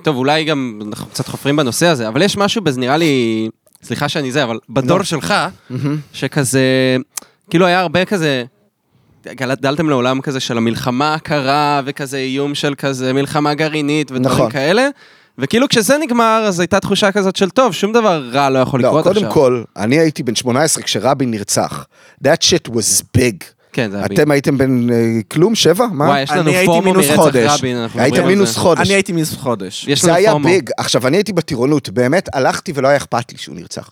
טוב, 0.03 0.17
אולי 0.17 0.43
גם 0.43 0.79
אנחנו 0.87 1.09
קצת 1.09 1.27
חופרים 1.27 1.55
בנושא 1.55 1.87
הזה, 1.87 2.07
אבל 2.07 2.21
יש 2.21 2.37
משהו 2.37 2.61
נראה 2.77 2.97
לי... 2.97 3.49
סליחה 3.83 4.09
שאני 4.09 4.31
זה, 4.31 4.43
אבל 4.43 4.59
בדור 4.69 5.03
שלך, 5.03 5.33
שכזה... 6.13 6.61
כאילו 7.49 7.65
היה 7.65 7.79
הרבה 7.79 8.05
כזה... 8.05 8.43
גדלתם 9.29 9.89
לעולם 9.89 10.21
כזה 10.21 10.39
של 10.39 10.57
המלחמה 10.57 11.13
הקרה, 11.13 11.81
וכזה 11.85 12.17
איום 12.17 12.55
של 12.55 12.73
כזה 12.77 13.13
מלחמה 13.13 13.53
גרעינית 13.53 14.11
ודברים 14.11 14.35
נכון. 14.35 14.51
כאלה. 14.51 14.87
וכאילו 15.37 15.67
כשזה 15.69 15.97
נגמר, 15.97 16.43
אז 16.47 16.59
הייתה 16.59 16.79
תחושה 16.79 17.11
כזאת 17.11 17.35
של 17.35 17.49
טוב, 17.49 17.73
שום 17.73 17.93
דבר 17.93 18.29
רע 18.31 18.49
לא 18.49 18.59
יכול 18.59 18.81
לא, 18.81 18.87
לקרות 18.87 19.07
עכשיו. 19.07 19.21
קודם 19.21 19.33
כל, 19.33 19.63
אני 19.77 19.99
הייתי 19.99 20.23
בן 20.23 20.35
18 20.35 20.83
כשרבין 20.83 21.31
נרצח. 21.31 21.85
That 22.23 22.41
shit 22.41 22.71
was 22.71 23.03
big. 23.17 23.43
כן, 23.73 23.91
זה 23.91 23.97
היה 23.97 24.05
אתם 24.05 24.31
הייתם 24.31 24.57
בן 24.57 24.89
אה, 24.89 25.19
כלום? 25.31 25.55
שבע? 25.55 25.85
מה? 25.91 26.05
וואי, 26.05 26.21
יש 26.21 26.31
לנו 26.31 26.41
אני 26.41 26.55
הייתי 26.55 26.65
פומו 26.65 26.81
מינוס 26.81 27.05
מרצח 27.05 27.21
חודש. 27.21 27.51
רבין, 27.59 27.77
אנחנו 27.77 27.99
מדברים 27.99 28.23
על 28.23 28.29
מינוס 28.29 28.53
זה. 28.53 28.59
חודש. 28.59 28.87
אני 28.87 28.93
הייתי 28.93 29.11
מינוס 29.11 29.33
חודש. 29.33 29.85
יש 29.87 30.01
זה 30.01 30.13
היה. 30.13 30.35
ביג. 30.35 30.69
עכשיו, 30.77 31.07
אני 31.07 31.17
הייתי 31.17 31.33
בטירונות, 31.33 31.89
באמת 31.89 32.35
הלכתי 32.35 32.71
ולא 32.75 32.87
היה 32.87 32.97
אכפת 32.97 33.31
לי 33.31 33.37
שהוא 33.37 33.55
נרצח. 33.55 33.89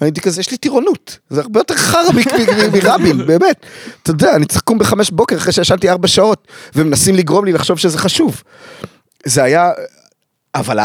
הייתי 0.00 0.20
כזה, 0.20 0.40
יש 0.40 0.50
לי 0.50 0.56
טירונות, 0.56 1.18
זה 1.30 1.40
הרבה 1.40 1.60
יותר 1.60 1.76
חרא 1.76 2.00
מרבין, 2.12 3.26
באמת. 3.26 3.66
אתה 4.02 4.10
יודע, 4.10 4.36
אני 4.36 4.46
צריך 4.46 4.60
לקום 4.62 4.78
בחמש 4.78 5.10
בוקר 5.10 5.36
אחרי 5.36 5.52
שישנתי 5.52 5.90
ארבע 5.90 6.08
שעות, 6.08 6.48
ומנסים 6.74 7.14
לגרום 7.14 7.44
לי 7.44 7.52
לחשוב 7.52 7.78
שזה 7.78 7.98
חשוב. 7.98 8.42
זה 9.24 9.42
היה, 9.42 9.70
אבל 10.54 10.78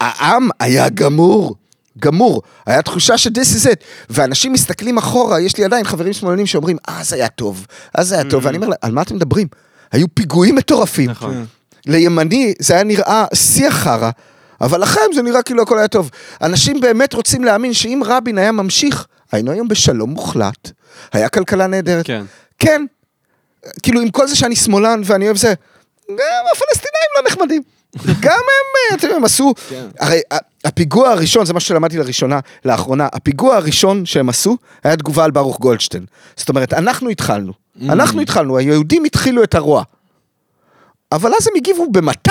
העם 0.00 0.48
היה 0.60 0.88
גמור. 0.88 1.54
גמור, 2.00 2.42
היה 2.66 2.82
תחושה 2.82 3.18
ש- 3.18 3.26
this 3.26 3.30
is 3.30 3.66
it, 3.66 3.84
ואנשים 4.10 4.52
מסתכלים 4.52 4.98
אחורה, 4.98 5.40
יש 5.40 5.56
לי 5.56 5.64
עדיין 5.64 5.84
חברים 5.84 6.12
שמאלנים 6.12 6.46
שאומרים, 6.46 6.76
אה, 6.88 7.00
זה 7.04 7.16
היה 7.16 7.28
טוב, 7.28 7.66
אז 7.94 8.08
זה 8.08 8.14
היה 8.14 8.24
טוב, 8.24 8.44
ואני 8.44 8.56
אומר, 8.56 8.68
על 8.82 8.92
מה 8.92 9.02
אתם 9.02 9.16
מדברים? 9.16 9.46
היו 9.92 10.06
פיגועים 10.14 10.54
מטורפים. 10.54 11.10
נכון. 11.10 11.46
לימני 11.86 12.54
זה 12.58 12.74
היה 12.74 12.84
נראה 12.84 13.24
שיא 13.34 13.68
החרא, 13.68 14.10
אבל 14.60 14.80
לכם 14.82 15.00
זה 15.14 15.22
נראה 15.22 15.42
כאילו 15.42 15.62
הכל 15.62 15.78
היה 15.78 15.88
טוב. 15.88 16.10
אנשים 16.42 16.80
באמת 16.80 17.12
רוצים 17.14 17.44
להאמין 17.44 17.72
שאם 17.72 18.02
רבין 18.06 18.38
היה 18.38 18.52
ממשיך, 18.52 19.06
היינו 19.32 19.50
היום 19.52 19.68
בשלום 19.68 20.10
מוחלט, 20.10 20.70
היה 21.12 21.28
כלכלה 21.28 21.66
נהדרת. 21.66 22.06
כן. 22.06 22.24
כן, 22.58 22.84
כאילו 23.82 24.00
עם 24.00 24.10
כל 24.10 24.26
זה 24.26 24.36
שאני 24.36 24.56
שמאלן 24.56 25.00
ואני 25.04 25.24
אוהב 25.26 25.36
זה, 25.36 25.54
גם 26.08 26.16
הפלסטינאים 26.52 27.08
לא 27.16 27.30
נחמדים. 27.30 27.62
גם 28.20 28.32
הם, 28.32 28.38
אה, 28.90 28.94
אתם 28.94 29.06
יודעים, 29.06 29.16
הם 29.16 29.24
עשו, 29.24 29.54
הרי 30.00 30.20
ה- 30.32 30.36
הפיגוע 30.64 31.08
הראשון, 31.10 31.46
זה 31.46 31.52
מה 31.54 31.60
שלמדתי 31.60 31.98
לראשונה, 31.98 32.40
לאחרונה, 32.64 33.08
הפיגוע 33.12 33.56
הראשון 33.56 34.06
שהם 34.06 34.28
עשו, 34.28 34.56
היה 34.84 34.96
תגובה 34.96 35.24
על 35.24 35.30
ברוך 35.30 35.58
גולדשטיין. 35.60 36.04
זאת 36.36 36.48
אומרת, 36.48 36.72
אנחנו 36.72 37.08
התחלנו, 37.10 37.52
אנחנו 37.82 38.20
התחלנו, 38.20 38.56
היהודים 38.58 39.04
התחילו 39.04 39.42
את 39.42 39.54
הרוע. 39.54 39.82
אבל 41.12 41.32
אז 41.38 41.46
הם 41.48 41.52
הגיבו 41.56 41.86
ב-200. 41.92 42.30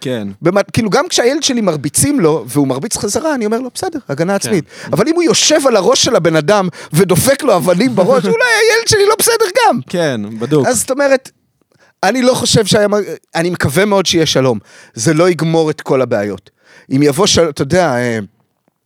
כן. 0.00 0.28
במ- 0.42 0.62
כאילו 0.72 0.90
גם 0.90 1.08
כשהילד 1.08 1.42
שלי 1.42 1.60
מרביצים 1.60 2.20
לו, 2.20 2.44
והוא 2.48 2.66
מרביץ 2.68 2.96
חזרה, 2.96 3.34
אני 3.34 3.46
אומר 3.46 3.58
לו, 3.60 3.70
בסדר, 3.74 3.98
הגנה 4.08 4.34
עצמית. 4.34 4.64
אבל 4.92 5.08
אם 5.08 5.14
הוא 5.14 5.22
יושב 5.22 5.60
על 5.66 5.76
הראש 5.76 6.04
של 6.04 6.16
הבן 6.16 6.36
אדם 6.36 6.68
ודופק 6.92 7.42
לו 7.42 7.56
אבנים 7.56 7.94
בראש, 7.94 8.24
אולי 8.34 8.34
הילד 8.34 8.88
שלי 8.88 9.06
לא 9.08 9.14
בסדר 9.18 9.44
גם. 9.66 9.80
כן, 9.88 10.20
בדוק. 10.38 10.66
אז 10.66 10.78
זאת 10.80 10.90
אומרת, 10.90 11.30
אני 12.02 12.22
לא 12.22 12.34
חושב 12.34 12.66
שהיה... 12.66 12.86
אני 13.34 13.50
מקווה 13.50 13.84
מאוד 13.84 14.06
שיהיה 14.06 14.26
שלום. 14.26 14.58
זה 14.94 15.14
לא 15.14 15.30
יגמור 15.30 15.70
את 15.70 15.80
כל 15.80 16.02
הבעיות. 16.02 16.50
אם 16.96 17.02
יבוא 17.02 17.26
שלום, 17.26 17.48
אתה 17.48 17.62
יודע... 17.62 17.96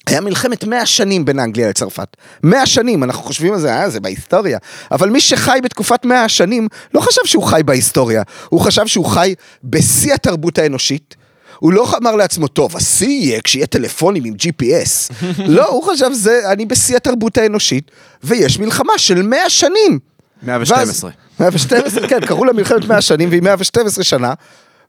היה 0.06 0.20
מלחמת 0.20 0.64
100 0.64 0.86
שנים 0.86 1.24
בין 1.24 1.38
אנגליה 1.38 1.68
לצרפת. 1.68 2.16
100 2.42 2.66
שנים, 2.66 3.04
אנחנו 3.04 3.22
חושבים 3.22 3.52
על 3.52 3.60
זה, 3.60 3.74
אה, 3.74 3.90
זה 3.90 4.00
בהיסטוריה. 4.00 4.58
אבל 4.90 5.10
מי 5.10 5.20
שחי 5.20 5.58
בתקופת 5.64 6.04
100 6.04 6.24
השנים, 6.24 6.68
לא 6.94 7.00
חשב 7.00 7.20
שהוא 7.24 7.44
חי 7.44 7.60
בהיסטוריה. 7.64 8.22
הוא 8.48 8.60
חשב 8.60 8.86
שהוא 8.86 9.06
חי 9.06 9.34
בשיא 9.64 10.14
התרבות 10.14 10.58
האנושית. 10.58 11.16
הוא 11.58 11.72
לא 11.72 11.86
אמר 12.02 12.16
לעצמו, 12.16 12.48
טוב, 12.48 12.76
השיא 12.76 13.06
יהיה 13.08 13.40
כשיהיה 13.40 13.66
טלפונים 13.66 14.24
עם 14.24 14.34
GPS. 14.34 15.12
לא, 15.56 15.68
הוא 15.68 15.82
חשב, 15.92 16.10
זה, 16.12 16.40
אני 16.52 16.66
בשיא 16.66 16.96
התרבות 16.96 17.38
האנושית, 17.38 17.90
ויש 18.24 18.58
מלחמה 18.58 18.92
של 18.96 19.22
100 19.22 19.50
שנים. 19.50 19.98
112. 20.42 21.10
ואז- 21.40 21.52
112, 21.66 22.08
כן, 22.08 22.20
קראו 22.26 22.44
לה 22.44 22.52
מלחמת 22.52 22.84
100 22.88 23.00
שנים, 23.00 23.28
והיא 23.28 23.42
112 23.42 24.04
שנה, 24.04 24.34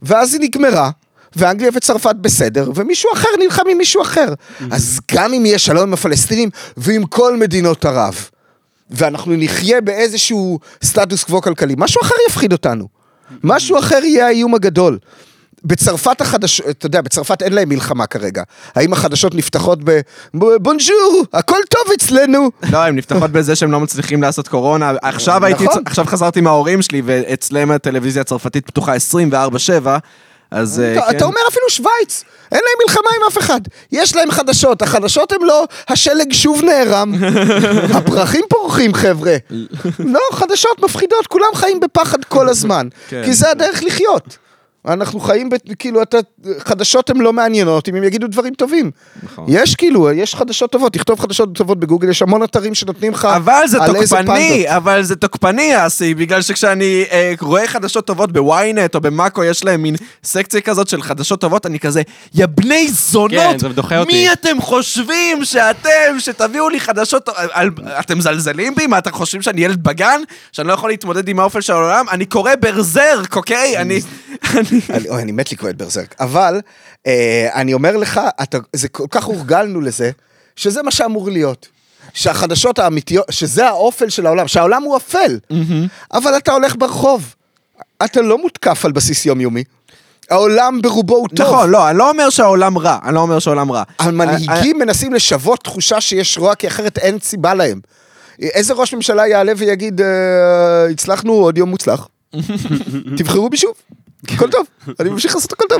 ואז 0.01 0.34
היא 0.34 0.41
נגמרה, 0.41 0.89
ואנגליה 1.36 1.72
וצרפת 1.76 2.16
בסדר, 2.22 2.72
ומישהו 2.76 3.10
אחר 3.14 3.28
נלחם 3.40 3.64
עם 3.72 3.78
מישהו 3.78 4.02
אחר. 4.02 4.34
אז 4.72 5.00
גם 5.12 5.34
אם 5.34 5.46
יהיה 5.46 5.60
שלום 5.60 5.84
עם 5.84 5.94
הפלסטינים, 5.94 6.50
ועם 6.78 7.06
כל 7.06 7.38
מדינות 7.38 7.86
ערב, 7.86 8.30
ואנחנו 8.90 9.34
נחיה 9.38 9.82
באיזשהו 9.82 10.60
סטטוס 10.84 11.24
קוו 11.24 11.42
כלכלי, 11.42 11.76
משהו 11.78 12.02
אחר 12.02 12.16
יפחיד 12.30 12.52
אותנו. 12.52 12.88
משהו 13.44 13.80
אחר 13.80 14.04
יהיה 14.04 14.26
האיום 14.26 14.56
הגדול. 14.56 14.98
בצרפת 15.66 16.22
החדשות, 16.22 16.66
אתה 16.70 16.86
יודע, 16.86 17.02
בצרפת 17.02 17.42
אין 17.42 17.54
להם 17.54 17.70
מלחמה 17.70 18.08
כרגע. 18.08 18.44
האם 18.76 18.94
החדשות 18.94 19.36
נפתחות 19.36 19.80
ב... 19.84 20.00
ב- 20.34 20.56
בונז'ור, 20.62 21.26
הכל 21.34 21.58
טוב 21.70 21.94
אצלנו. 21.94 22.50
לא, 22.72 22.84
הם 22.84 22.96
נפתחות 22.96 23.32
בזה 23.32 23.56
שהם 23.56 23.72
לא 23.72 23.80
מצליחים 23.80 24.22
לעשות 24.22 24.48
קורונה. 24.48 24.94
עכשיו 25.02 25.46
הייתי, 25.46 25.64
נכון. 25.64 25.84
עכשיו 25.86 26.06
חזרתי 26.06 26.42
מההורים 26.42 26.82
שלי, 26.82 27.02
ואצלם 27.06 27.72
הטלוויזיה 27.72 28.22
הצרפתית 28.22 28.66
פתוחה 28.66 28.94
24-7, 28.96 29.88
אז 30.54 30.80
אה, 30.80 30.93
אתה, 30.93 31.01
כן. 31.01 31.18
אתה 31.18 31.26
אומר 31.26 31.39
אפילו 31.49 31.70
שווייץ, 31.70 32.24
אין 32.51 32.62
להם 32.64 32.88
מלחמה 32.88 33.10
עם 33.18 33.22
אף 33.32 33.38
אחד. 33.38 33.62
יש 33.91 34.16
להם 34.16 34.32
חדשות, 34.32 34.82
החדשות 34.82 35.32
הם 35.32 35.43
לא, 35.43 35.66
השלג 35.88 36.34
שוב 36.34 36.64
נערם, 36.64 37.14
הפרחים 37.97 38.43
פורחים 38.49 38.93
חבר'ה. 38.93 39.36
לא, 40.14 40.20
חדשות 40.32 40.84
מפחידות, 40.84 41.28
כולם 41.28 41.56
חיים 41.56 41.80
בפחד 41.80 42.24
כל 42.24 42.49
הזמן. 42.49 42.88
כן. 43.10 43.22
כי 43.26 43.34
זה 43.34 43.51
הדרך 43.51 43.84
לחיות. 43.84 44.38
אנחנו 44.88 45.20
חיים, 45.20 45.50
ב, 45.50 45.56
כאילו, 45.80 46.02
אתה, 46.02 46.18
חדשות 46.60 47.10
הן 47.10 47.18
לא 47.18 47.34
מעניינות 47.34 47.90
אם 47.90 47.96
הם 47.96 48.04
יגידו 48.04 48.28
דברים 48.28 48.54
טובים. 48.54 48.92
נכון. 49.24 49.46
יש 49.48 49.76
כאילו, 49.76 50.12
יש 50.12 50.36
חדשות 50.36 50.72
טובות, 50.72 50.94
תכתוב 50.94 51.20
חדשות 51.20 51.56
טובות 51.56 51.80
בגוגל, 51.80 52.10
יש 52.10 52.22
המון 52.22 52.44
אתרים 52.44 52.76
שנותנים 52.76 53.12
לך 53.14 53.26
אבל 53.26 53.64
זה 53.68 53.78
על 53.84 53.96
איזה 53.96 54.16
תוקפני, 54.16 54.50
פנדות. 54.64 54.68
אבל 54.76 55.04
זה 55.04 55.16
תוקפני 55.16 55.88
אסי, 55.88 56.14
בגלל 56.14 56.42
שכשאני 56.42 57.04
אה, 57.12 57.34
רואה 57.42 57.68
חדשות 57.68 58.08
טובות 58.08 58.32
בוויינט 58.32 58.96
או 58.96 59.02
במאקו, 59.02 59.44
יש 59.44 59.64
להם 59.64 59.84
מין 59.84 59.96
סקציה 60.24 60.62
כזאת 60.62 60.88
של 60.90 61.02
חדשות 61.02 61.42
טובות, 61.42 61.66
אני 61.66 61.80
כזה, 61.80 62.02
יא 62.36 62.46
בני 62.46 62.88
זונות, 62.88 63.32
כן, 63.32 63.58
זה 63.60 63.70
דוחה 63.70 63.98
אותי. 64.00 64.14
מי 64.14 64.32
אתם 64.34 64.62
חושבים 64.62 65.46
שאתם, 65.46 65.90
שתביאו 66.20 66.70
לי 66.70 66.80
חדשות, 66.80 67.30
על- 67.52 67.70
אתם 68.00 68.18
מזלזלים 68.18 68.76
בי? 68.76 68.88
מה, 68.88 68.98
אתם 68.98 69.12
חושבים 69.12 69.42
שאני 69.42 69.62
ילד 69.62 69.84
בגן? 69.84 70.22
שאני 70.52 70.68
לא 70.68 70.74
יכול 70.74 70.90
להתמודד 70.90 71.28
עם 71.28 71.40
האופל 71.40 71.62
של 71.62 71.74
העולם? 71.74 72.06
אני 72.12 72.26
קורא 72.26 72.52
ברזרק, 72.62 73.36
אוקיי? 73.36 73.78
אני... 73.78 74.00
אני- 74.89 75.09
אוי, 75.09 75.21
אני 75.21 75.32
מת 75.32 75.51
לקרוא 75.51 75.69
את 75.69 75.78
ברזרק. 75.78 76.15
אבל 76.19 76.61
אה, 77.07 77.49
אני 77.53 77.74
אומר 77.74 77.97
לך, 77.97 78.21
אתה, 78.43 78.57
זה 78.74 78.88
כל 78.88 79.05
כך 79.11 79.24
הורגלנו 79.24 79.82
לזה, 79.82 80.11
שזה 80.55 80.84
מה 80.84 80.91
שאמור 80.91 81.30
להיות. 81.32 81.67
שהחדשות 82.13 82.80
האמיתיות, 82.80 83.26
שזה 83.32 83.67
האופל 83.67 84.09
של 84.09 84.26
העולם, 84.26 84.47
שהעולם 84.47 84.84
הוא 84.84 84.97
אפל. 84.97 85.39
אבל 86.13 86.38
אתה 86.38 86.51
הולך 86.51 86.76
ברחוב, 86.78 87.36
אתה 88.05 88.21
לא 88.21 88.38
מותקף 88.38 88.86
על 88.86 88.91
בסיס 88.91 89.26
יומיומי. 89.26 89.63
העולם 90.30 90.82
ברובו 90.82 91.15
הוא 91.15 91.28
טוב. 91.36 91.47
נכון, 91.47 91.69
לא, 91.69 91.89
אני 91.89 91.97
לא 91.97 92.09
אומר 92.09 92.30
שהעולם 92.30 92.78
רע, 92.78 92.97
אני 93.05 93.15
לא 93.15 93.19
אומר 93.19 93.39
שהעולם 93.39 93.71
רע. 93.71 93.84
אה, 94.01 94.05
המנהיגים 94.05 94.80
מנסים 94.80 95.13
לשוות 95.13 95.63
תחושה 95.63 96.01
שיש 96.01 96.38
רוע, 96.38 96.55
כי 96.55 96.67
אחרת 96.67 96.97
אין 96.97 97.19
סיבה 97.19 97.53
להם. 97.53 97.80
איזה 98.39 98.74
ראש 98.74 98.93
ממשלה 98.93 99.28
יעלה 99.28 99.51
ויגיד, 99.57 100.01
אה, 100.01 100.07
הצלחנו 100.91 101.34
עוד 101.34 101.57
יום 101.57 101.69
מוצלח? 101.69 102.07
תבחרו 103.17 103.49
בי 103.49 103.57
שוב, 103.57 103.74
הכל 104.30 104.51
טוב, 104.51 104.67
אני 104.99 105.09
ממשיך 105.09 105.36
לעשות 105.36 105.53
הכל 105.53 105.65
טוב. 105.69 105.80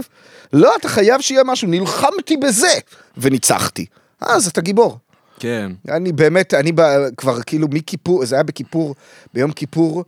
לא, 0.53 0.75
אתה 0.79 0.89
חייב 0.89 1.21
שיהיה 1.21 1.43
משהו, 1.43 1.67
נלחמתי 1.67 2.37
בזה, 2.37 2.73
וניצחתי. 3.17 3.85
אז 4.21 4.47
אתה 4.47 4.61
גיבור. 4.61 4.97
כן. 5.39 5.71
אני 5.89 6.11
באמת, 6.11 6.53
אני 6.53 6.71
ב- 6.75 7.07
כבר 7.17 7.41
כאילו 7.41 7.67
מכיפור, 7.71 8.25
זה 8.25 8.35
היה 8.35 8.43
בכיפור, 8.43 8.95
ביום 9.33 9.51
כיפור 9.51 10.03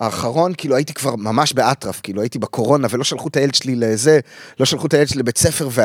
האחרון, 0.00 0.52
כאילו 0.56 0.76
הייתי 0.76 0.94
כבר 0.94 1.16
ממש 1.16 1.52
באטרף, 1.52 2.00
כאילו 2.02 2.20
הייתי 2.20 2.38
בקורונה 2.38 2.88
ולא 2.90 3.04
שלחו 3.04 3.28
את 3.28 3.36
הילד 3.36 3.54
שלי 3.54 3.74
לזה, 3.74 4.20
לא 4.60 4.66
שלחו 4.66 4.86
את 4.86 4.94
הילד 4.94 5.08
שלי 5.08 5.18
לבית 5.18 5.38
ספר, 5.38 5.68
ו, 5.72 5.80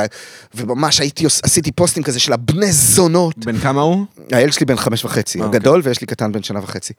וממש 0.55 0.99
הייתי, 0.99 1.25
עשיתי 1.43 1.71
פוסטים 1.71 2.03
כזה 2.03 2.19
של 2.19 2.33
הבני 2.33 2.71
זונות. 2.71 3.37
בן 3.45 3.57
כמה 3.57 3.81
הוא? 3.81 4.05
הילד 4.31 4.53
שלי 4.53 4.65
בן 4.65 4.75
חמש 4.75 5.05
וחצי, 5.05 5.41
אוקיי. 5.41 5.57
הגדול, 5.57 5.81
ויש 5.83 6.01
לי 6.01 6.07
קטן 6.07 6.31
בן 6.31 6.43
שנה 6.43 6.59
וחצי. 6.59 6.93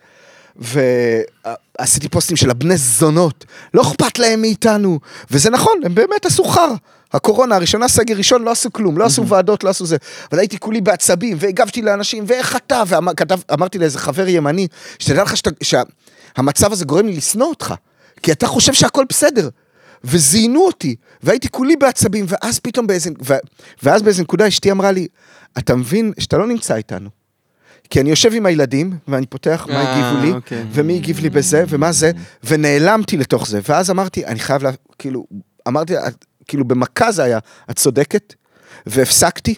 ועשיתי 0.58 2.08
פוסטים 2.08 2.36
של 2.36 2.50
הבני 2.50 2.76
זונות, 2.76 3.44
לא 3.74 3.82
אכפת 3.82 4.18
להם 4.18 4.40
מאיתנו, 4.40 5.00
וזה 5.30 5.50
נכון, 5.50 5.80
הם 5.84 5.94
באמת 5.94 6.26
עשו 6.26 6.44
חרא. 6.44 6.74
הקורונה 7.12 7.56
הראשונה, 7.56 7.88
סגר 7.88 8.16
ראשון, 8.16 8.42
לא 8.42 8.50
עשו 8.50 8.72
כלום, 8.72 8.98
לא 8.98 9.04
עשו 9.04 9.26
ועדות, 9.26 9.64
לא 9.64 9.70
עשו 9.70 9.86
זה. 9.86 9.96
אבל 10.30 10.38
הייתי 10.38 10.58
כולי 10.58 10.80
בעצבים, 10.80 11.36
והגבתי 11.40 11.82
לאנשים, 11.82 12.24
ואיך 12.26 12.56
אתה, 12.56 12.82
ואמרתי 12.88 13.78
לאיזה 13.78 13.98
חבר 13.98 14.28
ימני, 14.28 14.68
שתדע 14.98 15.22
לך 15.22 15.34
שהמצב 15.62 16.72
הזה 16.72 16.84
גורם 16.84 17.06
לי 17.06 17.16
לשנוא 17.16 17.46
אותך, 17.46 17.74
כי 18.22 18.32
אתה 18.32 18.46
חושב 18.46 18.72
שהכל 18.72 19.04
בסדר. 19.08 19.48
וזיינו 20.04 20.60
אותי, 20.60 20.96
והייתי 21.22 21.48
כולי 21.48 21.76
בעצבים, 21.76 22.24
ואז 22.28 22.58
פתאום 22.58 22.86
באיזה, 22.86 23.10
ו, 23.24 23.34
ואז 23.82 24.02
באיזה 24.02 24.22
נקודה 24.22 24.48
אשתי 24.48 24.70
אמרה 24.70 24.92
לי, 24.92 25.06
אתה 25.58 25.74
מבין 25.74 26.12
שאתה 26.18 26.38
לא 26.38 26.46
נמצא 26.46 26.76
איתנו. 26.76 27.17
כי 27.90 28.00
אני 28.00 28.10
יושב 28.10 28.30
עם 28.34 28.46
הילדים, 28.46 28.98
ואני 29.08 29.26
פותח 29.26 29.66
מה 29.68 29.74
אה, 29.74 29.92
הגיבו 29.92 30.26
לי, 30.26 30.32
אוקיי. 30.32 30.64
ומי 30.72 30.96
הגיב 30.96 31.20
לי 31.20 31.30
בזה, 31.30 31.64
ומה 31.68 31.92
זה, 31.92 32.10
ונעלמתי 32.44 33.16
לתוך 33.16 33.46
זה. 33.46 33.60
ואז 33.68 33.90
אמרתי, 33.90 34.26
אני 34.26 34.38
חייב 34.38 34.62
לה... 34.62 34.70
כאילו, 34.98 35.26
אמרתי, 35.68 35.94
כאילו 36.48 36.64
במכה 36.64 37.12
זה 37.12 37.22
היה, 37.22 37.38
את 37.70 37.76
צודקת, 37.76 38.34
והפסקתי, 38.86 39.54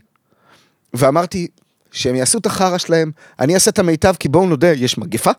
ואמרתי, 0.94 1.48
שהם 1.92 2.14
יעשו 2.14 2.38
את 2.38 2.46
החרא 2.46 2.78
שלהם, 2.78 3.10
אני 3.40 3.54
אעשה 3.54 3.70
את 3.70 3.78
המיטב, 3.78 4.14
כי 4.18 4.28
בואו 4.28 4.46
נודה, 4.46 4.72
יש 4.72 4.98
מגפה. 4.98 5.30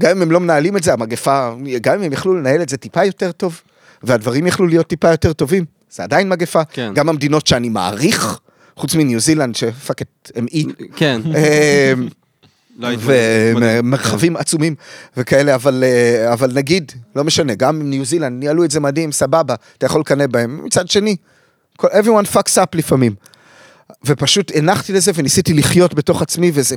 גם 0.00 0.10
אם 0.10 0.22
הם 0.22 0.30
לא 0.30 0.40
מנהלים 0.40 0.76
את 0.76 0.82
זה, 0.82 0.92
המגפה, 0.92 1.54
גם 1.80 1.94
אם 1.94 2.02
הם 2.02 2.12
יכלו 2.12 2.34
לנהל 2.34 2.62
את 2.62 2.68
זה 2.68 2.76
טיפה 2.76 3.04
יותר 3.04 3.32
טוב, 3.32 3.60
והדברים 4.02 4.46
יכלו 4.46 4.66
להיות 4.66 4.86
טיפה 4.86 5.10
יותר 5.10 5.32
טובים, 5.32 5.64
זה 5.90 6.02
עדיין 6.02 6.28
מגפה. 6.28 6.64
כן. 6.64 6.92
גם 6.94 7.08
המדינות 7.08 7.46
שאני 7.46 7.68
מעריך, 7.68 8.40
חוץ 8.82 8.94
מניו 8.94 9.20
זילנד, 9.20 9.54
שפאק 9.54 10.02
את, 10.02 10.30
הם 10.34 10.46
אי. 10.52 10.64
כן. 10.96 11.20
אמ, 11.26 12.08
לא. 12.78 12.88
ומרחבים 13.02 14.36
עצומים 14.36 14.74
וכאלה, 15.16 15.54
אבל, 15.54 15.84
אה, 15.86 16.32
אבל 16.32 16.52
נגיד, 16.54 16.92
לא 17.16 17.24
משנה, 17.24 17.54
גם 17.54 17.80
עם 17.80 17.90
ניו 17.90 18.04
זילנד, 18.04 18.40
ניהלו 18.40 18.64
את 18.64 18.70
זה 18.70 18.80
מדהים, 18.80 19.12
סבבה, 19.12 19.54
אתה 19.78 19.86
יכול 19.86 20.00
לקנא 20.00 20.26
בהם. 20.26 20.64
מצד 20.64 20.88
שני, 20.88 21.16
everyone 21.82 22.34
fucks 22.34 22.56
up 22.56 22.66
לפעמים. 22.74 23.14
ופשוט 24.06 24.52
הנחתי 24.54 24.92
לזה 24.92 25.12
וניסיתי 25.14 25.54
לחיות 25.54 25.94
בתוך 25.94 26.22
עצמי, 26.22 26.50
וזה... 26.54 26.76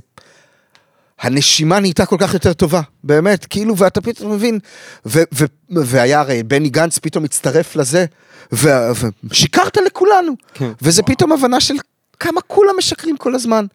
הנשימה 1.20 1.80
נהייתה 1.80 2.06
כל 2.06 2.18
כך 2.20 2.34
יותר 2.34 2.54
טובה, 2.54 2.82
באמת, 3.04 3.46
כאילו, 3.46 3.78
ואתה 3.78 4.02
פתאום 4.02 4.32
מבין, 4.32 4.60
ו- 5.06 5.24
ו- 5.34 5.46
והיה 5.70 6.20
הרי 6.20 6.44
בני 6.44 6.70
גנץ 6.70 6.98
פתאום 6.98 7.24
הצטרף 7.24 7.76
לזה, 7.76 8.06
ו- 8.54 8.92
ושיקרת 9.24 9.78
לכולנו, 9.78 10.34
כן. 10.54 10.72
וזה 10.82 11.04
פתאום 11.04 11.32
הבנה 11.32 11.60
של 11.60 11.74
כמה 12.20 12.42
כולם 12.42 12.74
משקרים 12.78 13.18
כל 13.18 13.36
הזמן, 13.36 13.66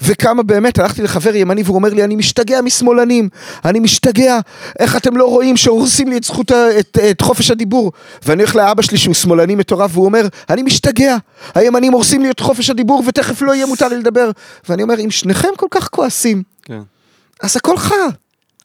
וכמה 0.00 0.42
באמת, 0.42 0.78
הלכתי 0.78 1.02
לחבר 1.02 1.36
ימני 1.36 1.62
והוא 1.62 1.74
אומר 1.74 1.88
לי, 1.88 2.04
אני 2.04 2.16
משתגע 2.16 2.60
משמאלנים, 2.60 3.28
אני 3.64 3.80
משתגע, 3.80 4.38
איך 4.78 4.96
אתם 4.96 5.16
לא 5.16 5.24
רואים 5.24 5.56
שהורסים 5.56 6.08
לי 6.08 6.16
את 6.16 6.24
זכות, 6.24 6.52
את, 6.52 6.98
את 7.10 7.20
חופש 7.20 7.50
הדיבור, 7.50 7.92
ואני 8.26 8.42
הולך 8.42 8.56
לאבא 8.56 8.82
שלי 8.82 8.98
שהוא 8.98 9.14
שמאלני 9.14 9.54
מטורף, 9.54 9.90
והוא 9.94 10.04
אומר, 10.04 10.26
אני 10.50 10.62
משתגע, 10.62 11.16
הימנים 11.54 11.92
הורסים 11.92 12.22
לי 12.22 12.30
את 12.30 12.40
חופש 12.40 12.70
הדיבור, 12.70 13.02
ותכף 13.06 13.42
לא 13.42 13.54
יהיה 13.54 13.66
מותר 13.66 13.88
לי 13.88 13.96
לדבר, 13.96 14.30
ואני 14.68 14.82
אומר, 14.82 15.00
אם 15.00 15.10
שניכם 15.10 15.48
כל 15.56 15.66
כך 15.70 15.88
כועסים, 15.88 16.42
כן. 16.62 16.80
אז 17.42 17.56
הכל 17.56 17.76
חרא, 17.76 17.96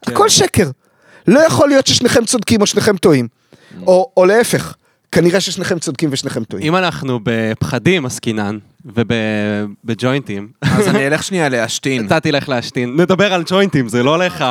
הכל 0.07 0.29
שקר. 0.29 0.69
לא 1.27 1.39
יכול 1.39 1.69
להיות 1.69 1.87
ששניכם 1.87 2.25
צודקים 2.25 2.61
או 2.61 2.65
שניכם 2.65 2.97
טועים. 2.97 3.27
או, 3.87 4.11
או 4.17 4.25
להפך, 4.25 4.75
כנראה 5.11 5.41
ששניכם 5.41 5.79
צודקים 5.79 6.09
ושניכם 6.11 6.43
טועים. 6.43 6.67
אם 6.67 6.75
אנחנו 6.75 7.19
בפחדים 7.23 8.05
עסקינן 8.05 8.57
ובג'וינטים, 8.85 10.47
אז 10.61 10.87
אני 10.87 11.07
אלך 11.07 11.23
שנייה 11.23 11.49
להשתין. 11.49 12.05
אתה 12.05 12.19
תלך 12.19 12.49
להשתין. 12.49 12.95
נדבר 12.95 13.33
על 13.33 13.43
ג'וינטים, 13.45 13.87
זה 13.87 14.03
לא 14.03 14.15
עליך. 14.15 14.43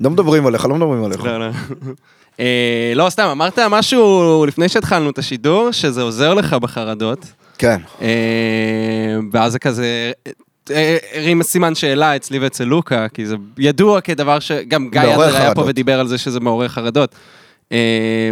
לא 0.00 0.10
מדברים 0.10 0.46
עליך, 0.46 0.64
לא 0.64 0.74
מדברים 0.74 1.04
עליך. 1.04 1.24
לא, 1.24 1.38
לא. 1.38 1.46
אה, 2.40 2.92
לא, 2.94 3.10
סתם, 3.10 3.28
אמרת 3.32 3.58
משהו 3.58 4.44
לפני 4.48 4.68
שהתחלנו 4.68 5.10
את 5.10 5.18
השידור, 5.18 5.70
שזה 5.70 6.02
עוזר 6.02 6.34
לך 6.34 6.54
בחרדות, 6.54 7.32
כן. 7.58 7.80
אה, 8.02 8.08
ואז 9.32 9.52
זה 9.52 9.58
כזה... 9.58 10.12
אה, 10.70 10.96
הרים 11.12 11.42
סימן 11.42 11.74
שאלה 11.74 12.16
אצלי 12.16 12.38
ואצל 12.38 12.64
לוקה, 12.64 13.08
כי 13.08 13.26
זה 13.26 13.36
ידוע 13.58 14.00
כדבר 14.00 14.38
שגם 14.38 14.88
גיא 14.90 15.00
מעורר 15.00 15.28
אדלר 15.28 15.36
היה 15.36 15.54
פה. 15.54 15.64
ודיבר 15.66 16.00
על 16.00 16.08
זה 16.08 16.18
שזה 16.18 16.40
מעורר 16.40 16.68
חרדות. 16.68 17.14
אה, 17.72 17.78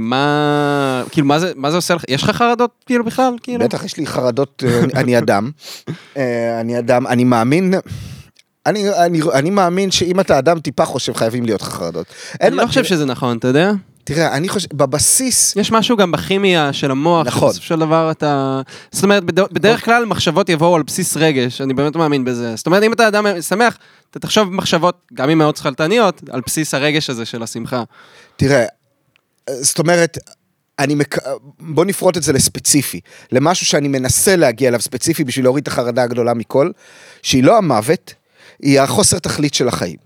מה, 0.00 1.02
כאילו, 1.10 1.26
מה 1.26 1.38
זה, 1.38 1.52
מה 1.56 1.70
זה 1.70 1.76
עושה 1.76 1.94
לך? 1.94 2.04
יש 2.08 2.22
לך 2.22 2.30
חרדות, 2.30 2.70
כאילו, 2.86 3.04
בכלל? 3.04 3.34
כאילו? 3.42 3.64
בטח 3.64 3.84
יש 3.84 3.96
לי 3.96 4.06
חרדות, 4.06 4.62
אה, 4.66 4.80
אני- 5.00 5.18
אדם. 5.18 5.50
אה, 6.16 6.60
אני 6.60 6.78
אדם, 6.78 7.06
אני 7.06 7.24
מאמין... 7.24 7.74
אני, 8.66 8.88
אני, 8.90 9.20
אני 9.32 9.50
מאמין 9.50 9.90
שאם 9.90 10.20
אתה 10.20 10.38
אדם 10.38 10.60
טיפה 10.60 10.84
חושב, 10.84 11.12
חייבים 11.12 11.44
להיות 11.44 11.62
לך 11.62 11.68
חרדות. 11.68 12.06
אני 12.42 12.56
לא 12.56 12.66
חושב 12.66 12.84
שזה 12.84 13.04
נכון, 13.04 13.36
אתה 13.38 13.48
יודע? 13.48 13.72
תראה, 14.04 14.36
אני 14.36 14.48
חושב, 14.48 14.68
בבסיס, 14.72 15.56
יש 15.56 15.72
משהו 15.72 15.96
גם 15.96 16.12
בכימיה 16.12 16.72
של 16.72 16.90
המוח, 16.90 17.26
נכון. 17.26 17.48
שבסופו 17.48 17.66
של 17.66 17.78
דבר 17.78 18.10
אתה... 18.10 18.60
זאת 18.92 19.04
אומרת, 19.04 19.24
בד- 19.24 19.52
בדרך 19.52 19.84
כלל 19.84 20.04
מחשבות 20.04 20.48
יבואו 20.48 20.74
על 20.76 20.82
בסיס 20.82 21.16
רגש, 21.16 21.60
אני 21.60 21.74
באמת 21.74 21.96
מאמין 21.96 22.24
בזה. 22.24 22.56
זאת 22.56 22.66
אומרת, 22.66 22.82
אם 22.82 22.92
אתה 22.92 23.08
אדם 23.08 23.26
שמח, 23.40 23.78
אתה 24.10 24.18
תחשוב 24.18 24.54
מחשבות, 24.54 24.98
גם 25.14 25.30
אם 25.30 25.38
מאוד 25.38 25.56
שכלתניות, 25.56 26.22
על 26.30 26.40
בסיס 26.46 26.74
הרגש 26.74 27.10
הזה 27.10 27.24
של 27.24 27.42
השמחה. 27.42 27.82
תראה, 28.36 28.64
זאת 29.50 29.78
אומרת, 29.78 30.18
אני 30.78 30.94
מק... 30.94 31.16
בוא 31.60 31.84
נפרוט 31.84 32.16
את 32.16 32.22
זה 32.22 32.32
לספציפי, 32.32 33.00
למשהו 33.32 33.66
שאני 33.66 33.88
מנסה 33.88 34.36
להגיע 34.36 34.68
אליו 34.68 34.80
ספציפי 34.80 35.24
בשביל 35.24 35.44
להוריד 35.44 35.62
את 35.62 35.68
החרדה 35.68 36.02
הגדולה 36.02 36.34
מכל, 36.34 36.70
שהיא 37.22 37.44
לא 37.44 37.58
המוות, 37.58 38.14
היא 38.62 38.80
החוסר 38.80 39.18
תכלית 39.18 39.54
של 39.54 39.68
החיים. 39.68 39.96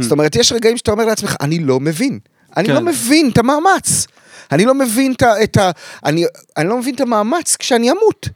זאת 0.00 0.12
אומרת, 0.12 0.36
יש 0.36 0.52
רגעים 0.52 0.76
שאתה 0.76 0.90
אומר 0.90 1.04
לעצמך, 1.04 1.36
אני 1.40 1.58
לא 1.58 1.80
מבין. 1.80 2.18
אני 2.56 2.68
כן. 2.68 2.74
לא 2.74 2.80
מבין 2.80 3.30
את 3.32 3.38
המאמץ. 3.38 4.06
אני 4.52 4.64
לא 4.64 4.74
מבין 4.74 5.12
את 5.12 5.22
ה... 5.22 5.42
את 5.42 5.56
ה... 5.56 5.70
אני, 6.04 6.24
אני 6.56 6.68
לא 6.68 6.78
מבין 6.78 6.94
את 6.94 7.00
המאמץ 7.00 7.56
כשאני 7.56 7.90
אמות. 7.90 8.28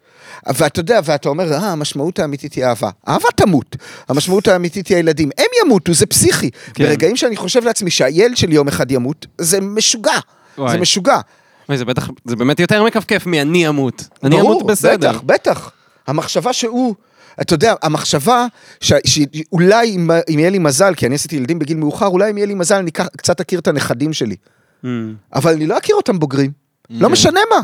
ואתה 0.47 0.81
יודע, 0.81 1.01
ואתה 1.05 1.29
אומר, 1.29 1.53
אה, 1.53 1.73
המשמעות 1.73 2.19
האמיתית 2.19 2.53
היא 2.53 2.65
אהבה. 2.65 2.91
אהבה 3.09 3.29
תמות. 3.37 3.77
המשמעות 4.09 4.49
האמיתית 4.49 4.87
היא 4.89 4.97
הילדים. 4.97 5.31
הם 5.39 5.47
ימותו, 5.63 5.95
זה 5.95 6.07
פסיכי. 6.07 6.51
כן. 6.51 6.85
ברגעים 6.85 7.17
שאני 7.17 7.37
חושב 7.37 7.65
לעצמי 7.65 7.91
שהילד 7.91 8.37
שלי 8.37 8.55
יום 8.55 8.69
אחד 8.69 8.91
ימות, 8.91 9.27
זה 9.39 9.61
משוגע. 9.61 10.19
וואי. 10.59 10.73
זה 10.73 10.79
משוגע. 10.79 11.21
אוי, 11.69 11.79
זה 11.79 11.85
בטח, 11.85 12.09
זה 12.25 12.37
באמת 12.37 12.61
יותר 12.61 12.85
מכפכף 12.85 13.27
מ"אני 13.27 13.69
אמות". 13.69 14.09
אני 14.25 14.41
אמות 14.41 14.67
בסדר. 14.67 15.11
בטח, 15.13 15.21
בטח. 15.27 15.71
המחשבה 16.07 16.53
שהוא, 16.53 16.95
אתה 17.41 17.55
יודע, 17.55 17.75
המחשבה 17.83 18.47
ש- 18.81 18.93
שאולי 19.07 19.91
אם, 19.91 20.11
אם 20.35 20.39
יהיה 20.39 20.51
לי 20.51 20.59
מזל, 20.59 20.95
כי 20.95 21.07
אני 21.07 21.15
עשיתי 21.15 21.37
ילדים 21.37 21.59
בגיל 21.59 21.77
מאוחר, 21.77 22.07
אולי 22.07 22.31
אם 22.31 22.37
יהיה 22.37 22.47
לי 22.47 22.55
מזל 22.55 22.75
אני 22.75 22.91
קצת 22.91 23.41
אכיר 23.41 23.59
את 23.59 23.69
הנכדים 23.69 24.13
שלי. 24.13 24.37
Mm. 24.85 24.87
אבל 25.35 25.53
אני 25.53 25.67
לא 25.67 25.79
אכיר 25.79 25.97
אותם 25.97 26.19
בוגרים. 26.19 26.51
לא 26.91 27.09
משנה 27.11 27.41
מה. 27.51 27.61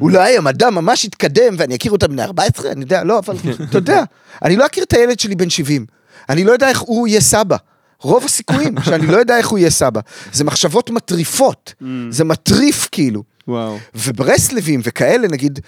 אולי 0.00 0.36
המדע 0.38 0.70
ממש 0.70 1.04
יתקדם 1.04 1.54
ואני 1.58 1.76
אכיר 1.76 1.92
אותה 1.92 2.08
בני 2.08 2.22
14, 2.22 2.72
אני 2.72 2.80
יודע, 2.80 3.04
לא, 3.04 3.18
אבל 3.18 3.36
אתה 3.70 3.78
יודע, 3.78 4.02
אני 4.44 4.56
לא 4.56 4.66
אכיר 4.66 4.84
את 4.84 4.92
הילד 4.92 5.20
שלי 5.20 5.34
בן 5.34 5.50
70. 5.50 5.86
אני 6.28 6.44
לא 6.44 6.52
יודע 6.52 6.68
איך 6.68 6.80
הוא 6.80 7.08
יהיה 7.08 7.20
סבא. 7.20 7.56
רוב 8.04 8.24
הסיכויים 8.24 8.74
שאני 8.86 9.06
לא 9.06 9.16
יודע 9.16 9.38
איך 9.38 9.48
הוא 9.48 9.58
יהיה 9.58 9.70
סבא. 9.70 10.00
זה 10.32 10.44
מחשבות 10.44 10.90
מטריפות, 10.90 11.74
זה 12.10 12.24
מטריף 12.24 12.88
כאילו. 12.92 13.22
וואו. 13.48 13.78
וברסלבים 13.94 14.80
וכאלה, 14.84 15.28
נגיד, 15.28 15.60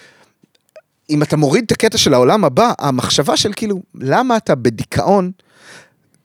אם 1.10 1.22
אתה 1.22 1.36
מוריד 1.36 1.64
את 1.64 1.72
הקטע 1.72 1.98
של 1.98 2.14
העולם 2.14 2.44
הבא, 2.44 2.72
המחשבה 2.78 3.36
של 3.36 3.52
כאילו, 3.56 3.82
למה 3.94 4.36
אתה 4.36 4.54
בדיכאון, 4.54 5.30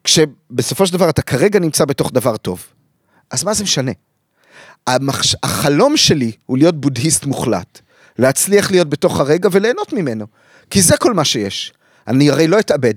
כשבסופו 0.03 0.87
של 0.87 0.93
דבר 0.93 1.09
אתה 1.09 1.21
כרגע 1.21 1.59
נמצא 1.59 1.85
בתוך 1.85 2.11
דבר 2.13 2.37
טוב? 2.37 2.65
אז 3.31 3.43
מה 3.43 3.53
זה 3.53 3.63
משנה? 3.63 3.91
המחש... 4.87 5.35
החלום 5.43 5.97
שלי 5.97 6.31
הוא 6.45 6.57
להיות 6.57 6.81
בודהיסט 6.81 7.25
מוחלט. 7.25 7.79
להצליח 8.19 8.71
להיות 8.71 8.89
בתוך 8.89 9.19
הרגע 9.19 9.49
וליהנות 9.51 9.93
ממנו. 9.93 10.25
כי 10.69 10.81
זה 10.81 10.97
כל 10.97 11.13
מה 11.13 11.25
שיש. 11.25 11.73
אני 12.07 12.29
הרי 12.29 12.47
לא 12.47 12.59
אתאבד. 12.59 12.93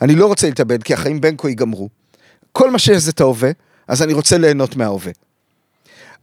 אני 0.00 0.14
לא 0.14 0.26
רוצה 0.26 0.46
להתאבד, 0.46 0.82
כי 0.82 0.94
החיים 0.94 1.20
בין 1.20 1.34
כה 1.38 1.48
ייגמרו. 1.48 1.88
כל 2.52 2.70
מה 2.70 2.78
שיש 2.78 3.02
זה 3.02 3.10
את 3.10 3.20
ההווה, 3.20 3.50
אז 3.88 4.02
אני 4.02 4.12
רוצה 4.12 4.38
ליהנות 4.38 4.76
מההווה. 4.76 5.12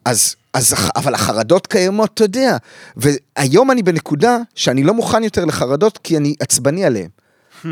אז, 0.06 0.36
אז, 0.54 0.76
אבל 0.96 1.14
החרדות 1.14 1.68
קיימות, 1.68 2.12
אתה 2.14 2.24
יודע. 2.24 2.58
והיום 2.96 3.72
אני 3.72 3.84
בנקודה 3.84 4.38
שאני 4.56 4.84
לא 4.84 4.94
מוכן 4.94 5.24
יותר 5.24 5.46
לחרדות, 5.46 5.98
כי 5.98 6.18
אני 6.18 6.36
עצבני 6.40 6.86
עליהן. 6.86 7.10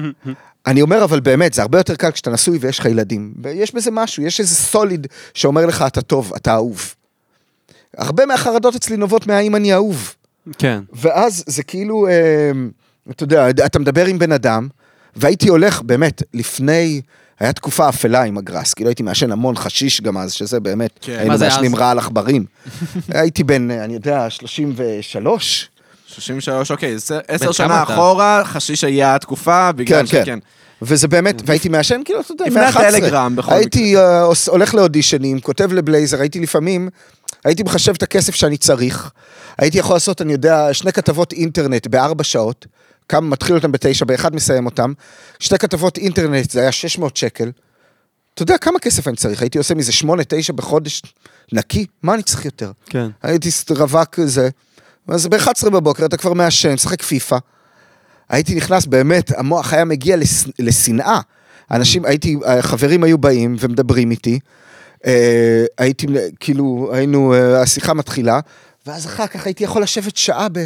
אני 0.68 0.82
אומר, 0.82 1.04
אבל 1.04 1.20
באמת, 1.20 1.54
זה 1.54 1.62
הרבה 1.62 1.78
יותר 1.78 1.96
קל 1.96 2.12
כשאתה 2.12 2.30
נשוי 2.30 2.58
ויש 2.62 2.80
לך 2.80 2.86
ילדים. 2.86 3.34
ויש 3.44 3.76
בזה 3.76 3.92
משהו, 3.92 4.24
יש 4.24 4.40
איזה 4.40 4.56
סוליד 4.56 5.08
שאומר 5.34 5.66
לך, 5.66 5.84
אתה 5.88 6.02
טוב, 6.02 6.34
אתה 6.36 6.54
אהוב. 6.54 6.96
הרבה 7.98 8.26
מהחרדות 8.26 8.76
אצלי 8.76 8.98
נובעות 8.98 9.28
מהאם 9.28 9.56
אני 9.56 9.74
אהוב. 9.74 10.16
כן. 10.58 10.82
ואז 10.94 11.44
זה 11.48 11.64
כאילו, 11.64 12.08
אה, 12.08 12.52
אתה 13.12 13.24
יודע, 13.24 13.50
אתה 13.50 13.80
מדבר 13.80 14.06
עם 14.06 14.20
בן 14.20 14.32
אדם, 14.32 14.68
והייתי 15.16 15.50
הולך, 15.50 15.82
באמת, 15.82 16.24
לפני, 16.34 17.02
היה 17.40 17.54
תקופה 17.54 17.90
אפלה 17.90 18.24
עם 18.24 18.38
הגראס, 18.38 18.74
כאילו 18.74 18.90
הייתי 18.90 19.04
מעשן 19.04 19.32
המון 19.32 19.56
חשיש 19.56 20.02
גם 20.02 20.18
אז, 20.18 20.34
שזה 20.34 20.60
באמת, 20.60 21.00
כן. 21.02 21.16
היינו 21.20 21.38
מעשנים 21.40 21.76
אז? 21.76 21.82
רעל 21.82 21.98
עכברים. 22.00 22.46
הייתי 23.10 23.44
בן, 23.44 23.72
אני 23.72 23.94
יודע, 23.94 24.30
33. 24.30 25.70
33, 26.08 26.72
אוקיי, 26.72 26.96
עשר 27.28 27.52
שנה 27.52 27.84
אתה? 27.84 27.94
אחורה, 27.94 28.42
חשיש 28.46 28.84
היה 28.84 29.16
התקופה, 29.16 29.72
בגלל 29.72 30.06
כן, 30.08 30.12
כן. 30.12 30.24
שכן. 30.24 30.40
וזה 30.82 31.08
באמת, 31.08 31.42
והייתי 31.46 31.70
מעשן, 31.70 32.02
כאילו, 32.06 32.22
אתה 32.22 32.32
יודע, 32.32 32.46
לפני 32.46 32.62
מ-11. 32.62 32.80
הטלגרם, 32.80 33.36
בכל 33.36 33.54
הייתי 33.54 33.98
אה, 33.98 34.24
הולך 34.48 34.76
לאודישנים, 34.76 35.40
כותב 35.40 35.74
לבלייזר, 35.74 36.22
הייתי 36.22 36.40
לפעמים, 36.40 36.90
הייתי 37.46 37.64
מחשב 37.64 37.94
את 37.98 38.04
הכסף 38.04 38.36
שאני 38.36 38.58
צריך. 38.58 39.12
הייתי 39.58 39.78
יכול 39.78 39.96
לעשות, 39.96 40.22
אני 40.22 40.32
יודע, 40.32 40.74
שני 40.74 40.92
כתבות 40.92 41.34
אינטרנט 41.34 41.88
בארבע 41.88 42.24
שעות, 42.24 42.66
כמה 43.10 43.28
מתחיל 43.28 43.56
אותם 43.56 43.72
בתשע, 43.72 44.06
באחד 44.06 44.36
מסיים 44.36 44.66
אותם. 44.66 44.94
שתי 45.40 45.58
כתבות 45.58 45.98
אינטרנט, 45.98 46.52
זה 46.52 46.62
היה 46.62 46.72
600 46.72 47.18
שקל. 47.18 47.52
אתה 48.34 48.44
יודע 48.44 48.58
כמה 48.58 48.80
כסף 48.80 49.08
אני 49.08 49.16
צריך? 49.16 49.42
הייתי 49.42 49.58
עושה 49.58 49.76
מזה 49.76 49.92
שמונה, 49.92 50.24
תשע 50.28 50.54
בחודש 50.54 51.02
נקי? 51.52 51.86
מה 52.04 52.14
אני 52.14 52.24
צריך 52.24 52.46
יותר? 52.46 52.72
כן. 52.86 53.08
הייתי 53.24 53.50
רווק 53.70 54.20
זה, 54.26 54.50
אז 55.08 55.28
ב-11 55.28 55.70
בבוקר 55.70 56.06
אתה 56.06 56.18
כבר 56.18 56.34
מעשן, 56.34 56.74
משחק 56.74 57.02
פיפא. 57.02 57.38
הייתי 58.30 58.56
נכנס, 58.56 58.86
באמת, 58.86 59.32
המוח 59.38 59.74
היה 59.74 59.86
מגיע 59.86 60.16
לס- 60.18 60.48
לשנאה. 60.60 61.20
אנשים, 61.72 62.06
הייתי, 62.06 62.38
חברים 62.62 63.04
היו 63.04 63.18
באים 63.18 63.56
ומדברים 63.60 64.12
איתי, 64.12 64.40
אה, 65.06 65.66
הייתי, 65.78 66.08
כאילו, 66.40 66.90
היינו, 66.94 67.34
אה, 67.34 67.62
השיחה 67.62 67.94
מתחילה, 67.94 68.40
ואז 68.86 69.06
אחר 69.06 69.28
כך 69.28 69.46
הייתי 69.46 69.64
יכול 69.64 69.82
לשבת 69.84 70.18
שעה 70.18 70.50
ב... 70.50 70.66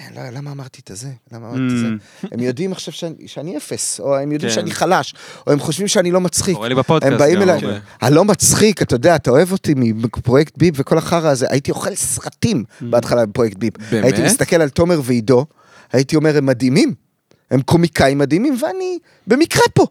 "אה, 0.00 0.04
לא, 0.14 0.30
למה 0.30 0.52
אמרתי 0.52 0.80
את 0.84 0.90
הזה? 0.90 1.08
למה 1.32 1.48
אמרתי 1.48 1.74
את 1.74 1.78
זה? 1.78 1.86
הם 2.32 2.40
יודעים 2.40 2.72
עכשיו 2.72 2.94
שאני, 2.94 3.28
שאני 3.28 3.56
אפס, 3.56 4.00
או 4.00 4.16
הם 4.16 4.32
יודעים 4.32 4.50
כן. 4.50 4.54
שאני 4.54 4.70
חלש, 4.70 5.14
או 5.46 5.52
הם 5.52 5.60
חושבים 5.60 5.88
שאני 5.88 6.10
לא 6.10 6.20
מצחיק. 6.20 6.54
קורה 6.54 6.68
לי 6.68 6.74
בפודקאסט 6.74 7.12
הם 7.12 7.18
באים 7.18 7.42
אליי. 7.42 7.60
הלא 8.00 8.24
מצחיק, 8.24 8.82
אתה 8.82 8.94
יודע, 8.94 9.16
אתה 9.16 9.30
אוהב 9.30 9.52
אותי 9.52 9.74
מפרויקט 9.76 10.58
ביב 10.58 10.74
וכל 10.76 10.98
החרא 10.98 11.28
הזה, 11.28 11.46
הייתי 11.50 11.70
אוכל 11.70 11.94
סרטים 11.94 12.64
בהתחלה 12.80 13.26
בפרויקט 13.26 13.56
ביב. 13.56 13.72
באמת? 13.90 14.04
הייתי 14.04 14.22
מסתכל 14.22 14.56
על 14.56 14.68
תומר 14.68 15.00
ועידו, 15.04 15.46
הייתי 15.92 16.16
אומר, 16.16 16.36
הם 16.36 16.46
מדהימים. 16.46 16.94
הם 17.50 17.62
קומיקאים 17.62 18.18
מדהימים, 18.18 18.56
ואני 18.60 18.98
במקרה 19.26 19.62
פה. 19.74 19.86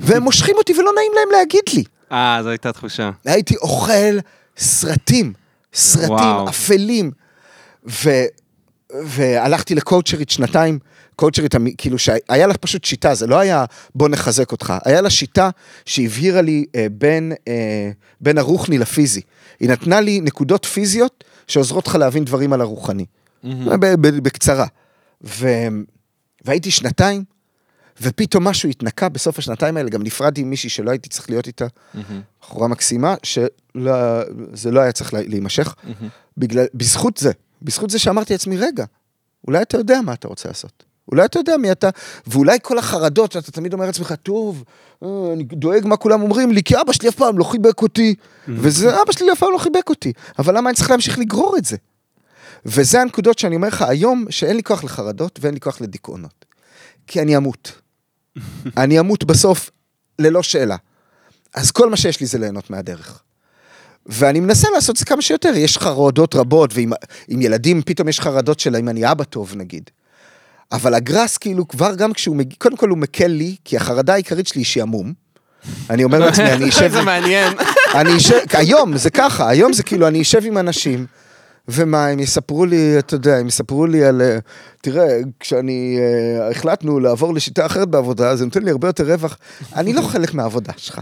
והם 0.00 0.22
מושכים 0.22 0.54
אותי 0.58 0.72
ולא 0.72 0.90
נעים 0.96 1.12
להם 1.14 1.28
להגיד 1.38 1.62
לי. 1.74 1.84
אה, 2.12 2.40
זו 2.42 2.48
הייתה 2.48 2.72
תחושה. 2.72 3.10
הייתי 3.24 3.56
אוכל 3.56 4.18
סרטים, 4.56 5.32
סרטים 5.74 6.08
וואו. 6.08 6.48
אפלים. 6.48 7.10
ו, 8.04 8.10
והלכתי 9.02 9.74
לקואוצ'רית 9.74 10.30
שנתיים, 10.30 10.78
קואוצ'רית, 11.16 11.54
כאילו 11.78 11.98
שהיה 11.98 12.46
לה 12.46 12.54
פשוט 12.54 12.84
שיטה, 12.84 13.14
זה 13.14 13.26
לא 13.26 13.38
היה 13.38 13.64
בוא 13.94 14.08
נחזק 14.08 14.52
אותך, 14.52 14.74
היה 14.84 15.00
לה 15.00 15.10
שיטה 15.10 15.50
שהבהירה 15.84 16.40
לי 16.40 16.64
אה, 16.74 16.86
בין, 16.92 17.32
אה, 17.48 17.90
בין 18.20 18.38
הרוחני 18.38 18.78
לפיזי. 18.78 19.20
היא 19.60 19.68
נתנה 19.70 20.00
לי 20.00 20.20
נקודות 20.20 20.64
פיזיות 20.64 21.24
שעוזרות 21.46 21.86
לך 21.86 21.94
להבין 21.94 22.24
דברים 22.24 22.52
על 22.52 22.60
הרוחני. 22.60 23.04
ב- 23.80 24.18
בקצרה. 24.18 24.66
ו... 25.24 25.48
והייתי 26.44 26.70
שנתיים, 26.70 27.24
ופתאום 28.02 28.44
משהו 28.48 28.68
התנקה 28.68 29.08
בסוף 29.08 29.38
השנתיים 29.38 29.76
האלה, 29.76 29.90
גם 29.90 30.02
נפרדתי 30.02 30.40
עם 30.40 30.50
מישהי 30.50 30.70
שלא 30.70 30.90
הייתי 30.90 31.08
צריך 31.08 31.30
להיות 31.30 31.46
איתה, 31.46 31.66
בחורה 32.42 32.68
מקסימה, 32.68 33.14
שזה 33.22 33.48
לא 34.70 34.80
היה 34.80 34.92
צריך 34.92 35.14
לה- 35.14 35.20
להימשך, 35.26 35.74
בגלל, 36.38 36.64
בזכות 36.74 37.16
זה, 37.16 37.32
בזכות 37.64 37.90
זה 37.90 37.98
שאמרתי 37.98 38.32
לעצמי, 38.34 38.56
רגע, 38.56 38.84
אולי 39.46 39.62
אתה 39.62 39.76
יודע 39.76 40.00
מה 40.00 40.12
אתה 40.12 40.28
רוצה 40.28 40.48
לעשות. 40.48 40.84
אולי 41.08 41.24
אתה 41.24 41.38
יודע 41.38 41.56
מי 41.56 41.72
אתה, 41.72 41.90
ואולי 42.26 42.58
כל 42.62 42.78
החרדות 42.78 43.32
שאתה 43.32 43.52
תמיד 43.52 43.72
אומר 43.72 43.86
לעצמך, 43.86 44.14
טוב, 44.22 44.64
אה, 45.02 45.08
אני 45.32 45.44
דואג 45.44 45.86
מה 45.86 45.96
כולם 45.96 46.22
אומרים 46.22 46.52
לי, 46.52 46.62
כי 46.62 46.80
אבא 46.80 46.92
שלי 46.92 47.08
אף 47.08 47.14
פעם 47.14 47.38
לא 47.38 47.44
חיבק 47.44 47.82
אותי, 47.82 48.14
וזה, 48.48 49.02
אבא 49.02 49.12
שלי 49.12 49.32
אף 49.32 49.38
פעם 49.38 49.52
לא 49.52 49.58
חיבק 49.58 49.88
אותי, 49.88 50.12
אבל 50.38 50.56
למה 50.56 50.70
אני 50.70 50.76
צריך 50.76 50.90
להמשיך 50.90 51.18
לגרור 51.18 51.56
את 51.56 51.64
זה? 51.64 51.76
וזה 52.66 53.00
הנקודות 53.00 53.38
שאני 53.38 53.56
אומר 53.56 53.68
לך 53.68 53.82
היום, 53.82 54.24
שאין 54.30 54.56
לי 54.56 54.62
כוח 54.62 54.84
לחרדות 54.84 55.38
ואין 55.42 55.54
לי 55.54 55.60
כוח 55.60 55.80
לדיכאונות. 55.80 56.44
כי 57.06 57.22
אני 57.22 57.36
אמות. 57.36 57.72
אני 58.76 59.00
אמות 59.00 59.24
בסוף, 59.24 59.70
ללא 60.18 60.42
שאלה. 60.42 60.76
אז 61.54 61.70
כל 61.70 61.90
מה 61.90 61.96
שיש 61.96 62.20
לי 62.20 62.26
זה 62.26 62.38
ליהנות 62.38 62.70
מהדרך. 62.70 63.22
ואני 64.06 64.40
מנסה 64.40 64.68
לעשות 64.74 64.94
את 64.94 64.98
זה 64.98 65.04
כמה 65.04 65.22
שיותר, 65.22 65.52
יש 65.56 65.78
חרדות 65.78 66.34
רבות, 66.34 66.70
ועם 66.74 66.92
עם 67.28 67.42
ילדים 67.42 67.82
פתאום 67.82 68.08
יש 68.08 68.20
חרדות 68.20 68.60
של 68.60 68.76
אם 68.76 68.88
אני 68.88 69.10
אבא 69.10 69.24
טוב 69.24 69.52
נגיד. 69.56 69.90
אבל 70.72 70.94
הגראס 70.94 71.38
כאילו 71.38 71.68
כבר 71.68 71.94
גם 71.94 72.12
כשהוא 72.12 72.36
מגיע, 72.36 72.56
קודם 72.58 72.76
כל 72.76 72.88
הוא 72.88 72.98
מקל 72.98 73.26
לי, 73.26 73.56
כי 73.64 73.76
החרדה 73.76 74.12
העיקרית 74.12 74.46
שלי 74.46 74.60
היא 74.60 74.66
שעמום. 74.66 75.12
אני 75.90 76.04
אומר 76.04 76.18
לעצמי, 76.18 76.52
אני 76.52 76.68
אשב... 76.70 76.90
זה 76.90 77.02
מעניין. 77.02 77.52
אני 77.94 78.16
אשב, 78.16 78.38
היום 78.52 78.96
זה 78.96 79.10
ככה, 79.10 79.48
היום 79.48 79.72
זה 79.72 79.82
כאילו, 79.82 80.08
אני 80.08 80.22
אשב 80.22 80.40
עם 80.44 80.58
אנשים, 80.58 81.06
ומה, 81.68 82.06
הם 82.06 82.20
יספרו 82.20 82.64
לי, 82.66 82.98
אתה 82.98 83.14
יודע, 83.14 83.36
הם 83.36 83.46
יספרו 83.48 83.86
לי 83.86 84.04
על, 84.04 84.22
אה, 84.22 84.38
תראה, 84.82 85.06
כשאני, 85.40 85.98
אה, 86.00 86.50
החלטנו 86.50 87.00
לעבור 87.00 87.34
לשיטה 87.34 87.66
אחרת 87.66 87.88
בעבודה, 87.88 88.36
זה 88.36 88.44
נותן 88.44 88.62
לי 88.62 88.70
הרבה 88.70 88.88
יותר 88.88 89.12
רווח. 89.12 89.36
אני 89.76 89.92
לא 89.92 90.02
חלק 90.02 90.34
מהעבודה 90.34 90.72
שלך. 90.76 91.00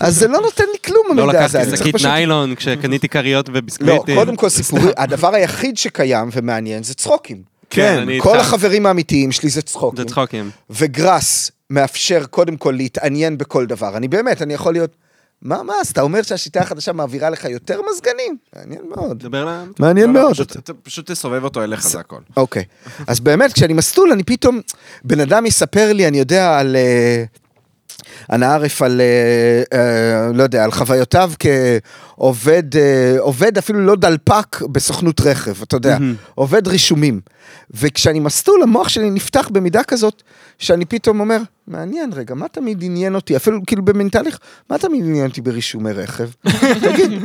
אז 0.00 0.16
זה 0.16 0.28
לא 0.28 0.40
נותן 0.40 0.64
לי 0.72 0.78
כלום, 0.84 1.16
לא 1.16 1.22
המידע 1.22 1.44
הזה. 1.44 1.58
לקחתי 1.58 1.58
אני 1.58 1.66
צריך 1.66 1.80
שקית 1.80 1.94
פשוט- 1.94 2.06
ניילון 2.06 2.54
כשקניתי 2.54 3.08
כריות 3.08 3.48
לא, 3.48 3.58
וביסקוויטים. 3.58 4.16
קודם 4.16 4.36
כל 4.36 4.48
סיפורי, 4.48 4.92
הדבר 4.96 5.34
היחיד 5.34 5.76
שקיים 5.76 6.28
ומעניין 6.32 6.82
זה 6.82 6.94
צחוקים. 6.94 7.42
כן, 7.70 7.98
אני 7.98 8.18
כל. 8.22 8.38
החברים 8.38 8.86
האמיתיים 8.86 9.32
שלי 9.32 9.50
זה 9.50 9.62
צחוקים. 9.62 10.04
זה 10.04 10.10
צחוקים. 10.10 10.50
וגראס 10.70 11.50
מאפשר 11.70 12.24
קודם 12.30 12.56
כל 12.56 12.72
להתעניין 12.76 13.38
בכל 13.38 13.66
דבר. 13.66 13.96
אני 13.96 14.08
באמת, 14.08 14.42
אני 14.42 14.54
יכול 14.54 14.72
להיות... 14.72 14.96
מה, 15.44 15.62
מה, 15.62 15.74
אז 15.80 15.88
אתה 15.90 16.00
אומר 16.02 16.22
שהשיטה 16.22 16.60
החדשה 16.60 16.92
מעבירה 16.92 17.30
לך 17.30 17.44
יותר 17.44 17.80
מזגנים? 17.92 18.36
מעניין 18.56 18.80
מאוד. 18.96 19.18
דבר 19.18 19.44
ל... 19.44 19.64
מעניין 19.78 20.06
לא, 20.08 20.14
לא, 20.14 20.20
מאוד. 20.20 20.32
פשוט- 20.32 20.70
פשוט 20.82 21.10
תסובב 21.10 21.44
אותו 21.44 21.62
אליך, 21.64 21.82
זה 21.88 22.00
הכל. 22.00 22.20
אוקיי. 22.36 22.64
אז 23.06 23.20
באמת, 23.20 23.52
כשאני 23.52 23.72
מסטול, 23.72 24.12
אני 24.12 24.22
פתאום... 24.22 24.60
בן 25.04 25.20
אדם 25.20 25.46
יספר 25.46 25.92
לי, 25.92 26.08
אני 26.08 26.18
יודע, 26.18 26.58
על... 26.58 26.76
אה, 26.76 27.24
אנא 28.32 28.44
ערף 28.44 28.82
על, 28.82 29.00
אה, 29.00 29.78
אה, 29.78 30.32
לא 30.34 30.42
יודע, 30.42 30.64
על 30.64 30.70
חוויותיו 30.70 31.32
כעובד, 31.38 32.76
אה, 32.76 33.16
עובד 33.18 33.58
אפילו 33.58 33.80
לא 33.80 33.96
דלפק 33.96 34.62
בסוכנות 34.62 35.20
רכב, 35.20 35.62
אתה 35.62 35.76
יודע, 35.76 35.98
עובד 36.34 36.68
רישומים. 36.68 37.20
וכשאני 37.70 38.20
מסטול, 38.20 38.62
המוח 38.62 38.88
שלי 38.88 39.10
נפתח 39.10 39.48
במידה 39.52 39.82
כזאת, 39.82 40.22
שאני 40.58 40.84
פתאום 40.84 41.20
אומר, 41.20 41.38
מעניין, 41.66 42.12
רגע, 42.12 42.34
מה 42.34 42.48
תמיד 42.48 42.78
עניין 42.82 43.14
אותי, 43.14 43.36
אפילו 43.36 43.60
כאילו 43.66 43.84
במין 43.84 44.08
תהליך, 44.08 44.38
מה 44.70 44.78
תמיד 44.78 45.04
עניין 45.04 45.26
אותי 45.26 45.40
ברישומי 45.40 45.92
רכב? 45.92 46.28
תגיד, 46.84 47.22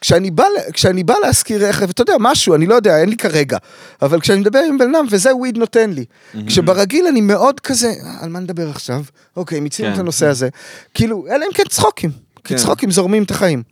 כשאני 0.00 0.30
בא, 0.30 0.44
כשאני 0.72 1.04
בא 1.04 1.14
להשכיר 1.22 1.68
רכב, 1.68 1.90
אתה 1.90 2.02
יודע, 2.02 2.14
משהו, 2.20 2.54
אני 2.54 2.66
לא 2.66 2.74
יודע, 2.74 3.00
אין 3.00 3.08
לי 3.08 3.16
כרגע, 3.16 3.58
אבל 4.02 4.20
כשאני 4.20 4.40
מדבר 4.40 4.58
עם 4.68 4.78
בן 4.78 4.94
אדם, 4.94 5.06
וזה 5.10 5.36
וויד 5.36 5.58
נותן 5.58 5.90
לי. 5.90 6.04
כשברגיל 6.46 7.06
אני 7.06 7.20
מאוד 7.20 7.60
כזה, 7.60 7.88
"אה, 7.88 8.16
על 8.20 8.28
מה 8.28 8.40
נדבר 8.40 8.70
עכשיו? 8.70 9.02
אוקיי, 9.36 9.60
מיצינו 9.60 9.88
כן. 9.88 9.94
את 9.94 9.98
הנושא 9.98 10.26
הזה. 10.26 10.48
כאילו, 10.94 11.26
אלא 11.30 11.44
אם 11.44 11.52
כן 11.54 11.64
צחוקים. 11.68 12.10
כי 12.10 12.54
כן. 12.54 12.56
צחוקים 12.56 12.90
זורמים 12.90 13.22
את 13.22 13.30
החיים. 13.30 13.62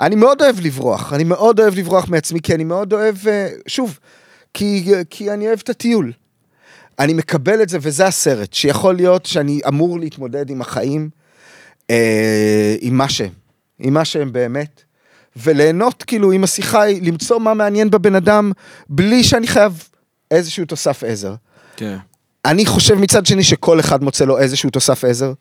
אני 0.00 0.14
מאוד 0.16 0.42
אוהב 0.42 0.60
לברוח, 0.60 1.12
אני 1.12 1.24
מאוד 1.24 1.60
אוהב 1.60 1.74
לברוח 1.78 2.08
מעצמי, 2.08 2.40
כי 2.40 2.54
אני 2.54 2.64
מאוד 2.64 2.92
אוהב, 2.92 3.16
אה, 3.28 3.48
שוב, 3.66 3.98
כי, 4.54 4.92
כי 5.10 5.30
אני 5.30 5.46
אוהב 5.46 5.58
את 5.62 5.68
הטיול. 5.68 6.12
אני 6.98 7.14
מקבל 7.14 7.62
את 7.62 7.68
זה, 7.68 7.78
וזה 7.80 8.06
הסרט, 8.06 8.52
שיכול 8.52 8.94
להיות 8.94 9.26
שאני 9.26 9.60
אמור 9.68 10.00
להתמודד 10.00 10.50
עם 10.50 10.60
החיים, 10.60 11.10
אה, 11.90 12.76
עם 12.80 12.94
מה 12.94 13.08
שהם, 13.08 13.32
עם 13.78 13.94
מה 13.94 14.04
שהם 14.04 14.32
באמת, 14.32 14.83
וליהנות 15.36 16.02
כאילו 16.02 16.32
עם 16.32 16.44
השיחה, 16.44 16.82
היא 16.82 17.02
למצוא 17.02 17.38
מה 17.40 17.54
מעניין 17.54 17.90
בבן 17.90 18.14
אדם, 18.14 18.52
בלי 18.88 19.24
שאני 19.24 19.46
חייב 19.46 19.82
איזשהו 20.30 20.64
תוסף 20.64 21.04
עזר. 21.04 21.34
כן. 21.76 21.96
אני 22.44 22.66
חושב 22.66 22.94
מצד 22.94 23.26
שני 23.26 23.44
שכל 23.44 23.80
אחד 23.80 24.04
מוצא 24.04 24.24
לו 24.24 24.38
איזשהו 24.38 24.70
תוסף 24.70 25.04
עזר. 25.04 25.32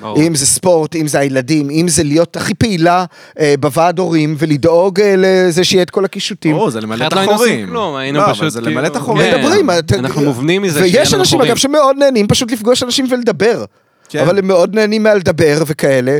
ברור. 0.00 0.18
אם 0.22 0.34
זה 0.34 0.46
ספורט, 0.46 0.96
אם 0.96 1.06
זה 1.08 1.18
הילדים, 1.18 1.70
אם 1.70 1.88
זה 1.88 2.02
להיות 2.02 2.36
הכי 2.36 2.54
פעילה 2.54 3.04
אה, 3.38 3.54
בוועד 3.60 3.98
הורים 3.98 4.34
ולדאוג 4.38 5.00
אה, 5.00 5.14
לזה 5.18 5.64
שיהיה 5.64 5.82
את 5.82 5.90
כל 5.90 6.04
הקישוטים. 6.04 6.52
ברור, 6.56 6.70
זה 6.70 6.80
למלא 6.80 7.06
את 7.06 7.12
אחרת 7.12 7.14
לא 7.14 7.20
היינו 7.20 7.32
עושים 7.32 7.46
החורים. 7.52 7.68
כלום, 7.68 7.96
היינו 7.96 8.18
לא, 8.18 8.24
אבל 8.24 8.32
פשוט 8.34 8.48
זה 8.52 8.60
כאילו- 8.60 8.72
למלא 8.72 8.86
את 8.86 8.96
החורים. 8.96 9.30
כן. 9.30 9.40
מדברים, 9.44 9.70
אתה- 9.70 9.96
אנחנו 9.96 10.20
מובנים 10.24 10.62
מזה 10.62 10.80
שיהיה 10.86 11.00
ויש 11.00 11.12
לנו 11.12 11.20
אנשים 11.22 11.38
חורים. 11.38 11.50
אגב 11.50 11.56
שמאוד 11.58 11.96
נהנים 11.98 12.26
פשוט 12.28 12.50
לפגוש 12.52 12.82
אנשים 12.82 13.06
ולדבר. 13.10 13.64
כן. 14.08 14.18
אבל 14.18 14.38
הם 14.38 14.46
מאוד 14.48 14.74
נהנים 14.74 15.02
מהלדבר 15.02 15.62
וכאלה. 15.66 16.18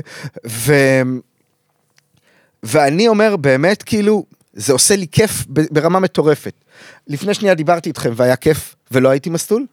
ו... 0.48 0.72
ואני 2.62 3.08
אומר 3.08 3.36
באמת 3.36 3.82
כאילו, 3.82 4.24
זה 4.52 4.72
עושה 4.72 4.96
לי 4.96 5.06
כיף 5.12 5.44
ברמה 5.48 6.00
מטורפת. 6.00 6.52
לפני 7.06 7.34
שנייה 7.34 7.54
דיברתי 7.54 7.88
איתכם 7.88 8.12
והיה 8.16 8.36
כיף 8.36 8.74
ולא 8.90 9.08
הייתי 9.08 9.30
מסטול. 9.30 9.66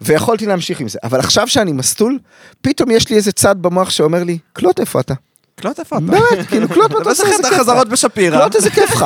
ויכולתי 0.00 0.46
להמשיך 0.46 0.80
עם 0.80 0.88
זה, 0.88 0.98
אבל 1.02 1.18
עכשיו 1.18 1.48
שאני 1.48 1.72
מסטול, 1.72 2.18
פתאום 2.60 2.90
יש 2.90 3.08
לי 3.08 3.16
איזה 3.16 3.32
צד 3.32 3.56
במוח 3.62 3.90
שאומר 3.90 4.24
לי, 4.24 4.38
קלוט 4.52 4.80
איפה 4.80 5.00
אתה? 5.00 5.14
קלוט 5.56 5.78
איפה 5.78 5.96
אתה? 5.96 6.04
באמת, 6.04 6.46
כאילו, 6.48 6.68
קלוט 6.74 6.90
מה 6.90 6.98
אתה 7.00 7.10
עושה, 7.10 7.22
איזה 7.22 7.42
כיף 7.42 7.52
לך. 7.52 7.52
החזרות 7.52 7.88
בשפירא. 7.88 8.38
קלוט 8.40 8.56
איזה 8.56 8.70
כיף 8.70 8.90
לך. 8.90 9.02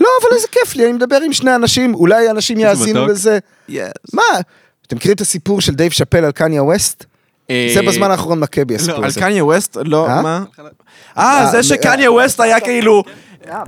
לא, 0.00 0.08
אבל 0.22 0.36
איזה 0.36 0.46
כיף 0.48 0.76
לי, 0.76 0.84
אני 0.84 0.92
מדבר 0.92 1.20
עם 1.24 1.32
שני 1.32 1.54
אנשים, 1.54 1.94
אולי 1.94 2.30
אנשים 2.30 2.58
יאזינו. 2.58 3.06
לזה. 3.06 3.38
מה? 4.12 4.22
אתם 4.86 4.96
מכירים 4.96 5.14
את 5.14 5.20
הסיפור 5.20 5.60
של 5.60 5.74
דייב 5.74 5.92
שאפל 5.92 6.24
על 6.24 6.32
קניה 6.32 6.62
ווסט? 6.62 7.04
אה, 7.50 7.70
זה 7.74 7.82
בזמן 7.82 8.10
האחרון 8.10 8.40
מכה 8.40 8.64
בי 8.64 8.74
הסיפור 8.74 8.96
על 8.96 9.04
הזה. 9.04 9.20
קניה 9.20 9.44
ווסט? 9.44 9.76
לא, 9.84 10.08
אה? 10.08 10.22
מה? 10.22 10.44
אה, 11.18 11.22
אה, 11.40 11.50
זה 11.50 11.62
שקניה 11.62 12.12
ווסט 12.12 12.40
היה 12.40 12.60
כאילו... 12.60 13.02
אה. 13.48 13.62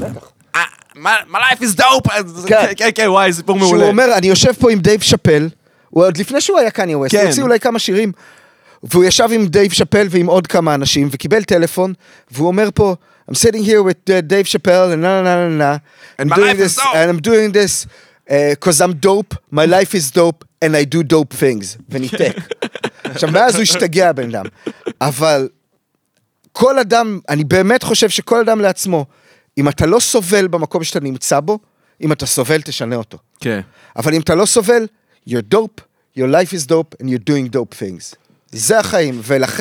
אה, 0.54 0.62
my 0.96 1.36
life 1.36 1.60
is 1.60 1.80
dope. 1.80 2.08
כן. 2.46 2.66
כן, 2.76 2.90
כן, 2.94 3.08
וואי, 3.08 3.32
סיפור 3.32 3.58
שהוא 3.58 3.68
מעולה. 3.68 3.86
אומר, 3.86 4.14
אני 4.16 4.26
יושב 4.26 4.52
פה 4.52 4.70
עם 4.72 4.78
דייב 4.78 5.00
שאפל, 5.00 5.48
עוד 5.90 6.16
לפני 6.16 6.40
שהוא 6.40 6.58
היה 6.58 6.70
קניה 6.70 6.98
ווסט, 6.98 7.14
כן. 7.14 7.20
הוא 7.20 7.26
הוציא 7.28 7.42
אולי 7.42 7.60
כמה 7.60 7.78
שירים, 7.78 8.12
והוא 8.82 9.04
ישב 9.04 9.28
עם 9.32 9.46
דייב 9.46 9.72
שאפל 9.72 10.06
ועם 10.10 10.26
עוד 10.26 10.46
כמה 10.46 10.74
אנשים, 10.74 11.08
וקיבל 11.10 11.44
טלפון, 11.44 11.92
והוא 12.30 12.46
אומר 12.48 12.68
פה, 12.74 12.94
I'm 13.30 13.34
sitting 13.34 13.64
here 13.64 13.82
with 13.82 14.10
uh, 14.10 14.20
Dave 14.20 14.46
Chappelle, 14.46 14.92
and 14.92 15.00
na 15.00 15.22
na 15.22 15.22
na 15.22 15.48
na 15.48 15.56
na. 15.56 15.78
And 16.18 16.32
I'm 16.32 16.36
doing 16.40 16.56
this, 16.56 16.76
dope." 16.76 16.94
and 16.94 17.10
I'm 17.10 17.20
doing 17.20 17.52
this 17.52 17.86
because 18.28 18.80
I'm 18.80 18.94
dope, 19.08 19.34
my 19.50 19.66
life 19.76 19.94
is 19.94 20.10
dope, 20.10 20.44
and 20.62 20.76
I 20.76 20.84
do 20.84 21.02
dope 21.02 21.32
things. 21.32 21.76
וניתק. 21.88 22.36
עכשיו, 23.14 23.30
מאז 23.30 23.54
הוא 23.54 23.62
השתגע 23.62 24.08
הבן 24.08 24.28
אדם. 24.28 24.44
אבל 25.00 25.48
כל 26.52 26.78
אדם, 26.78 27.20
אני 27.28 27.44
באמת 27.44 27.82
חושב 27.82 28.08
שכל 28.08 28.40
אדם 28.40 28.60
לעצמו, 28.60 29.06
אם 29.58 29.68
אתה 29.68 29.86
לא 29.86 30.00
סובל 30.00 30.46
במקום 30.48 30.84
שאתה 30.84 31.00
נמצא 31.00 31.40
בו, 31.40 31.58
אם 32.00 32.12
אתה 32.12 32.26
סובל, 32.26 32.60
תשנה 32.60 32.96
אותו. 32.96 33.18
כן. 33.40 33.60
אבל 33.96 34.14
אם 34.14 34.20
אתה 34.20 34.34
לא 34.34 34.46
סובל, 34.46 34.86
you're 35.28 35.54
dope, 35.54 35.80
your 36.18 36.28
life 36.28 36.52
is 36.52 36.66
dope, 36.66 37.02
and 37.02 37.06
you're 37.06 37.30
doing 37.30 37.54
dope 37.54 37.74
things. 37.78 38.16
זה 38.52 38.78
החיים, 38.78 39.20
ולכ... 39.24 39.60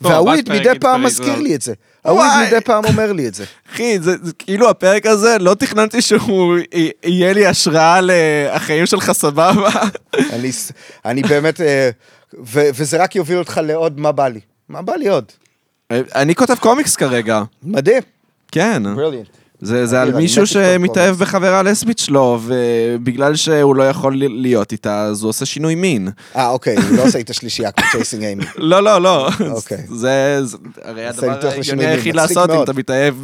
והוויד 0.00 0.52
מדי 0.52 0.78
פעם 0.80 1.02
מזכיר 1.02 1.36
לא. 1.36 1.42
לי 1.42 1.54
את 1.54 1.62
זה. 1.62 1.72
הוויד. 2.04 2.46
מדי 2.46 2.60
פעם 2.60 2.84
אומר 2.84 3.12
לי 3.12 3.28
את 3.28 3.34
זה. 3.34 3.44
אחי, 3.72 3.98
זה 4.00 4.16
כאילו 4.38 4.70
הפרק 4.70 5.06
הזה, 5.06 5.36
לא 5.40 5.54
תכננתי 5.54 6.02
שהוא 6.02 6.58
יהיה 7.04 7.32
לי 7.32 7.46
השראה 7.46 8.00
לחיים 8.02 8.86
שלך 8.86 9.12
סבבה. 9.12 9.70
אני 11.04 11.22
באמת, 11.22 11.60
אה, 11.60 11.90
ו... 12.38 12.60
וזה 12.74 13.02
רק 13.02 13.16
יוביל 13.16 13.38
אותך 13.38 13.60
לעוד 13.64 14.00
מה 14.00 14.12
בא 14.12 14.28
לי. 14.28 14.40
מה 14.68 14.82
בא 14.82 14.94
לי 14.94 15.08
עוד? 15.08 15.24
אני 15.90 16.34
כותב 16.34 16.54
קומיקס 16.54 16.96
כרגע. 16.96 17.42
מדהים. 17.62 18.02
כן. 18.52 18.82
בריליאנט. 18.96 19.28
זה, 19.64 19.86
זה 19.86 20.02
על 20.02 20.14
מישהו 20.14 20.46
שמתאהב. 20.46 21.16
בחברה 21.16 21.62
לסבית 21.62 21.98
שלו, 21.98 22.40
ובגלל 22.44 23.36
שהוא 23.36 23.76
לא 23.76 23.88
יכול 23.88 24.16
להיות 24.16 24.72
איתה, 24.72 25.02
אז 25.02 25.22
הוא 25.22 25.28
עושה 25.28 25.46
שינוי 25.46 25.74
מין. 25.74 26.08
אה, 26.36 26.48
אוקיי, 26.48 26.76
הוא 26.76 26.96
לא 26.96 27.02
עושה 27.02 27.18
איתה 27.18 27.32
שלישייה 27.32 27.70
כמו 27.70 27.84
צ'ייסינג 27.92 28.24
אימי. 28.24 28.44
לא, 28.56 28.82
לא, 28.82 29.00
לא. 29.00 29.28
אוקיי. 29.50 29.78
זה, 29.88 30.38
זה 30.42 30.56
הרי 30.82 31.06
הדבר 31.06 31.48
ההגיוני 31.48 31.86
היחיד 31.86 32.14
לעשות 32.14 32.50
אם. 32.50 32.62
אתה 32.62 32.72
מתאהב 32.72 33.14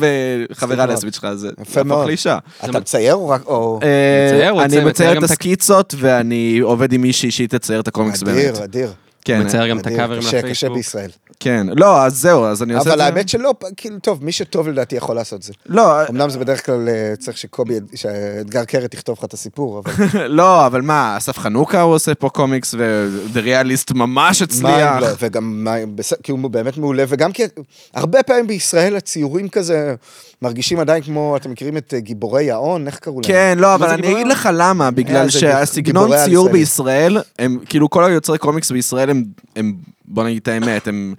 בחברה 0.50 0.76
מאוד. 0.76 0.90
לסבית 0.90 1.14
שלך, 1.14 1.28
זה. 1.34 1.48
לאישה. 2.06 2.38
אתה 2.64 2.80
מצייר 2.80 3.14
או 3.14 3.28
רק... 3.28 3.46
או... 3.46 3.80
אה, 3.82 4.32
מצייר, 4.32 4.50
הוא 4.50 4.62
אני 4.62 4.84
מצייר 4.84 5.18
את 5.18 5.22
הסקיצות, 5.22 5.94
ואני 5.98 6.58
עובד 6.62 6.92
עם 6.92 7.00
מישהי 7.00 7.30
שהיא 7.30 7.48
תצייר 7.48 7.80
את 7.80 7.88
הקומיקס 7.88 8.22
באמת. 8.22 8.36
אדיר, 8.38 8.64
אדיר. 8.64 8.92
כן, 9.24 9.42
מצייר 9.42 9.66
גם 9.66 9.78
את. 9.78 9.86
הקאברים 9.86 10.20
קשה, 10.20 10.30
קשה 10.30 10.38
לפייסבוק. 10.38 10.76
בישראל. 10.76 11.10
כן. 11.40 11.66
לא, 11.76 12.02
אז 12.04 12.16
זהו, 12.16 12.44
אז 12.44 12.62
אני 12.62 12.74
עושה 12.74 12.82
את 12.82 12.92
אבל 12.92 12.98
זה. 12.98 13.04
האמת 13.04 13.28
שלא, 13.28 13.54
כאילו, 13.76 13.98
טוב, 13.98 14.24
מי 14.24 14.32
שטוב 14.32 14.68
לדעתי 14.68 14.96
יכול 14.96 15.16
לעשות 15.16 15.42
זה. 15.42 15.52
לא, 15.66 16.08
אמנם 16.08 16.30
זה 16.30 16.38
בדרך 16.38 16.66
כלל 16.66 16.88
אה, 16.88 17.16
צריך 17.18 17.38
שקובי, 17.38 17.74
שאתגר 17.94 18.64
קרת 18.64 18.94
יכתוב 18.94 19.18
לך 19.18 19.24
את 19.24 19.34
הסיפור, 19.34 19.78
אבל... 19.78 19.92
לא, 20.38 20.66
אבל 20.66 20.80
מה, 20.80 21.16
אסף 21.16 21.38
חנוכה 21.38 21.80
הוא 21.80 21.94
עושה 21.94 22.14
פה 22.14 22.28
קומיקס, 22.28 22.74
ו-The 22.78 23.38
Realist 23.38 23.94
ממש 23.94 24.42
הצליח. 24.42 25.00
לא, 25.00 25.06
וגם, 25.20 25.66
כי 26.22 26.32
הוא 26.32 26.50
באמת 26.50 26.76
מעולה, 26.76 27.04
וגם 27.08 27.32
כי 27.32 27.42
הרבה 27.94 28.22
פעמים 28.22 28.46
בישראל 28.46 28.96
הציורים 28.96 29.48
כזה 29.48 29.94
מרגישים 30.42 30.80
עדיין 30.80 31.02
כמו, 31.02 31.36
אתם 31.36 31.50
מכירים 31.50 31.76
את 31.76 31.94
אה, 31.94 32.00
גיבורי 32.00 32.50
ההון, 32.50 32.86
איך 32.86 32.98
קראו 32.98 33.20
להם? 33.20 33.32
כן, 33.32 33.58
לא, 33.58 33.74
אבל 33.74 33.88
אני 33.88 34.12
אגיד 34.12 34.26
לך 34.26 34.48
למה, 34.52 34.84
אה, 34.84 34.90
בגלל 34.90 35.30
שהסגנון 35.30 36.10
ציור. 36.24 36.48
בישראל, 36.48 37.18
הם, 37.38 37.58
כאילו 37.66 37.90
כל 37.90 38.04
היוצרי 38.04 38.38
קומיקס 38.38 38.70
בישראל 38.70 39.09
הם, 39.10 39.24
הם, 39.56 39.74
בוא 40.08 40.24
נגיד 40.24 40.38
את 40.42 40.48
האמת, 40.48 40.88
הם 40.88 41.14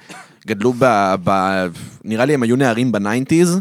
גדלו 0.48 0.74
ב... 0.80 1.16
ב 1.24 1.68
נראה 2.04 2.26
לי 2.26 2.34
הם 2.34 2.44
היו 2.44 2.56
נערים 2.56 2.92
ב 2.92 2.99
nineties, 2.99 3.60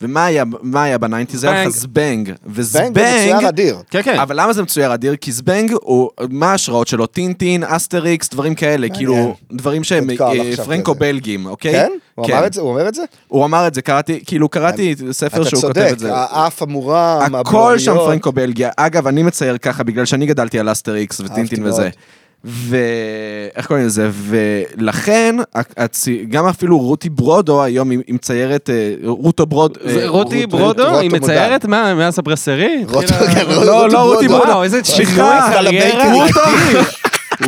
ומה 0.00 0.24
היה, 0.24 0.44
מה 0.62 0.82
היה 0.82 0.98
ב 0.98 1.03
nineties? 1.03 1.44
היה 1.44 1.64
לך 1.64 1.68
זבנג. 1.68 2.32
זבנג, 2.46 2.62
זבנג 2.62 2.98
זה 2.98 3.32
מצויר 3.34 3.48
אדיר. 3.48 3.76
כן, 3.90 4.02
כן. 4.02 4.18
אבל 4.18 4.40
למה 4.40 4.52
זה 4.52 4.62
מצויר 4.62 4.94
אדיר? 4.94 5.16
כי 5.16 5.32
זבנג 5.32 5.72
הוא, 5.82 6.10
מה 6.30 6.50
ההשראות 6.52 6.88
שלו? 6.88 7.06
טינטין, 7.06 7.64
אסטריקס, 7.64 8.28
דברים 8.28 8.54
כאלה, 8.54 8.88
כאילו, 8.88 9.36
דברים 9.52 9.84
שהם 9.84 10.10
אה, 10.10 10.56
פרנקו-בלגים, 10.56 11.46
אוקיי? 11.46 11.72
כן? 11.72 11.90
הוא 12.14 12.26
אמר 12.26 12.46
את 12.46 12.52
זה? 12.52 12.60
הוא 12.60 12.70
אומר 12.70 12.88
את 12.88 12.94
זה? 12.94 13.02
הוא 13.28 13.44
אמר 13.44 13.66
את 13.66 13.74
זה, 13.74 13.82
קראתי, 13.82 14.20
כאילו 14.26 14.48
קראתי 14.48 14.94
ספר 15.10 15.42
אתה 15.42 15.50
שהוא 15.50 15.62
כותב 15.62 15.80
צודק, 15.80 15.92
את 15.92 15.98
זה. 15.98 16.14
האף 16.14 16.62
המורם, 16.62 17.34
הכל 17.34 17.78
שם. 17.78 17.94
פרנקו-בלגיה. 17.94 18.70
אגב, 18.76 19.06
אני 19.06 19.22
מצייר 19.22 19.58
ככה 19.58 19.82
בגלל 19.82 20.04
שאני 20.04 20.26
גדלתי 20.26 20.58
על 20.58 20.72
אסטריקס 20.72 21.20
וטינטין 21.20 21.62
מאוד. 21.62 21.72
וזה. 21.72 21.90
ואיך 22.44 23.66
קוראים 23.66 23.86
לזה? 23.86 24.10
ולכן, 24.12 25.36
הצ... 25.76 26.08
גם 26.30 26.46
אפילו 26.46 26.78
רותי 26.78 27.08
ברודו 27.10 27.62
היום 27.62 27.90
היא 27.90 27.98
מציירת, 28.08 28.70
אה, 28.70 28.94
רוטו 29.04 29.46
ברוד... 29.46 29.78
זה 29.84 30.02
אה, 30.02 30.08
רותי 30.08 30.46
ברודו, 30.46 30.98
היא. 30.98 31.10
מציירת 31.10 31.64
מה, 31.64 31.94
מאז 31.94 32.18
הברסרי? 32.18 32.84
רותו, 32.88 32.98
התחילה- 33.14 33.34
כן, 33.34 33.50
לא, 33.66 33.88
לא, 33.90 33.98
רותי 33.98 34.28
ברודו. 34.28 34.62
איזה 34.62 34.80
שינוי 34.84 35.14
קריירה. 35.14 36.14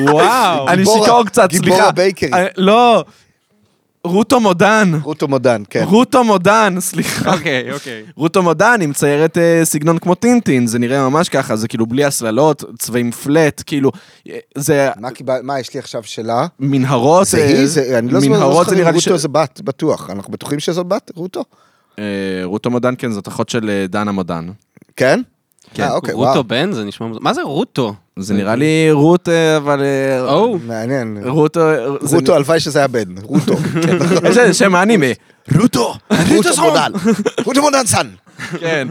וואו. 0.12 0.68
אני 0.68 0.76
גיבור- 0.76 1.04
שיכור 1.04 1.24
קצת, 1.26 1.48
גיבור 1.50 1.68
סליחה. 1.68 1.88
הבייקרי. 1.88 2.32
אה, 2.32 2.46
לא, 2.56 3.04
רותו 4.04 4.40
מודן. 4.40 4.92
רותו 5.02 5.28
מודן, 5.28 5.62
כן. 5.70 5.82
רותו 5.86 6.24
מודן, 6.24 6.74
סליחה. 6.80 7.34
אוקיי, 7.34 7.72
אוקיי. 7.72 8.02
רותו 8.16 8.42
מודן, 8.42 8.76
היא 8.80 8.88
מציירת 8.88 9.38
אה, 9.38 9.60
סגנון 9.64 9.98
כמו 9.98 10.14
טינטין, 10.14 10.66
זה 10.66 10.78
נראה 10.78 11.08
ממש 11.08 11.28
ככה, 11.28 11.56
זה 11.56 11.68
כאילו 11.68 11.86
בלי 11.86 12.04
הצללות, 12.04 12.64
צבעים 12.78 13.10
flat, 13.10 13.62
כאילו, 13.66 13.90
אה, 14.30 14.38
זה 14.58 14.90
מה 15.00 15.10
קיבל- 15.10 15.40
מה 15.42 15.60
יש 15.60 15.74
לי 15.74 15.80
עכשיו 15.80 16.02
שאלה? 16.04 16.46
מנהרות, 16.60 17.26
זה 17.26 17.38
אה, 17.38 17.44
היא? 17.46 17.66
זה- 17.66 17.98
אני 17.98 18.08
לא 18.08 18.20
זוכר 18.20 18.32
מנהרות 18.32 18.52
לא 18.54 18.58
זה 18.58 18.64
זוכר 18.64 18.72
אם 18.76 18.80
נראה 18.80 18.92
לי 18.92 19.00
ש... 19.00 19.08
רוטו 19.08 19.18
זה 19.18 19.28
בת, 19.28 19.60
בטוח. 19.64 20.10
אנחנו 20.10 20.32
בטוחים 20.32 20.60
שזאת 20.60 20.86
בת, 20.86 21.10
רוטו? 21.14 21.44
אה, 21.98 22.04
רוטו 22.44 22.70
מודן, 22.70 22.94
כן, 22.98 23.12
זאת 23.12 23.28
אחות 23.28 23.48
של 23.48 23.70
אה, 23.70 23.86
דנה 23.88 24.12
מודן. 24.12 24.48
כן? 24.96 25.20
כן. 25.74 25.82
אה, 25.82 25.92
אוקיי, 25.94 26.14
וואו. 26.14 26.28
רוטו 26.28 26.44
בן? 26.44 26.72
זה 26.72 26.84
נשמע... 26.84 27.06
מוזר. 27.06 27.20
מה 27.22 27.34
זה 27.34 27.42
רוטו? 27.42 27.94
זה 28.18 28.34
נראה 28.34 28.54
לי 28.56 28.88
רות, 28.92 29.28
אה, 29.28 29.56
אבל... 29.56 29.82
אה, 29.82 30.32
או. 30.32 30.58
מעניין. 30.66 31.18
רוטו... 31.26 31.60
זה- 32.00 32.16
רוטו, 32.16 32.34
הלוואי 32.34 32.60
שזה 32.60 32.78
היה 32.78 32.88
בן. 32.88 33.04
רוטו. 33.22 33.56
כן. 33.82 33.96
יש 34.28 34.36
לזה 34.36 34.54
שם 34.54 34.74
האנימה. 34.74 35.06
רוטו! 35.60 35.94
רוטו 36.36 36.62
מודן. 36.62 36.92
רוטו 37.44 37.62
מודן 37.62 37.86
סן. 37.86 38.06
כן. 38.60 38.88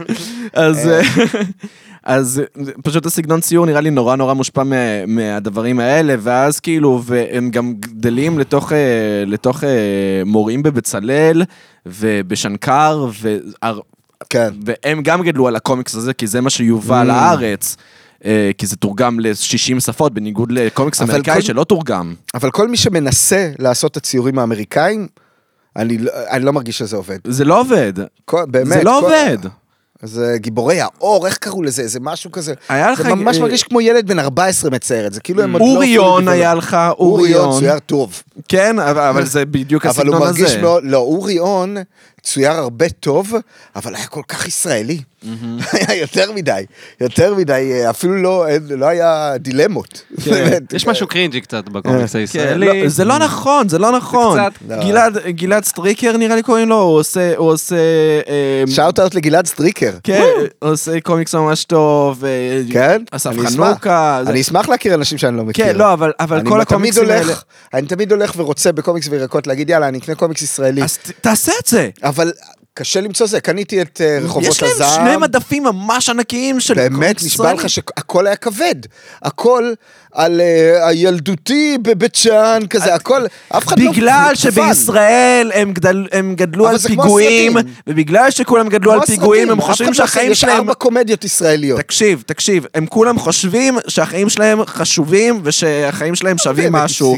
אז... 0.52 0.88
אה, 0.88 1.00
אז 2.06 2.42
אה, 2.58 2.64
פשוט 2.84 3.06
הסגנון 3.06 3.40
ציור 3.40 3.66
נראה 3.66 3.80
לי 3.80 3.90
נורא 3.90 4.16
נורא 4.16 4.34
מושפע 4.34 4.62
מה- 4.62 5.06
מהדברים 5.06 5.80
האלה, 5.80 6.14
ואז 6.20 6.60
כאילו, 6.60 7.02
והם 7.04 7.50
גם 7.50 7.74
גדלים 7.80 8.38
לתוך, 8.38 8.72
אה, 8.72 8.78
לתוך 9.26 9.64
אה, 9.64 9.68
מורים 10.26 10.62
בבצלאל 10.62 11.42
ובשנקר, 11.86 13.06
והר- 13.22 13.80
כן. 14.30 14.48
והם 14.66 15.02
גם 15.02 15.22
גדלו 15.22 15.48
על 15.48 15.56
הקומיקס 15.56 15.94
הזה, 15.94 16.14
כי 16.14 16.26
זה 16.26 16.40
מה 16.40 16.50
שיובא 16.50 17.00
Mm. 17.02 17.04
לארץ. 17.04 17.76
אה, 18.24 18.50
כי 18.58 18.66
זה 18.66 18.76
תורגם 18.76 19.20
ל-60 19.20 19.80
שפות, 19.80 20.14
בניגוד 20.14 20.52
לקומיקס 20.52 21.02
אמריקאי 21.02 21.34
כל- 21.34 21.40
שלא 21.40 21.64
תורגם. 21.64 22.14
אבל 22.34 22.50
כל 22.50 22.68
מי 22.68 22.76
שמנסה 22.76 23.50
לעשות 23.58 23.92
את 23.92 23.96
הציורים 23.96 24.38
האמריקאים, 24.38 25.06
אני 25.76 25.98
לא- 25.98 26.10
אני 26.30 26.44
לא 26.44 26.52
מרגיש 26.52 26.78
שזה 26.78 26.96
עובד. 26.96 27.18
זה 27.26 27.44
לא 27.44 27.60
עובד. 27.60 27.92
כל- 28.24 28.44
באמת. 28.48 28.68
זה 28.78 28.82
לא 28.84 28.98
כל- 29.00 29.06
עובד. 29.06 29.38
זה 30.02 30.34
גיבורי 30.36 30.80
האור, 30.80 31.26
איך 31.26 31.36
קראו 31.36 31.62
לזה? 31.62 31.86
זה 31.88 32.00
משהו 32.00 32.32
כזה. 32.32 32.54
היה 32.68 32.90
לך... 32.90 33.02
זה 33.02 33.14
ממש 33.14 33.38
מרגיש 33.38 33.62
כמו 33.62 33.80
ילד 33.80 34.06
בן 34.06 34.18
14 34.18 34.70
מצייר 34.70 35.06
את 35.06 35.12
זה, 35.12 35.20
כאילו 35.20 35.42
הם 35.42 35.52
עוד 35.52 35.62
לא... 35.62 35.66
אורי 35.66 35.86
יון 35.86 36.16
אפילו 36.28 36.30
היה. 36.32 36.54
לך, 36.54 36.76
אורי 36.90 36.98
אורי 36.98 37.28
יון 37.30 37.50
יון. 37.50 37.60
צויר 37.60 37.78
טוב. 37.78 38.22
כן, 38.48 38.78
אבל 38.78 39.00
אבל 39.00 39.24
זה 39.26 39.44
בדיוק 39.44 39.86
אבל 39.86 40.06
הוא 40.06 40.14
הסגנון 40.14 40.28
מרגיש 40.28 40.50
הזה. 40.50 40.60
מאוד, 40.62 40.82
לא, 40.86 40.98
אורי 40.98 41.38
און 41.38 41.76
צויר 42.24 42.52
הרבה 42.52 42.88
טוב, 42.88 43.32
אבל 43.76 43.94
היה 43.94 44.06
כל 44.06 44.22
כך 44.28 44.46
ישראלי. 44.46 45.02
היה 45.72 46.00
יותר 46.00 46.32
מדי, 46.32 46.64
יותר 47.00 47.34
מדי, 47.34 47.82
אפילו 47.90 48.22
לא, 48.22 48.46
לא 48.70 48.86
היה 48.86 49.32
דילמות. 49.38 50.02
באמת. 50.30 50.72
יש 50.72 50.86
משהו 50.86 51.06
קרינג'י 51.06 51.40
קצת 51.40 51.68
בקומיקס 51.68 52.12
כן, 52.12 52.18
הישראלי. 52.18 52.82
לא, 52.82 52.88
זה 52.88 53.04
לא 53.04 53.18
נכון, 53.18 53.68
זה 53.68 53.78
לא 53.78 53.96
נכון. 53.96 54.38
לא. 54.68 54.76
גלעד, 55.30 55.64
סליקטר 55.64 56.16
נראה 56.16 56.36
לי 56.36 56.42
קוראים 56.42 56.68
לו, 56.68 56.80
הוא 56.80 56.98
עושה, 56.98 57.36
הוא 57.36 57.52
עושה, 57.52 57.76
אה, 58.28 58.64
shout 58.68 59.00
out 59.00 59.14
לגלעד 59.14 59.46
סליקטר. 59.46 59.92
כן, 60.02 60.24
הוא 60.62 60.70
עושה 60.70 61.00
קומיקס 61.00 61.34
ממש 61.34 61.64
טוב, 61.64 62.24
אה, 62.24 62.62
כן? 62.72 63.02
אסף. 63.10 63.30
חנוכה, 63.44 64.22
אני 64.26 64.40
אשמח 64.40 64.68
להכיר 64.68 64.94
אנשים 64.94 65.18
שאני 65.18 65.36
לא 65.36 65.44
מכיר. 65.44 65.64
כן, 65.64 65.76
לא, 65.76 65.92
אבל, 65.92 66.40
כל 66.44 66.60
הקומיקסים 66.60 67.10
האלה, 67.10 67.32
אני 67.74 67.86
תמיד 67.86 68.12
הולך 68.12 68.32
ורוצה 68.36 68.72
בקומיקס 68.72 69.08
וירקות 69.10 69.46
להגיד 69.46 69.70
יאללה 69.70 69.88
אני 69.88 69.98
אקנה 69.98 70.14
קומיקס 70.14 70.42
ישראלי, 70.42 70.82
אז 70.82 70.98
תעשה 71.20 71.52
את 71.60 71.66
זה. 71.66 71.88
אבל 72.02 72.32
קשה 72.76 73.00
למצוא 73.00 73.26
זה, 73.26 73.40
קניתי 73.40 73.82
את 73.82 74.00
אה, 74.00 74.18
רחובות 74.22 74.50
יש 74.50 74.62
להם 74.62 74.72
הזעם, 74.72 75.06
שני 75.06 75.16
מדפים 75.16 75.64
ממש 75.64 76.10
ענקיים 76.10 76.60
של 76.60 76.74
באמת 76.74 77.22
נשבע 77.22 77.52
לך. 77.52 77.68
שהכל 77.68 78.26
היה 78.26 78.36
כבד, 78.36 78.74
הכל 79.22 79.72
על 80.12 80.40
אה, 80.40 80.88
הילדותי 80.88 81.78
בבית 81.82 82.14
שאן 82.14 82.62
כזה, 82.70 82.94
הכל, 82.94 83.26
אף 83.48 83.66
אחד 83.66 83.78
לא... 83.78 83.90
בגלל. 83.92 84.32
שבישראל 84.34 85.50
הם, 85.54 85.72
גדל, 85.72 86.06
הם 86.12 86.34
גדלו 86.34 86.68
על 86.68 86.78
פיגועים. 86.78 87.56
ובגלל 87.86 88.30
שכולם 88.30 88.68
גדלו 88.68 88.92
על 88.92 89.00
פיגועים, 89.06 89.50
הם 89.50 89.60
חושבים 89.60 89.88
לא 89.88 89.94
שהחיים 89.94 90.34
שלהם... 90.34 90.52
יש 90.52 90.58
ארבע 90.58 90.74
קומדיות 90.74 91.24
ישראליות. 91.24 91.80
תקשיב, 91.80 92.22
תקשיב, 92.26 92.66
הם 92.74 92.86
כולם 92.86 93.18
חושבים 93.18 93.78
שהחיים 93.88 94.28
שלהם 94.28 94.64
חשובים 94.66 95.40
ושהחיים 95.44 96.14
שלהם 96.14 96.38
שווים 96.38 96.72
משהו. 96.72 97.16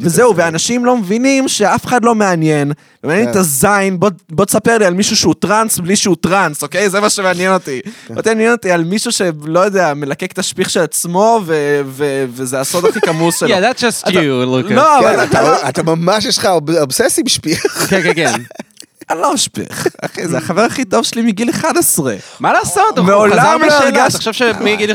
וזהו. 0.00 0.36
ואנשים 0.36 0.84
לא 0.84 0.96
מבינים 0.96 1.48
שאף 1.48 1.86
אחד 1.86 2.04
לא 2.04 2.14
מעניין. 2.14 2.72
ומעניין 3.04 3.24
כן. 3.26 3.30
את 3.30 3.36
הזין, 3.36 4.00
בוא, 4.00 4.10
בוא 4.30 4.44
תספר 4.44 4.78
לי 4.78 4.84
על 4.86 4.94
מישהו 4.94 5.16
שהוא 5.16 5.34
טראנס 5.38 5.78
בלי 5.78 5.96
שהוא 5.96 6.16
טראנס, 6.20 6.62
אוקיי? 6.62 6.90
זה 6.90 7.00
מה 7.00 7.10
שמעניין 7.10 7.52
אותי. 7.52 7.80
כן. 8.08 8.14
לא 8.14 8.20
תעניין 8.22 8.52
אותי 8.52 8.70
על 8.70 8.84
מישהו 8.84 9.12
שלא 9.12 9.60
יודע, 9.60 9.94
מלקק 9.94 10.32
את 10.32 10.38
השפיך 10.38 10.70
של 10.70 10.80
עצמו, 10.80 11.40
ו- 11.46 11.80
ו- 11.84 12.24
וזה 12.30 12.60
הסוד 12.60 12.84
הכי 12.84 13.00
כמוס 13.00 13.40
שלו. 13.40 13.48
Yeah, 13.54 13.60
that's 13.60 13.80
just 13.80 14.08
you, 14.08 14.12
Lucas. 14.14 14.72
לא, 14.74 14.88
כן, 15.00 15.06
אבל 15.08 15.24
אתה 15.24 15.42
לא... 15.42 15.56
אתה- 15.60 15.68
אתה 15.68 15.82
ממש 15.82 16.24
יש 16.24 16.38
לך 16.38 16.46
אוב- 16.46 16.70
אובססיה 16.70 17.24
בשפיך. 17.24 17.62
כן, 17.90 18.02
כן, 18.02 18.12
כן. 18.14 18.32
אני 19.10 19.20
לא 19.20 19.34
משפיך, 19.34 19.86
אחי, 20.02 20.28
זה 20.28 20.38
החבר 20.38 20.60
הכי 20.60 20.84
טוב 20.84 21.04
שלי 21.04 21.22
מגיל 21.22 21.50
11. 21.50 22.14
מה 22.40 22.52
לעשות? 22.52 22.98
הוא 22.98 23.06
מעולם 23.06 23.32
חזר 23.40 23.56
לא 23.56 23.66
בשאלה. 23.66 23.78
הרגשתי- 23.84 24.18
תחשוב 24.18 24.32
שמגיל 24.32 24.90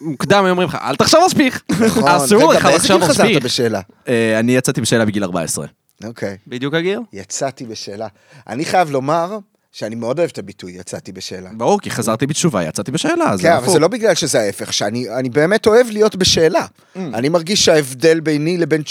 מוקדם 0.00 0.44
היו 0.44 0.50
אומרים 0.50 0.68
לך, 0.68 0.78
אל 0.84 0.96
תחשוב 0.96 1.20
מספיק. 1.26 1.60
נכון. 1.80 2.04
אסור 2.08 2.50
רגע, 2.50 2.58
לך 2.58 2.64
באיזה 2.64 2.78
לחשוב 2.78 2.98
גיל 3.00 3.08
חזרת 3.08 3.26
מספיק. 3.26 3.42
בשאלה? 3.42 3.80
אה, 4.08 4.38
אני 4.38 4.56
יצאתי 4.56 4.80
בשאלה 4.80 5.04
בגיל 5.04 5.24
14. 5.24 5.66
אוקיי. 6.06 6.36
בדיוק 6.46 6.74
הגיל? 6.74 6.98
יצאתי 7.12 7.64
בשאלה. 7.64 8.08
אני 8.48 8.64
חייב 8.64 8.90
לומר 8.90 9.38
שאני 9.74 9.94
מאוד 9.94 10.18
אוהב 10.18 10.30
את 10.30 10.38
הביטוי 10.38 10.72
יצאתי 10.72 11.12
בשאלה. 11.12 11.50
ברור, 11.52 11.80
כי 11.80 11.90
חזרתי 11.90 12.26
בתשובה, 12.26 12.64
יצאתי 12.64 12.92
בשאלה, 12.92 13.34
כן, 13.40 13.52
אבל. 13.52 13.72
זה 13.72 13.78
לא 13.78 13.88
בגלל 13.88 14.14
שזה 14.14 14.40
ההפך, 14.40 14.72
שאני 14.72 15.08
אני 15.18 15.30
באמת 15.30 15.66
אוהב 15.66 15.86
להיות 15.90 16.16
בשאלה. 16.16 16.66
Mm. 16.66 16.98
אני 17.14 17.28
מרגיש 17.28 17.64
שההבדל 17.64 18.20
ביני 18.20 18.58
לבין 18.58 18.82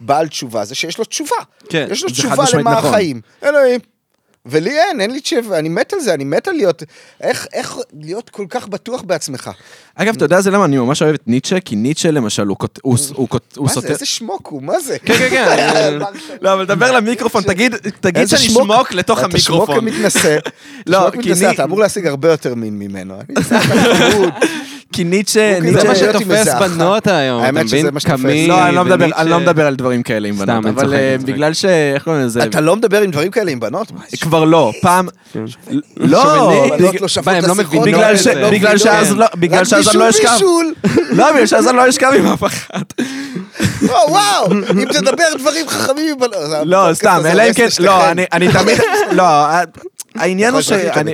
בעל 0.00 0.28
תשובה 0.28 0.64
זה 0.64 0.74
שיש 0.74 0.98
לו 0.98 1.04
תשובה. 1.04 1.36
כן, 1.68 1.86
יש 1.90 2.02
לו 2.02 2.10
תשובה 2.10 2.44
למה 2.54 2.72
נכון. 2.72 2.90
החיים. 2.90 3.20
אלוהים. 3.42 3.80
ולי 4.46 4.70
אין, 4.70 5.00
אין 5.00 5.10
לי 5.10 5.20
תשובה, 5.20 5.58
אני 5.58 5.68
מת 5.68 5.92
על 5.92 6.00
זה, 6.00 6.14
אני 6.14 6.24
מת 6.24 6.48
על 6.48 6.54
להיות, 6.54 6.82
איך, 7.20 7.46
איך 7.52 7.76
להיות 8.00 8.30
כל 8.30 8.46
כך 8.48 8.68
בטוח 8.68 9.02
בעצמך. 9.02 9.50
אגב, 9.94 10.14
אתה 10.16 10.24
יודע 10.24 10.40
זה 10.40 10.50
למה 10.50 10.64
אני 10.64 10.78
ממש 10.78 11.02
אוהב 11.02 11.14
את 11.14 11.22
ניטשה? 11.26 11.60
כי 11.60 11.76
ניטשה 11.76 12.10
למשל, 12.10 12.46
הוא 12.46 12.56
הוא 12.82 12.96
מה 13.56 13.68
זה, 13.68 13.74
סותר... 13.74 13.88
איזה 13.88 14.06
שמוק 14.06 14.46
הוא, 14.46 14.62
מה 14.62 14.80
זה? 14.80 14.98
כן, 14.98 15.14
כן, 15.18 15.28
כן. 15.30 15.98
לא, 16.42 16.52
אבל 16.52 16.66
דבר 16.66 16.92
למיקרופון, 16.92 17.42
תגיד 17.42 17.74
תגיד 18.00 18.28
שאני 18.28 18.40
שמוק. 18.40 18.92
לתוך 18.92 19.18
אתה 19.24 19.38
שמוק 19.38 19.70
המיקרופון. 19.70 19.88
המתנשא. 19.88 20.36
לא, 20.86 21.10
כי 21.10 21.18
מתנשא, 21.18 21.50
אתה 21.50 21.64
אמור 21.64 21.80
להשיג 21.80 22.06
הרבה 22.06 22.30
יותר 22.30 22.54
מין 22.54 22.78
ממנו. 22.78 23.14
אני. 23.14 23.34
כי 24.92 25.04
ניטשה... 25.04 25.58
זה 25.72 25.88
מה 25.88 25.94
שתופס. 25.94 26.48
בנות 26.48 27.06
היום, 27.06 27.38
אתה 27.38 27.46
האמת 27.46 27.66
שזה 27.68 27.76
מבין? 27.76 27.94
מה 27.94 28.00
שתופס. 28.00 28.20
קמי 28.20 28.46
לא, 28.48 28.66
אני 28.66 28.74
לא 28.76 28.84
מדבר- 28.84 29.22
לא 29.24 29.40
מדבר 29.40 29.66
על 29.66 29.74
דברים 29.76 30.02
כאלה 30.02 30.28
עם 30.28 30.36
בנות, 30.36 30.66
אבל 30.66 30.94
אה. 30.94 31.16
בגלל 31.24 31.54
ש... 31.54 31.64
איך 31.64 32.04
קוראים 32.04 32.22
לזה? 32.22 32.42
אתה 32.44 32.60
לא 32.60 32.76
מדבר 32.76 33.00
עם 33.02 33.10
דברים 33.10 33.30
כאלה 33.30 33.50
עם 33.50 33.60
בנות? 33.60 33.92
מה, 33.92 34.00
יש- 34.12 34.20
כבר 34.22 34.44
לא, 34.44 34.72
פעם... 34.82 35.08
לא, 35.34 35.44
לא 35.96 36.60
הם 37.26 37.44
לא 37.48 37.54
מבינים 37.54 37.94
בגלל 37.94 38.16
ש-. 38.16 38.82
שאז 38.82 39.12
לא- 39.16 39.26
בגלל 39.36 39.58
רק 39.60 39.64
שאז 39.64 39.88
אני 39.88 39.98
לא 39.98 40.10
אשכב. 40.10 40.28
לא, 41.10 41.32
בגלל 41.32 41.46
שאז 41.46 41.68
אני 41.68 41.76
לא 41.76 41.88
אשכב 41.88 42.10
עם 42.18 42.26
אף 42.26 42.44
אחת. 42.44 42.92
וואו, 43.82 44.10
וואו, 44.10 44.52
אם 44.52 44.84
תדבר 44.84 45.24
דברים 45.38 45.68
חכמים 45.68 46.08
עם 46.12 46.18
בנות. 46.18 46.34
לא, 46.64 46.88
סתם, 46.92 47.20
אלא 47.26 47.42
אם 47.48 47.52
כן. 47.54 47.66
לא, 47.80 48.10
אני 48.10 48.24
אני 48.32 48.52
תמיד... 48.52 48.78
לא, 49.12 49.24
העניין 50.14 50.52
הוא 50.52 50.60
שאני... 50.60 51.12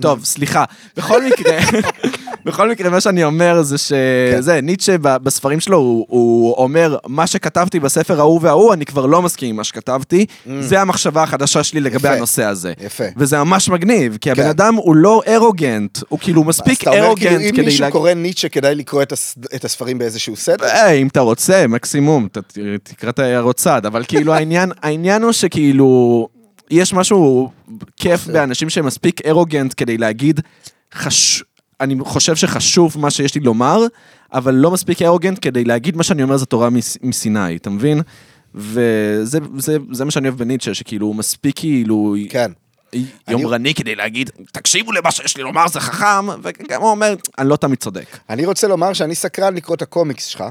טוב, 0.00 0.24
סליחה. 0.24 0.64
בכל 0.96 1.24
מקרה, 1.26 1.58
בכל 2.46 2.70
מקרה, 2.70 2.90
מה 2.90 3.00
שאני 3.00 3.24
אומר 3.24 3.62
זה 3.62 3.78
שזה, 3.78 4.60
ניטשה 4.62 4.98
ב- 4.98 5.16
בספרים 5.16 5.60
שלו, 5.60 5.76
הוא- 5.78 6.06
הוא 6.08 6.54
אומר, 6.54 6.96
מה 7.06 7.26
שכתבתי 7.26 7.80
בספר 7.80 8.20
ההוא 8.20 8.40
וההוא, 8.42 8.72
אני 8.72 8.84
כבר 8.86 9.06
לא 9.06 9.22
מסכים 9.22 9.48
עם 9.50 9.56
מה 9.56 9.64
שכתבתי. 9.64 10.26
זה 10.60 10.80
המחשבה 10.80 11.22
החדשה 11.22 11.62
שלי 11.64 11.80
לגבי. 11.80 12.08
הנושא 12.08 12.44
הזה. 12.44 12.72
יפה. 12.84 13.04
וזה 13.16 13.38
ממש 13.38 13.68
מגניב, 13.68 14.16
כי 14.20 14.30
הבן 14.30 14.42
כן. 14.42 14.48
אדם 14.48 14.74
הוא 14.74 14.96
לא 14.96 15.22
ארוגנט, 15.28 15.98
הוא 16.08 16.18
כאילו 16.18 16.42
אז 16.42 16.48
מספיק 16.48 16.82
אתה 16.82 16.90
אומר, 16.90 17.00
כאילו, 17.16 17.30
ארוגנט 17.30 17.50
אם 17.50 17.56
כדי 17.56 17.64
מישהו. 17.64 17.90
קורא 17.92 18.12
ניטשה, 18.12 18.48
כדאי 18.48 18.74
לקרוא 18.74 19.02
את 19.02 19.12
הס- 19.12 19.34
את 19.54 19.64
הספרים 19.64 19.98
באיזשהו 19.98 20.36
סדר? 20.36 20.64
אה, 20.66 20.90
אם 20.92 21.06
אתה 21.06 21.20
רוצה, 21.20 21.66
מקסימום, 21.68 22.28
תקרא 22.82 23.10
את 23.10 23.18
ההערות 23.18 23.56
צד, 23.56 23.86
אבל 23.86 24.04
כאילו 24.08 24.34
העניין 24.82 25.22
הוא 25.22 25.32
שכאילו, 25.32 26.28
יש 26.70 26.92
משהו 26.92 27.50
כיף 27.96 28.26
באנשים 28.26 28.70
שהם 28.70 28.86
מספיק 28.86 29.26
ארוגנט 29.26 29.74
כדי 29.76 29.98
להגיד, 29.98 30.40
חש... 30.94 31.42
אני 31.80 31.96
חושב 32.00 32.36
שחשוב 32.36 32.98
מה 32.98 33.10
שיש 33.10 33.34
לי 33.34 33.40
לומר, 33.40 33.80
אבל 34.32 34.54
לא 34.54 34.70
מספיק 34.70 35.02
ארוגנט 35.02 35.38
כדי 35.42 35.64
להגיד 35.64 35.96
מה 35.96 36.02
שאני 36.02 36.22
אומר 36.22 36.36
זה 36.36 36.46
תורה 36.46 36.70
מס- 36.70 36.98
מסיני, 37.02 37.56
אתה 37.56 37.70
מבין? 37.70 38.02
וזה 38.54 39.38
זה, 39.56 39.76
זה 39.92 40.04
מה 40.04 40.10
שאני 40.10 40.28
אוהב 40.28 40.38
בניטשה, 40.38 40.74
שכאילו 40.74 41.06
הוא 41.06 41.14
מספיק 41.14 41.58
כאילו 41.58 42.16
כן. 42.28 42.50
יומרני 43.28 43.74
כדי 43.74 43.94
להגיד, 43.94 44.30
תקשיבו 44.52 44.92
למה 44.92 45.10
שיש 45.10 45.36
לי 45.36 45.42
לומר, 45.42 45.68
זה 45.68 45.80
חכם, 45.80 46.26
וגם 46.42 46.82
הוא 46.82 46.90
אומר, 46.90 47.14
אני 47.38 47.48
לא 47.48 47.56
תמיד 47.56 47.78
צודק. 47.78 48.18
אני 48.30 48.46
רוצה 48.46 48.68
לומר 48.68 48.92
שאני 48.92 49.14
סקרן 49.14 49.54
לקרוא 49.54 49.76
את 49.76 49.82
הקומיקס 49.82 50.24
שלך. 50.24 50.44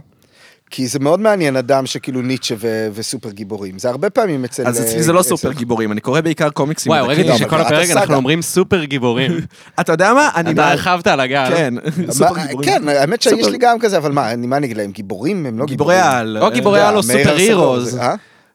כי 0.76 0.88
זה 0.88 1.00
מאוד 1.00 1.20
מעניין 1.20 1.56
אדם 1.56 1.86
שכאילו 1.86 2.22
ניטשה 2.22 2.56
ו- 2.58 2.88
וסופר 2.94 3.32
גיבורים. 3.32 3.80
זה 3.80 3.90
הרבה 3.90 4.10
פעמים 4.10 4.44
אצל... 4.46 4.68
אז 4.68 4.82
אצלי 4.82 5.04
זה 5.04 5.14
לא 5.14 5.24
סופר 5.24 5.52
גיבורים, 5.52 5.92
אני 5.92 6.02
קורא 6.02 6.22
בעיקר 6.22 6.50
קומיקסים. 6.50 6.92
ראיתי 6.92 7.30
אבל 7.30 7.38
שכל 7.38 7.62
הפרק. 7.62 7.90
אנחנו 7.90 8.16
אומרים 8.16 8.42
סופר 8.42 8.84
גיבורים. 8.84 9.32
אתה 9.80 9.92
יודע 9.92 10.14
מה? 10.14 10.30
אני... 10.36 10.52
אתה 10.52 10.72
הרחבת 10.72 11.08
על 11.08 11.20
הגל. 11.20 11.50
כן, 11.50 11.74
סופר 12.12 12.38
גיבורים. 12.48 12.70
כן, 12.70 12.88
האמת 12.88 13.22
שיש 13.22 13.48
לי 13.48 13.58
גם 13.58 13.80
כזה, 13.80 13.98
אבל 13.98 14.12
מה, 14.12 14.32
אני- 14.32 14.48
מה 14.48 14.58
אני 14.58 14.66
אגיד 14.66 14.78
להם? 14.78 14.92
גיבורים? 14.92 15.46
הם 15.46 15.60
לא 15.60 15.66
גיבורי 15.66 15.96
גיבורים. 15.96 16.18
על. 16.18 16.38
או 16.42 16.52
גיבורי 16.52 16.82
על 16.82 16.96
או 16.96 17.04
super 17.04 17.36
heroes. 17.36 17.98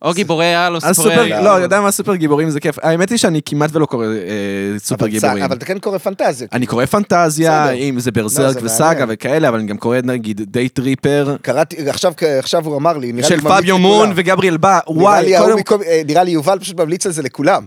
אה? 0.05 0.09
או 0.09 0.15
גיבורי 0.15 0.55
על 0.55 0.75
או 0.75 0.81
סופרי... 0.81 0.95
סופר, 0.95 1.43
לא, 1.43 1.51
יודע 1.51 1.81
מה 1.81 1.91
סופר 1.91 2.15
גיבורים 2.15 2.51
זה 2.51 2.61
כיף. 2.61 2.77
האמת 2.83 3.11
היא 3.11 3.19
שאני 3.19 3.41
כמעט 3.45 3.71
ולא 3.73 3.87
קורא 3.87 4.07
אה, 4.07 4.79
סופר 4.79 5.07
גיבורים. 5.07 5.45
אבל 5.45 5.57
אתה 5.57 5.65
כן 5.65 5.79
קורא 5.79 5.99
פנטזיה. 5.99 6.49
אני 6.53 6.67
קורא 6.67 6.87
פנטזיה. 6.87 7.71
אם 7.71 8.01
זה 8.01 8.11
לא, 8.17 8.23
ברזרק 8.23 8.53
זה 8.53 8.67
וסאגה. 8.67 9.05
וכאלה, 9.09 9.49
אבל 9.49 9.59
אני 9.59 9.67
גם 9.67 9.77
קורא 9.77 9.99
נגיד 10.05 10.41
Daytripper, 10.41 11.37
קראתי, 11.43 11.91
עכשיו, 11.91 12.13
עכשיו 12.39 12.67
הוא 12.67 12.77
אמר 12.77 12.99
לי, 12.99 13.13
של 13.23 13.41
פביו. 13.41 13.79
מון 13.79 14.13
וגבריאל 14.15 14.57
בא, 14.57 14.79
וואי, 14.89 15.37
אה, 15.37 16.03
נראה 16.07 16.25
לי 16.25 16.31
יובל 16.31 16.59
פשוט 16.59 16.81
ממליץ 16.81 17.07
על 17.07 17.13
זה 17.13 17.23
לכולם. 17.23 17.67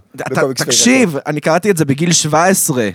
תקשיב, 0.55 1.18
אני 1.27 1.41
קראתי 1.41 1.72
את 1.72 1.77
זה 1.77 1.85
בגיל 1.85 2.14
17, 2.14 2.89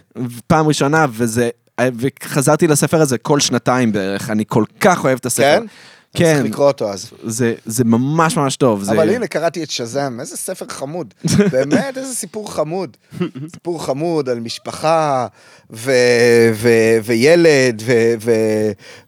פעם 0.46 0.68
ראשונה, 0.68 1.06
וזה, 1.12 1.48
וחזרתי 1.80 2.66
לספר 2.66 3.00
הזה 3.00 3.18
כל 3.18 3.40
שנתיים 3.40 3.92
בערך, 3.92 4.30
אני 4.30 4.44
כל 4.48 4.64
כך 4.80 5.04
אוהב 5.04 5.18
את 5.18 5.26
הספר. 5.26 5.42
כן? 5.42 5.66
כן, 6.14 6.34
צריך 6.34 6.52
לקרוא 6.52 6.66
אותו 6.66 6.92
אז. 6.92 7.10
זה, 7.24 7.54
זה 7.66 7.84
ממש 7.84 8.36
ממש 8.36 8.56
טוב. 8.56 8.82
זה... 8.82 8.92
אבל 8.92 9.10
הנה, 9.10 9.26
קראתי 9.26 9.62
את 9.62 9.70
שזם, 9.70 10.16
איזה 10.20 10.36
ספר 10.36 10.66
חמוד. 10.68 11.14
באמת, 11.52 11.98
איזה 11.98 12.14
סיפור 12.14 12.52
חמוד. 12.52 12.96
סיפור 13.52 13.84
חמוד 13.84 14.28
על 14.28 14.40
משפחה, 14.40 15.26
ו- 15.70 15.92
ו- 16.54 16.98
וילד, 17.04 17.82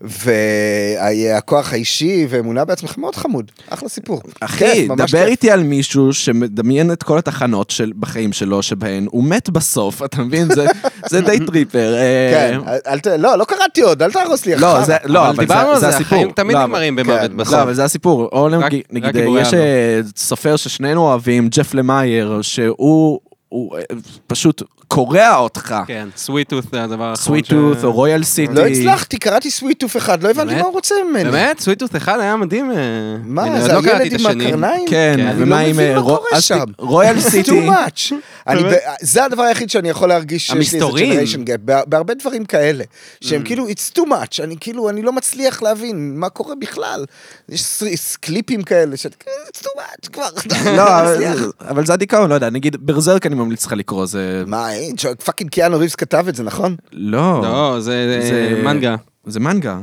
והכוח 0.03 1.73
האישי, 1.73 2.27
ואמונה 2.31 2.65
בעצמך, 2.65 2.99
מאוד 2.99 3.17
חמוד. 3.17 3.51
אחלה 3.69 3.89
סיפור. 3.89 4.23
אחי, 4.41 4.89
דבר 4.89 5.07
כיף. 5.07 5.15
איתי 5.15 5.51
על 5.51 5.63
מישהו 5.63 6.13
שמדמיין 6.13 6.93
את 6.93 7.03
כל 7.03 7.19
התחנות 7.19 7.71
של, 7.71 7.93
בחיים 8.01 8.33
שלו, 8.33 8.63
שבהן 8.63 9.07
הוא 9.11 9.25
מת 9.25 9.51
בסוף, 9.51 10.03
אתה 10.03 10.23
מבין? 10.23 10.55
זה, 10.55 10.67
זה 11.09 11.21
די 11.21 11.39
טריפר. 11.47 11.95
אה, 11.95 12.31
כן, 12.33 12.61
אל 12.87 13.01
ת... 13.01 13.07
לא, 13.07 13.39
לא 13.39 13.45
קראתי 13.45 13.81
עוד, 13.83 14.03
אל 14.03 14.13
תהרוס 14.13 14.47
לי. 14.47 14.57
לא, 14.57 14.77
אחר. 14.77 14.85
זה, 14.85 14.97
לא, 15.05 15.21
אבל 15.21 15.29
אבל 15.29 15.45
דיברנו 15.45 15.67
זה, 15.67 15.71
על 15.75 15.81
זה 15.81 15.91
זה, 15.91 15.97
הסיפור. 15.97 16.19
החיים 16.19 16.33
תמיד 16.33 16.57
לא, 16.57 16.63
נגמרים 16.63 16.90
גיימרים 16.95 17.07
במוות 17.07 17.31
כן, 17.31 17.37
בסוף. 17.37 17.55
לא, 17.55 17.63
אבל 17.63 17.75
זה 17.75 17.85
הסיפור. 17.85 18.29
או 18.33 18.49
נגיד, 18.49 19.17
יש. 19.41 19.55
אה, 19.55 20.01
סופר 20.17 20.57
ששנינו 20.57 21.01
אוהבים, 21.01 21.49
ג'ף 21.49 21.75
למאייר, 21.75 22.39
שהוא 22.43 23.21
הוא, 23.51 23.77
אה, 23.79 23.83
פשוט 24.27 24.63
קורע 24.89 25.37
אותך. 25.37 25.75
כן, 25.87 26.09
סוויטות 26.17 26.65
זה 26.73 26.83
הדבר 26.85 27.05
האחרון. 27.05 27.17
סוויט 27.17 27.49
טוט 27.49 27.85
או 27.85 27.93
רויאל 27.93 28.25
סיטי. 28.25 28.55
לא 28.55 28.67
הצלחתי, 28.67 29.19
קראתי 29.19 29.51
סוויטוף 29.51 29.97
אחד, 29.97 30.23
לא 30.23 30.31
הבנתי? 30.31 30.55
מה 30.55 30.61
הוא 30.61 30.73
רוצה 30.73 30.95
ממני. 31.11 31.31
באמת? 31.31 31.61
סוויטות 31.61 31.97
אחד 31.97 32.21
היה 32.21 32.37
מדהים. 32.37 32.71
אה, 32.71 32.77
מה, 33.25 33.47
אני 33.47 33.61
זה 33.63 33.73
לא 33.73 33.81
הילד 33.85 34.21
עם. 34.21 34.27
הקרניים? 34.27 34.85
כן, 34.89 35.15
כן. 35.17 35.27
אני 35.27 35.43
ומה 35.43 35.63
לא 35.63 35.69
עם 35.69 35.73
מבין 35.77 35.91
אה, 35.91 36.01
מה 36.01 36.03
קורה 36.07 36.41
שם. 36.41 36.65
רויאל 36.79 37.21
סיטי? 37.21 37.51
too 37.51 37.71
much. 37.71 38.13
אני 38.47 38.63
ב- 38.65 38.75
זה 39.01 39.25
הדבר 39.25 39.43
היחיד 39.43 39.71
שאני 39.71 39.89
יכול 39.89 40.09
להרגיש 40.09 40.47
שיש 40.47 40.73
לי 40.75 40.81
איזה 41.19 41.37
gap, 41.47 41.59
בה- 41.61 41.85
בהרבה 41.87 42.15
דברים 42.15 42.45
כאלה, 42.45 42.85
שהם 43.21 43.43
כאילו, 43.43 43.69
it's 43.69 43.99
too 43.99 44.03
much, 44.03 44.43
אני 44.45 44.57
כאילו, 44.61 44.89
אני 44.89 45.03
לא 45.03 45.13
מצליח 45.13 45.63
להבין 45.63 46.13
מה 46.17 46.29
קורה 46.29 46.55
בכלל. 46.61 47.05
יש 47.49 47.83
קליפים 48.21 48.63
כאלה, 48.63 48.97
שאת, 48.97 49.25
it's 49.49 49.61
too 49.63 49.79
much, 49.79 50.09
כבר, 50.13 50.29
לא, 50.65 50.73
לא. 51.21 51.69
אבל 51.69 51.87
זה 51.87 51.93
הדיכאון, 51.93 52.31
לא 52.31 52.35
יודע, 52.35 52.51
נגיד 52.51 52.77
ברזרק 52.87 53.27
אני 53.27 53.35
ממליץ 53.45 53.67
לך 53.67 53.73
לקרוא, 53.73 54.07
זה... 54.07 54.45
מה, 54.47 54.73
אין, 54.73 54.95
fucking 55.25 55.51
קיאנו 55.51 55.79
ריבס 55.79 55.95
כתב 55.95 56.25
את 56.29 56.35
זה, 56.35 56.43
נכון? 56.43 56.77
לא. 56.93 57.41
לא, 57.43 57.81
זה 57.81 58.21
זה- 58.23 58.55
אה, 58.57 58.63
מנגה. 58.63 58.97
זה 59.27 59.41
מנגה. 59.41 59.79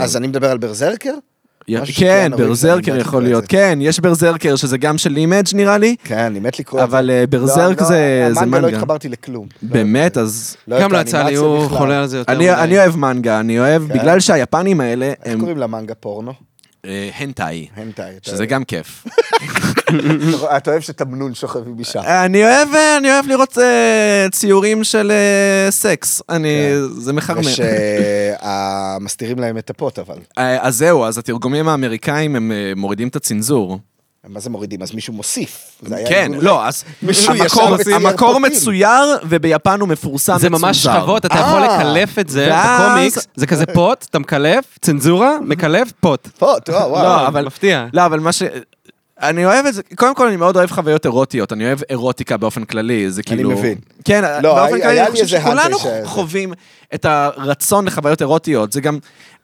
אז 0.00 0.16
אני 0.16 0.26
מדבר 0.26 0.50
על 0.50 0.58
ברזרקר? 0.58 1.14
כן, 1.94 2.32
ברזרקר 2.36 2.96
יכול 2.96 3.22
להיות. 3.22 3.44
כן, 3.48 3.78
יש 3.82 4.00
ברזרקר 4.00 4.56
שזה 4.56 4.78
גם 4.78 4.98
של 4.98 5.16
אימג' 5.16 5.44
נראה 5.54 5.78
לי. 5.78 5.96
כן, 6.04 6.18
אני 6.18 6.40
מת 6.40 6.58
לקרוא 6.58 6.80
את 6.84 6.90
זה. 6.90 6.96
אבל, 6.96 7.10
אה, 7.10 7.24
ברזרק 7.26 7.80
לא, 7.80 7.86
זה- 7.86 8.24
לא, 8.28 8.34
זה 8.34 8.40
המנגה 8.40 8.56
לא 8.58 8.62
מנגה. 8.66 8.76
התחברתי 8.78 9.08
לכלום. 9.08 9.46
באמת, 9.62 10.16
אז... 10.16 10.56
לא 10.68 10.80
גם 10.80 10.92
לא 10.92 10.98
יצא 10.98 11.22
לי, 11.22 11.34
הוא. 11.34 11.68
חולה 11.68 12.00
על 12.00 12.06
זה 12.06 12.18
יותר 12.18 12.32
אני 12.32 12.38
מדי. 12.44 12.54
אני 12.54 12.78
אוהב 12.78 12.96
מנגה, 12.96 13.40
אני 13.40 13.60
אוהב, 13.60 13.88
כן? 13.88 13.98
בגלל 13.98 14.20
שהיפנים 14.20 14.80
האלה 14.80 15.12
איך 15.24 15.38
קוראים 15.40 15.58
למנגה 15.58 15.94
פורנו? 15.94 16.32
אה, 16.84 17.10
הנטאי, 17.18 17.66
הנטאי. 17.76 18.12
שזה 18.22 18.46
גם 18.46 18.64
כיף. 18.64 19.04
אתה 20.56 20.70
אוהב 20.70 20.82
שתמנון 20.82 21.34
שוכב 21.34 21.66
עם 21.66 21.78
אישה. 21.78 22.24
אני 22.24 22.44
אוהב, 22.44 22.68
אה, 22.74 22.96
אני 22.96 23.12
אוהב 23.12 23.26
לראות 23.26 23.58
אה, 23.58 24.26
ציורים 24.32 24.84
של 24.84 25.10
אה, 25.10 25.70
סקס, 25.70 26.22
אני, 26.28 26.48
זה 26.98 27.12
מחרמן. 27.12 27.40
ושמסתירים 29.00 29.38
להם 29.38 29.58
את 29.58 29.70
הפוט, 29.70 29.98
אבל. 29.98 30.18
אז 30.36 30.76
זהו, 30.76 31.04
אז 31.04 31.18
התרגומים 31.18 31.68
האמריקאים 31.68 32.36
הם 32.36 32.52
מורידים 32.76 33.08
את 33.08 33.16
הצנזור. 33.16 33.78
מה 34.28 34.40
זה 34.40 34.50
מורידים? 34.50 34.82
אז 34.82 34.94
מישהו 34.94 35.12
מוסיף. 35.12 35.82
כן, 36.08 36.32
לא, 36.34 36.66
אז 36.66 36.84
מישהו 37.02 37.32
המקור-. 37.92 38.38
מצויר 38.38 39.18
וביפן 39.28 39.80
הוא 39.80 39.88
מפורסם 39.88 40.38
זה 40.38 40.50
ממש. 40.50 40.82
שכבות, 40.82 41.26
אתה 41.26 41.34
יכול. 41.34 41.60
לקלף 41.60 42.18
את 42.18 42.28
זה 42.28 42.50
בקומיקס, 42.52 43.26
זה 43.36 43.46
כזה 43.46 43.66
פוט, 43.66 44.06
אתה 44.10 44.18
מקלף, 44.18 44.64
צנזורה, 44.80 45.36
מקלף, 45.40 45.92
פוט. 46.00 46.28
פוט, 46.38 46.68
וואו, 46.68 46.90
וואו. 46.90 47.02
לא, 47.02 47.26
אבל... 47.26 47.46
מפתיע. 47.46 47.86
לא, 47.92 48.06
אבל 48.06 48.20
מה 48.20 48.32
ש... 48.32 48.42
אני 49.22 49.46
אוהב 49.46 49.66
את 49.66 49.74
זה, 49.74 49.82
קודם 49.96 50.14
כל 50.14 50.26
אני 50.26 50.36
מאוד 50.36 50.56
אוהב 50.56 50.70
חוויות 50.70 51.04
אירוטיות, 51.04 51.52
אני 51.52 51.66
אוהב 51.66 51.78
אירוטיקה 51.90 52.36
באופן 52.36 52.64
כללי, 52.64 53.10
זה 53.10 53.22
אני 53.28 53.36
כאילו... 53.36 53.50
מבין. 53.50 53.78
כן, 54.04 54.22
לא, 54.42 54.54
באופן 54.54 54.80
כללי 54.80 55.00
אני 55.00 55.10
חושב 55.10 55.26
שכולנו 55.26 55.78
חווים 56.04 56.52
את 56.94 57.04
הרצון 57.04 57.84
לחוויות 57.84 58.20
אירוטיות, 58.20 58.72
זה 58.72 58.80
גם... 58.80 58.98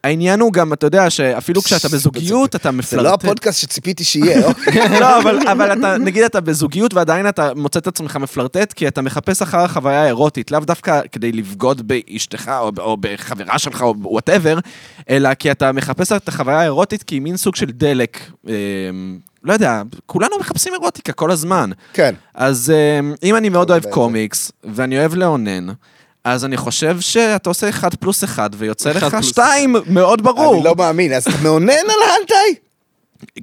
העניין 0.04 0.40
הוא 0.40 0.52
גם, 0.52 0.72
אתה 0.72 0.86
יודע, 0.86 1.10
שאפילו 1.10 1.62
כשאתה 1.62 1.88
בזוגיות, 1.88 2.56
אתה 2.56 2.70
זה 2.70 2.76
מפלרטט. 2.76 3.04
לא 3.04 3.14
הפודקאסט 3.14 3.60
שציפיתי 3.60 4.04
שיהיה, 4.04 4.46
אוקיי? 4.48 5.00
לא, 5.00 5.18
אבל, 5.18 5.38
אבל 5.48 5.78
אתה, 5.78 5.98
נגיד 5.98 6.24
אתה 6.24 6.40
בזוגיות 6.40 6.94
ועדיין 6.94 7.28
אתה 7.28 7.54
מוצא 7.56 7.78
את 7.78 7.86
עצמך 7.86 8.16
מפלרטט, 8.16 8.72
כי 8.72 8.88
אתה 8.88 9.02
מחפש 9.02 9.42
אחר 9.42 9.58
החוויה 9.58 10.02
האירוטית, 10.02 10.50
לאו 10.50 10.60
דווקא 10.60 11.00
כדי 11.12 11.32
לבגוד 11.32 11.88
באשתך 11.88 12.52
או, 12.60 12.70
או 12.78 12.96
בחברה 13.00 13.58
שלך 13.58 13.82
או 13.82 13.94
whatever, 13.98 14.58
אלא 15.10 15.34
כי 15.34 15.50
אתה 15.50 15.72
מחפש 15.72 16.12
את 16.12 16.28
החוויה 16.28 16.60
האירוטית 16.60 17.02
כי 17.02 17.14
היא 17.14 17.22
מין 17.22 17.36
סוג 17.36 17.56
של 17.56 17.70
דלק. 17.70 18.18
לא 19.44 19.52
יודע, 19.52 19.82
כולנו 20.06 20.38
מחפשים 20.40 20.72
אירוטיקה 20.72 21.12
כל 21.12 21.30
הזמן. 21.30 21.70
כן. 21.92 22.14
אז 22.34 22.72
אה, 22.74 23.00
אם 23.22 23.36
אני 23.36 23.48
מאוד 23.48 23.70
אוהב 23.70 23.82
בעצם. 23.82 23.94
קומיקס, 23.94 24.52
ואני 24.64 24.98
אוהב 24.98 25.14
לאונן, 25.14 25.66
אז 26.24 26.44
אני 26.44 26.56
חושב 26.56 27.00
שאתה 27.00 27.50
עושה 27.50 27.68
אחד 27.68 27.94
פלוס 27.94 28.24
אחד, 28.24 28.50
ויוצא 28.56 28.90
לך 28.92 29.16
שתיים 29.22 29.76
מאוד 29.86 30.22
ברור. 30.22 30.54
אני 30.54 30.64
לא 30.64 30.74
מאמין, 30.74 31.12
אז 31.12 31.22
אתה 31.26 31.36
מאונן 31.42 31.70
על 31.70 32.10
האנטאי? 32.10 32.54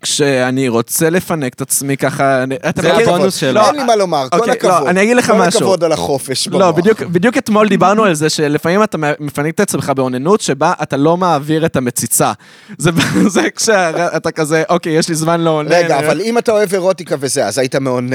כשאני 0.02 0.70
רוצה 0.70 1.10
לפנק 1.10 1.54
את 1.54 1.62
עצמי 1.62 1.98
ככה, 1.98 2.44
אתה 2.70 2.82
זה 2.82 2.94
מכיר- 2.94 3.10
הבונוס 3.10 3.36
שלו. 3.36 3.54
לא, 3.54 3.68
אין 3.68 3.76
לי 3.76 3.84
מה 3.84 3.96
לומר, 3.96 4.28
כל 4.32 4.38
אוקיי, 4.40 4.54
לא, 4.64 4.74
הכבוד. 4.74 4.88
אני 4.90 5.04
אגיד 5.04 5.18
לך 5.18 5.30
משהו. 5.30 5.52
כל 5.60 5.66
הכבוד 5.66 5.84
על 5.84 5.92
החופש 5.92 6.48
לא. 6.48 6.72
בדיוק, 6.72 7.02
בדיוק 7.02 7.38
אתמול 7.38 7.70
דיברנו 7.70 8.04
על 8.04 8.14
זה 8.14 8.30
שלפעמים 8.30 8.84
אתה 8.84 8.98
מפנק 9.20 9.54
את 9.56 9.60
עצמך 9.60 9.92
באוננות 9.96 10.42
שבה 10.42 10.74
אתה 10.84 10.98
לא 10.98 11.18
מעביר 11.18 11.66
את 11.66 11.76
המציצה. 11.76 12.32
זה, 12.78 12.92
זה 13.28 13.42
כשאתה 13.56 14.32
כזה, 14.32 14.64
אוקיי, 14.70 14.94
יש 14.94 15.10
לי 15.10 15.16
זמן 15.16 15.42
לאונן. 15.42 15.72
רגע, 15.72 16.00
אבל 16.00 16.22
אם 16.22 16.38
אתה 16.38 16.52
אוהב 16.52 16.74
אירוטיקה 16.74 17.16
וזה, 17.20 17.46
אז 17.46 17.58
היית 17.58 17.76
מאונן, 17.76 18.14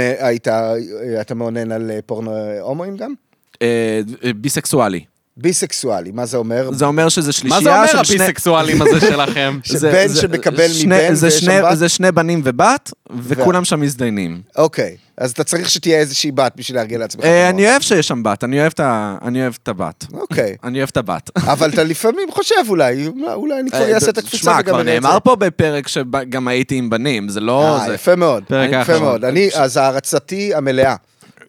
מאונן 1.35 1.73
על 1.73 1.91
אה, 1.91 1.99
פורנו 2.07 2.31
הומואים 2.61 2.97
גם? 2.97 3.15
אה, 3.63 4.01
ביסקסואלי. 4.37 5.16
ביסקסואלי, 5.37 6.11
מה 6.11 6.27
זה 6.27 6.37
אומר? 6.37 6.71
זה 6.73 6.85
אומר 6.85 7.09
שזה 7.09 7.27
מה 7.29 7.33
שלישייה 7.33 7.61
זה 7.63 7.71
אומר 7.77 7.87
של 7.87 8.05
שני... 8.05 8.17
הביסקסואלים 8.25 8.83
הזה 8.83 9.01
שלכם? 9.13 9.59
זה- 9.65 9.79
שבן 9.79 10.09
זה- 10.09 10.21
שמקבל 10.21 10.67
מבן 10.87 11.15
זה 11.15 11.27
ויש 11.27 11.39
שני- 11.39 11.55
שם 11.57 11.63
בת? 11.71 11.77
זה 11.79 11.89
שני 11.89 12.13
בנים 12.13 12.41
ובת, 12.45 12.93
וכולם 13.23 13.65
שם 13.65 13.81
מזדיינים. 13.81 14.41
אוקיי, 14.57 14.97
אז 15.19 15.31
אתה 15.31 15.45
צריך 15.45 15.71
שתהיה 15.71 15.99
איזושהי 15.99 16.31
בת 16.33 16.53
בשביל 16.57 16.77
להרגיע 16.79 16.99
לעצמך. 16.99 17.21
את 17.21 17.27
אה. 17.27 17.49
אני 17.51 17.71
אוהב 17.71 17.83
שיש 17.83 18.09
שם 18.09 18.23
בת, 18.23 18.45
אני 18.45 18.61
אוהב 18.61 18.73
את 18.75 18.81
אני 19.23 19.41
הבת. 19.67 20.05
אוקיי. 20.13 20.57
אני 20.65 20.79
אוהב 20.79 20.89
את 20.93 20.97
הבת. 20.97 21.31
אבל 21.53 21.71
אתה 21.71 21.85
לפעמים 21.85 22.31
חושב 22.31 22.55
אולי, 22.69 23.07
אולי 23.35 23.61
אני 23.61 23.71
כבר 23.71 23.81
אה, 23.83 23.95
אעשה 23.95 24.11
את 24.11 24.19
הקפיצה 24.19 24.37
שמע, 24.39 24.53
וגם 24.53 24.63
כבר 24.63 24.81
אראה 24.81 24.97
את 24.97 25.03
זה. 25.03 25.09
נאמר 25.09 25.19
פה 25.25 25.37
בפרק 25.37 25.89
שגם 25.89 26.49
הייתי 26.49 26.75
עם 26.75 26.91
בנים, 26.91 27.29
זה 27.29 27.41
לא... 27.41 27.77
אה, 27.81 27.87
זה- 27.87 27.95
יפה 27.95 28.17
מאוד, 28.17 28.45
פרק 28.49 28.69
יפה 28.69 28.79
האחרון. 28.79 29.03
מאוד. 29.03 29.25
אני, 29.25 29.49
אז 29.55 29.77
הערצתי 29.77 30.55
המלאה. 30.55 30.95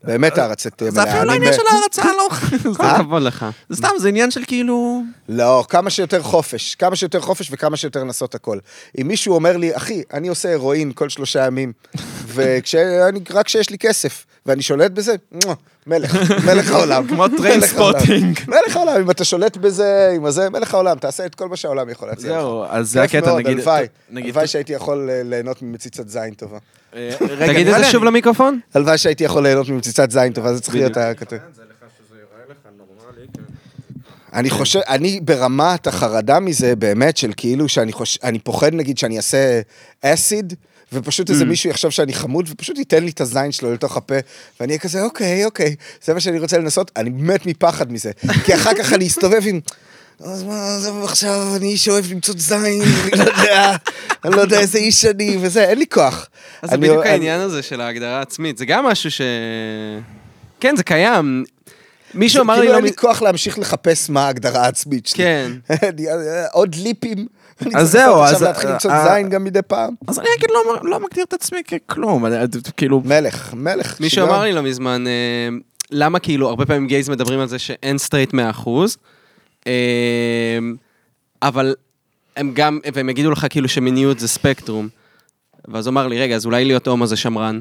באמת 0.03 0.38
הערצתי 0.38 0.91
זה 0.91 1.02
המלאה. 1.02 1.14
אפילו 1.14 1.26
לא 1.26 1.34
עניין 1.34 1.53
של 1.53 1.61
הערצה, 1.72 2.03
לא... 2.03 2.30
כל 2.78 2.86
הכבוד 2.86 3.22
לך. 3.24 3.45
זה 3.69 3.76
סתם, 3.76 3.90
זה 3.99 4.10
עניין 4.10 4.32
של 4.32 4.44
כאילו... 4.48 5.02
לא, 5.30 5.65
כמה 5.69 5.90
שיותר 5.90 6.24
חופש, 6.24 6.76
כמה 6.76 6.95
שיותר 6.95 7.22
חופש 7.22 7.49
וכמה 7.52 7.78
שיותר 7.78 8.03
לנסות 8.03 8.36
הכל. 8.36 8.60
אם 9.02 9.07
מישהו 9.07 9.36
אומר 9.36 9.57
לי, 9.57 9.76
אחי, 9.76 10.03
אני 10.14 10.28
עושה 10.28 10.49
הירואין 10.49 10.91
כל 10.95 11.10
שלושה 11.10 11.45
ימים, 11.45 11.74
ורק 12.34 13.45
כשיש 13.45 13.69
לי 13.69 13.78
כסף, 13.78 14.26
ואני 14.48 14.61
שולט 14.61 14.91
בזה, 14.91 15.15
מלך, 15.88 16.15
מלך 16.45 16.72
העולם. 16.72 17.07
כמו 17.10 17.28
טריינספוטינג. 17.28 18.40
מלך 18.48 18.76
העולם, 18.76 19.02
אם 19.02 19.11
אתה 19.11 19.24
שולט 19.24 19.57
בזה, 19.57 20.11
עם 20.15 20.26
הזה, 20.26 20.49
מלך 20.49 20.74
העולם, 20.74 20.98
תעשה 20.98 21.26
את 21.26 21.36
כל 21.36 21.48
מה 21.48 21.56
שהעולם 21.56 21.90
יכול 21.90 22.07
להציע 22.07 22.30
לך. 22.32 22.38
זהו, 22.38 22.64
אז 22.69 22.91
זה 22.91 23.03
הקטע, 23.03 23.36
נגיד... 23.36 23.48
הלוואי, 23.57 23.86
נגיד- 24.10 24.26
הלוואי 24.30 24.48
שהייתי 24.48 24.74
יכול 24.74 25.10
אה, 25.10 25.22
ליהנות 25.24 25.61
ממציצת 25.61 26.07
זין 26.10 26.34
טובה. 26.34 26.57
אה, 26.95 27.11
תגיד 27.48 27.68
את 27.68 27.84
זה 27.84 27.91
שוב 27.91 28.03
למיקרופון. 28.03 28.60
הלוואי 28.74 28.98
שהייתי 28.98 29.24
יכול 29.24 29.44
ליהנות 29.44 29.69
ממציצת 29.69 30.11
זין 30.11 30.34
טובה, 30.34 30.53
זה 30.53 30.61
צריך 30.61 30.76
להיות 30.76 30.98
הכתוב. 30.98 31.40
אני 34.34 34.49
חושב, 34.49 34.80
אני 34.88 35.19
ברמת 35.24 35.88
החרדה 35.88 36.40
מזה, 36.40 36.76
באמת, 36.76 37.18
של 37.18 37.32
כאילו 37.38 37.69
שאני 37.69 37.91
חושב, 37.94 38.19
אני 38.24 38.40
פוחד 38.40 38.74
נגיד 38.74 38.98
שאני 38.98 39.18
אעשה 39.18 39.61
אסיד, 40.02 40.53
ופשוט 40.93 41.30
איזה 41.30 41.45
מישהו 41.45 41.69
יחשוב 41.69 41.91
שאני 41.91 42.14
חמוד, 42.14 42.49
ופשוט 42.49 42.77
ייתן 42.77 43.03
לי 43.03 43.09
את 43.09 43.22
הזין 43.22 43.51
שלו 43.51 43.73
לתוך 43.73 43.97
הפה, 43.97 44.15
ואני 44.59 44.72
אהיה 44.72 44.80
כזה, 44.80 45.03
אוקיי, 45.03 45.45
אוקיי, 45.45 45.76
זה 46.03 46.14
מה 46.14 46.19
שאני 46.19 46.39
רוצה 46.39 46.57
לנסות, 46.57 46.91
אני 46.95 47.09
מת 47.09 47.45
מפחד 47.45 47.91
מזה. 47.91 48.11
כי 48.45 48.55
אחר 48.55 48.73
כך 48.73 48.93
אני 48.93 49.07
אסתובב 49.07 49.41
עם... 49.45 49.59
אז 50.19 50.43
מה, 50.43 50.76
עזוב 50.76 51.03
עכשיו, 51.03 51.55
אני 51.55 51.68
איש 51.68 51.85
שאוהב 51.85 52.11
למצוא 52.11 52.35
זין, 52.38 52.57
אני 52.57 53.11
לא 53.18 53.23
יודע, 53.23 53.76
אני 54.26 54.35
לא 54.35 54.41
יודע 54.41 54.59
איזה 54.59 54.77
איש 54.77 55.05
אני, 55.05 55.38
וזה, 55.41 55.64
אין 55.64 55.77
לי 55.77 55.85
כוח. 55.88 56.27
אז 56.61 56.69
זה 56.69 56.77
בדיוק 56.77 57.05
העניין 57.05 57.41
הזה 57.41 57.64
של 57.64 57.81
ההגדרה 57.81 58.18
העצמית, 58.18 58.57
זה 58.57 58.65
גם 58.65 58.85
משהו 58.85 59.11
ש... 59.11 59.22
כן, 60.59 60.76
זה 60.76 60.84
קיים. 60.84 61.45
מישהו 62.14 62.42
אמר 62.44 62.54
לי 62.54 62.60
כאילו 62.60 62.72
לא... 62.74 62.78
אין 62.78 62.86
לי 62.86 62.94
כוח 62.96 63.22
להמשיך 63.22 63.60
לחפש 63.60 64.10
מה 64.10 64.26
ההגדרה 64.26 64.62
העצמית 64.66 65.06
שלי. 65.08 65.18
כן. 65.24 65.52
אני- 65.84 66.06
עוד 66.54 66.76
ליפים. 66.76 67.18
אני 67.62 67.76
אז 67.76 67.92
צריך 67.92 68.06
זהו, 68.06 68.16
עכשיו 68.22 68.36
אז- 68.36 68.42
להתחיל 68.44 68.70
למצוא 68.70 68.92
אה, 68.92 69.16
זין 69.16 69.30
גם 69.30 69.44
מדי 69.44 69.62
פעם. 69.62 69.94
אז 70.08 70.20
אני 70.20 70.28
אגיד, 70.38 70.50
לא- 70.50 70.90
לא 70.90 71.00
מגדיר 71.00 71.24
את 71.24 71.34
עצמי 71.34 71.60
ככלום, 71.64 72.26
אני- 72.26 72.36
כאילו... 72.78 73.02
מלך, 73.06 73.54
מלך. 73.54 74.00
מישהו. 74.02 74.26
אמר 74.28 74.42
לי 74.42 74.54
לא 74.54 74.62
מזמן, 74.64 75.08
אה, 75.08 75.12
למה 75.92 76.20
כאילו, 76.20 76.50
הרבה 76.50 76.66
פעמים 76.66 76.88
gays 76.88 77.10
מדברים 77.10 77.40
על 77.40 77.48
זה 77.48 77.60
שאין 77.60 77.98
סטרייט 77.98 78.34
100%, 78.34 78.38
אה, 79.68 79.72
אבל 81.42 81.76
הם 82.38 82.52
גם, 82.54 82.80
והם 82.94 83.10
יגידו 83.10 83.32
לך 83.32 83.46
כאילו 83.50 83.68
שמיניות 83.70 84.20
זה 84.20 84.28
ספקטרום. 84.28 84.88
ואז 85.68 85.88
הוא 85.88 85.92
אמר 85.92 86.08
לי, 86.08 86.20
רגע, 86.20 86.36
אז 86.36 86.46
אולי 86.46 86.66
להיות 86.66 86.88
הומו 86.88 87.08
זה 87.08 87.16
שמרן. 87.16 87.60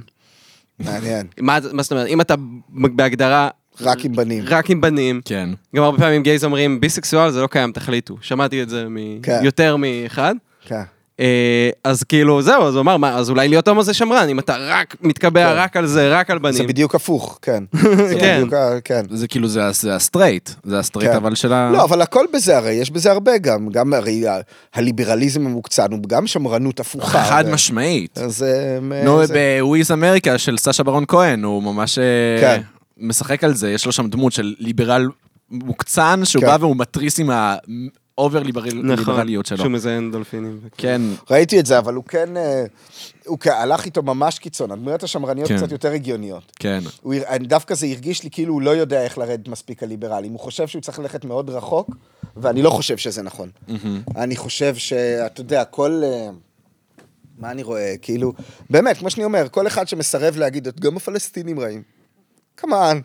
מעניין. 0.79 1.27
מה 1.41 1.59
מה 1.73 1.83
זאת 1.83 1.93
אומרת, 1.93 2.07
אם 2.09 2.21
אתה 2.21 2.35
בהגדרה... 2.69 3.49
רק 3.81 4.05
עם 4.05 4.13
בנים. 4.13 4.45
רק 4.49 4.71
עם 4.71 4.81
בנים. 4.81 5.21
כן. 5.25 5.49
גם 5.77 5.83
הרבה 5.83 5.99
פעמים 5.99 6.23
גייז 6.23 6.45
אומרים, 6.45 6.81
ביסקסואל 6.81 7.31
זה 7.31 7.41
לא 7.43 7.47
קיים, 7.47 7.73
תחליטו. 7.73 8.17
שמעתי 8.21 8.63
את 8.63 8.69
זה 8.69 8.85
כן. 9.23 9.39
מיותר 9.41 9.77
מאחד. 9.77 10.35
כן. 10.67 10.81
אה, 11.21 11.71
אז 11.85 12.03
כאילו, 12.03 12.43
זהו, 12.43 12.63
אז 12.63 12.75
הוא 12.75 12.81
אמר, 12.81 12.97
מה, 12.97 13.17
אז 13.17 13.31
אולי 13.31 13.49
להיות 13.49 13.69
הומו 13.69 13.83
זה 13.83 13.95
שמרן, 13.95 14.29
אם 14.29 14.39
אתה 14.39 14.57
רק 14.59 14.97
מתקבע 15.01 15.45
כן. 15.53 15.59
רק 15.59 15.77
על 15.77 15.87
זה, 15.87 16.09
רק 16.19 16.31
על 16.31 16.39
זה 16.39 16.43
בנים. 16.59 16.67
בדיוק 16.69 16.95
הפוך, 16.95 17.39
כן. 17.43 17.65
זה 18.09 18.15
כן. 18.21 18.37
בדיוק 18.47 18.55
כן. 18.85 19.03
זה 19.11 19.29
כאילו, 19.29 19.49
זה, 19.49 19.61
זה 19.73 19.95
הסטרייט, 19.95 20.51
זה 20.65 20.79
הסטרייט 20.79 21.11
כן. 21.11 21.17
אבל 21.17 21.35
של 21.35 21.53
ה... 21.53 21.71
לא, 21.73 21.85
אבל 21.85 22.03
הכל 22.03 22.25
בזה 22.35 22.57
הרי, 22.57 22.73
יש 22.73 22.91
בזה 22.91 23.11
הרבה 23.13 23.39
גם. 23.39 23.69
גם 23.69 23.95
הרי 23.95 24.29
ה- 24.29 24.41
הליברליזם 24.75 25.47
המוקצן 25.47 25.93
הוא 25.93 26.01
גם 26.07 26.27
שמרנות 26.27 26.81
הפוכה. 26.81 27.25
חד 27.25 27.45
ו- 27.47 27.53
משמעית. 27.53 28.19
אז 28.19 28.45
נו, 29.05 29.27
זה- 29.27 29.35
ב 29.61 29.66
Who 29.66 29.82
Is 29.82 29.93
America 29.93 30.39
של 30.39 30.57
סשה 30.59 30.83
ברון 30.83 31.05
כהן, 31.09 31.45
הוא 31.45 31.63
ממש 31.63 31.99
אה, 31.99 32.05
כן. 32.41 32.63
משחק 32.97 33.45
על 33.45 33.55
זה, 33.55 33.71
יש 33.71 33.87
לו 33.87 33.93
שם 33.93 34.09
דמות 34.09 34.33
של 34.33 34.55
ליברל 34.59 35.09
מוקצן, 35.51 36.21
שהוא 36.25 36.41
כן. 36.43 36.47
בא 36.47 36.57
והוא 36.61 36.77
מתריס 36.77 37.19
עם 37.19 37.31
ה 37.31 37.53
over 37.53 38.41
נכון, 38.41 38.87
ליברליות 38.87 39.47
שלו. 39.47 39.59
שהוא 39.59 39.71
מזיין 39.71 40.11
דולפינים. 40.13 40.61
כן, 40.77 41.03
ראיתי 41.31 41.61
את 41.61 41.67
זה, 41.67 41.79
אבל 41.79 41.95
הוא 41.95 42.05
כן, 42.05 42.37
אה, 42.37 42.65
הוא 43.27 43.39
הלך 43.45 43.85
איתו 43.85 44.03
ממש 44.03 44.39
קיצון. 44.39 44.71
הדמויות 44.71 45.03
השמרניות 45.03 45.49
כן. 45.49 45.57
קצת 45.57 45.73
יותר 45.73 45.93
הגיוניות. 45.93 46.53
כן. 46.59 46.81
הוא, 47.03 47.15
דווקא 47.41 47.75
זה 47.75 47.87
הרגיש 47.87 48.25
לי 48.25 48.31
כאילו 48.31 48.55
הוא 48.55 48.63
לא 48.63 48.71
יודע 48.71 49.05
איך 49.05 49.19
לרדת 49.19 49.49
מספיק 49.49 49.83
על 49.83 49.89
ליברלים. 49.89 50.33
הוא 50.33 50.41
חושב 50.41 50.67
שהוא 50.67 50.83
צריך 50.83 50.99
ללכת 50.99 51.25
מאוד 51.25 51.51
רחוק, 51.51 51.91
ואני 52.37 52.63
לא 52.63 52.71
חושב 52.71 52.97
שזה 52.97 53.23
נכון. 53.23 53.51
אני 54.17 54.37
חושב 54.37 54.75
שאתה 54.77 55.41
יודע, 55.41 55.65
כל... 55.65 56.03
אה, 56.05 56.29
מה 57.39 57.51
אני 57.51 57.63
רואה? 57.63 57.95
כאילו, 58.03 58.33
באמת, 58.71 58.99
כמו 58.99 59.11
שאני 59.11 59.25
אומר, 59.25 59.49
כל 59.49 59.67
אחד 59.67 59.89
שמסרב 59.89 60.37
להגיד, 60.37 60.69
גם 60.81 60.97
הפלסטינים 60.97 61.61
רעים. 61.61 61.96
כמובן. 62.57 63.01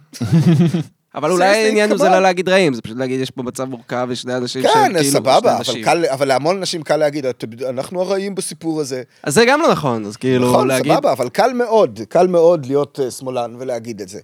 אבל 1.15 1.32
אולי 1.36 1.45
העניין 1.65 1.90
הוא 1.90 1.98
זה. 1.98 2.10
לא 2.10 2.19
להגיד 2.22 2.49
רעים, 2.49 2.73
זה 2.73 2.82
פשוט 2.82 2.98
להגיד 2.98 3.19
יש 3.19 3.32
פה 3.32 3.44
מצב 3.44 3.64
מורכב, 3.64 4.07
יש 4.11 4.22
שני 4.22 4.38
אנשים 4.38 4.61
שהם 4.64 4.72
כן, 4.73 4.94
כאילו... 4.99 5.11
סבבה, 5.11 5.64
שני 5.64 5.84
אבל, 6.11 6.28
להמון 6.28 6.57
אנשים 6.57 6.84
קל 6.84 6.98
להגיד, 6.98 7.26
"אתם- 7.26 7.48
אנחנו 7.69 8.02
הרעים 8.02 8.36
בסיפור 8.36 8.82
הזה. 8.82 9.03
אז 9.23 9.34
זה 9.34 9.45
גם 9.45 9.61
לא 9.61 9.72
נכון, 9.72 10.06
אז 10.06 10.18
כאילו 10.18 10.49
נכון, 10.49 10.68
להגיד... 10.68 10.94
סבבה, 10.94 11.11
אבל 11.11 11.30
קל 11.30 11.53
מאוד, 11.53 11.99
קל 12.10 12.28
מאוד 12.28 12.65
להיות 12.65 12.99
אה, 13.03 13.11
שמאלן 13.11 13.56
ולהגיד 13.60 14.02
את 14.02 14.10
זה. 14.10 14.19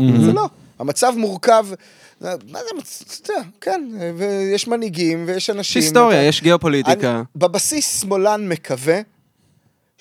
זה 0.00 0.32
לא. 0.32 0.48
המצב 0.78 1.12
מורכב, 1.16 1.66
אה, 2.24 2.34
מה 2.50 2.58
זה, 3.24 3.32
כן, 3.60 3.88
ויש 4.16 4.68
מנהיגים 4.68 5.24
ויש 5.26 5.36
יש 5.36 5.50
אנשים. 5.50 5.82
היסטוריה, 5.82 6.18
אתה- 6.20 6.28
יש 6.28 6.42
גיאופוליטיקה. 6.42 7.22
בבסיס 7.36 8.00
שמאלן 8.00 8.48
מקווה 8.48 9.00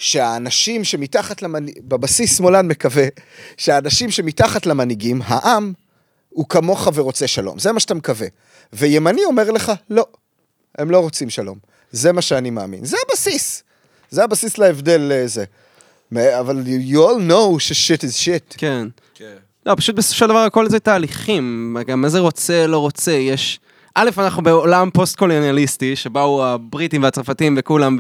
שהאנשים 0.02 0.84
שמתחת 0.84 1.42
למנהיגים, 1.42 1.84
בבסיס 1.88 2.38
שמאלן 2.38 2.68
מקווה 2.68 3.06
שהאנשים 3.58 4.12
שמתחת 4.12 4.66
למנהיגים, 4.66 5.22
העם, 5.26 5.74
הוא 6.30 6.46
כמוך 6.50 6.88
ורוצה 6.94 7.28
שלום. 7.28 7.60
זה 7.60 7.72
מה 7.72 7.80
שאתה 7.80 7.94
מקווה. 7.94 8.28
וימני 8.74 9.24
אומר 9.26 9.52
לך, 9.52 9.72
לא, 9.90 10.06
הם 10.78 10.92
לא 10.92 11.00
רוצים 11.00 11.30
שלום. 11.30 11.58
זה 11.92 12.12
מה 12.12 12.22
שאני 12.22 12.50
מאמין. 12.50 12.86
זה 12.86 12.98
הבסיס. 13.10 13.64
זה 14.10 14.24
הבסיס 14.24 14.58
להבדל 14.58 15.12
אה, 15.12 15.28
זה. 15.28 15.46
מ- 16.12 16.18
אבל 16.18 16.64
you 16.90 16.96
all 16.98 17.30
know 17.32 17.60
ש-shit 17.60 18.02
is 18.02 18.26
shit. 18.26 18.58
כן. 18.58 18.88
לא, 19.66 19.76
פשוט 19.78 19.96
בסופו 19.96 20.18
של 20.18 20.28
דבר 20.28 20.38
הכל 20.44 20.70
זה 20.70 20.80
תהליכים, 20.80 21.78
גם 21.88 22.02
מה 22.02 22.10
זה 22.10 22.20
רוצה, 22.20 22.68
לא 22.68 22.78
רוצה, 22.78 23.12
יש... 23.12 23.60
א', 23.96 24.10
אנחנו 24.18 24.44
בעולם 24.44 24.90
פוסט-קולוניאליסטי, 24.94 25.96
שבאו 25.96 26.46
הבריטים 26.46 27.04
והצרפתים 27.04 27.56
וכולם 27.58 27.98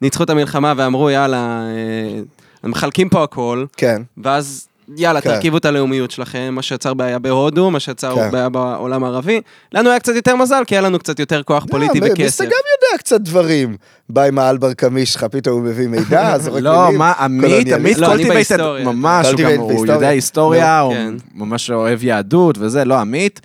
וניצחו 0.00 0.22
את 0.22 0.30
המלחמה 0.30 0.72
ואמרו, 0.76 1.10
יאללה, 1.10 1.36
אה, 1.36 2.20
הם 2.62 2.70
מחלקים 2.70 3.08
פה 3.08 3.22
הכל, 3.22 3.64
כן. 3.76 4.02
ואז 4.16 4.68
יאללה, 4.96 5.20
כן. 5.20 5.30
תרכיבו 5.30 5.56
את 5.56 5.64
הלאומיות 5.64 6.10
שלכם, 6.10 6.52
מה 6.52 6.62
שיצר 6.62 6.94
בעיה 6.94 7.18
בהודו, 7.18 7.70
מה 7.70 7.80
שיצר 7.80 8.14
כן. 8.14 8.30
בעיה 8.30 8.48
בעולם 8.48 9.04
הערבי. 9.04 9.40
לנו 9.72 9.90
היה 9.90 9.98
קצת 9.98 10.14
יותר 10.14 10.36
מזל, 10.36 10.62
כי 10.66 10.74
היה 10.74 10.82
לנו 10.82 10.98
קצת 10.98 11.18
יותר 11.18 11.42
כוח 11.42 11.66
פוליטי 11.70 12.00
לא, 12.00 12.06
וכסף. 12.06 12.20
מיסטר 12.20 12.44
גם 12.44 12.50
יודע 12.50 12.98
קצת 12.98 13.20
דברים. 13.20 13.76
בא 14.08 14.22
עם 14.22 14.38
האלבר 14.38 14.72
קמיש 14.72 15.12
שלך, 15.12 15.24
פתאום 15.24 15.56
הוא 15.56 15.64
מביא 15.64 15.88
מידע, 15.88 16.38
זורק 16.38 16.54
מילים. 16.54 16.72
לא, 16.72 16.92
מה, 16.92 17.12
עמית. 17.12 17.72
עמית 17.72 17.98
לא, 17.98 18.06
cultivated, 18.06 18.34
בהיסטוריה. 18.34 18.84
ממש, 18.84 19.26
הוא. 19.56 19.86
יודע 19.86 20.08
היסטוריה, 20.08 20.80
הוא 20.80 20.94
כן. 20.94 21.14
ממש 21.34 21.70
אוהב 21.70 22.04
יהדות 22.04 22.58
וזה, 22.58 22.84
לא, 22.84 22.94
עמית, 22.94 23.40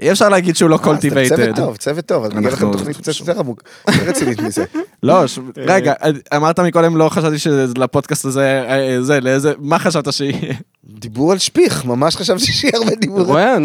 אי 0.00 0.12
אפשר 0.12 0.28
להגיד 0.28 0.56
שהוא 0.56 0.70
לא 0.70 0.74
אה, 0.76 0.82
cultivated. 0.82 1.36
צוות 1.36 1.56
טוב, 1.56 1.76
צוות 1.76 2.06
טוב, 2.06 2.24
אז 2.24 2.32
מגיע 2.32 2.50
לכם 2.50 2.72
תוכנית 2.72 2.96
קצת 2.96 3.12
יותר 3.20 3.38
עמוק, 3.40 3.62
יותר 3.88 4.04
רצינית 4.08 4.40
מזה. 4.40 4.64
לא, 5.02 5.26
ש- 5.26 5.38
רגע, 5.56 5.92
אמרת 6.36 6.60
מקודם, 6.60 6.96
לא 6.96 7.08
חשבתי 7.08 7.38
שלפודקאסט 7.38 8.24
הזה, 8.24 8.64
אה, 8.68 9.02
זה, 9.02 9.20
לאיזה, 9.20 9.52
מה 9.58 9.78
חשבת 9.78 10.12
שיהיה? 10.12 10.54
דיבור 10.84 11.32
על 11.32 11.38
שפיך, 11.38 11.84
ממש 11.84 12.16
חשבתי 12.16 12.44
שיהיה 12.52 12.72
הרבה 12.76 12.94
דיבור. 12.94 13.20
רואה, 13.20 13.56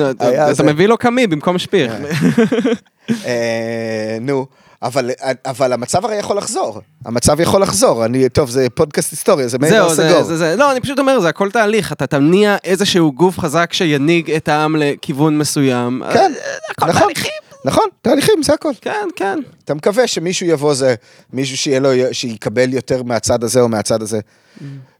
אתה. 0.51 0.63
מביא 0.63 0.87
לו 0.87 0.97
קמי 0.97 1.27
במקום 1.27 1.57
שפיך. 1.57 1.91
אה, 3.25 4.17
נו, 4.21 4.45
אבל, 4.83 5.11
אבל 5.45 5.73
המצב 5.73 6.05
הרי 6.05 6.15
יכול 6.15 6.37
לחזור. 6.37 6.81
המצב 7.05 7.39
יכול 7.39 7.61
לחזור. 7.61 8.05
אני, 8.05 8.29
טוב, 8.29 8.49
זה 8.49 8.67
פודקאסט 8.69 9.11
היסטוריה, 9.11 9.47
זה 9.47 9.57
זהו, 9.69 9.93
זה, 9.93 10.09
סגור. 10.09 10.23
זה, 10.23 10.37
זה, 10.37 10.55
לא, 10.55 10.71
אני 10.71 10.79
פשוט 10.79 10.99
אומר, 10.99 11.19
זה 11.19 11.29
הכל 11.29 11.51
תהליך, 11.51 11.91
אתה 11.91 12.07
תניע 12.07 12.57
איזשהו 12.63 13.11
גוף 13.11 13.39
חזק 13.39 13.73
שינהיג 13.73 14.31
את 14.31 14.47
העם 14.47 14.75
לכיוון 14.75 15.37
מסוים. 15.37 16.03
כן, 16.13 16.33
אה, 16.37 16.49
הכל 16.69 16.87
נכון. 16.87 17.01
תהליכים. 17.01 17.31
נכון, 17.65 17.83
תהליכים, 18.01 18.43
זה 18.43 18.53
הכל. 18.53 18.71
כן, 18.81 19.07
כן. 19.15 19.39
אתה 19.65 19.73
מקווה 19.73 20.07
שמישהו 20.07 20.45
יבוא 20.47 20.73
זה, 20.73 20.95
מישהו 21.33 21.57
שיהיה 21.57 21.79
לו, 21.79 21.89
שיקבל 22.11 22.73
יותר 22.73 23.03
מהצד 23.03 23.43
הזה 23.43 23.61
או 23.61 23.69
מהצד 23.69 24.01
הזה. 24.01 24.19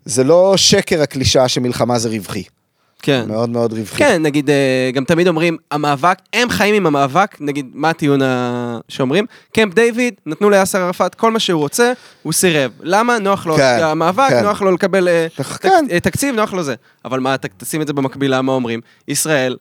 זה 0.05 0.23
לא 0.23 0.53
שקר 0.57 1.01
הקלישאה 1.01 1.47
שמלחמה 1.47 1.99
זה 1.99 2.09
רווחי. 2.09 2.43
כן. 3.01 3.25
מאוד 3.27 3.49
מאוד 3.49 3.73
רווחי. 3.73 3.97
כן, 3.97 4.21
נגיד, 4.23 4.49
אה, 4.49 4.89
גם 4.93 5.03
תמיד 5.05 5.27
אומרים, 5.27 5.57
המאבק, 5.71 6.17
הם 6.33 6.49
חיים 6.49 6.75
עם 6.75 6.85
המאבק, 6.85 7.35
נגיד, 7.39 7.69
מה 7.73 7.89
הטיעון 7.89 8.21
ה- 8.21 8.79
שאומרים? 8.89 9.25
קמפ 9.53 9.73
דיוויד, 9.73 10.13
נתנו 10.25 10.49
ליאסר 10.49 10.81
ערפאת 10.81 11.15
כל 11.15 11.31
מה 11.31 11.39
שהוא 11.39 11.61
רוצה, 11.61 11.93
הוא 12.23 12.33
סירב. 12.33 12.71
למה? 12.81 13.19
נוח 13.19 13.45
לו 13.47 13.55
כן, 13.57 13.79
המאבק, 13.81 14.29
כן. 14.29 14.43
נוח 14.43 14.61
לו 14.61 14.71
לקבל 14.71 15.07
אה, 15.07 15.27
נכון, 15.39 15.57
תק- 15.57 15.61
כן. 15.63 15.85
אה, 15.91 15.99
תקציב, 15.99 16.35
נוח 16.35 16.53
לו 16.53 16.63
זה. 16.63 16.75
אבל 17.05 17.19
מה, 17.19 17.37
ת- 17.37 17.45
תשים 17.57 17.81
את 17.81 17.87
זה 17.87 17.93
במקבילה, 17.93 18.41
מה 18.41 18.51
אומרים? 18.51 18.79
ישראל, 19.07 19.57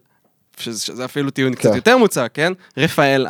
שזה 0.57 0.81
שזה 0.81 1.05
אפילו 1.05 1.31
טיעון 1.31 1.55
קצת 1.55 1.71
כן. 1.71 1.77
יותר 1.77 1.97
מוצק, 1.97 2.31
כן? 2.35 2.53
רפאל, 2.77 3.27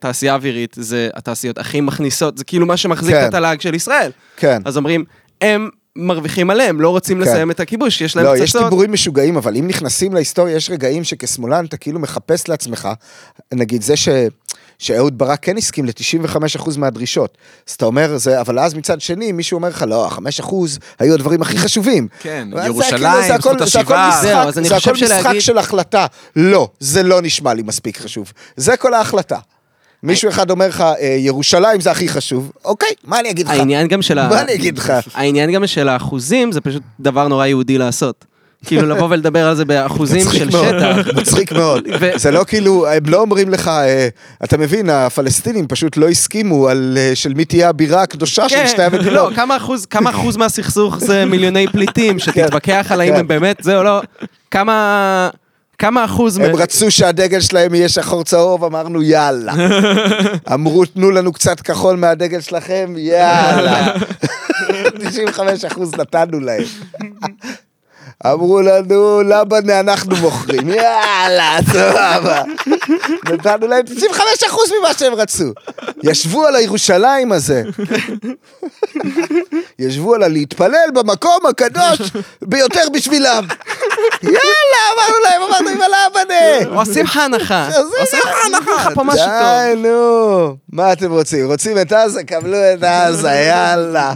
תעשייה 0.00 0.34
אווירית, 0.34 0.76
זה 0.78 1.08
התעשיות 1.14 1.58
הכי 1.58 1.80
מכניסות, 1.80 2.38
זה 2.38 2.44
כאילו 2.44 2.66
מה 2.66 2.76
שמחזיק 2.76 3.14
כן. 3.14 3.28
את 3.28 3.34
התל"ג 3.34 3.60
של 3.60 3.74
ישראל. 3.74 4.10
כן. 4.36 4.62
אז 4.64 4.76
אומרים, 4.76 5.04
הם 5.40 5.68
מרוויחים 5.98 6.50
עליהם, 6.50 6.80
לא 6.80 6.88
רוצים 6.90 7.16
כן. 7.18 7.22
לסיים 7.30 7.50
את 7.50 7.60
הכיבוש, 7.60 8.00
יש 8.00 8.16
להם 8.16 8.24
לא, 8.26 8.30
פצצות. 8.30 8.44
יש 8.44 8.56
דיבורים 8.56 8.92
משוגעים, 8.92 9.36
אבל 9.36 9.56
אם 9.56 9.66
נכנסים 9.68 10.14
להיסטוריה, 10.14 10.56
יש 10.56 10.70
רגעים 10.70 11.04
שכשמאלן 11.04 11.64
אתה 11.64 11.76
כאילו 11.76 12.00
מחפש 12.00 12.48
לעצמך, 12.48 12.88
נגיד 13.54 13.82
זה 13.82 13.96
ש... 13.96 14.08
שאהוד 14.78 15.18
ברק 15.18 15.38
כן 15.42 15.56
הסכים 15.58 15.84
ל-95% 15.84 16.78
מהדרישות. 16.78 17.38
אז 17.68 17.74
אתה 17.74 17.84
אומר, 17.84 18.16
זה, 18.16 18.40
אבל 18.40 18.58
אז 18.58 18.74
מצד 18.74 19.00
שני, 19.00 19.32
מישהו 19.32 19.56
אומר 19.56 19.68
לך, 19.68 19.84
לא, 19.88 20.06
ה-5% 20.06 20.54
היו 20.98 21.14
הדברים 21.14 21.42
הכי 21.42 21.58
חשובים. 21.58 22.08
כן, 22.20 22.48
זה 22.56 22.66
ירושלים, 22.66 22.98
כאילו, 23.12 23.26
זה 23.26 23.34
הכל- 23.34 23.58
זכות 23.58 23.68
זה 23.68 23.80
הכל 23.80 23.94
השיבה. 23.94 24.44
משחק- 24.48 24.62
זה 24.62 24.74
חושב 24.74 24.90
הכל 24.90 25.04
משחק 25.04 25.20
שלהגיד- 25.22 25.40
של 25.42 25.58
החלטה. 25.58 26.06
לא, 26.36 26.68
זה 26.80 27.02
לא 27.02 27.22
נשמע 27.22 27.54
לי 27.54 27.62
מספיק 27.62 27.98
חשוב. 28.00 28.32
זה 28.56 28.76
כל 28.76 28.94
ההחלטה. 28.94 29.38
מישהו 30.04 30.28
אחד 30.28 30.50
אומר 30.50 30.68
לך, 30.68 30.80
"אה, 30.80 31.16
ירושלים 31.18 31.80
זה 31.80 31.90
הכי 31.90 32.08
חשוב, 32.08 32.52
אוקיי, 32.64 32.88
מה 33.04 33.20
אני 33.20 33.30
אגיד 33.30 33.46
לך? 33.46 33.52
העניין 33.52 33.88
גם 33.88 34.02
של 34.02 34.18
ה... 34.18 34.28
מה 34.28 34.40
אני 34.40 34.54
אגיד 34.54 34.78
לך? 34.78 34.92
העניין 35.14 35.52
גם 35.52 35.66
של 35.66 35.88
האחוזים, 35.88 36.52
זה 36.52 36.60
פשוט 36.60 36.82
דבר 37.00 37.28
נורא 37.28 37.46
יהודי 37.46 37.78
לעשות. 37.78 38.24
כאילו 38.66 38.88
לבוא 38.88 39.08
ולדבר 39.10 39.46
על 39.46 39.54
זה 39.56 39.64
באחוזים 39.64 40.26
של 40.32 40.50
שטח. 40.50 41.16
מצחיק 41.16 41.52
מאוד. 41.52 41.84
זה 42.16 42.30
לא 42.30 42.44
כאילו, 42.46 42.86
הם 42.88 43.02
לא 43.06 43.20
אומרים 43.20 43.50
לך, 43.50 43.68
אה, 43.68 44.08
אתה 44.44 44.56
מבין, 44.58 44.90
הפלסטינים 44.90 45.66
פשוט 45.66 45.96
לא 45.96 46.08
הסכימו 46.08 46.68
על 46.68 46.94
אה, 46.96 47.10
של 47.14 47.34
מי 47.34 47.44
תהיה 47.44 47.68
הבירה 47.68 48.02
הקדושה 48.02 48.48
של 48.48 48.66
שתי 48.66 48.76
כן, 48.76 48.82
המדינות. 48.82 49.12
לא, 49.12 49.30
כמה 49.90 50.10
אחוז, 50.10 50.36
מהסכסוך 50.36 50.98
זה 50.98 51.24
מיליוני 51.24 51.66
פליטים, 51.66 52.18
שתתווכח 52.24 52.86
על 52.90 53.00
האם 53.00 53.12
כן. 53.12 53.18
הם 53.20 53.28
באמת, 53.28 53.56
זה 53.60 53.78
או 53.78 53.82
לא, 53.82 54.00
כמה, 54.50 55.28
כמה 55.84 56.04
אחוז, 56.04 56.38
הם 56.38 56.52
מ- 56.52 56.56
רצו 56.56 56.90
שהדגל 56.90 57.40
שלהם 57.40 57.74
יהיה 57.74 57.88
שחור 57.88 58.24
צהוב, 58.24 58.64
אמרנו 58.64 59.02
יאללה. 59.02 59.52
אמרו, 60.54 60.84
תנו 60.84 61.10
לנו 61.10 61.32
קצת 61.32 61.60
כחול 61.60 61.96
מהדגל 61.96 62.40
שלכם, 62.40 62.94
יאללה. 62.98 63.94
95 65.08 65.64
אחוז 65.64 65.94
נתנו 65.94 66.40
להם. 66.40 66.62
אמרו 68.26 68.60
לנו, 68.60 69.22
לבנה 69.22 69.80
אנחנו 69.80 70.16
מוכרים, 70.16 70.68
יאללה, 70.78 71.56
סבבה. 71.72 72.42
נתנו 73.32 73.66
להם 73.66 73.82
95 73.86 74.42
אחוז 74.46 74.72
ממה 74.78 74.94
שהם 74.94 75.14
רצו. 75.14 75.44
ישבו 76.02 76.46
על 76.46 76.56
הירושלים 76.56 77.32
הזה. 77.32 77.62
ישבו 79.78 80.14
על 80.14 80.22
הלהתפלל 80.22 80.88
במקום 80.94 81.38
הקדוש 81.48 82.10
ביותר 82.42 82.88
בשבילם. 82.92 83.46
יאללה, 84.22 84.82
אמרנו 84.94 85.18
להם, 85.22 85.42
אמרנו 85.42 85.68
עם 85.68 85.80
הלבנה. 85.82 86.74
עושים 86.80 87.04
לך 87.04 87.16
הנחה, 87.16 87.68
עושים 88.00 88.18
לך 88.24 88.36
הנחה, 88.46 88.70
לך 88.76 88.88
פה 88.94 89.04
משהו 89.04 89.26
די. 89.26 89.74
נו. 89.76 90.56
מה 90.72 90.92
אתם 90.92 91.12
רוצים? 91.12 91.46
רוצים 91.46 91.78
את 91.78 91.92
עזה? 91.92 92.24
קבלו 92.24 92.56
את 92.74 92.82
עזה, 92.82 93.30
יאללה. 93.30 94.12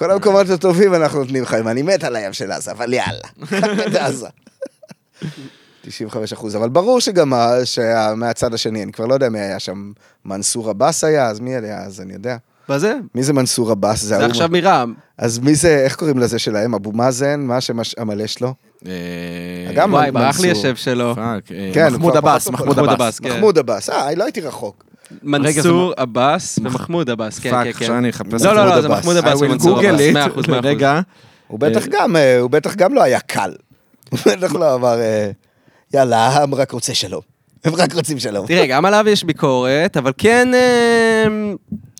כל 0.00 0.10
המקומות 0.10 0.50
הטובים 0.50 0.94
אנחנו 0.94 1.18
נותנים 1.18 1.42
לכם. 1.42 1.68
אני 1.68 1.82
מת 1.82 2.04
על 2.04 2.16
הים 2.16 2.32
של 2.32 2.52
עזה, 2.52 2.70
אבל 2.70 2.92
יאללה. 2.92 3.28
את 3.88 3.94
עזה. 3.94 4.26
95 5.82 6.32
אחוז, 6.32 6.56
אבל 6.56 6.68
ברור 6.68 7.00
שגם 7.00 7.32
מהצד 8.16 8.54
השני, 8.54 8.82
אני 8.82 8.92
כבר 8.92 9.06
לא 9.06 9.14
יודע 9.14 9.28
מי 9.28 9.38
היה 9.40 9.58
שם, 9.58 9.92
מנסור 10.24 10.70
עבאס 10.70 11.04
היה, 11.04 11.26
אז 11.26 11.40
מי 11.40 11.54
היה 11.56 11.78
אז, 11.82 12.00
אני 12.00 12.12
יודע. 12.12 12.36
בזה. 12.68 12.94
מי 13.14 13.22
זה 13.22 13.32
מנסור 13.32 13.70
עבאס? 13.70 14.02
זה 14.02 14.26
עכשיו 14.26 14.48
מרע"מ. 14.52 14.94
אז 15.18 15.38
מי 15.38 15.54
זה, 15.54 15.78
איך 15.84 15.96
קוראים 15.96 16.18
לזה 16.18 16.38
שלהם? 16.38 16.74
אבו 16.74 16.92
מאזן? 16.92 17.40
מה 17.40 17.56
השם 17.56 17.80
הש- 17.80 17.94
המלא 17.98 18.26
שלו? 18.26 18.54
אה, 18.86 18.92
גם 19.74 19.92
וואי, 19.92 20.10
ברח 20.10 20.40
לי. 20.40 20.50
השם 20.50 20.76
שלו. 20.76 21.14
אה, 21.18 21.36
כן, 21.74 21.88
מחמוד 21.92 22.16
עבאס, 22.16 22.48
מחמוד. 22.48 22.78
עבאס, 22.78 23.18
כן. 23.18 23.28
מחמוד 23.32 23.58
עבאס. 23.58 23.90
אה, 23.90 24.14
לא 24.14 24.24
הייתי 24.24 24.40
רחוק. 24.40 24.84
מנסור 25.22 25.92
עבאס 25.96 26.58
ומחמוד 26.58 27.10
עבאס, 27.10 27.38
כן, 27.38 27.50
fuck, 27.50 27.66
כן, 27.66 27.72
כן. 27.72 27.78
עכשיו 27.84 27.98
אני 27.98 28.10
אחפש 28.10 28.42
לא, 28.42 28.50
את 28.50 28.56
לא, 28.56 28.62
מחמוד 28.62 28.74
לא, 28.74 28.80
זה 28.80 28.86
עבאס. 28.86 28.98
מחמוד 28.98 29.16
I 29.16 29.18
עבאס 29.18 29.40
will 29.40 29.44
ומנסור 29.44 29.80
Google 29.80 29.86
עבאס, 29.86 30.00
it. 30.00 30.12
מאה 30.12 30.26
אחוז, 30.26 30.48
מאה 30.48 30.58
אחוז. 30.58 30.66
רגע. 30.70 31.00
הוא 31.46 31.58
בטח 31.60 31.86
גם, 31.86 32.16
אה, 32.16 32.38
הוא 32.38 32.50
בטח 32.50 32.74
גם 32.74 32.94
לא 32.94 33.02
היה 33.02 33.20
קל. 33.20 33.52
הוא 34.10 34.18
בטח 34.26 34.54
לא 34.54 34.74
אמר, 34.74 35.00
אה, 35.00 35.30
יאללה, 35.94 36.18
העם 36.26 36.54
רק 36.54 36.70
רוצה 36.70 36.94
שלום. 36.94 37.20
הם 37.64 37.74
רק 37.74 37.94
רוצים 37.94 38.18
שלום. 38.18 38.46
תראה, 38.46 38.66
גם 38.66 38.84
עליו 38.84 39.04
יש 39.08 39.24
ביקורת, 39.24 39.96
אבל 39.96 40.12
כן, 40.18 40.54
אה, 40.54 40.60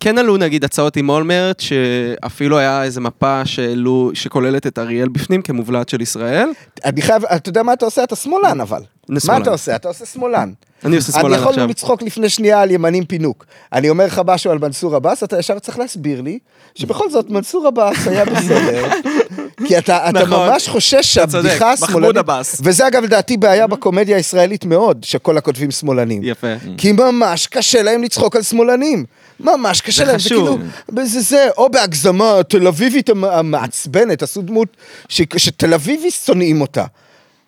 כן 0.00 0.18
עלו 0.18 0.36
נגיד 0.36 0.64
הצעות 0.64 0.96
עם 0.96 1.08
אולמרט, 1.08 1.60
שאפילו 1.60 2.58
היה 2.58 2.84
איזה 2.84 3.00
מפה 3.00 3.42
שהעלו, 3.44 4.10
שכוללת 4.14 4.66
את 4.66 4.78
אריאל 4.78 5.08
בפנים 5.08 5.42
כמובלעת 5.42 5.88
של 5.88 6.00
ישראל. 6.00 6.48
אני 6.84 7.02
חייב, 7.02 7.24
אתה 7.24 7.48
יודע 7.48 7.62
מה 7.62 7.72
אתה 7.72 7.84
עושה? 7.84 8.04
אתה 8.04 8.16
שמאלן 8.16 8.60
אבל. 8.60 8.82
מה. 9.08 9.38
אתה 9.38 9.50
עושה? 9.50 9.76
אתה 9.76 9.88
עושה 9.88 10.06
שמאלן. 10.06 10.52
אני 10.84 10.96
עושה 10.96 11.12
שמאלן 11.12 11.26
אני 11.26 11.36
יכול 11.36 11.48
עכשיו. 11.48 11.66
לצחוק 11.66 12.02
לפני 12.02 12.28
שנייה 12.28 12.60
על 12.60 12.70
ימנים 12.70 13.04
פינוק. 13.04 13.44
אני 13.72 13.90
אומר 13.90 14.06
לך 14.06 14.20
משהו 14.26 14.50
על 14.50 14.58
מנסור 14.58 14.96
עבאס, 14.96 15.24
אתה 15.24 15.38
ישר 15.38 15.58
צריך 15.58 15.78
להסביר 15.78 16.20
לי 16.20 16.38
שבכל 16.74 17.10
זאת 17.10 17.30
מנסור 17.30 17.66
עבאס 17.66 18.06
היה 18.06 18.24
בסדר. 18.24 18.88
כי 19.68 19.78
אתה, 19.78 20.10
אתה 20.10 20.22
נכון. 20.22 20.48
ממש 20.48 20.68
חושש. 20.68 21.14
שהבדיחה 21.14 21.72
מחמוד 21.72 21.88
השמאלנית... 21.90 22.16
עבאס. 22.16 22.60
וזה 22.64 22.86
אגב 22.88 23.02
לדעתי 23.04 23.36
בעיה 23.36 23.66
בקומדיה 23.66 24.16
הישראלית 24.16 24.64
מאוד, 24.64 25.04
שכל 25.04 25.38
הכותבים 25.38 25.70
שמאלנים. 25.70 26.20
יפה. 26.24 26.46
כי 26.78 26.92
ממש 26.92 27.46
קשה 27.46 27.82
להם 27.82 28.02
לצחוק 28.02 28.36
על 28.36 28.42
שמאלנים. 28.42 29.04
ממש 29.40 29.80
קשה 29.80 30.04
להם, 30.04 30.18
זה. 30.18 30.28
כאילו, 30.28 30.58
זה 31.04 31.20
זה, 31.20 31.48
או 31.56 31.68
בהגזמה 31.70 32.34
תל 32.48 32.66
אביבית 32.66 33.08
המ- 33.10 33.24
המעצבנת, 33.24 34.22
עשו 34.22 34.42
דמות 34.42 34.68
ש- 35.08 35.22
שתל 35.36 35.74
אביבי 35.74 36.10
שונאים 36.10 36.60
אותה. 36.60 36.84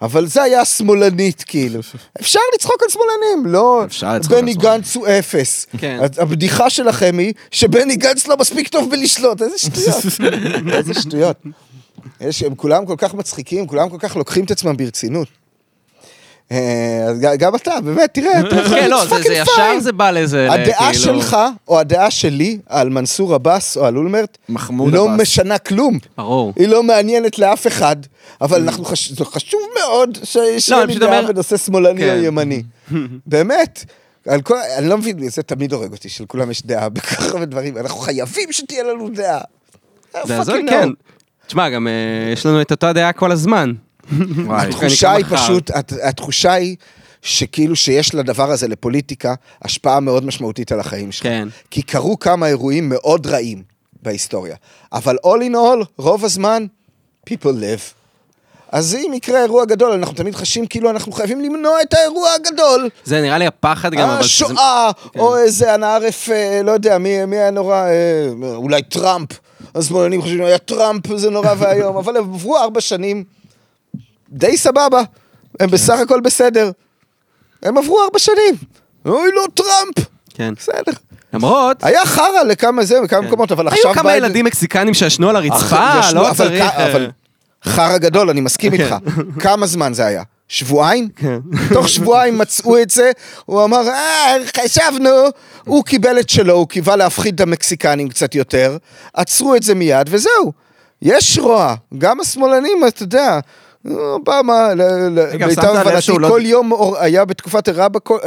אבל 0.03 0.27
זה 0.27 0.43
היה 0.43 0.65
שמאלנית, 0.65 1.45
כאילו. 1.47 1.81
אפשר 2.21 2.41
לצחוק 2.55 2.83
על 2.83 2.89
שמאלנים, 2.89 3.53
לא... 3.53 3.83
אפשר 3.85 4.15
לצחוק 4.15 4.33
על 4.33 4.43
בני 4.43 4.53
שמאלנים. 4.53 4.77
גנץ 4.81 4.97
הוא 4.97 5.07
אפס. 5.09 5.67
כן. 5.79 5.99
הבדיחה 6.19 6.71
שלכם 6.71 7.19
היא 7.19 7.33
שבני 7.51 7.97
גנץ 7.97 8.27
לא 8.27 8.37
מספיק 8.41 8.69
טוב 8.69 8.91
בלשלוט, 8.91 9.43
איזה 9.43 9.59
שטויות. 9.59 10.05
איזה 10.79 10.95
שטויות. 10.95 11.37
יש, 12.23 12.43
הם 12.43 12.55
כולם 12.55 12.87
כל 12.87 12.95
כך 12.99 13.15
מצחיקים, 13.15 13.67
כולם 13.67 13.89
כל 13.89 13.97
כך 14.01 14.17
לוקחים 14.17 14.45
את 14.45 14.51
עצמם 14.51 14.77
ברצינות. 14.77 15.29
אה, 16.53 17.05
אז 17.09 17.39
גם 17.39 17.55
אתה, 17.55 17.81
באמת, 17.85 18.15
תראה, 18.15 18.41
אתה 18.41 18.49
כן, 18.71 18.91
לא, 18.91 19.05
זה- 19.07 19.23
זה 19.23 19.35
ישר. 19.35 19.81
זה 19.81 19.93
בא 19.93 20.11
לזה, 20.11 20.53
הדעה 20.53 20.79
כאילו- 20.93 20.95
שלך, 21.23 21.37
או 21.69 21.81
הדעה 21.81 22.11
שלי, 22.11 22.59
על 22.67 22.89
מנסור 22.91 23.35
עבאס 23.35 23.77
או 23.77 23.85
על 23.87 23.97
אולמרט, 23.97 24.39
מחמוד 24.49 24.93
לא 24.93 25.05
עבאס. 25.05 25.21
משנה 25.21 25.59
כלום. 25.59 25.99
ברור. 26.17 26.53
היא 26.57 26.69
לא 26.69 26.83
מעניינת 26.83 27.39
לאף 27.39 27.67
אחד, 27.67 27.97
אבל 28.41 28.63
אנחנו 28.63 28.85
חש... 28.85 29.13
זה 29.13 29.25
חשוב 29.25 29.61
מאוד 29.81 30.19
ש... 30.25 30.37
שיהיה 30.59 30.83
אני 30.83 30.93
לי 30.95 30.99
דעה 31.01 31.19
אומר- 31.19 31.33
בנושא 31.33 31.57
שמאלני 31.57 32.03
או 32.11 32.17
כן. 32.17 32.21
ימני. 32.25 32.63
באמת. 33.27 33.85
על 34.29 34.43
כל... 34.43 34.55
אני 34.79 34.89
לא 34.89 34.99
מבין, 34.99 35.29
זה 35.29 35.43
תמיד 35.43 35.73
הורג 35.73 35.93
אותי, 35.93 36.09
שלכולם 36.09 36.51
יש 36.51 36.63
דעה 36.67 36.89
בכל 36.89 37.07
כך 37.17 37.23
הרבה 37.33 37.45
דברים, 37.45 37.77
אנחנו 37.79 38.01
חייבים 38.01 38.53
שתהיה 38.53 38.83
לנו 38.83 39.09
דעה. 39.09 39.41
זה 40.25 40.39
הזוי. 40.41 40.63
כן. 40.69 40.89
תשמע, 41.53 41.69
גם 41.71 41.89
אה, 41.89 41.93
יש 42.33 42.47
לנו 42.47 42.61
את 42.63 42.71
אותה 42.71 42.93
דעה 42.93 43.13
כל 43.13 43.33
הזמן. 43.33 43.73
התחושה 44.51 45.13
היא. 45.13 45.25
פשוט, 45.31 45.71
הת- 45.71 45.93
התחושה 46.03 46.53
היא 46.53 46.77
שכאילו 47.23 47.77
שיש 47.77 48.15
לדבר 48.15 48.51
הזה 48.51 48.69
לפוליטיקה 48.69 49.35
השפעה 49.63 50.01
מאוד 50.01 50.25
משמעותית 50.27 50.73
על 50.73 50.81
החיים 50.81 51.13
שלך. 51.13 51.23
כן. 51.23 51.49
כי 51.71 51.83
קרו 51.83 52.19
כמה 52.19 52.47
אירועים 52.47 52.89
מאוד 52.89 53.27
רעים 53.27 53.63
בהיסטוריה. 54.03 54.57
אבל 54.93 55.17
all 55.27 55.41
in 55.51 55.55
all, 55.55 55.85
רוב 55.99 56.25
הזמן, 56.25 56.67
people 57.31 57.45
live. 57.45 57.93
אז 58.73 58.95
אם 58.95 59.13
יקרה 59.15 59.43
אירוע 59.43 59.65
גדול, 59.65 59.93
אנחנו 59.93 60.15
תמיד 60.15 60.35
חשים 60.35 60.67
כאילו 60.67 60.91
אנחנו 60.91 61.13
חייבים 61.13 61.41
למנוע 61.41 61.83
את 61.83 61.95
האירוע 61.95 62.29
הגדול. 62.33 62.89
זה 63.05 63.21
נראה 63.21 63.39
לי 63.39 63.47
הפחד 63.47 63.93
גם, 63.95 64.09
אבל... 64.09 64.21
השואה, 64.21 64.91
כן. 65.13 65.21
או 65.21 65.37
איזה 65.39 65.75
הנערף, 65.75 66.29
אה, 66.31 66.61
לא 66.65 66.71
יודע, 66.73 66.99
מי 66.99 67.25
מי 67.25 67.37
היה 67.37 67.51
נורא, 67.51 67.75
אה, 67.85 68.29
אולי 68.55 68.83
טראמפ. 68.83 69.29
השמאלנים 69.75 70.23
חושבים, 70.23 70.45
היה 70.45 70.59
טראמפ, 70.59 71.17
זה 71.17 71.31
נורא 71.31 71.55
ואיום, 71.59 71.97
אבל 71.97 72.17
הם 72.17 72.35
עברו 72.35 72.59
ארבע 72.59 72.81
שנים 72.81 73.25
די 74.31 74.57
סבבה, 74.57 75.03
הם 75.61 75.71
בסך 75.71 75.99
הכל 75.99 76.21
בסדר. 76.21 76.71
הם 77.63 77.79
עברו 77.79 78.03
ארבע 78.05 78.19
שנים. 78.19 78.55
אוי, 79.07 79.31
לא 79.35 79.45
טראמפ. 79.55 80.09
כן. 80.35 80.55
בסדר. 80.57 80.93
למרות... 81.33 81.85
היה 81.85 82.07
חרא 82.07 82.43
לכמה 82.47 82.85
זה, 82.85 83.01
בכמה 83.01 83.21
מקומות, 83.21 83.53
אבל 83.53 83.69
עכשיו... 83.69 83.91
היו 83.91 83.95
כמה 83.95 84.17
ילדים 84.17 84.45
מקסיקנים 84.45 84.95
שישנו 84.95 85.29
על 85.29 85.37
הרצפה, 85.37 86.01
לא 86.15 86.29
צריך... 86.37 86.65
אבל 86.65 87.11
חרא 87.65 87.99
גדול, 87.99 88.31
אני 88.31 88.41
מסכים 88.41 88.73
איתך. 88.73 88.95
כמה 89.41 89.67
זמן 89.67 89.93
זה 89.93 90.07
היה? 90.07 90.23
שבועיים? 90.53 91.09
כן. 91.17 91.39
תוך 91.75 91.89
שבועיים 91.89 92.39
מצאו 92.39 92.79
את 92.79 92.91
זה, 92.91 93.11
הוא 93.45 93.65
אמר, 93.65 93.89
אה, 93.89 94.35
חשבנו, 94.65 95.11
הוא 95.65 95.85
קיבל 95.85 96.21
את 96.21 96.29
שלו, 96.31 96.55
הוא 96.55 96.69
קיווה 96.69 96.97
להפחיד 96.97 97.35
את 97.35 97.41
המקסיקנים 97.41 98.09
קצת 98.09 98.35
יותר, 98.35 98.77
עצרו 99.15 99.55
את 99.57 99.63
זה 99.63 99.75
מיד, 99.75 100.07
וזהו. 100.11 100.53
יש 101.03 101.39
רוע, 101.39 101.75
גם 101.99 102.21
השמאלנים, 102.21 102.83
אתה 102.89 103.03
יודע. 103.03 103.39
אובמה, 103.91 104.75
למיטב 104.75 105.65
הבנתי, 105.65 106.13
לא- 106.19 106.29
כל 106.29 106.41
יום, 106.45 106.73
היה 107.01 107.25
בתקופת 107.25 107.69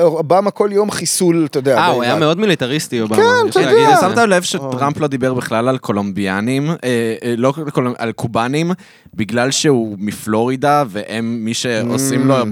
אובמה- 0.02 0.52
כל 0.52 0.70
יום 0.72 0.92
חיסול, 0.92 1.46
אתה 1.50 1.60
יודע. 1.60 1.78
אה, 1.78 1.88
הוא 1.88 2.04
היה. 2.04 2.16
מאוד 2.16 2.40
מיליטריסטי, 2.40 3.02
אובמה. 3.02 3.18
כן, 3.18 3.50
אתה 3.50 3.60
יודע. 3.62 3.98
שמת 4.02 4.18
לב 4.18 4.44
שטראמפ 4.44 5.00
לא 5.00 5.08
דיבר 5.08 5.34
בכלל 5.34 5.68
על 5.70 5.78
קולומביאנים, 5.78 6.70
אה, 6.70 6.76
אה, 7.24 7.34
לא 7.38 7.54
על 7.98 8.12
קובנים, 8.12 8.72
בגלל 9.16 9.52
שהוא 9.52 9.96
מפלורידה, 10.00 10.84
והם 10.90 11.38
מי 11.42 11.54
שעושים 11.54 12.28
לו 12.28 12.42
Mm. 12.42 12.46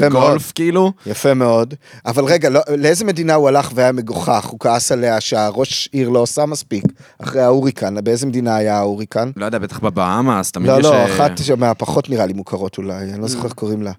בגולף, 0.00 0.52
כאילו. 0.52 0.92
יפה 1.06 1.34
מאוד, 1.34 1.74
אבל 2.06 2.24
רגע, 2.24 2.48
לא, 2.50 2.60
לאיזה 2.78 3.04
מדינה 3.04 3.34
הוא 3.34 3.48
הלך 3.48 3.70
והיה 3.74 3.92
מגוחך? 3.92 4.44
הוא 4.44 4.60
כעס 4.60 4.92
עליה 4.92 5.20
שהראש 5.20 5.88
עיר 5.92 6.08
לא 6.08 6.18
עושה 6.18 6.46
מספיק, 6.46 6.84
אחרי 7.22 7.42
ההוריקן, 7.42 8.04
באיזה 8.04 8.26
מדינה 8.26 8.56
היה 8.56 8.76
ההוריקן? 8.76 9.30
לא 9.36 9.46
יודע, 9.46 9.58
בטח 9.58 9.78
בבאמאס, 9.78 10.50
תמיד 10.52 10.70
לא, 10.70 10.78
יש... 10.78 10.84
לא, 10.84 10.94
אה, 10.94 11.04
אחת 11.14 11.30
מהפחות 11.58 12.10
נראה 12.10 12.26
לי 12.26 12.32
מוכרות 12.32 12.78
אולי, 12.78 12.94
אני 13.12 13.20
לא 13.20 13.28
זוכר 13.28 13.44
איך 13.44 13.52
קוראים 13.52 13.82
לה. 13.82 13.92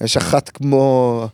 יש 0.00 0.16
אחת 0.16 0.48
כמו... 0.48 1.28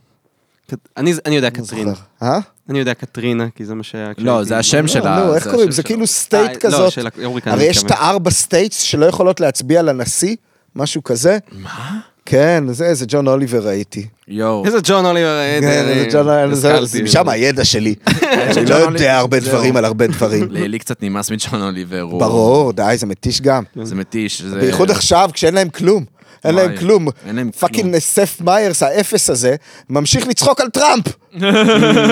אני 0.97 1.13
אני 1.25 1.35
יודע 1.35 1.49
לא 1.49 1.63
קטרינה. 1.63 1.93
אה? 2.23 2.39
אני 2.69 2.79
יודע 2.79 2.93
קטרינה, 2.93 3.47
כי 3.55 3.65
זה 3.65 3.75
מה 3.75 3.83
שהיה... 3.83 4.11
לא, 4.17 4.43
זה 4.43 4.57
השם 4.57 4.81
לא, 4.81 4.87
שלה. 4.87 5.25
נו, 5.25 5.35
איך 5.35 5.43
זה 5.43 5.51
קוראים? 5.51 5.71
זה. 5.71 5.83
כאילו 5.83 6.07
state 6.07 6.49
אה, 6.49 6.53
לא, 6.53 6.59
כזאת. 6.59 6.91
של 6.91 7.07
ההוריקן, 7.23 7.51
הרי 7.51 7.63
יש 7.63 7.83
את. 7.83 7.91
הארבע 7.91 8.31
סטייטס 8.31 8.79
שלא 8.79 9.05
יכולות 9.05 9.39
להצביע 9.39 9.81
לנשיא, 9.81 10.35
משהו 10.75 11.03
כזה. 11.03 11.37
מה? 11.51 11.99
כן, 12.25 12.63
זה, 12.71 12.93
זה 12.93 13.05
ג'ון 13.07 13.27
אוליבר 13.27 13.67
ראיתי. 13.67 14.07
יואו. 14.27 14.65
איזה 14.65 14.77
ג'ון 14.83 15.05
אוליבר, 15.05 15.39
כן, 15.61 15.83
זה 15.85 16.07
ג'ון 16.11 16.29
אוליבר, 16.29 16.55
זה- 16.55 16.85
זה 16.85 17.03
משם 17.03 17.29
הידע 17.29 17.65
שלי. 17.65 17.95
אני 18.57 18.65
לא 18.65 18.75
יודע 18.75 19.17
הרבה. 19.17 19.39
דברים 19.39 19.77
על 19.77 19.85
הרבה 19.85 20.07
דברים. 20.07 20.47
לי 20.51 20.79
קצת 20.79 21.03
נמאס 21.03 21.31
מג'ון 21.31 21.61
אוליבר. 21.61 22.05
ברור, 22.05 22.73
די, 22.73 22.93
זה 22.97 23.05
מתיש 23.05 23.41
גם. 23.41 23.63
זה 23.83 23.95
מתיש. 23.95 24.41
בייחוד 24.41 24.91
עכשיו, 24.91 25.29
כשאין 25.33 25.53
להם 25.53 25.69
כלום. 25.69 26.05
אין 26.45 26.55
להם 26.55 26.77
כלום. 26.77 27.07
אין 27.27 27.35
להם 27.35 27.51
פאקינג 27.51 27.97
סף 27.99 28.41
מיירס, 28.41 28.83
האפס 28.83 29.29
הזה, 29.29 29.55
ממשיך 29.89 30.27
לצחוק 30.27 30.61
על 30.61 30.69
טראמפ. 30.69 31.05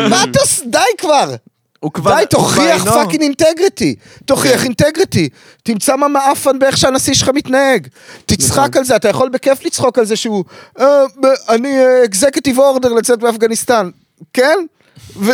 מה 0.09 0.23
אתה 0.23 0.39
עוש... 0.39 0.61
די 0.65 0.79
כבר. 0.97 1.35
הוא 1.79 1.91
כבר... 1.93 2.15
די, 2.19 2.23
תוכיח. 2.29 2.85
fucking 2.85 3.21
integrity. 3.21 3.95
תוכיח 4.25 4.63
integrity. 4.63 5.29
תמצא 5.63 5.95
מה 5.95 6.07
מעפן 6.07 6.59
באיך 6.59 6.77
שהנשיא 6.77 7.13
שלך 7.13 7.29
מתנהג. 7.33 7.87
תצחק 8.25 8.77
על 8.77 8.83
זה, 8.83 8.95
אתה 8.95 9.09
יכול 9.09 9.29
בכיף 9.29 9.65
לצחוק 9.65 9.99
על 9.99 10.05
זה 10.05 10.15
שהוא... 10.15 10.43
"אה, 10.79 11.03
אני 11.49 11.77
אקזקטיב 12.05 12.59
אורדר 12.59 12.93
לצאת 12.93 13.23
מאפגניסטן. 13.23 13.89
כן? 14.33 14.57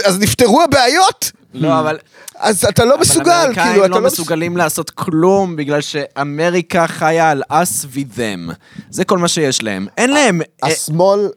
אז 0.05 0.19
נפתרו 0.19 0.61
הבעיות? 0.61 1.31
לא, 1.53 1.79
אבל... 1.79 1.97
אז 2.35 2.65
אתה 2.65 2.85
לא 2.85 2.99
מסוגל, 2.99 3.31
אבל 3.31 3.53
כאילו, 3.53 3.85
אתה 3.85 3.87
לא 3.87 4.01
לא 4.01 4.07
מסוגל. 4.07 4.07
מסוגלים 4.07 4.57
לעשות 4.57 4.89
כלום 4.89 5.55
בגלל 5.55 5.81
שאמריקה 5.81 6.87
חיה 6.87 7.29
על 7.29 7.43
us 7.51 7.85
with 7.95 8.17
them. 8.17 8.53
זה 8.89 9.05
כל 9.05 9.17
מה 9.17 9.27
שיש 9.27 9.63
להם. 9.63 9.87
אין 9.97 10.09
להם... 10.09 10.41
אה, 10.41 10.69
השמאל, 10.69 11.29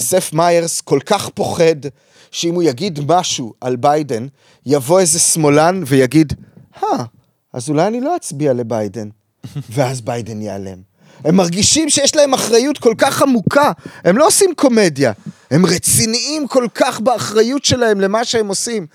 סף 0.00 0.32
מיירס, 0.32 0.80
כל 0.80 0.98
כך 1.06 1.28
פוחד 1.28 1.76
שאם 2.30 2.54
הוא 2.54 2.62
יגיד 2.62 3.00
משהו 3.08 3.54
על 3.60 3.76
ביידן, 3.76 4.26
יבוא 4.66 5.00
איזה 5.00 5.18
שמאלן 5.18 5.82
ויגיד, 5.86 6.32
אה, 6.82 7.04
אז 7.52 7.68
אולי 7.68 7.86
אני 7.86 8.00
לא 8.00 8.16
אצביע 8.16 8.52
לביידן. 8.52 9.08
ואז 9.74 10.00
ביידן 10.00 10.42
ייעלם. 10.42 10.90
הם 11.24 11.36
מרגישים 11.36 11.90
שיש 11.90 12.16
להם 12.16 12.34
אחריות 12.34 12.78
כל 12.78 12.94
כך 12.98 13.22
עמוקה, 13.22 13.72
הם 14.04 14.18
לא 14.18 14.26
עושים 14.26 14.54
קומדיה, 14.56 15.12
הם 15.50 15.66
רציניים 15.66 16.48
כל 16.48 16.66
כך 16.74 17.00
באחריות 17.00 17.64
שלהם 17.64 18.00
למה 18.00 18.24
שהם 18.24 18.48
עושים. 18.48 18.86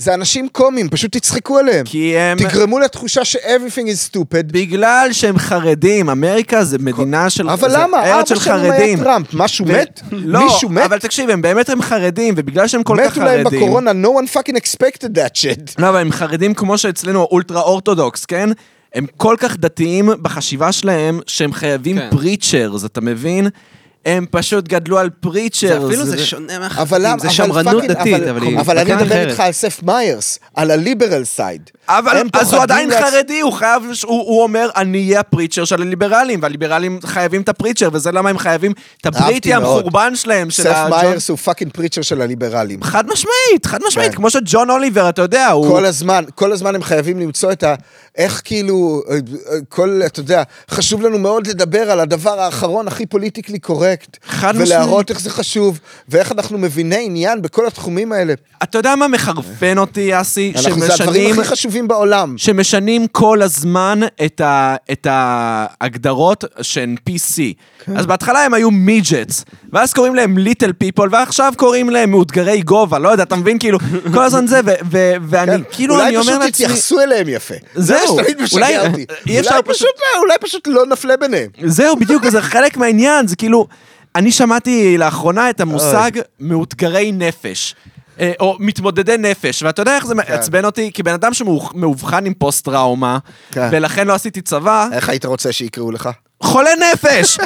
זה 0.00 0.14
אנשים 0.14 0.48
קומיים, 0.48 0.88
פשוט 0.88 1.16
תצחקו 1.16 1.58
עליהם. 1.58 1.86
כי 1.86 2.16
הם... 2.18 2.38
תגרמו 2.38 2.78
לתחושה 2.78 3.24
ש-everything 3.24 3.86
is 3.86 4.14
stupid. 4.14 4.52
בגלל 4.52 5.08
שהם 5.12 5.38
חרדים, 5.38 6.10
אמריקה 6.10 6.64
זה 6.64 6.78
מדינה 6.78 7.30
של... 7.30 7.50
אבל 7.50 7.82
למה? 7.82 7.96
ארץ 7.96 8.12
ארבע 8.12 8.26
של 8.26 8.44
שנים 8.44 8.60
היה 8.60 8.72
חרדים. 8.72 8.98
טראמפ, 8.98 9.26
משהו 9.34 9.66
מת? 9.66 10.00
לא, 10.12 10.44
מישהו 10.44 10.68
מת? 10.68 10.82
אבל 10.82 10.98
תקשיב, 10.98 11.30
הם 11.30 11.42
באמת 11.42 11.68
הם 11.68 11.82
חרדים, 11.82 12.34
ובגלל 12.36 12.68
שהם 12.68 12.82
כל 12.82 12.96
כך 13.04 13.12
מתו 13.12 13.26
להם 13.26 13.44
חרדים... 13.44 13.60
בקורונה, 13.60 13.90
no 13.90 14.06
one 14.06 14.36
fucking 14.36 14.56
expected 14.56 15.16
that 15.16 15.38
shit. 15.42 15.74
לא, 15.78 15.88
אבל 15.88 16.00
הם 16.00 16.12
חרדים 16.12 16.54
כמו 16.54 16.78
שאצלנו 16.78 17.28
ultra 17.30 17.60
orthodox, 17.60 18.24
כן? 18.24 18.48
הם 18.94 19.06
כל 19.16 19.36
כך 19.38 19.56
דתיים 19.56 20.10
בחשיבה 20.22 20.72
שלהם, 20.72 21.20
שהם 21.26 21.52
חייבים 21.52 21.98
כן. 21.98 22.08
preachers, 22.10 22.84
אתה 22.84 23.00
מבין? 23.00 23.48
הם 24.06 24.26
פשוט 24.30 24.68
גדלו 24.68 24.98
על 24.98 25.10
preachers. 25.10 25.80
זה 25.80 25.86
אפילו 25.86 26.06
זה 26.06 26.26
שונה 26.26 26.58
למה? 26.98 27.18
זה 27.18 27.30
שמרנות 27.30 27.84
דתית, 27.84 28.14
אבל- 28.22 28.42
היא 28.42 28.58
אבל 28.60 28.78
אני 28.78 28.92
מדבר. 28.94 29.28
איתך 29.28 29.40
על 29.40 29.52
סת' 29.52 29.82
מיירס, 29.82 30.38
על 30.54 30.70
ה 30.70 30.77
liberal 30.77 31.24
side. 31.24 31.70
אבל 31.98 32.22
אז 32.32 32.52
הוא 32.54 32.62
עדיין 32.62 32.88
לעצ- 32.90 33.02
חרדי, 33.10 33.40
הוא 33.40 33.52
חייב, 33.52 33.82
הוא, 34.04 34.18
הוא 34.20 34.42
אומר, 34.42 34.68
אני 34.76 34.98
אהיה 34.98 35.20
ה 35.20 35.25
preacher 35.25 35.64
של 35.64 35.82
הליברלים, 35.82 36.38
והליברלים 36.42 36.98
חייבים 37.04 37.40
את 37.42 37.48
ה 37.48 37.52
preacher, 37.52 37.88
וזה 37.92 38.12
למה 38.12 38.30
הם 38.30 38.38
חייבים 38.38 38.72
את 39.00 39.06
הבריטי. 39.06 39.54
המחורבן 39.54 40.16
שלהם, 40.16 40.50
של 40.50 40.62
סת' 40.62 40.72
הג'ון- 40.76 40.90
מיירס 40.90 41.28
הוא 41.28 41.38
fucking 41.38 41.72
preacher 41.72 42.02
של 42.02 42.22
הליברלים. 42.22 42.82
חד 42.82 43.04
משמעית, 43.06 43.66
חד 43.66 43.78
משמעית, 43.86 44.10
כן. 44.10 44.16
כמו 44.16 44.30
שג'ון 44.30 44.70
אוליבר, 44.70 45.08
אתה 45.08 45.22
יודע, 45.22 45.48
הוא... 45.48 45.68
כל 45.68 45.84
הזמן, 45.84 46.24
כל 46.34 46.52
הזמן 46.52 46.74
הם 46.74 46.82
חייבים 46.82 47.20
למצוא 47.20 47.52
את 47.52 47.62
ה... 47.62 47.74
איך 48.16 48.42
כאילו, 48.44 49.02
אה, 49.10 49.14
אה, 49.14 49.20
כל, 49.68 50.00
אתה 50.06 50.20
יודע, 50.20 50.42
חשוב 50.70 51.02
לנו 51.02 51.18
מאוד 51.18 51.46
לדבר 51.46 51.90
על 51.90 52.00
הדבר 52.00 52.40
האחרון 52.40 52.88
הכי 52.88 53.06
politically 53.06 53.58
correct. 53.58 54.16
חד 54.26 54.54
ולהראות 54.56 55.10
איך 55.10 55.20
זה 55.20 55.30
חשוב, 55.30 55.78
ואיך 56.08 56.32
אנחנו 56.32 56.58
מביני 56.58 57.04
עניין 57.04 57.42
בכל 57.42 57.66
התחומים 57.66 58.12
האלה. 58.12 58.34
אתה 58.62 58.78
יודע 58.78 58.94
מה 58.96 59.08
מחרפן 59.08 59.78
אותי, 59.78 60.20
אסי? 60.20 60.52
אנחנו, 60.66 60.80
זה 60.86 60.94
הדברים 60.94 61.40
הכי 61.40 61.48
חשובים 61.48 61.79
בעולם. 61.88 62.38
שמשנים 62.38 63.06
כל 63.06 63.42
הזמן 63.42 64.00
את, 64.24 64.40
ה, 64.40 64.76
את 64.92 65.06
ההגדרות 65.10 66.44
שהן 66.62 66.96
PC. 67.08 67.36
כן. 67.84 67.96
אז 67.96 68.06
בהתחלה 68.06 68.44
הם 68.44 68.54
היו 68.54 68.70
מידג'טס, 68.70 69.44
ואז 69.72 69.92
קוראים 69.92 70.14
להם 70.14 70.38
ליטל 70.38 70.72
פיפול, 70.72 71.08
ועכשיו 71.12 71.52
קוראים 71.56 71.90
להם 71.90 72.10
מאותגרי 72.10 72.62
גובה, 72.62 72.98
לא 72.98 73.08
יודע, 73.08 73.22
אתה 73.22 73.36
מבין? 73.36 73.58
כאילו, 73.58 73.78
כל 74.14 74.22
הזמן 74.22 74.46
זה, 74.46 74.60
ו- 74.64 74.70
ו- 74.90 75.14
ואני, 75.28 75.52
כן, 75.52 75.60
כאילו, 75.72 76.00
אני 76.02 76.16
אומר 76.16 76.16
אולי 76.16 76.22
פשוט 76.22 76.34
לעצמי... 76.42 76.50
תתייחסו 76.66 77.00
אליהם 77.00 77.28
יפה. 77.28 77.54
זהו, 77.74 78.16
זה 78.16 78.22
שתמיד 78.22 78.42
משגע 78.42 78.56
אולי- 78.56 78.78
אותי. 78.78 79.04
אולי 79.28 79.62
פשוט- 79.64 79.88
לא- 80.00 80.20
אולי 80.20 80.34
פשוט 80.40 80.66
לא 80.68 80.86
נפלה 80.86 81.16
ביניהם. 81.16 81.48
זהו, 81.64 81.96
בדיוק, 81.96 82.22
וזה 82.26 82.42
חלק 82.42 82.76
מהעניין, 82.76 83.26
זה 83.26 83.36
כאילו... 83.36 83.66
אני 84.16 84.32
שמעתי 84.32 84.98
לאחרונה 84.98 85.50
את 85.50 85.60
המושג 85.60 86.10
מאותגרי 86.40 87.12
נפש. 87.12 87.74
אה, 88.20 88.32
או 88.40 88.56
מתמודדי 88.60 89.16
נפש, 89.18 89.62
ואתה 89.62 89.82
יודע 89.82 89.96
איך 89.96 90.06
זה 90.06 90.14
מעצבן 90.14 90.64
אותי? 90.64 90.90
כי 90.94 91.02
בן 91.02 91.12
אדם 91.12 91.34
שמאובחן 91.34 92.26
עם 92.26 92.34
פוסט-טראומה, 92.34 93.18
כן. 93.52 93.68
ולכן 93.72 94.06
לא 94.06 94.14
עשיתי 94.14 94.40
צבא, 94.40 94.88
איך 94.92 95.08
היית 95.08 95.24
רוצה 95.24 95.52
שיקראו 95.52 95.90
לך? 95.90 96.10
חולה 96.42 96.70
נפש! 96.92 97.38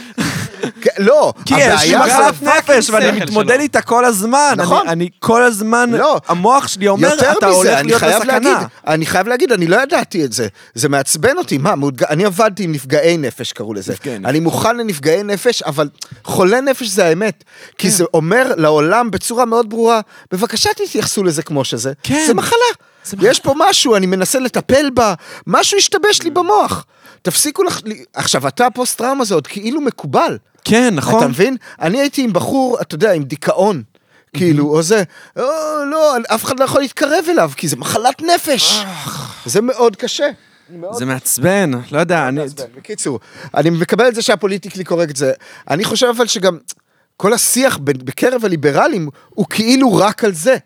כן, 0.81 0.91
לא, 0.99 1.33
כי 1.47 1.55
יש 1.59 1.83
לי 1.85 1.97
מחלת. 1.97 2.43
נפש, 2.43 2.91
ואני 2.91 3.21
מתמודד. 3.21 3.61
איתה 3.61 3.83
כל 3.83 4.05
הזמן. 4.05 4.55
נכון. 4.57 4.81
אני- 4.81 4.91
אני 4.93 5.09
כל 5.19 5.43
הזמן, 5.43 5.91
לא. 5.91 6.21
המוח 6.29 6.69
שלי 6.69 6.89
אומר, 6.89 7.09
יותר 7.09 7.33
אתה 7.33 7.47
מזה, 7.49 7.57
הולך 7.57 7.79
אני 7.79 7.89
להיות 7.89 8.01
חייב 8.01 8.19
בסכנה. 8.23 8.33
להגיד, 8.51 8.57
אני 8.87 9.07
חייב 9.07 9.29
להגיד, 9.29 9.53
אני 9.53 9.67
לא 9.67 9.83
ידעתי 9.83 10.25
את 10.25 10.33
זה. 10.33 10.49
זה 10.75 10.89
מעצבן 10.89 11.39
אותי, 11.39 11.59
מה, 11.59 11.75
אני 12.11 12.25
עבדתי 12.25 12.65
עם 12.65 12.73
נפגעי 12.73 13.17
נפש, 13.17 13.53
קראו 13.53 13.75
לזה. 13.75 13.95
אני 14.25 14.41
מוכן 14.41 14.77
לנפגעי 14.77 15.23
נפש, 15.23 15.63
אבל 15.63 15.89
חולה 16.25 16.61
נפש 16.61 16.87
זה 16.87 17.05
האמת. 17.05 17.45
כי 17.79 17.89
כן. 17.89 17.95
זה 17.95 18.05
אומר 18.15 18.53
לעולם 18.57 19.11
בצורה 19.11 19.45
מאוד 19.45 19.71
ברורה, 19.71 20.01
בבקשה 20.33 20.71
תתייחסו 20.77 21.25
לזה 21.25 21.43
כמו 21.43 21.65
שזה. 21.65 21.93
כן. 22.03 22.25
זה 22.27 22.35
מחלה. 22.35 22.59
יש 23.23 23.41
פה 23.41 23.55
משהו, 23.57 23.97
אני 23.97 24.07
מנסה 24.07 24.39
לטפל 24.39 24.91
בה, 24.91 25.15
משהו 25.47 25.79
השתבש 25.79 26.23
לי 26.23 26.31
במוח. 26.31 26.85
תפסיקו 27.25 27.63
לך... 27.63 27.81
עכשיו, 28.15 28.49
אתה 28.49 28.67
פוסט 28.75 28.99
טראומה 28.99 29.25
זה 29.25 29.35
עוד 29.35 29.47
כאילו 29.47 29.81
מקובל. 29.81 30.39
כן, 30.65 30.87
אתה 30.89 30.97
נכון. 30.97 31.29
מבין? 31.29 31.57
אני 31.81 32.01
הייתי 32.01 32.23
עם 32.23 32.33
בחור, 32.33 32.79
אתה 32.81 32.95
יודע, 32.95 33.13
עם 33.13 33.23
דיכאון. 33.23 33.83
כאילו, 34.37 34.67
או 34.69 34.83
זה, 34.83 35.03
או, 35.37 35.43
לא, 35.91 36.17
אף 36.35 36.45
אחד 36.45 36.61
לא 36.61 36.65
יכול 36.65 36.81
להתקרב 36.81 37.25
אליו, 37.29 37.51
כי 37.57 37.69
זה 37.69 37.77
מחלת 37.77 38.23
נפש. 38.23 38.85
זה 39.47 39.61
מאוד 39.61 39.97
קשה. 39.97 40.27
זה 40.93 41.05
מעצבן, 41.07 41.71
לא 41.93 41.99
יודע, 41.99 42.29
אני... 42.29 42.41
מעצבן. 42.41 42.65
בקיצור, 42.77 43.21
אני 43.55 43.71
מקבל 43.71 44.09
את 44.09 44.15
זה 44.15 44.23
שהפוליטיקלי 44.23 44.85
קורקט 44.85 45.17
זה. 45.17 45.33
אני 45.71 45.85
חושב 45.85 46.07
אבל 46.07 46.27
שגם 46.27 46.59
כל 47.17 47.33
השיח 47.33 47.79
בקרב 47.79 48.45
הליברלים 48.45 49.09
הוא 49.29 49.47
כאילו 49.51 49.95
רק 49.95 50.25
על 50.25 50.33
זה. 50.33 50.57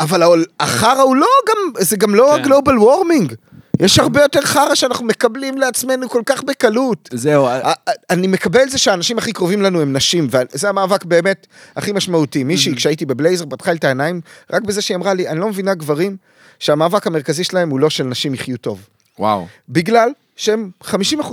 אבל 0.00 0.22
העול- 0.22 0.44
החרא 0.60 1.02
הוא 1.02 1.16
לא 1.16 1.26
גם, 1.48 1.72
זה 1.82 1.96
גם 1.96 2.14
לא 2.14 2.32
כן. 2.36 2.40
הגלובל 2.42 2.78
וורמינג. 2.78 3.34
יש 3.80 3.98
הרבה 3.98 4.22
יותר 4.22 4.42
חרא 4.42 4.74
שאנחנו 4.74 5.04
מקבלים 5.06 5.58
לעצמנו 5.58 6.08
כל 6.08 6.22
כך 6.26 6.42
בקלות. 6.42 7.08
זהו, 7.12 7.46
א- 7.46 7.50
א- 7.50 7.90
אני 8.10 8.26
מקבל 8.26 8.62
את 8.62 8.70
זה 8.70 8.78
שהאנשים 8.78 9.18
הכי 9.18 9.32
קרובים 9.32 9.62
לנו 9.62 9.80
הם 9.80 9.92
נשים, 9.92 10.28
וזה 10.30 10.68
המאבק 10.68 11.04
באמת 11.04 11.46
הכי 11.76 11.92
משמעותי. 11.92 12.44
מישהי, 12.44 12.76
כשהייתי 12.76 13.06
בבלייזר, 13.06 13.44
פתחה 13.50 13.72
לי 13.72 13.78
את 13.78 13.84
העיניים, 13.84 14.20
רק 14.52 14.62
בזה 14.62 14.82
שהיא 14.82 14.96
אמרה 14.96 15.14
לי, 15.14 15.28
אני 15.28 15.40
לא 15.40 15.48
מבינה 15.48 15.74
גברים, 15.74 16.16
שהמאבק 16.58 17.06
המרכזי 17.06 17.44
שלהם 17.44 17.70
הוא 17.70 17.80
לא 17.80 17.90
של 17.90 18.04
נשים 18.04 18.34
יחיו 18.34 18.56
טוב. 18.56 18.80
וואו. 19.18 19.46
בגלל 19.68 20.10
שהם 20.38 20.70
50% 20.84 20.90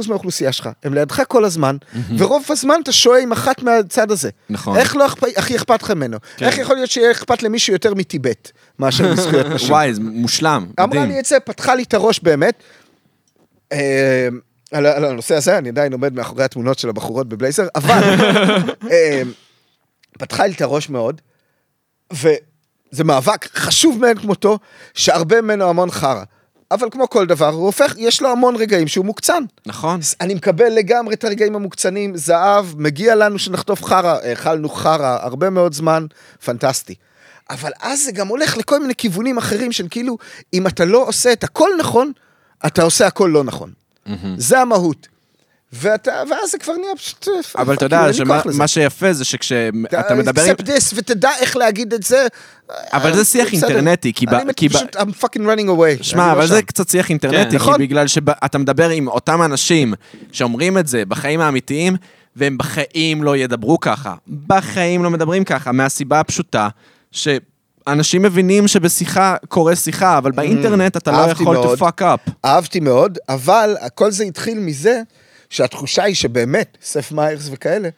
מהאוכלוסייה 0.08 0.52
שלך, 0.52 0.70
הם 0.84 0.94
לידך 0.94 1.22
כל 1.28 1.46
הזמן, 1.46 1.78
ורוב 2.18 2.44
הזמן 2.50 2.76
אתה 2.84 2.92
שוהה 2.92 3.22
עם 3.22 3.32
אחת 3.32 3.64
מהצד 3.64 4.12
הזה. 4.12 4.30
נכון. 4.50 4.78
איך 4.78 4.96
לא 4.96 5.06
אכפ- 5.08 5.38
הכי 5.38 5.56
אכפת 5.56 5.84
לך 5.84 5.92
ממנו? 5.92 6.18
איך 6.42 6.58
יכול 6.58 6.76
להיות 6.76 6.90
שיהיה 6.90 7.12
אכפת 7.12 7.44
למישהו 7.44 7.74
יותר 7.74 7.94
מטיבט, 7.94 8.52
מאשר 8.80 9.14
מזכויות 9.14 9.46
נשים? 9.46 9.70
וואי, 9.72 9.94
זה 9.94 10.02
מושלם, 10.02 10.66
אמרה 10.80 10.88
מדהים. 10.88 11.10
לי 11.12 11.20
את 11.20 11.26
זה, 11.26 11.40
פתחה 11.40 11.76
לי 11.76 11.84
את 11.84 11.94
הראש 11.94 12.20
באמת. 12.20 12.64
אה, 13.72 14.28
על 14.72 14.86
על 14.86 15.06
הנושא 15.06 15.36
הזה, 15.36 15.58
אני 15.58 15.70
עדיין 15.70 15.94
עומד 15.94 16.14
מאחורי 16.14 16.44
התמונות 16.44 16.80
של 16.80 16.90
הבחורות 16.90 17.30
בבלייזר, 17.30 17.68
אבל 17.76 18.02
אה, 18.92 19.22
פתחה 20.20 20.46
לי 20.48 20.54
את 20.54 20.62
הראש 20.62 20.90
מאוד, 20.90 21.22
וזה 22.14 23.04
מאבק 23.04 23.58
חשוב 23.58 24.00
מאין 24.02 24.18
כמותו, 24.18 24.60
שהרבה 24.94 25.42
ממנו 25.42 25.70
המון 25.70 25.92
חרא. 25.92 26.24
אבל 26.72 26.90
כמו 26.92 27.10
כל 27.10 27.26
דבר, 27.26 27.50
הוא 27.50 27.66
הופך, 27.66 27.94
יש 27.98 28.22
לו 28.22 28.30
המון 28.30 28.56
רגעים 28.56 28.88
שהוא 28.88 29.06
מוקצן. 29.06 29.44
נכון. 29.66 30.00
אני 30.22 30.34
מקבל 30.34 30.70
לגמרי 30.70 31.14
את 31.14 31.24
הרגעים 31.24 31.56
המוקצנים, 31.56 32.18
זהב, 32.18 32.66
מגיע 32.78 33.16
לנו 33.16 33.40
שנחטוף 33.40 33.84
חרא, 33.84 34.18
אכלנו 34.34 34.70
חרא 34.70 35.18
הרבה 35.22 35.50
מאוד 35.50 35.74
זמן, 35.74 36.06
פנטסטי. 36.46 36.96
אבל 37.50 37.72
אז 37.82 38.04
זה 38.04 38.12
גם 38.12 38.28
הולך 38.28 38.58
לכל 38.58 38.80
מיני 38.80 38.96
כיוונים 38.96 39.38
אחרים 39.38 39.72
של 39.72 39.88
כאילו, 39.90 40.18
אם 40.54 40.68
אתה 40.68 40.86
לא 40.86 41.08
עושה 41.08 41.32
את 41.32 41.44
הכל 41.44 41.70
נכון, 41.80 42.12
אתה 42.66 42.84
עושה 42.84 43.08
הכל 43.08 43.30
לא 43.34 43.44
נכון. 43.44 43.72
זה 44.38 44.60
המהות. 44.60 45.08
ואתה, 45.76 46.24
ואז 46.30 46.52
זה 46.52 46.58
כבר 46.58 46.74
נהיה 46.74 46.96
פשוט... 46.96 47.28
אבל 47.58 47.74
אתה 47.74 47.86
יודע. 47.86 48.14
שמה 48.14 48.68
שיפה 48.68 49.14
זה 49.14 49.26
שכשאתה 49.26 50.16
מדבר 50.18 50.46
accept 50.46 50.62
this 50.62 50.94
ותדע 50.96 51.30
איך 51.40 51.58
להגיד 51.58 51.94
את 51.94 52.04
זה. 52.04 52.28
אבל 52.94 53.16
זה 53.16 53.26
שיח. 53.26 53.54
אינטרנטי, 53.54 54.14
כי 54.14 54.26
אני 54.28 54.70
פשוט, 54.70 54.96
I'm 54.96 55.24
fucking 55.24 55.42
running 55.42 55.70
away. 55.70 56.04
שמע, 56.04 56.28
לא 56.28 56.32
אבל. 56.32 56.48
זה 56.48 56.62
קצת 56.62 56.90
שיח 56.90 57.10
אינטרנטי, 57.10 57.44
כן. 57.44 57.50
כי 57.50 57.56
נכון. 57.56 57.80
בגלל 57.80 58.08
שאתה 58.08 58.58
מדבר 58.58 58.90
עם 58.90 59.08
אותם 59.08 59.42
אנשים 59.42 59.94
שאומרים 60.32 60.78
את 60.78 60.88
זה 60.88 61.04
בחיים 61.06 61.42
האמיתיים, 61.42 61.96
והם 62.36 62.58
בחיים 62.58 63.24
לא 63.24 63.38
ידברו 63.38 63.80
ככה. 63.80 64.14
בחיים 64.48 65.04
לא 65.04 65.10
מדברים 65.10 65.44
ככה, 65.44 65.72
מהסיבה 65.72 66.20
הפשוטה, 66.20 66.68
שאנשים 67.12 68.22
מבינים 68.22 68.68
שבשיחה 68.68 69.36
קורה 69.48 69.76
שיחה, 69.76 70.18
אבל 70.18 70.32
באינטרנט 70.32 70.98
אתה 70.98 71.12
לא 71.12 71.32
יכול 71.32 71.58
to 71.58 71.80
fuck 71.80 72.02
up. 72.02 72.32
אהבתי 72.46 72.80
מאוד, 72.80 73.18
אבל 73.30 73.76
כל 73.96 74.12
זה 74.12 74.24
התחיל 74.24 74.60
מזה 74.60 75.02
שהתחושה 75.50 76.04
היא 76.04 76.16
שבאמת, 76.16 76.78
סף 76.82 77.12
מיירס 77.12 77.48
וכאלה, 77.52 77.90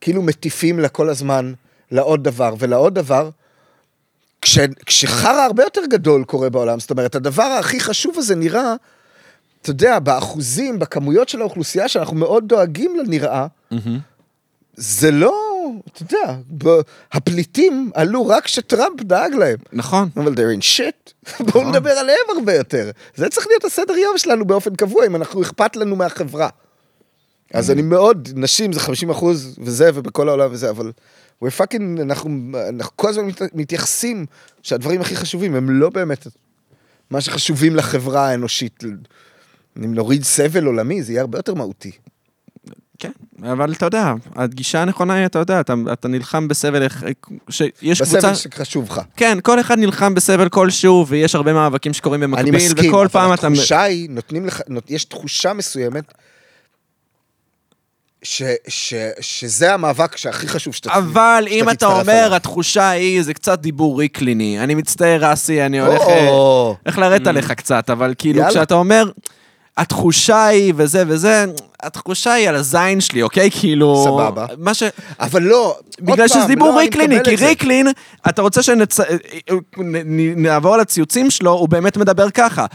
כאילו 0.00 0.22
מטיפים 0.22 0.78
לה 0.78 0.88
כל 0.88 1.08
הזמן 1.08 1.52
לעוד 1.90 2.24
דבר 2.24 2.54
ולעוד 2.58 2.94
דבר, 2.94 3.30
כש, 4.42 4.58
כשחרא 4.86 5.40
הרבה 5.44 5.62
יותר 5.62 5.80
גדול 5.90 6.24
קורה 6.24 6.50
בעולם, 6.50 6.80
זאת 6.80 6.90
אומרת, 6.90 7.14
הדבר 7.14 7.42
הכי 7.42 7.80
חשוב 7.80 8.18
הזה 8.18 8.34
נראה, 8.34 8.74
אתה 9.62 9.70
יודע, 9.70 9.98
באחוזים, 9.98 10.78
בכמויות 10.78 11.28
של 11.28 11.40
האוכלוסייה 11.40 11.88
שאנחנו 11.88 12.16
מאוד 12.16 12.44
דואגים 12.48 12.96
לנראה, 12.96 13.46
זה 14.76 15.10
לא, 15.10 15.34
אתה 15.92 16.02
יודע, 16.02 16.34
ב- 16.64 16.80
הפליטים 17.12 17.90
עלו 17.94 18.26
רק 18.26 18.44
כשטראמפ 18.44 19.00
דאג 19.02 19.34
להם. 19.34 19.56
נכון. 19.72 20.08
אבל 20.16 20.34
they're 20.34 20.58
in 20.60 20.62
shit, 20.62 21.12
בואו 21.52 21.68
נדבר 21.70 21.90
עליהם 21.90 22.24
הרבה 22.36 22.54
יותר. 22.54 22.90
זה 23.14 23.28
צריך 23.28 23.46
להיות 23.46 23.64
הסדר 23.64 23.94
יום 23.94 24.18
שלנו 24.18 24.44
באופן 24.44 24.74
קבוע, 24.74 25.06
אם 25.06 25.16
אנחנו 25.16 25.42
אכפת 25.42 25.76
לנו 25.76 25.96
מהחברה. 25.96 26.48
אז 27.52 27.70
אני 27.70 27.82
מאוד, 27.82 28.28
נשים 28.34 28.72
זה 28.72 28.80
50 28.80 29.10
אחוז 29.10 29.56
וזה, 29.62 29.90
ובכל 29.94 30.28
העולם 30.28 30.48
וזה, 30.52 30.70
אבל 30.70 30.92
we're 31.44 31.48
fucking, 31.60 32.02
אנחנו, 32.02 32.30
אנחנו 32.68 32.92
כל 32.96 33.08
הזמן 33.08 33.24
מת- 33.26 33.54
מתייחסים 33.54 34.26
שהדברים 34.62 35.00
הכי 35.00 35.16
חשובים 35.16 35.54
הם 35.54 35.70
לא 35.70 35.90
באמת 35.90 36.26
מה 37.10 37.20
שחשובים 37.20 37.76
לחברה 37.76 38.28
האנושית. 38.28 38.84
אם 39.76 39.94
נוריד 39.94 40.24
סבל 40.24 40.64
עולמי, 40.64 41.02
זה 41.02 41.12
יהיה 41.12 41.20
הרבה 41.20 41.38
יותר 41.38 41.54
מהותי. 41.54 41.90
כן, 42.98 43.10
אבל 43.42 43.72
אתה 43.72 43.86
יודע, 43.86 44.12
הגישה 44.36 44.82
הנכונה 44.82 45.14
היא, 45.14 45.26
אתה 45.26 45.38
יודע, 45.38 45.60
אתה, 45.60 45.74
אתה 45.92 46.08
נלחם 46.08 46.48
בסבל, 46.48 46.86
שיש 47.50 48.02
קבוצה... 48.02 48.18
בסבל 48.18 48.34
שחשוב 48.34 48.88
לך. 48.90 49.00
כן, 49.16 49.38
כל 49.42 49.60
אחד 49.60 49.78
נלחם 49.78 50.14
בסבל 50.14 50.48
כלשהו, 50.48 51.06
ויש 51.08 51.34
הרבה 51.34 51.52
מאבקים 51.52 51.92
שקורים 51.92 52.22
אני 52.22 52.32
במקביל, 52.32 52.54
מסכים, 52.54 52.90
וכל 52.90 53.06
פעם 53.12 53.24
אבל 53.26 53.34
אתה... 53.34 53.46
התחושה 53.46 53.82
היא, 53.82 54.10
נותנים 54.10 54.46
לך, 54.46 54.60
נות- 54.68 54.90
יש 54.90 55.04
תחושה 55.04 55.52
מסוימת, 55.52 56.04
ש, 58.24 58.42
ש, 58.68 58.94
שזה 59.20 59.74
המאבק 59.74 60.16
שהכי 60.16 60.48
חשוב 60.48 60.74
שאתה... 60.74 60.94
אבל 60.94 61.46
אם 61.50 61.68
אתה 61.68 61.74
תצטרף 61.74 62.00
אומר, 62.00 62.26
אליו. 62.26 62.34
התחושה 62.34 62.88
היא, 62.88 63.22
זה 63.22 63.34
קצת 63.34 63.58
דיבור 63.58 63.98
ריקליני. 63.98 64.60
אני 64.60 64.74
מצטער, 64.74 65.32
אסי, 65.32 65.62
אני 65.62 65.80
הולך... 65.80 66.00
אה, 66.00 66.28
או, 66.28 66.76
הולך 66.84 66.98
לרדת 66.98 67.26
עליך 67.26 67.52
קצת, 67.52 67.90
אבל 67.90 68.14
כאילו, 68.18 68.38
יאללה. 68.38 68.50
כשאתה 68.50 68.74
אומר, 68.74 69.10
התחושה 69.76 70.46
היא 70.46 70.72
וזה 70.76 71.04
וזה, 71.06 71.44
התחושה 71.82 72.32
היא 72.32 72.48
על 72.48 72.54
הזין 72.54 73.00
שלי, 73.00 73.22
אוקיי? 73.22 73.50
כאילו... 73.50 74.04
סבבה. 74.04 74.46
מה 74.58 74.74
ש... 74.74 74.82
אבל 75.20 75.42
לא, 75.42 75.76
בגלל 76.00 76.28
שזה 76.28 76.46
דיבור 76.46 76.68
לא, 76.68 76.78
ריקליני, 76.78 77.16
כי 77.24 77.36
זה. 77.36 77.46
ריקלין, 77.46 77.88
אתה 78.28 78.42
רוצה 78.42 78.60
שנעבור 78.62 80.74
על 80.74 80.80
הציוצים 80.80 81.30
שלו, 81.30 81.50
הוא 81.50 81.68
באמת 81.68 81.96
מדבר 81.96 82.30
ככה, 82.30 82.66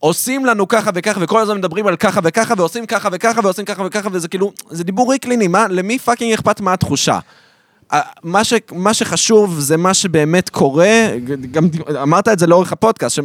שעושים 0.00 0.46
לנו 0.46 0.68
ככה 0.68 0.90
וככה, 0.94 1.20
וכל 1.22 1.40
הזמן 1.40 1.56
מדברים 1.58 1.86
על 1.86 1.96
ככה 1.96 2.20
וככה, 2.24 2.54
ועושים 2.56 2.86
ככה 2.86 3.08
וככה, 3.12 3.40
ועושים 3.44 3.64
ככה 3.64 3.82
וככה, 3.86 4.08
וזה 4.12 4.28
כאילו, 4.28 4.52
זה 4.70 4.84
דיבור 4.84 5.12
ריקליני, 5.12 5.48
מה, 5.48 5.66
למי 5.68 5.98
fucking 5.98 6.32
אכפת 6.32 6.60
מה 6.60 6.72
התחושה? 6.72 7.18
מה, 8.22 8.44
ש, 8.44 8.52
מה 8.72 8.94
שחשוב 8.94 9.60
זה 9.60 9.76
מה 9.76 9.94
שבאמת 9.94 10.48
קורה, 10.48 11.08
גם 11.50 11.68
אמרת 12.02 12.28
את 12.28 12.38
זה 12.38 12.46
לאורך 12.46 12.72
הפודקאסט, 12.72 13.18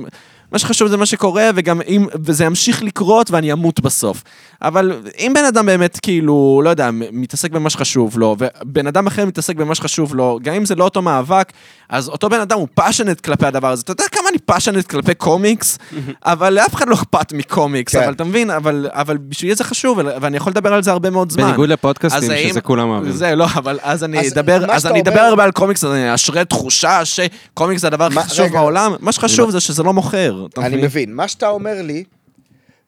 מה 0.51 0.59
שחשוב 0.59 0.87
זה 0.87 0.97
מה 0.97 1.05
שקורה, 1.05 1.49
וגם 1.55 1.81
אם, 1.87 2.05
וזה 2.23 2.45
ימשיך 2.45 2.83
לקרות 2.83 3.31
ואני 3.31 3.53
אמות 3.53 3.79
בסוף. 3.79 4.23
אבל 4.61 4.91
אם 5.19 5.31
בן 5.35 5.45
אדם 5.45 5.65
באמת 5.65 5.99
כאילו, 6.01 6.61
לא 6.63 6.69
יודע, 6.69 6.89
מתעסק 6.93 7.51
במה 7.51 7.69
שחשוב 7.69 8.19
לו, 8.19 8.35
ובן 8.39 8.87
אדם 8.87 9.07
אחר 9.07 9.25
מתעסק 9.25 9.55
במה 9.55 9.75
שחשוב 9.75 10.15
לו, 10.15 10.39
גם 10.43 10.53
אם 10.53 10.65
זה 10.65 10.75
לא 10.75 10.83
אותו 10.83 11.01
מאבק, 11.01 11.51
אז 11.89 12.07
אותו 12.09 12.29
בן 12.29 12.39
אדם 12.39 12.57
הוא 12.57 12.67
passionate 12.73 13.21
כלפי 13.21 13.45
הדבר 13.45 13.71
הזה. 13.71 13.81
אתה 13.81 13.91
יודע 13.91 14.03
כמה 14.11 14.29
אני 14.29 14.37
passionate 14.39 14.87
כלפי 14.87 15.13
קומיקס? 15.13 15.77
אבל 16.23 16.53
לאף 16.53 16.75
אחד 16.75 16.87
לא 16.89 16.95
אכפת 16.95 17.33
מקומיקס, 17.33 17.95
כן. 17.95 18.03
אבל 18.03 18.13
אתה 18.13 18.23
מבין, 18.23 18.49
אבל, 18.49 18.87
אבל 18.91 19.17
בשבילי 19.17 19.55
זה 19.55 19.63
חשוב, 19.63 19.99
ואני 20.21 20.37
יכול 20.37 20.51
לדבר 20.51 20.73
על 20.73 20.83
זה 20.83 20.91
הרבה 20.91 21.09
מאוד 21.09 21.31
זמן. 21.31 21.43
בניגוד 21.43 21.69
לפודקאסטים, 21.69 22.31
האם- 22.31 22.49
שזה 22.49 22.61
כולם 22.61 22.89
אוהבים. 22.89 23.11
זה 23.11 23.35
לא, 23.35 23.45
אבל 23.55 23.79
אז 23.83 24.03
אני 24.03 24.19
אז 24.19 24.33
אדבר, 24.33 24.71
אז 24.71 24.85
אני 24.85 24.99
אומר- 24.99 25.11
אדבר 25.11 25.21
הרבה 25.21 25.43
על 25.43 25.51
קומיקס, 25.51 25.83
אז 25.83 25.91
אני 25.91 26.13
אשרה 26.13 26.45
תחושה 26.45 27.01
שקומיקס 27.05 27.81
זה 27.81 27.87
הדבר 27.87 28.05
הכי 28.05 28.19
חשוב 28.19 28.45
רגע. 28.45 28.59
בעולם. 28.59 28.93
מה 28.99 29.11
שחשוב 29.11 29.49
זה 29.49 29.59
שזה 29.59 29.83
לא 29.83 29.93
מוכר. 29.93 30.34
אתה 30.49 30.65
אני 30.65 30.75
מבין? 30.83 31.13
מה 31.13 31.27
שאתה 31.27 31.49
אומר 31.49 31.81
לי, 31.81 32.03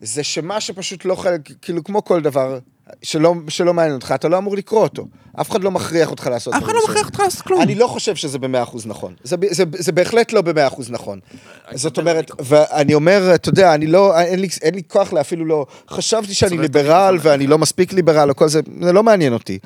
זה 0.01 0.23
שמה 0.23 0.61
שפשוט 0.61 1.05
לא 1.05 1.15
חלק, 1.15 1.41
כאילו 1.61 1.83
כמו 1.83 2.03
כל 2.03 2.21
דבר 2.21 2.59
שלא, 3.01 3.33
שלא 3.47 3.73
מעניין 3.73 3.95
אותך, 3.95 4.11
אתה 4.15 4.27
לא 4.27 4.37
אמור 4.37 4.55
לקרוא 4.57 4.81
אותו. 4.83 5.07
אף 5.41 5.51
אחד 5.51 5.63
לא 5.63 5.71
מכריח 5.71 6.11
אותך 6.11 6.27
לעשות 6.27 6.53
אף 6.53 6.63
אחד 6.63 6.73
לא 6.73 6.79
מכריח. 6.83 7.05
אותך 7.05 7.19
לעשות 7.19 7.41
כלום. 7.41 7.61
אני 7.61 7.75
לא 7.75 7.87
חושב 7.87 8.15
שזה 8.15 8.39
במאה 8.39 8.63
אחוז 8.63 8.85
נכון. 8.87 9.13
זה, 9.23 9.35
זה, 9.49 9.63
זה 9.77 9.91
בהחלט 9.91 10.33
לא 10.33 10.41
במאה 10.41 10.67
אחוז 10.67 10.91
נכון. 10.91 11.19
זאת 11.73 11.97
אומרת, 11.97 12.31
ואני 12.39 12.93
אומר, 12.93 13.31
אתה 13.35 13.49
יודע, 13.49 13.73
אני 13.73 13.87
לא, 13.87 14.19
אין 14.19 14.39
לי, 14.39 14.47
אין 14.61 14.75
לי 14.75 14.81
כוח 14.87 15.13
לאפילו 15.13 15.45
לא, 15.45 15.65
חשבתי 15.89 16.33
שאני 16.33 16.57
ליברל 16.57 17.17
ואני 17.21 17.47
לא 17.47 17.57
מספיק 17.57 17.93
ליברל 17.93 18.29
או 18.29 18.35
כל 18.35 18.47
זה, 18.49 18.61
זה 18.81 18.93
לא 18.93 19.03
מעניין 19.03 19.33
אותי. 19.33 19.59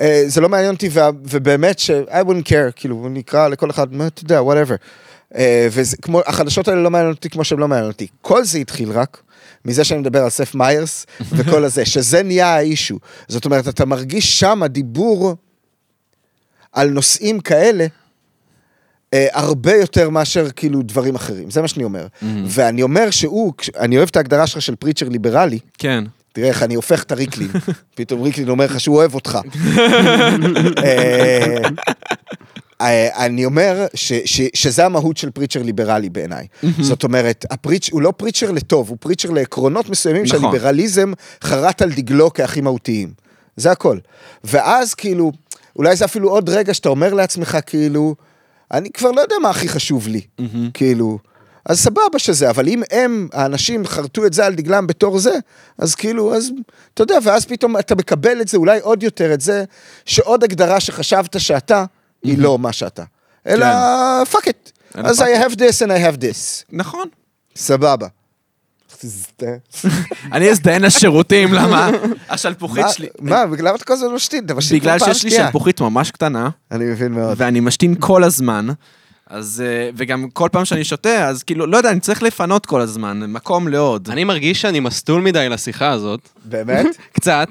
אה, 0.00 0.22
זה 0.26 0.40
לא 0.40 0.48
מעניין 0.48 0.74
אותי, 0.74 0.88
ובאמת 1.22 1.78
ש- 1.78 1.90
I 1.90 2.24
wouldn't 2.26 2.46
care, 2.48 2.72
כאילו, 2.76 3.08
נקרא 3.10 3.48
לכל 3.48 3.70
אחד, 3.70 3.86
אתה 4.06 4.24
יודע, 4.24 4.40
whatever. 4.40 4.76
אה, 5.36 5.68
וזה 5.70 5.96
כמו, 5.96 6.20
החדשות 6.26 6.68
האלה 6.68 6.82
לא 6.82 6.90
מעניינות 6.90 7.16
אותי 7.16 7.30
כמו 7.30 7.44
שהן 7.44 7.58
לא 7.58 7.68
מעניינות 7.68 7.92
אותי. 7.92 8.06
כל 8.22 8.44
זה 8.44 8.58
התחיל 8.58 8.90
רק 8.90 9.22
מזה 9.64 9.84
שאני 9.84 10.00
מדבר 10.00 10.22
על 10.22 10.30
סף 10.30 10.54
מיירס 10.54 11.06
וכל 11.36 11.64
הזה, 11.64 11.84
שזה 11.84 12.22
נהיה 12.22 12.54
האישו. 12.54 12.98
זאת 13.28 13.44
אומרת, 13.44 13.68
אתה 13.68 13.84
מרגיש 13.84 14.40
שם 14.40 14.62
דיבור 14.66 15.34
על 16.72 16.90
נושאים 16.90 17.40
כאלה, 17.40 17.86
אה, 19.14 19.26
הרבה 19.32 19.74
יותר 19.74 20.10
מאשר 20.10 20.50
כאילו 20.50 20.82
דברים 20.82 21.14
אחרים, 21.14 21.50
זה 21.50 21.62
מה 21.62 21.68
שאני 21.68 21.84
אומר. 21.84 22.06
ואני 22.46 22.82
אומר 22.82 23.10
שהוא, 23.10 23.52
אני 23.78 23.96
אוהב 23.96 24.08
את 24.08 24.16
ההגדרה 24.16 24.46
שלך 24.46 24.62
של 24.62 24.74
פריצ'ר 24.74 25.08
ליברלי, 25.08 25.58
כן. 25.78 26.04
תראה 26.32 26.48
איך 26.48 26.62
אני 26.62 26.74
הופך 26.74 27.02
את 27.02 27.12
הריקלין, 27.12 27.48
פתאום 27.96 28.22
ריקלין 28.22 28.48
אומר 28.48 28.64
לך 28.64 28.80
שהוא 28.80 28.96
אוהב 28.96 29.14
אותך. 29.14 29.38
אה, 32.80 33.26
אני 33.26 33.44
אומר 33.44 33.86
ש, 33.94 34.12
ש, 34.12 34.40
שזה 34.54 34.86
המהות 34.86 35.16
של 35.16 35.30
פריצ'ר 35.30 35.62
ליברלי 35.62 36.08
בעיניי. 36.08 36.46
זאת 36.80 37.04
אומרת, 37.04 37.44
הפריצ', 37.50 37.90
הוא 37.90 38.02
לא 38.02 38.12
פריצ'ר 38.16 38.50
לטוב, 38.50 38.88
הוא 38.88 38.96
פריצ'ר 39.00 39.30
לעקרונות 39.30 39.88
מסוימים 39.88 40.22
נכון. 40.22 40.40
שהליברליזם 40.40 41.12
חרט 41.44 41.82
על 41.82 41.92
דגלו 41.92 42.30
כהכי 42.34 42.60
מהותיים. 42.60 43.12
זה 43.56 43.70
הכל. 43.70 43.98
ואז 44.44 44.94
כאילו, 44.94 45.32
אולי 45.76 45.96
זה 45.96 46.04
אפילו 46.04 46.30
עוד 46.30 46.48
רגע 46.48 46.74
שאתה 46.74 46.88
אומר 46.88 47.14
לעצמך, 47.14 47.58
כאילו, 47.66 48.14
אני 48.72 48.90
כבר 48.90 49.10
לא 49.10 49.20
יודע 49.20 49.36
מה 49.42 49.50
הכי 49.50 49.68
חשוב 49.68 50.08
לי. 50.08 50.20
כאילו, 50.74 51.18
אז 51.66 51.80
סבבה 51.80 52.18
שזה, 52.18 52.50
אבל 52.50 52.68
אם 52.68 52.82
הם, 52.90 53.28
האנשים, 53.32 53.86
חרטו 53.86 54.26
את 54.26 54.32
זה 54.32 54.46
על 54.46 54.54
דגלם 54.54 54.86
בתור 54.86 55.18
זה, 55.18 55.38
אז 55.78 55.94
כאילו, 55.94 56.34
אז, 56.34 56.50
אתה 56.94 57.02
יודע, 57.02 57.18
ואז 57.24 57.44
פתאום 57.44 57.78
אתה 57.78 57.94
מקבל 57.94 58.40
את 58.40 58.48
זה, 58.48 58.56
אולי 58.56 58.80
עוד 58.80 59.02
יותר 59.02 59.34
את 59.34 59.40
זה, 59.40 59.64
שעוד 60.04 60.44
הגדרה 60.44 60.80
שחשבת 60.80 61.40
שאתה, 61.40 61.84
היא 62.22 62.38
לא 62.38 62.58
מה 62.58 62.72
שאתה. 62.72 63.04
אלא, 63.46 63.66
fuck 64.32 64.44
it. 64.46 64.70
אלא 64.98 65.08
אז 65.08 65.20
I 65.20 65.24
have 65.24 65.54
this 65.54 65.86
and 65.86 65.90
I 65.90 66.18
have 66.18 66.20
this. 66.20 66.64
נכון. 66.72 67.08
סבבה. 67.56 68.06
אני 70.32 70.50
אזדיין 70.50 70.82
לשירותים, 70.82 71.52
למה? 71.52 71.90
השלפוחית 72.28 72.84
שלי. 72.92 73.06
מה, 73.20 73.44
למה 73.58 73.74
אתה 73.74 73.84
כל 73.84 73.92
הזמן 73.92 74.08
משתין? 74.14 74.44
אתה 74.44 74.54
משתין 74.54 74.78
בגלל 74.78 74.98
שיש 74.98 75.24
לי. 75.24 75.30
שלפוחית 75.30 75.80
ממש 75.80 76.10
קטנה, 76.10 76.48
אני 76.70 76.84
מבין 76.84 77.12
מאוד. 77.12 77.34
ואני 77.36 77.60
משתין 77.60 77.94
כל 77.98 78.24
הזמן. 78.24 78.68
אז, 79.26 79.62
אה, 79.66 79.90
וגם 79.96 80.30
כל 80.32 80.48
פעם 80.52 80.64
שאני 80.64 80.84
שותה, 80.84 81.28
אז 81.28 81.42
כאילו, 81.42 81.66
לא 81.66 81.76
יודע, 81.76 81.90
אני 81.90 82.00
צריך 82.00 82.22
לפנות 82.22 82.66
כל 82.66 82.80
הזמן, 82.80 83.22
מקום 83.32 83.68
לעוד. 83.68 84.10
אני 84.10 84.24
מרגיש 84.24 84.60
שאני 84.60 84.80
מסטול 84.80 85.22
מדי 85.22 85.48
לשיחה 85.48 85.90
הזאת. 85.90 86.28
באמת? 86.44 86.86
קצת. 87.16 87.48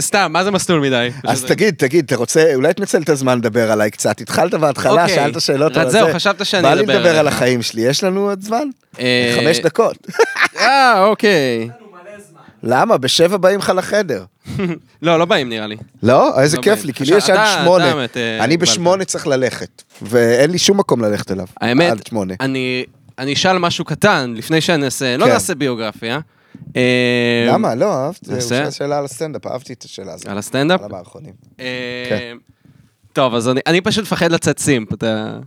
סתם, 0.00 0.30
מה 0.32 0.44
זה 0.44 0.50
מסטול 0.50 0.80
מדי? 0.80 1.08
אז 1.24 1.44
תגיד, 1.44 1.74
תגיד, 1.74 2.04
אתה 2.04 2.16
רוצה, 2.16 2.54
אולי 2.54 2.74
תנצל 2.74 3.02
את 3.02 3.08
הזמן 3.08 3.38
לדבר 3.38 3.72
עליי 3.72 3.90
קצת. 3.90 4.20
התחלת 4.20 4.54
בהתחלה, 4.54 5.02
אוקיי. 5.02 5.14
שאלת 5.14 5.40
שאלות 5.40 5.76
על 5.76 5.90
זהו, 5.90 6.06
זה. 6.06 6.14
חשבת 6.14 6.46
שאני 6.46 6.62
בא 6.62 6.74
לי 6.74 6.80
אדבר 6.80 6.98
לדבר 6.98 7.18
על. 7.18 7.28
החיים 7.28 7.62
שלי, 7.62 7.80
יש 7.80 8.04
לנו 8.04 8.28
עוד 8.28 8.42
זמן? 8.42 8.68
אה, 8.98 9.36
חמש 9.36 9.58
דקות. 9.58 9.96
אה, 10.56 11.04
אוקיי. 11.04 11.68
למה? 12.62 12.98
בשבע 12.98 13.36
באים 13.36 13.58
לך 13.58 13.72
לחדר. 13.76 14.24
לא, 15.02 15.18
לא 15.18 15.24
באים 15.24 15.48
נראה 15.48 15.66
לי. 15.66 15.76
לא? 16.02 16.40
איזה 16.40 16.56
לא 16.56 16.62
כיף. 16.62 16.84
לי, 16.84 16.92
כי 16.92 17.04
לי 17.04 17.16
יש 17.16 17.30
עד 17.30 17.60
שמונה. 17.60 18.06
אה, 18.16 18.44
אני. 18.44 18.56
בשמונה 18.56 19.04
צריך 19.04 19.26
ללכת, 19.26 19.82
ואין 20.02 20.50
לי 20.50 20.58
שום 20.58 20.78
מקום 20.78 21.04
ללכת 21.04 21.30
אליו. 21.30 21.46
האמת, 21.60 22.10
אני 23.18 23.32
אשאל 23.32 23.58
משהו 23.58 23.84
קטן 23.84 24.34
לפני 24.36 24.60
שאני 24.60 24.84
אעשה, 24.84 25.16
לא 25.16 25.24
כן. 25.24 25.32
נעשה 25.32 25.54
ביוגרפיה. 25.54 26.20
אה, 26.76 27.44
למה? 27.48 27.74
לא, 27.74 27.92
אהבתי, 27.94 28.30
הוא? 28.32 28.40
שאל 28.40 28.70
שאלה 28.70 28.98
על 28.98 29.04
הסטנדאפ, 29.04 29.46
אהבתי 29.46 29.72
את 29.72 29.82
השאלה 29.82 30.12
הזאת. 30.12 30.26
על 30.26 30.38
הסטנדאפ? 30.38 30.80
על 30.80 30.86
המערכונים. 30.86 31.32
אה, 31.60 32.06
כן. 32.08 32.36
טוב, 33.12 33.34
אז 33.34 33.48
אני- 33.66 33.80
פשוט 33.80 34.02
מפחד 34.04 34.32
לצאת 34.32 34.58
simp, 34.58 34.92
אתה... 34.92 35.38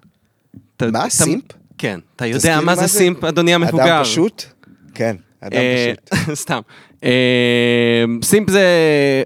מה, 0.92 1.10
simp? 1.10 1.44
כן. 1.78 2.00
אתה 2.16 2.26
יודע 2.26 2.60
מה 2.62 2.76
זה 2.76 2.88
simp, 2.88 3.24
אדוני 3.24 3.54
המבוגר? 3.54 3.84
אדם 3.86 4.04
פשוט? 4.04 4.44
כן, 4.94 5.16
אדם 5.42 5.58
אה, 5.58 5.94
פשוט. 6.14 6.20
סתם. 6.44 6.60
אה, 7.04 8.04
simp 8.24 8.50
זה 8.50 8.66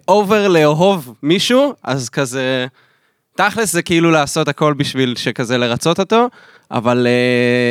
over 0.07 0.47
לאהוב 0.47 1.13
מישהו, 1.23 1.73
אז 1.83 2.09
כזה... 2.09 2.67
תכלס 3.37 3.73
זה 3.73 3.81
כאילו 3.81 4.11
לעשות 4.11 4.47
הכל 4.47 4.73
בשביל 4.73 5.15
שכזה 5.15 5.57
לרצות 5.57 5.99
אותו, 5.99 6.27
אבל, 6.71 7.07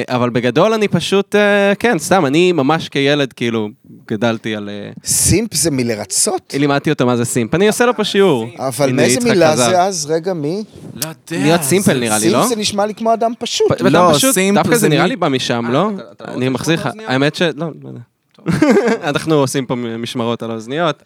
אה, 0.08 0.16
אבל 0.16 0.30
בגדול 0.30 0.72
אני 0.72 0.88
פשוט, 0.88 1.34
אה, 1.34 1.72
כן, 1.78 1.98
סתם, 1.98 2.26
אני 2.26 2.52
ממש 2.52 2.88
כילד 2.88 3.32
כאילו 3.32 3.68
גדלתי 4.08 4.56
על... 4.56 4.68
אה, 4.68 4.90
simp 5.04 5.54
זה 5.54 5.70
מלרצות? 5.70 6.54
לימדתי 6.58 6.90
אותו 6.90 7.06
מה 7.06 7.16
זה 7.16 7.24
simp. 7.24 7.54
אני 7.54 7.66
עושה 7.68 7.86
לו 7.86 7.96
פה 7.96 8.04
שיעור. 8.04 8.46
אבל 8.58 8.92
מאיזה 8.92 9.20
מילה 9.20 9.52
חזר. 9.52 9.70
זה 9.70 9.82
אז? 9.82 10.06
רגע, 10.10 10.34
מי? 10.34 10.64
לא 10.94 11.00
יודע. 11.08 11.44
להיות 11.46 11.62
simple 11.62 11.98
נראה 11.98 12.18
לי, 12.18 12.30
לא? 12.30 12.38
simp 12.38 12.48
זה 12.48 12.56
נשמע 12.56 12.86
לי 12.86 12.94
כמו 12.94 13.14
אדם 13.14 13.32
פשוט. 13.38 13.80
לא, 13.80 14.10
פשוט, 14.14 14.34
simp 14.34 14.56
דווקא 14.58 14.74
זה 14.74 14.78
זה 14.80 14.88
נראה 14.88 15.06
לי 15.06 15.16
בא 15.16 15.28
משם, 15.28 15.66
לא? 15.70 15.90
אתה- 15.94 16.02
אתה 16.12 16.24
רוצה 16.24 16.36
אני 16.36 16.48
מחזיר 16.48 16.74
לך. 16.74 16.88
האמת 17.06 17.34
ש... 17.34 17.42
לא, 17.42 17.66
לא 17.82 17.88
יודע. 17.88 18.00
אנחנו 19.10 19.34
עושים 19.34 19.66
פה 19.66 19.74
משמרות 19.74 20.42
על 20.42 20.50
האוזניות. 20.50 21.02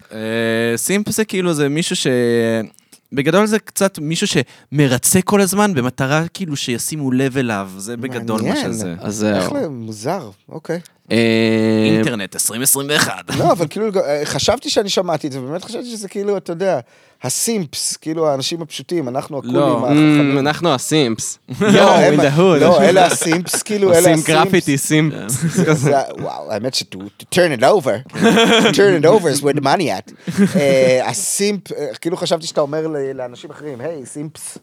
סימפ 0.77 1.09
זה 1.11 1.25
כאילו, 1.25 1.53
זה 1.53 1.69
מישהו 1.69 1.97
ש... 1.97 2.07
בגדול 3.13 3.47
זה 3.47 3.59
קצת 3.59 3.99
מישהו 3.99 4.27
שמרצה 4.27 5.23
כל 5.23 5.41
הזמן 5.41 5.75
במטרה 5.75 6.29
כאילו 6.35 6.57
שישימו 6.57 7.13
לב 7.13 7.37
אליו, 7.39 7.71
זה 7.77 7.97
בגדול 7.97 8.43
מה 8.43 8.49
מעניין. 8.49 8.73
שזה. 8.73 8.95
אז 8.99 9.25
איך 9.25 9.49
זהו. 9.51 9.57
ל- 9.65 9.69
מוזר, 9.69 10.31
אוקיי. 10.49 10.81
אה, 11.11 11.17
אינטרנט 11.87 12.35
2021. 12.35 13.31
לא, 13.39 13.53
אבל 13.53 13.67
כאילו, 13.71 13.89
חשבתי 14.25 14.71
שאני 14.71 14.89
שמעתי 14.89 15.27
את 15.27 15.33
זה, 15.33 15.41
ובאמת 15.41 15.65
חשבתי 15.65 15.87
שזה 15.91 16.09
כאילו, 16.09 16.37
אתה 16.37 16.53
יודע, 16.53 16.81
הסימפס, 17.23 17.97
כאילו 17.97 18.29
האנשים 18.29 18.63
הפשוטים, 18.63 19.09
אנחנו 19.09 19.39
הקולים, 19.39 19.55
לא, 19.57 19.77
אמ, 19.79 19.85
החכמים. 19.85 20.39
אנחנו 20.39 20.75
הסימפס. 20.75 21.39
לא, 21.61 21.67
יואו, 21.69 21.89
הם- 21.95 22.21
in 22.21 22.23
the 22.23 22.37
hood. 22.37 22.61
לא, 22.61 22.81
אלה 22.83 23.07
הסימפס, 23.07 23.63
כאילו, 23.63 23.89
אלה 23.91 23.99
עושים 23.99 24.13
הסימפס. 24.13 24.31
גרפיטי 24.31 24.79
סימפס. 24.79 25.33
זה- 25.73 25.97
וואו, 26.21 26.53
האמת 26.53 26.75
ש- 26.75 26.83
to 26.95 26.99
turn 27.35 27.61
it 27.61 27.65
over, 27.65 28.15
to 28.15 28.75
turn 28.75 29.03
it 29.03 29.07
over 29.07 29.39
is 29.39 29.43
where 29.43 29.57
the 29.61 29.65
money 29.65 29.89
at. 30.09 30.35
אה, 30.57 31.09
הסימפ, 31.09 31.73
אה, 31.73 31.87
כאילו 32.01 32.17
חשבתי 32.17 32.47
שאתה 32.47 32.61
אומר 32.61 32.87
ל- 32.87 33.13
לאנשים 33.15 33.51
אחרים, 33.51 33.81
היי, 33.81 34.07
סימפס. 34.07 34.59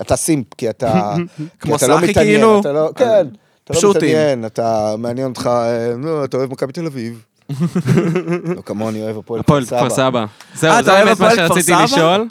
אתה 0.00 0.16
סימפ, 0.16 0.46
כי 0.58 0.70
אתה 0.70 1.14
כי 1.36 1.42
כמו 1.60 1.76
אתה 1.76 1.86
לא 1.86 1.94
סאחי 1.94 2.10
מתעניין, 2.10 2.34
כאילו? 2.40 2.60
אתה 2.60 2.72
לא- 2.72 2.90
כן, 2.96 3.26
אתה 3.70 3.86
לא 3.86 3.92
פשוטים. 3.92 4.00
מתעניין, 4.08 4.46
אתה, 4.46 4.94
מעניין 4.98 5.28
אותך, 5.28 5.46
אה, 5.52 5.94
נו, 5.96 6.24
אתה 6.24 6.36
אוהב 6.36 6.52
מכבי 6.52 6.72
תל 6.72 6.86
אביב. 6.86 7.22
לא 8.56 8.62
כמוני, 8.66 9.02
אוהב 9.02 9.18
הפועל 9.18 9.40
הפועל 9.40 9.64
כפר 9.64 9.90
סבא. 9.90 10.18
אה, 10.18 10.24
זהו, 10.54 10.82
זה 10.84 10.92
האמת 10.92 11.20
מה 11.20 11.30
שרציתי? 11.36 11.72
לשאול. 11.84 12.26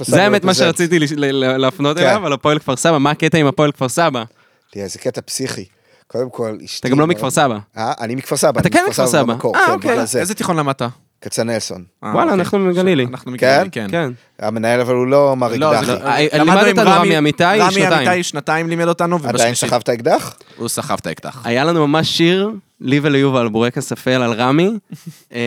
זה 0.00 0.22
האמת 0.22 0.44
מה. 0.44 0.54
שרציתי 0.54 0.98
לש- 0.98 1.12
ל- 1.12 1.24
ל- 1.44 1.56
להפנות 1.56 1.96
כן. 1.98 2.02
אליו, 2.06 2.26
על 2.26 2.32
הפועל 2.32 2.58
כפר 2.58 2.76
סבא. 2.76 2.98
מה 2.98 3.10
הקטע 3.10 3.38
עם 3.38 3.46
הפועל 3.46 3.72
כפר 3.72 3.88
סבא? 3.88 4.24
תראה, 4.70 4.88
זה 4.88 4.98
קטע 4.98 5.20
פסיכי. 5.20 5.64
קודם 6.06 6.30
כל, 6.30 6.56
אשתי... 6.64 6.78
אתה 6.88 6.94
גם 6.94 7.00
לא 7.00 7.06
מכפר 7.06 7.30
סבא. 7.30 7.58
אה, 7.76 7.92
אני 8.00 8.14
מכפר 8.14 8.36
סבא. 8.36 8.60
אתה 8.60 8.68
כן 8.70 8.84
מכפר 8.88 9.06
סבא. 9.06 9.32
אה, 9.32 9.38
כן, 9.40 9.72
אוקיי. 9.72 9.98
איזה 10.20 10.34
תיכון 10.34 10.56
למדת? 10.56 10.82
כצנלסון. 11.24 11.84
אה, 12.04 12.08
וואלה, 12.08 12.22
אוקיי. 12.22 12.38
אנחנו 12.38 12.58
מגלילי. 12.58 13.06
אנחנו 13.10 13.32
מגלילי, 13.32 13.70
כן. 13.72 13.86
כן. 13.90 14.10
המנהל 14.38 14.80
אבל 14.80 14.94
הוא 14.94 15.06
לא 15.06 15.36
מר 15.36 15.56
לא, 15.56 15.74
אקדחי. 15.74 15.86
זה 15.86 15.92
לא- 15.92 15.98
אה, 16.06 16.26
למדנו 16.38 16.60
לימד 16.60 16.68
עם 16.68 16.78
אותנו 16.78 17.00
רמי 17.00 17.18
אמיתי 17.18 17.44
רמי 17.44 17.72
שנתיים. 17.72 18.08
אמיתי 18.08 18.22
שנתיים 18.22 18.68
לימד 18.68 18.88
אותנו, 18.88 19.16
עדיין 19.16 19.30
ובשלישית 19.30 19.68
סחבת 19.68 19.88
אקדח? 19.88 20.34
הוא 20.56 20.68
סחב 20.68 20.96
את 21.00 21.06
האקדח. 21.06 21.40
היה 21.44 21.64
לנו 21.64 21.86
ממש 21.86 22.08
שיר, 22.16 22.50
לי 22.80 23.00
וליובל, 23.02 23.48
בורקס 23.48 23.92
אפל 23.92 24.10
על 24.22 24.32
רמי. 24.32 24.70
אה, 25.34 25.38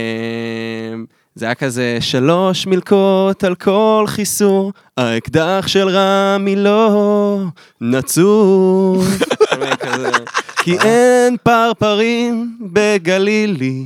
זה 1.36 1.46
היה 1.46 1.56
כזה 1.56 1.98
שלוש 2.00 2.68
מלקות 2.68 3.44
על 3.44 3.56
כל 3.56 4.04
חיסור, 4.08 4.74
האקדח 4.98 5.68
של 5.68 5.88
רמי 5.90 6.56
לא 6.56 7.44
נצור. 7.82 9.04
כי 10.68 10.78
אין 10.80 11.38
פרפרים 11.44 12.58
בגלילי, 12.62 13.86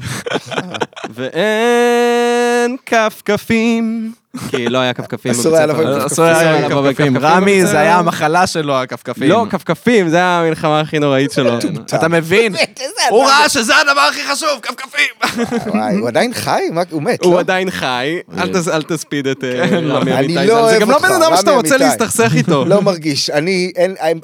ואין 1.15 2.77
כפכפים. 2.85 4.13
כי 4.49 4.65
לא 4.69 4.77
היה 4.77 4.93
כפכפים 4.93 5.31
אסור 5.31 5.55
היה 5.55 5.65
לבוא 5.65 5.83
עם 5.83 5.99
ספר. 5.99 6.05
אסור 6.07 6.25
היה 6.25 6.67
לבוא 6.69 6.81
בכפכפים. 6.81 7.13
בכפכפים 7.13 7.17
רמי, 7.17 7.65
זה 7.65 7.79
היה. 7.79 7.97
המחלה 7.97 8.47
שלו, 8.47 8.81
הכפכפים. 8.81 9.29
לא, 9.29 9.45
כפכפים, 9.49 10.09
זה 10.09 10.17
היה 10.17 10.39
המלחמה 10.39 10.79
הכי 10.79 10.99
נוראית 10.99 11.31
שלו. 11.31 11.57
אתה 11.95 12.07
מבין? 12.07 12.55
הוא 13.09 13.23
ראה 13.25 13.49
שזה 13.49 13.73
הדבר 13.77 14.01
הכי 14.01 14.19
חשוב, 14.31 14.49
כפכפים. 14.61 15.37
וואי, 15.73 15.95
הוא 15.95 16.07
עדיין 16.07 16.33
חי? 16.33 16.61
הוא 16.89 17.01
מת, 17.03 17.23
הוא 17.23 17.33
לא? 17.33 17.39
עדיין 17.39 17.71
חי, 17.71 18.19
אל 18.37 18.51
אל 18.73 18.81
תספיד 18.83 19.27
את 19.27 19.43
אה, 19.43 19.65
רמי 19.87 20.13
אני 20.13 20.25
אמיתי. 20.25 20.47
לא 20.47 20.71
זה- 20.71 20.77
גם 20.79 20.91
לא 20.91 20.99
בן 20.99 21.11
אדם 21.11 21.31
שאתה 21.37 21.51
רמי 21.51 21.57
רוצה. 21.57 21.77
להסתכסך 21.77 22.31
איתו. 22.35 22.65
לא 22.71 22.81
מרגיש, 22.81 23.29
אני, 23.29 23.71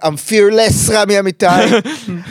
I'm, 0.04 0.06
fearless 0.30 0.92
רמי 0.94 1.20
אמיתי, 1.20 1.46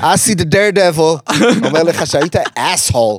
אסי 0.00 0.32
the 0.32 0.44
daredevil, 0.54 1.32
אומר 1.66 1.82
לך 1.82 2.06
שהיית 2.06 2.36
אסהול. 2.54 3.18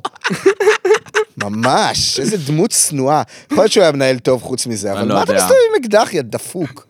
ממש, 1.43 2.19
איזה 2.19 2.38
דמות 2.38 2.72
שנואה. 2.72 3.22
יכול 3.51 3.57
להיות 3.57 3.72
שהוא 3.72 3.81
היה 3.84 3.91
מנהל 3.91 4.19
טוב 4.19 4.41
חוץ 4.41 4.68
מזה, 4.68 4.91
אבל 4.91 5.07
לא 5.07 5.15
מה 5.15 5.23
אתה. 5.23 5.34
מסתובב 5.34 5.53
עם 5.69 5.81
אקדח, 5.81 6.14
יא 6.14 6.22
דפוק? 6.22 6.88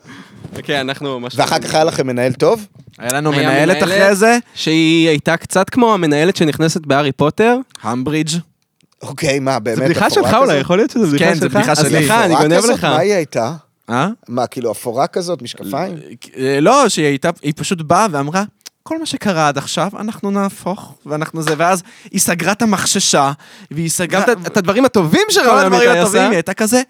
כן, 0.64 0.80
אנחנו 0.80 1.20
ממש... 1.20 1.34
ואחר 1.38 1.60
כך 1.60 1.74
היה 1.74 1.84
לכם 1.84 2.08
מנהל 2.08 2.34
טוב? 2.34 2.68
היה 2.98 3.14
לנו 3.14 3.32
היה 3.34 3.50
מנהלת 3.50 3.84
אחרי 3.84 4.16
זה, 4.16 4.38
שהיא 4.56 5.10
הייתה 5.10 5.38
קצת 5.38 5.70
כמו 5.70 5.94
המנהלת 5.94 6.36
שנכנסת 6.36 6.86
בהארי 6.86 7.12
פוטר. 7.12 7.58
המברידג'. 7.82 8.32
אוקיי, 9.02 9.40
מה, 9.40 9.60
באמת, 9.60 9.78
זו 9.78 9.84
בדיחה 9.84 10.10
שלך 10.10 10.34
אולי? 10.34 10.58
יכול 10.58 10.78
להיות 10.78 10.92
שזו 10.92 11.08
בדיחה 11.08 11.26
כן, 11.26 11.36
שלך? 11.36 11.42
זו 11.42 11.50
בדיחה 11.50 11.72
אז 11.72 11.80
שלי. 11.80 11.90
סליחה, 11.90 12.26
אני 12.26 12.36
גונב? 12.36 12.66
לך. 12.66 12.84
מה 12.84 12.98
היא 12.98 13.14
הייתה? 13.14 13.52
אה? 13.90 14.08
מה, 14.28 14.48
כאילו 14.48 14.72
אפורה 14.72 15.08
כזאת, 15.08 15.42
משקפיים? 15.42 15.96
אה, 16.38 16.60
לא, 16.62 16.90
שהיא 16.90 17.06
הייתה, 17.06 17.30
היא 17.42 17.54
פשוט 17.56 17.82
באה 17.82 18.08
ואמרה, 18.12 18.44
כל 18.88 19.00
מה 19.00 19.06
שקרה 19.06 19.48
עד 19.48 19.58
עכשיו, 19.58 19.90
אנחנו 20.00 20.32
נהפוך, 20.32 20.94
ואנחנו 21.06 21.42
זה, 21.42 21.54
ואז 21.58 21.84
היא 22.12 22.20
סגרה 22.20 22.52
את 22.52 22.62
המחששה, 22.62 23.32
והיא 23.72 23.90
סגרה 23.90 24.22
גם 24.28 24.32
את- 24.42 24.48
את 24.48 24.58
הדברים 24.58 24.86
הטובים 24.86 25.22
כל 25.28 25.34
שרמי 25.34 25.50
הדברים 25.62 25.74
אמיתי 25.90 26.00
הטובים, 26.00 26.22
עשה. 26.22 26.30
היא 26.30 26.36
הייתה 26.36 26.54
כזה, 26.54 26.82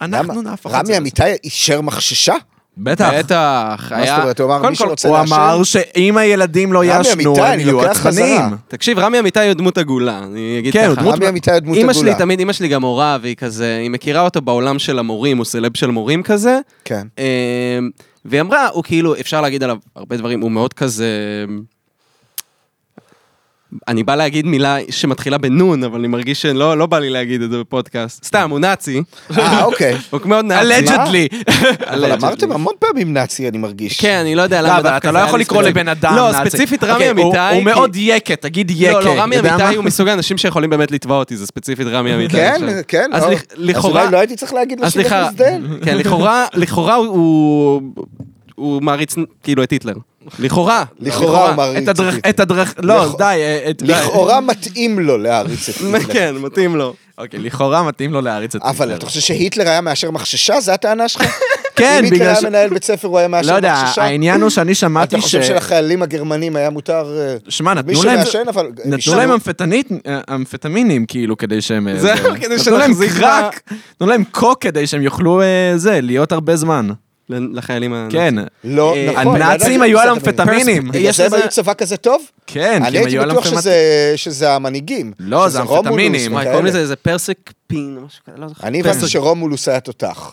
אנחנו? 0.00 0.42
נהפוך 0.42 0.74
את 0.74 0.86
זה. 0.86 0.92
רמי 0.92 0.98
אמיתי 0.98 1.22
אישר 1.44 1.80
מחששה? 1.80 2.34
בטח. 2.78 3.10
בטח, 3.18 3.86
מה 3.90 3.96
היה... 3.96 4.14
זאת 4.14 4.22
אומרת, 4.22 4.40
הוא 4.40 4.54
אמר 4.56 4.70
מי 4.70 4.76
שרוצה 4.76 5.08
הוא 5.08 5.18
לעשן? 5.18 5.34
אמר 5.34 5.62
שאם 5.62 6.16
הילדים 6.16 6.72
לא 6.72 6.82
אמיתי, 7.12 7.40
הם 7.40 7.60
יהיו 7.60 7.80
עצבנים. 7.82 8.36
חזרה. 8.38 8.48
תקשיב, 8.68 8.98
רמי 8.98 9.18
אמיתי 9.18 9.46
הוא 9.46 9.52
דמות 9.54 9.78
עגולה, 9.78 10.18
אני 10.18 10.56
אגיד 10.58 10.72
כן, 10.72 10.86
הוא 10.86 10.94
ככה. 10.94 11.02
דמות- 11.02 11.14
רמי 11.14 11.28
אמיתי 11.28 11.50
הוא 11.50 11.58
דמות 11.58 11.76
אמא 11.78 11.92
שלי 11.92 12.00
עגולה. 12.02 12.18
תמיד, 12.18 12.40
אמא 12.40 12.52
שלי 12.52 12.68
גם 12.68 12.80
מורה, 12.80 13.18
והיא 13.22 13.36
כזה, 13.36 13.78
היא 13.82 13.90
מכירה 13.90 14.20
אותו 14.20 14.40
בעולם 14.40 14.78
של 14.78 14.98
המורים, 14.98 15.36
הוא 15.38 15.44
סלב 15.44 15.70
של 15.76 15.90
מורים 15.90 16.22
כזה. 16.22 16.58
כן. 16.84 17.06
והיא 18.24 18.40
אמרה, 18.40 18.68
הוא 18.68 18.84
כאילו, 18.84 19.14
אפשר 19.20 19.40
להגיד 19.40 19.62
עליו 19.62 19.76
הרבה 19.96 20.16
דברים, 20.16 20.40
הוא 20.40 20.50
מאוד 20.50 20.74
כזה... 20.74 21.44
אני 23.88 24.02
בא 24.02 24.14
להגיד 24.14 24.46
מילה 24.46 24.76
שמתחילה 24.90 25.38
בנון, 25.38 25.84
אבל 25.84 25.98
אני 25.98 26.08
מרגיש 26.08 26.42
שלא 26.42 26.78
לא 26.78 26.86
בא 26.86 26.98
לי 26.98 27.10
להגיד 27.10 27.42
את 27.42 27.50
זה 27.50 27.58
בפודקאסט. 27.58 28.24
סתם, 28.24 28.50
הוא 28.50 28.58
נאצי. 28.58 29.02
אה, 29.38 29.64
אוקיי. 29.64 29.96
הוא 30.10 30.20
מאוד 30.24 30.44
נאצי. 30.44 30.86
allegedly. 30.86 31.52
אבל. 31.94 32.12
אמרתם 32.12 32.52
המון 32.52 32.74
פעמים 32.78 33.12
נאצי, 33.12 33.48
אני 33.48 33.58
מרגיש. 33.58 34.00
כן, 34.00 34.18
אני 34.20 34.34
לא 34.34 34.42
יודע 34.42 34.62
לא, 34.62 34.68
למה 34.68 34.82
דווקא 34.82 34.96
אתה 34.96 35.08
זה 35.08 35.12
לא 35.12 35.18
יכול 35.18 35.40
לקרוא. 35.40 35.62
לבן 35.62 35.88
אדם 35.88 36.16
לא, 36.16 36.32
נאצי. 36.32 36.50
ספציפית 36.50 36.84
רמי 36.84 36.92
אוקיי, 36.92 37.10
אמיתי. 37.10 37.38
הוא 37.54 37.62
מאוד 37.62 37.96
יקה, 37.96 38.36
תגיד 38.36 38.70
יקה. 38.70 38.92
לא, 38.92 39.04
לא, 39.04 39.14
רמי? 39.20 39.38
אמיתי 39.38 39.74
הוא 39.76 39.84
מסוג 39.84 40.08
האנשים 40.08 40.38
שיכולים 40.38 40.70
באמת 40.70 40.90
לתבוע 40.90 41.18
אותי, 41.18 41.36
זה 41.36 41.46
ספציפית 41.46 41.86
רמי 41.86 42.14
אמיתי. 42.14 42.32
כן. 42.36 42.60
כן. 42.88 43.10
אז 43.12 43.22
לא. 43.22 43.30
לכ- 43.30 43.42
לכאורה... 43.56 44.00
אז 44.00 44.04
אולי 44.06 44.12
לא 44.12 44.18
הייתי 44.18 44.36
צריך 44.36 44.52
להגיד 44.54 44.80
לו 44.80 44.86
אז 44.86 44.92
שהוא. 44.92 45.04
כן, 45.84 45.96
לכאורה. 46.54 46.96
הוא 48.54 48.82
מעריץ 48.82 49.14
כאילו 49.42 49.62
את 49.62 49.70
היטלר. 49.70 49.94
לכאורה. 50.38 50.84
לכאורה 51.00 51.46
הוא 51.48 51.56
מעריץ 51.56 51.82
את 51.82 51.88
הדרך. 51.88 52.14
את 52.28 52.40
הדרך, 52.40 52.74
לא, 52.82 53.14
די. 53.18 53.24
אה, 53.24 53.70
את- 53.70 53.82
לכאורה 53.82 54.40
מתאים 54.40 54.98
לו 54.98 55.18
להעריץ 55.18 55.68
את 55.68 55.74
היטלר. 55.80 56.12
כן, 56.14 56.34
מתאים 56.38 56.76
לו. 56.76 56.94
אוקיי, 57.18 57.40
לכאורה 57.40 57.82
מתאים 57.82 58.12
לו 58.12 58.20
להריץ 58.20 58.54
את 58.54 58.60
אבל 58.62 58.70
היטלר. 58.70 58.96
אתה 58.96 59.06
חושב 59.06 59.20
שהיטלר 59.20 59.68
היה 59.68 59.80
מאשר 59.80 60.10
מחששה? 60.10 60.60
זו 60.60 60.72
הטענה 60.72 61.08
שלך? 61.08 61.22
כן, 61.76 61.96
אם 61.98 62.04
היטלר 62.04 62.16
בגלל 62.18 62.28
היה 62.28 62.40
ש- 62.40 62.44
מנהל 62.44 62.68
בית 62.68 62.84
ספר, 62.84 63.08
הוא 63.08 63.18
היה 63.18 63.28
מאשר 63.28 63.50
לא 63.50 63.56
יודע, 63.56 63.82
מחששה? 63.82 64.02
העניין 64.02 64.40
הוא 64.42 64.50
שאני 64.50 64.74
שמעתי 64.74 65.14
אתה 65.16 65.22
ש... 65.22 65.24
חושב 65.24 65.42
שלחיילים 65.42 66.02
הגרמנים 66.02 66.56
היה 66.56 66.70
מותר... 66.70 67.16
אה, 67.18 67.36
שמע, 67.48 67.74
נתנו 67.74 68.02
להם... 68.04 68.18
שמעשן, 68.20 68.48
אבל... 68.48 68.66
נתנו. 68.84 69.14
להם 69.16 69.30
אמפטנית, 69.32 69.88
אה, 70.06 70.20
אמפטמינים, 70.34 71.06
כאילו, 71.06 71.36
כדי 71.36 71.60
שהם... 71.62 71.88
זהו, 71.98 72.16
זה- 72.16 72.38
כדי 72.40 72.56
נתנו 72.56 72.76
להם 72.78 72.88
שנחזיק 72.90 73.12
קרק, 73.12 73.60
נתנו 73.94 74.06
להם 74.06 74.24
קוק 74.30 74.62
כדי 74.62 74.86
שהם 74.86 75.02
יוכלו, 75.02 75.40
זה, 75.76 76.00
להיות 76.00 76.32
הרבה 76.32 76.56
זמן. 76.56 76.88
לחיילים 77.52 77.92
ה... 77.92 78.08
כן. 78.10 78.34
לא, 78.64 78.94
אה, 78.94 79.12
נכון. 79.12 79.38
לא 79.38 79.44
הנאצים 79.44 79.82
היו 79.82 79.98
על 80.00 80.08
אמפטמינים. 80.08 80.88
בגלל 80.88 81.02
יש 81.04 81.16
זה 81.16 81.22
הם 81.26 81.32
לזה- 81.34 81.36
היו 81.42 81.48
צבא 81.48 81.74
כזה 81.74 81.96
טוב? 81.96 82.22
כן, 82.46 82.82
אני 82.82 82.90
כי 82.90 82.98
הם 82.98 83.04
הייתי 83.04 83.10
היו 83.16 83.22
על 83.22 83.28
בטוח 83.30 83.38
אמפטמינים. 83.46 83.60
שזה- 83.62 84.12
שזה 84.16 84.52
המנהיגים. 84.54 85.12
לא, 85.20 85.48
זה 85.48 85.60
אמפטמינים. 85.62 86.32
וכאלה. 86.34 86.50
קוראים 86.50 86.66
לזה 86.66 86.78
איזה 86.78 86.96
פרסק 86.96 87.36
פין, 87.66 87.98
משהו 88.06 88.24
כזה, 88.26 88.36
לא 88.38 88.48
זוכר. 88.48 88.66
אני 88.66 88.80
הבנתי 88.80 89.08
שרומולוס 89.08 89.68
היה 89.68 89.80
תותח. 89.80 90.32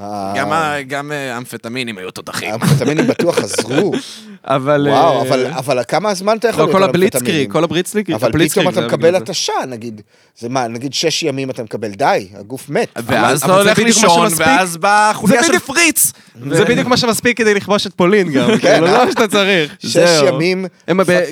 אה, 0.00 0.32
גם 0.36 0.52
ה- 0.52 0.82
גם 0.86 1.12
אה, 1.12 1.36
אמפטמינים 1.38 1.98
היו 1.98 2.10
תותחים. 2.10 2.50
האמפטמינים 2.52 3.06
בטוח 3.06 3.38
עזרו. 3.38 3.92
אבל... 4.44 4.86
וואו, 4.90 5.16
אה, 5.16 5.28
אבל- 5.28 5.46
אבל 5.46 5.80
כמה 5.88 6.14
זמן 6.14 6.36
אתה 6.36 6.48
יכול 6.48 6.60
לא, 6.60 6.66
להיות 6.66 6.76
כל 6.76 6.82
על 6.82 6.88
הבליצקריג, 6.88 7.22
אמפטמינים? 7.24 7.50
כל 7.50 7.64
הבליצקריג, 7.64 8.12
אבל 8.12 8.48
פתאום 8.48 8.68
אתה 8.68 8.80
מקבל. 8.80 9.14
התשה, 9.14 9.52
נגיד. 9.68 10.00
זה 10.38 10.48
מה, 10.48 10.68
נגיד 10.68 10.94
שש 10.94 11.22
ימים 11.22 11.50
אתה 11.50 11.62
מקבל 11.62 11.88
די, 11.90 12.28
הגוף 12.38 12.68
מת. 12.68 12.88
ואז 13.06 13.42
אתה 13.42 13.54
הולך 13.54 13.78
לישון. 13.78 14.28
ואז 14.36 14.76
באה 14.76 15.14
חוליה 15.14 15.40
זה 15.40 15.46
של 15.46 15.52
בדיוק- 15.52 15.64
פריץ. 15.66 16.12
זה 16.50 16.64
בדיוק 16.64 16.86
מה 16.88 16.96
שמספיק 16.96 17.36
כדי 17.38 17.54
לכבוש 17.54 17.86
את 17.86 17.94
פולין 17.94 18.32
גם, 18.32 18.48
כן, 18.50 18.58
כאילו, 18.58 18.86
אה? 18.86 18.92
לא 18.92 19.04
מה 19.04 19.10
שאתה 19.10 19.28
צריך. 19.28 19.74
שש. 19.78 20.22
ימים, 20.28 20.66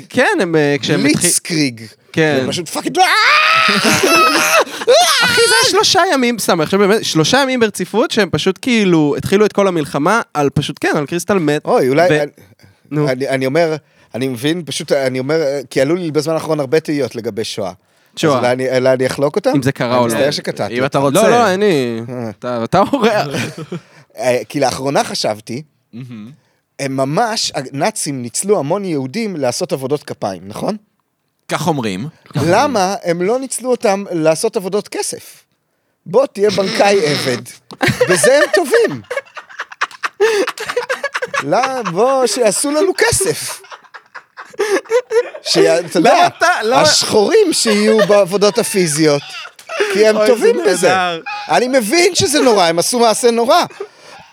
כן, 0.08 0.26
הם 0.40 0.56
אה, 0.56 0.76
כשהם. 0.80 1.02
בליצקריג. 1.02 1.80
כן. 2.12 2.38
זה 2.42 2.48
פשוט 2.48 2.68
fucking... 2.68 2.96
לא, 2.98 3.04
אחי, 5.24 5.40
זה 5.48 5.54
היה 5.62 5.70
שלושה 5.70 6.00
ימים, 6.12 6.38
סתם, 6.38 6.60
עכשיו 6.60 6.80
באמת, 6.80 7.04
שלושה 7.04 7.38
ימים 7.42 7.60
ברציפות 7.60 8.10
שהם 8.10 8.28
פשוט 8.32 8.58
כאילו 8.62 9.14
התחילו 9.18 9.46
את 9.46 9.52
כל 9.52 9.68
המלחמה 9.68 10.20
על 10.34 10.50
פשוט, 10.54 10.76
כן, 10.80 10.92
על 10.96 11.06
crystal 11.06 11.38
meth. 11.38 11.64
אוי, 11.64 11.88
אולי... 11.88 12.20
אני- 12.22 12.30
נו. 12.90 13.08
אני 13.08 13.28
אני 13.28 13.46
אומר, 13.46 13.76
אני 14.14 14.28
מבין, 14.28 14.62
פשוט 14.66 14.92
אני 14.92 15.18
אומר, 15.18 15.40
כי 15.70 15.80
עלו 15.80 15.94
לי 15.96 16.10
בזמן 16.10 16.34
האחרון 16.34 16.60
הרבה 16.60 16.80
תהיות 16.80 17.16
לגבי 17.16 17.44
שואה. 17.44 17.72
שואה. 18.16 18.32
אז 18.32 18.38
אולי 18.38 18.52
אני- 18.52 18.70
אני 18.92 19.06
אחלוק 19.06 19.36
אותם? 19.36 19.50
אם 19.54 19.62
זה 19.62 19.72
קרה 19.72 19.96
או 19.96 20.04
אני 20.04 20.12
לא. 20.12 20.18
מצטער 20.18 20.30
שקטעתי. 20.30 20.78
אם 20.78 20.84
אתה. 20.84 20.98
רוצה. 20.98 21.22
לא, 21.22 21.30
לא, 21.30 21.50
אין 21.50 21.60
לי... 21.60 22.00
אתה- 22.28 22.64
אתה 22.64 22.78
אורח. 22.92 23.26
אה, 24.18 24.38
כי 24.48 24.60
לאחרונה 24.60 25.04
חשבתי, 25.04 25.62
הם 26.80 26.96
ממש, 26.96 27.52
הנאצים 27.54 28.22
ניצלו 28.22 28.58
המון 28.58 28.84
יהודים 28.84 29.36
לעשות 29.36 29.72
עבודות 29.72 30.02
כפיים, 30.02 30.42
נכון? 30.46 30.76
כך 31.48 31.66
אומרים. 31.66 32.08
למה 32.36 32.94
הם 33.04 33.22
לא 33.22 33.38
ניצלו 33.38 33.70
אותם 33.70 34.04
לעשות 34.10 34.56
עבודות 34.56 34.88
כסף? 34.88 35.44
בוא 36.06 36.26
תהיה 36.26 36.50
בנקאי 36.50 37.00
עבד, 37.12 37.42
בזה 38.08 38.36
הם 38.38 38.42
טובים. 38.54 39.02
לא, 41.42 41.58
בוא, 41.92 42.26
שיעשו 42.26 42.70
לנו 42.70 42.92
כסף. 42.98 43.60
שאתה 45.42 45.98
יודע, 45.98 46.14
למה 46.14 46.26
אתה- 46.26 46.46
למה- 46.62 46.80
השחורים 46.82 47.52
שיהיו 47.52 48.06
בעבודות 48.06 48.58
הפיזיות. 48.58 49.22
כי 49.92 50.06
הם 50.08 50.16
טובים 50.26 50.56
זה 50.56 50.64
בזה. 50.70 50.92
אני 51.48 51.68
מבין 51.68 52.14
שזה 52.14 52.40
נורא, 52.40 52.64
הם 52.64 52.78
עשו 52.78 52.98
מעשה 52.98 53.30
נורא. 53.30 53.64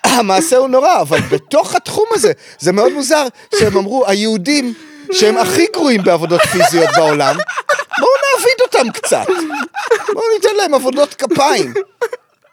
המעשה 0.04 0.58
הוא 0.58 0.68
נורא, 0.70 1.02
אבל 1.02 1.20
בתוך 1.22 1.76
התחום 1.76 2.06
הזה, 2.14 2.32
זה 2.60 2.72
מאוד 2.72 2.94
מוזר 2.94 3.26
שהם 3.60 3.78
אמרו, 3.78 4.08
היהודים 4.08 4.74
שהם 5.12 5.38
הכי 5.38 5.68
גרועים 5.74 6.04
בעבודות 6.04 6.42
פיזיות 6.42 6.90
בעולם, 6.96 7.36
בואו 8.00 8.12
נעביד 8.26 8.62
אותם 8.62 8.92
קצת. 8.92 9.26
בואו 10.14 10.26
ניתן 10.36 10.56
להם 10.56 10.74
עבודות 10.74 11.14
כפיים. 11.14 11.74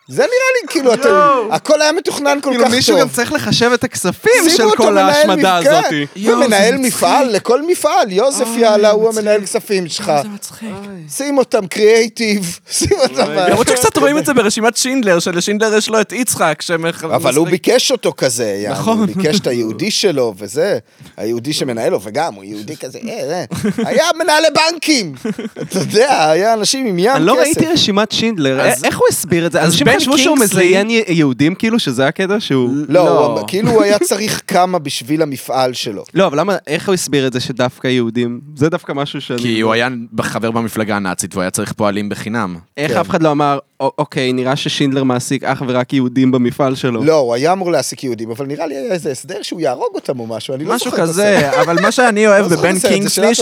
זה 0.09 0.23
נראה 0.23 0.29
לי 0.63 0.69
כאילו, 0.69 0.95
אתם, 0.95 1.11
הכל 1.51 1.83
היה 1.83 1.93
מתוכנן 1.93 2.39
כל 2.43 2.51
כאילו 2.51 2.65
כך 2.65 2.71
מישהו 2.71 2.97
גם 2.97 3.03
טוב. 3.03 3.13
צריך 3.13 3.33
לחשב 3.33 3.71
את 3.75 3.85
הכספים 3.85 4.49
של 4.49 4.71
כל 4.77 4.93
מנהל 4.93 5.09
ההשמדה 5.09 5.57
הזאתי. 5.57 6.07
ומנהל 6.17 6.79
מפעל 6.79 7.29
לכל 7.33 7.63
מפעל, 7.67 8.13
יוזף 8.13 8.47
יאללה 8.57 8.91
הוא 8.91 9.09
המנהל 9.09 9.43
כספים 9.43 9.89
שלך. 9.89 10.13
מצחיק. 10.35 10.69
שים 11.11 11.39
אותם 11.39 11.67
קריאייטיב, 11.67 12.59
שים 12.79 12.99
אותם... 12.99 13.31
למרות 13.33 13.69
שקצת 13.69 13.97
רואים 13.97 14.19
את 14.19 14.27
זה 14.27 14.35
ברשימת 14.35 14.77
שינדלר, 14.77 15.19
שלשינדלר 15.19 15.77
יש 15.77 15.89
לו 15.89 16.01
את 16.01 16.13
יצחק, 16.13 16.63
שמח... 16.63 17.05
אבל 17.05 17.35
הוא 17.35 17.49
ביקש 17.49 17.91
אותו 17.91 18.13
כזה, 18.17 18.45
יעני, 18.45 18.79
נכון. 18.79 18.99
הוא 18.99 19.07
ביקש 19.07 19.41
את 19.41 19.47
היהודי 19.47 19.91
שלו 19.91 20.35
וזה, 20.39 20.79
היהודי 21.17 21.53
שמנהל 21.53 21.93
לו, 21.93 22.01
וגם 22.03 22.35
הוא 22.35 22.45
יהודי 22.45 22.77
כזה, 22.77 22.99
אה, 23.09 23.33
אה. 23.33 23.45
היה 23.89 24.07
מנהלי 24.19 24.49
בנקים, 24.55 25.15
אתה 25.63 25.79
יודע, 25.79 26.31
היה 26.31 26.53
אנשים 26.53 26.87
עם 26.87 26.99
ים 26.99 27.07
כסף. 27.07 27.17
אני 27.17 27.27
לא 27.27 27.39
ראיתי 27.39 27.67
רשימת 27.67 28.13
שינדלר, 28.13 28.61
איך 28.85 28.99
הוא 28.99 29.07
הסביר 29.11 29.47
את 29.47 29.53
זה? 29.53 29.61
בן 29.93 29.99
חשבו 30.01 30.19
שהוא 30.19 30.39
מזיין 30.39 30.89
יהודים 31.09 31.55
כאילו, 31.55 31.79
שזה 31.79 32.07
הקטע 32.07 32.41
שהוא... 32.41 32.71
לא, 32.89 33.05
לא. 33.05 33.45
כאילו 33.47 33.71
הוא 33.71 33.83
היה 33.83 33.99
צריך 33.99 34.43
כמה 34.47 34.79
בשביל 34.79 35.23
המפעל 35.23 35.73
שלו. 35.73 36.05
לא, 36.15 36.27
אבל 36.27 36.41
למה, 36.41 36.57
איך 36.67 36.87
הוא 36.89 36.95
הסביר 36.95 37.27
את 37.27 37.33
זה 37.33 37.41
שדווקא 37.41 37.89
יהודים? 37.89 38.41
זה 38.57 38.69
דווקא 38.69 38.93
משהו 38.93 39.21
שאני... 39.21 39.43
כי 39.43 39.61
הוא 39.61 39.73
היה 39.73 39.89
חבר 40.21 40.51
במפלגה 40.51 40.97
הנאצית 40.97 41.35
והוא 41.35 41.43
היה 41.43 41.51
צריך 41.51 41.73
פועלים 41.73 42.09
בחינם. 42.09 42.57
איך 42.77 42.93
כן. 42.93 42.99
אף 42.99 43.11
אחד 43.11 43.23
לא 43.23 43.31
אמר, 43.31 43.59
"א- 43.83 43.85
אוקיי, 43.99 44.33
נראה 44.33 44.57
ששינדלר 44.57 45.03
מעסיק 45.05 45.45
אך 45.45 45.63
ורק 45.67 45.93
יהודים 45.93 46.33
במפעל 46.33 46.75
שלו. 46.75 47.05
לא, 47.05 47.15
הוא 47.15 47.35
היה 47.35 47.53
אמור 47.53 47.73
להעסיק 47.73 48.05
יהודים, 48.05 48.31
אבל 48.31 48.47
נראה 48.47 48.67
לי 48.67 48.75
היה 48.77 48.93
איזה 48.93 49.11
הסדר 49.11 49.43
שהוא 49.43 49.61
יהרוג 49.61 49.89
אותם 49.95 50.21
או 50.21 50.27
משהו, 50.27 50.55
אני 50.55 50.65
לא 50.65 50.75
משהו 50.75 50.91
זוכר 50.91 51.05
את 51.05 51.09
הסרט. 51.09 51.37
כזה, 51.37 51.61
אבל 51.63 51.81
מה 51.83 51.93
שאני 51.93 52.27
אוהב 52.27 52.51
לא 52.53 52.57
בבן 52.57 52.79
קינגסלי, 52.79 53.35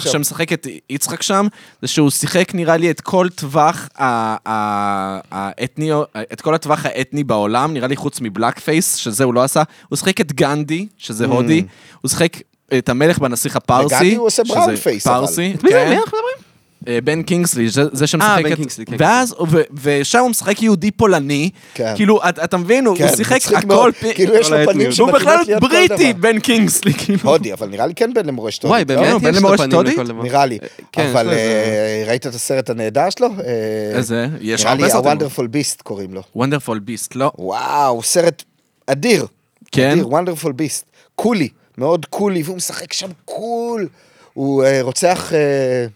שמשחק- 0.00 0.52
את 0.52 0.66
יצחק 0.90 1.22
שם, 1.22 1.46
זה 1.82 1.88
שהוא 1.88 2.10
שיחק 2.10 2.54
נראה 2.54 2.76
לי 2.76 2.90
את 2.90 3.00
כל 3.00 3.26
טווח 3.34 3.88
ה- 3.98 4.04
ה- 4.48 5.18
האתני, 5.30 5.90
את 6.32 6.40
כל 6.40 6.54
הטווח 6.54 6.86
האתני 6.86 7.24
בעולם, 7.24 7.74
נראה 7.74 7.88
לי 7.88 7.96
חוץ 7.96 8.20
מ 8.20 8.26
black 8.26 8.58
face, 8.58 8.94
שזה 8.94 9.24
הוא 9.24 9.34
לא 9.34 9.42
עשה, 9.42 9.62
הוא 9.88 9.96
שיחק 9.96 10.20
את 10.20 10.32
גנדי, 10.32 10.86
שזה 10.98 11.26
הודי, 11.26 11.64
הוא 12.00 12.08
שיחק 12.08 12.36
את 12.78 12.88
המלך 12.88 13.18
בנסיך 13.18 13.56
הפרסי. 13.56 13.94
בגנדי 13.94 14.14
הוא 14.16 14.26
עושה 14.26 14.42
brown 14.42 14.56
face, 14.56 15.10
אבל. 15.10 15.20
פרסי, 15.20 15.52
את 15.54 15.64
מי 15.64 15.70
זה? 15.70 15.76
כן. 15.76 15.88
מי 15.88 15.96
אנחנו 15.96 16.18
מדברים? 16.18 16.47
אה, 16.88 16.98
בן 17.04 17.22
קינגסלי, 17.22 17.68
זה, 17.68 17.82
זה 17.92 18.06
שמשחק 18.06 18.40
בן 18.44 18.52
את... 18.52 18.56
קינגסלי, 18.56 18.86
כן, 18.86 18.96
ואז, 18.98 19.34
ו, 19.50 19.60
ושם 19.82 20.18
הוא 20.18 20.30
משחק 20.30 20.62
יהודי 20.62 20.90
פולני, 20.90 21.50
כן. 21.74 21.92
כאילו, 21.96 22.20
אתה, 22.28 22.56
מבין, 22.56 22.86
הוא, 22.86 22.96
כן, 22.96 23.08
הוא 23.08 23.16
שיחק 23.16 23.40
הכל... 23.56 23.90
כאילו 24.14 24.34
יש 24.34 24.48
כל 24.48 24.56
לו 24.56 24.72
פנים 24.72 24.88
בכלל 24.88 24.92
שמתאימות 24.92 25.46
להיות 25.46 25.62
כל 25.62 25.68
בריטי, 25.68 26.12
דבר. 26.12 26.22
בן 26.22 26.40
קינגסלי, 26.40 26.94
כאילו. 26.94 27.20
הודי, 27.22 27.52
אבל 27.52 27.68
נראה 27.68 27.86
לי 27.86 27.94
כן 27.94 28.14
בן 28.14 28.26
למורשת 28.26 28.64
וואי, 28.64 28.80
הודית, 28.80 28.96
באמת 28.96 29.12
לא? 29.12 29.18
בן 29.18 29.28
יש 29.28 29.34
לו 29.34 29.40
למורשת 29.40 29.70
פנים? 29.70 29.86
לכל 29.86 30.06
דבר. 30.06 30.22
נראה 30.22 30.46
לי. 30.46 30.58
כן, 30.92 31.02
יש 31.02 31.10
אבל 31.10 31.30
אה, 31.30 32.04
ראית 32.06 32.26
את 32.26 32.34
הסרט 32.34 32.70
הנהדר 32.70 33.10
שלו? 33.10 33.28
אה, 33.28 33.96
איזה? 33.98 34.26
יש 34.40 34.60
נראה 34.60 34.72
הרבה 34.72 34.84
לי 34.84 34.90
סרטים. 34.90 35.10
ה-Wonderful 35.10 35.42
Beast 35.42 35.82
קוראים 35.82 36.14
לו. 36.14 36.22
Wonderful 36.36 36.78
Beast, 36.78 37.14
לא. 37.14 37.32
וואו, 37.38 38.02
סרט 38.02 38.42
אדיר. 38.86 39.26
כן? 39.72 39.90
אדיר, 39.90 40.08
Wonderful 40.08 40.52
beast. 40.52 40.84
coolי, 41.14 41.48
מאוד 41.78 42.06
coolי, 42.06 42.42
והוא 42.42 42.56
משחק 42.56 42.92
שם 42.92 43.08
cool. 43.24 43.88
הוא 44.34 44.64
אה, 44.64 44.78
רוצח 44.82 45.32
אה, 45.32 45.86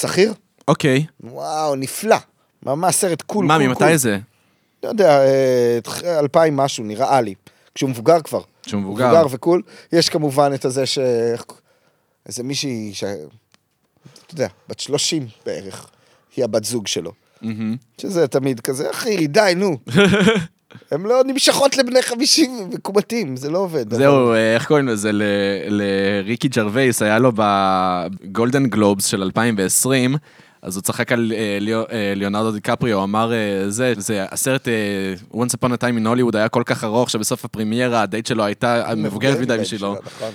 שכיר? 0.00 0.34
אוקיי. 0.68 1.06
וואו, 1.20 1.76
נפלא. 1.76 2.16
ממש 2.62 2.94
סרט 2.94 3.22
קול, 3.22 3.46
מה, 3.46 3.58
ממתי. 3.58 3.98
זה? 3.98 4.18
לא 4.82 4.88
יודע, 4.88 5.20
אה, 5.24 5.78
אלפיים 6.18 6.56
משהו, 6.56 6.84
נראה 6.84 7.20
לי. 7.20 7.34
כשהוא 7.74 7.90
מבוגר 7.90 8.20
כבר. 8.20 8.40
שהוא 8.66 8.80
מבוגר. 8.80 9.06
מבוגר 9.06 9.26
ו 9.30 9.35
cool. 9.35 9.62
יש 9.92 10.08
כמובן 10.08 10.50
את 10.54 10.64
הזה 10.64 10.86
ש... 10.86 10.98
איזה 12.26 12.42
מישהי 12.42 12.90
ש... 12.94 13.04
אתה 13.04 14.34
יודע, 14.34 14.48
בת 14.68 14.80
30 14.80 15.26
בערך, 15.46 15.90
היא 16.36 16.44
הבת 16.44 16.64
זוג 16.64 16.86
שלו. 16.86 17.12
מהמם. 17.42 17.76
שזה 18.00 18.28
תמיד 18.28 18.60
כזה, 18.60 18.90
אחי, 18.90 19.26
די, 19.26 19.52
נו. 19.56 19.78
הם 20.90 21.06
לא 21.06 21.22
נמשכות 21.26 21.76
לבני 21.76 22.02
50 22.02 22.70
מקומטים, 22.74 23.36
זה 23.36 23.50
לא 23.50 23.58
עובד. 23.58 23.94
זהו, 23.94 24.32
אה, 24.32 24.54
איך 24.54 24.66
קוראים 24.66 24.88
לזה? 24.88 25.10
לריקי 25.68 26.48
ג'רווייס, 26.48 27.02
היה 27.02 27.18
לו 27.18 27.32
בגולדן 27.34 28.66
גלובס 28.66 29.04
של 29.04 29.22
2020, 29.22 30.16
אז 30.62 30.76
הוא 30.76 30.82
צחק 30.82 31.12
על 31.12 31.32
אה, 31.34 31.58
אה, 31.92 32.12
ליאונרדו 32.16 32.52
דיקפריו, 32.52 32.96
הוא 32.96 33.04
אמר, 33.04 33.32
זה, 33.68 33.92
זה 33.96 34.26
הסרט 34.30 34.68
Once 35.32 35.36
Upon 35.60 35.68
a 35.68 35.76
Time 35.76 36.02
in 36.02 36.06
Hollywood 36.06 36.36
היה 36.36 36.48
כל 36.48 36.62
כך 36.66 36.84
ארוך, 36.84 37.10
שבסוף 37.10 37.44
הפרימיירה 37.44 38.02
הדייט 38.02 38.26
שלו 38.26 38.44
הייתה 38.44 38.94
מבוגרת 38.96 39.38
מדי 39.38 39.58
בשבילו. 39.58 39.96
נכון. 40.04 40.32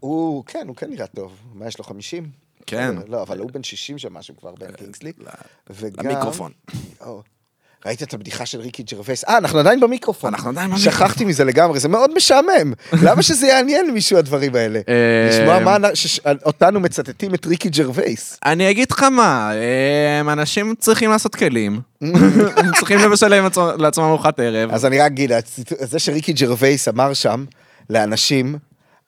הוא, 0.00 0.44
כן, 0.44 0.64
הוא 0.68 0.76
כן 0.76 0.90
נראה 0.90 1.06
טוב. 1.06 1.32
מה, 1.54 1.66
יש 1.66 1.78
לו 1.78 1.84
50? 1.84 2.28
כן. 2.66 2.94
לא, 3.08 3.22
אבל 3.22 3.38
הוא 3.38 3.50
בן 3.50 3.62
60 3.62 3.98
שם 3.98 4.14
משהו 4.14 4.36
כבר, 4.36 4.54
בן 4.54 4.72
קינגסלי. 4.72 5.12
למיקרופון. 5.98 6.52
ראית 7.86 8.02
את 8.02 8.14
הבדיחה 8.14 8.46
של 8.46 8.60
ריקי 8.60 8.82
ג'רווייס? 8.82 9.24
אה, 9.24 9.38
אנחנו 9.38 9.58
עדיין 9.58 9.80
במיקרופון. 9.80 10.34
אנחנו 10.34 10.50
עדיין 10.50 10.70
במיקרופון. 10.70 10.92
שכחתי 10.92 11.24
מזה 11.24 11.44
לגמרי, 11.44 11.80
זה 11.80 11.88
מאוד 11.88 12.10
משעמם. 12.16 12.72
למה 13.06 13.22
שזה 13.22 13.46
יעניין 13.46 13.90
מישהו 13.90 14.18
הדברים 14.18 14.54
האלה? 14.54 14.80
אה, 14.88 15.28
לשמוע 15.30 15.58
מה, 15.58 15.88
אותנו 16.44 16.80
מצטטים 16.80 17.34
את 17.34 17.46
ריקי 17.46 17.68
ג'רווייס. 17.68 18.38
אני 18.44 18.70
אגיד 18.70 18.90
לך 18.90 19.02
מה, 19.02 19.52
אנשים 20.32 20.74
צריכים 20.78 21.10
לעשות 21.10 21.34
כלים, 21.34 21.80
הם 22.56 22.72
צריכים 22.78 22.98
לבשל 22.98 23.28
לעצמם 23.78 24.04
ארוחת 24.04 24.40
ערב. 24.40 24.70
אז 24.70 24.86
אני 24.86 24.98
רק 24.98 25.06
אגיד, 25.06 25.32
זה 25.80 25.98
שריקי 25.98 26.32
ג'רווייס 26.32 26.88
אמר 26.88 27.14
שם 27.14 27.44
לאנשים 27.90 28.58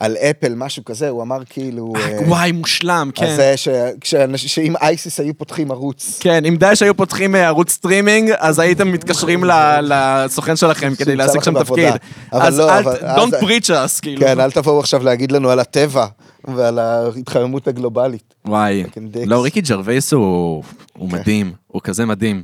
על 0.00 0.16
אפל, 0.16 0.54
משהו 0.54 0.84
כזה, 0.84 1.08
הוא 1.08 1.22
אמר 1.22 1.38
כאילו... 1.50 1.92
אה, 1.96 2.18
וואי, 2.28 2.52
מושלם, 2.52 3.10
אז 3.16 3.22
כן. 3.22 3.36
זה 3.36 3.56
ש- 3.56 3.68
כשאנש- 4.00 4.36
שאם 4.48 4.74
אייסיס 4.76 5.20
היו 5.20 5.34
פותחים 5.38 5.70
ערוץ, 5.70 6.18
כן, 6.20 6.44
אם 6.44 6.56
דאעש 6.56 6.82
היו 6.82 6.96
פותחים 6.96 7.34
אה, 7.36 7.46
ערוץ 7.46 7.70
סטרימינג, 7.70 8.30
אז 8.38 8.58
הייתם 8.58 8.92
מתקשרים 8.92 9.44
ל- 9.44 9.78
לסוכן 9.82 10.56
שלכם 10.56 10.92
כדי 10.98 11.16
להשיג 11.16 11.42
שם 11.42 11.62
תפקיד. 11.62 11.94
אז 12.32 12.58
לא, 12.58 12.78
אל, 12.78 12.88
אז- 12.88 13.18
don't 13.18 13.34
preach 13.44 13.68
us, 13.70 14.00
כאילו. 14.02 14.20
כן, 14.20 14.40
אל 14.40 14.50
תבואו 14.50 14.80
עכשיו 14.80 15.02
להגיד 15.04 15.32
לנו 15.32 15.50
על 15.50 15.60
הטבע 15.60 16.06
ועל 16.44 16.78
ההתחממות 16.78 17.68
הגלובלית. 17.68 18.34
וואי. 18.44 18.84
לא, 19.26 19.42
ריקי 19.44 19.60
ג'רווייס 19.60 20.12
הוא 20.12 20.62
כן. 20.98 21.04
מדהים, 21.06 21.52
הוא 21.66 21.82
כזה 21.84 22.06
מדהים. 22.06 22.42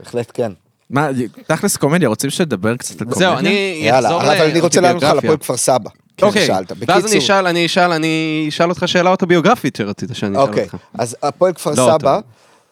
בהחלט 0.00 0.30
כן. 0.34 0.52
מה, 0.90 1.08
תכלס 1.46 1.76
קומדיה, 1.76 2.08
רוצים 2.08 2.30
שנדבר 2.30 2.76
קצת 2.76 3.00
על 3.00 3.06
קומדיה? 3.08 3.28
זהו, 3.30 3.38
אני 3.38 3.80
יאללה, 3.84 4.08
אחזור 4.08 4.22
אבל 4.22 4.50
אני 4.50 4.60
רוצה 4.60 4.80
לענות 4.80 5.02
לך 5.02 5.10
על. 5.10 5.18
הפועל 5.18 5.36
כפר 5.36 5.56
סבא. 5.56 5.90
כן, 6.16 6.26
אוקיי, 6.26 6.46
שאלת. 6.46 6.72
ואז 6.72 6.80
אני 6.80 6.96
בקיצור, 7.02 7.18
אשאל, 7.18 7.46
אני 7.46 7.66
אשאל, 7.66 7.92
אני 7.92 8.46
אשאל 8.48 8.68
אותך 8.68 8.88
שאלה 8.88 9.10
אוטוביוגרפית 9.10 9.76
שרצית 9.76 10.10
שאני 10.12 10.32
אשאל 10.32 10.42
אוקיי, 10.42 10.64
אותך. 10.64 10.76
אז 10.98 11.16
הפועל 11.22 11.52
כפר 11.52 11.70
לא. 11.70 11.90
סבא, 11.98 12.20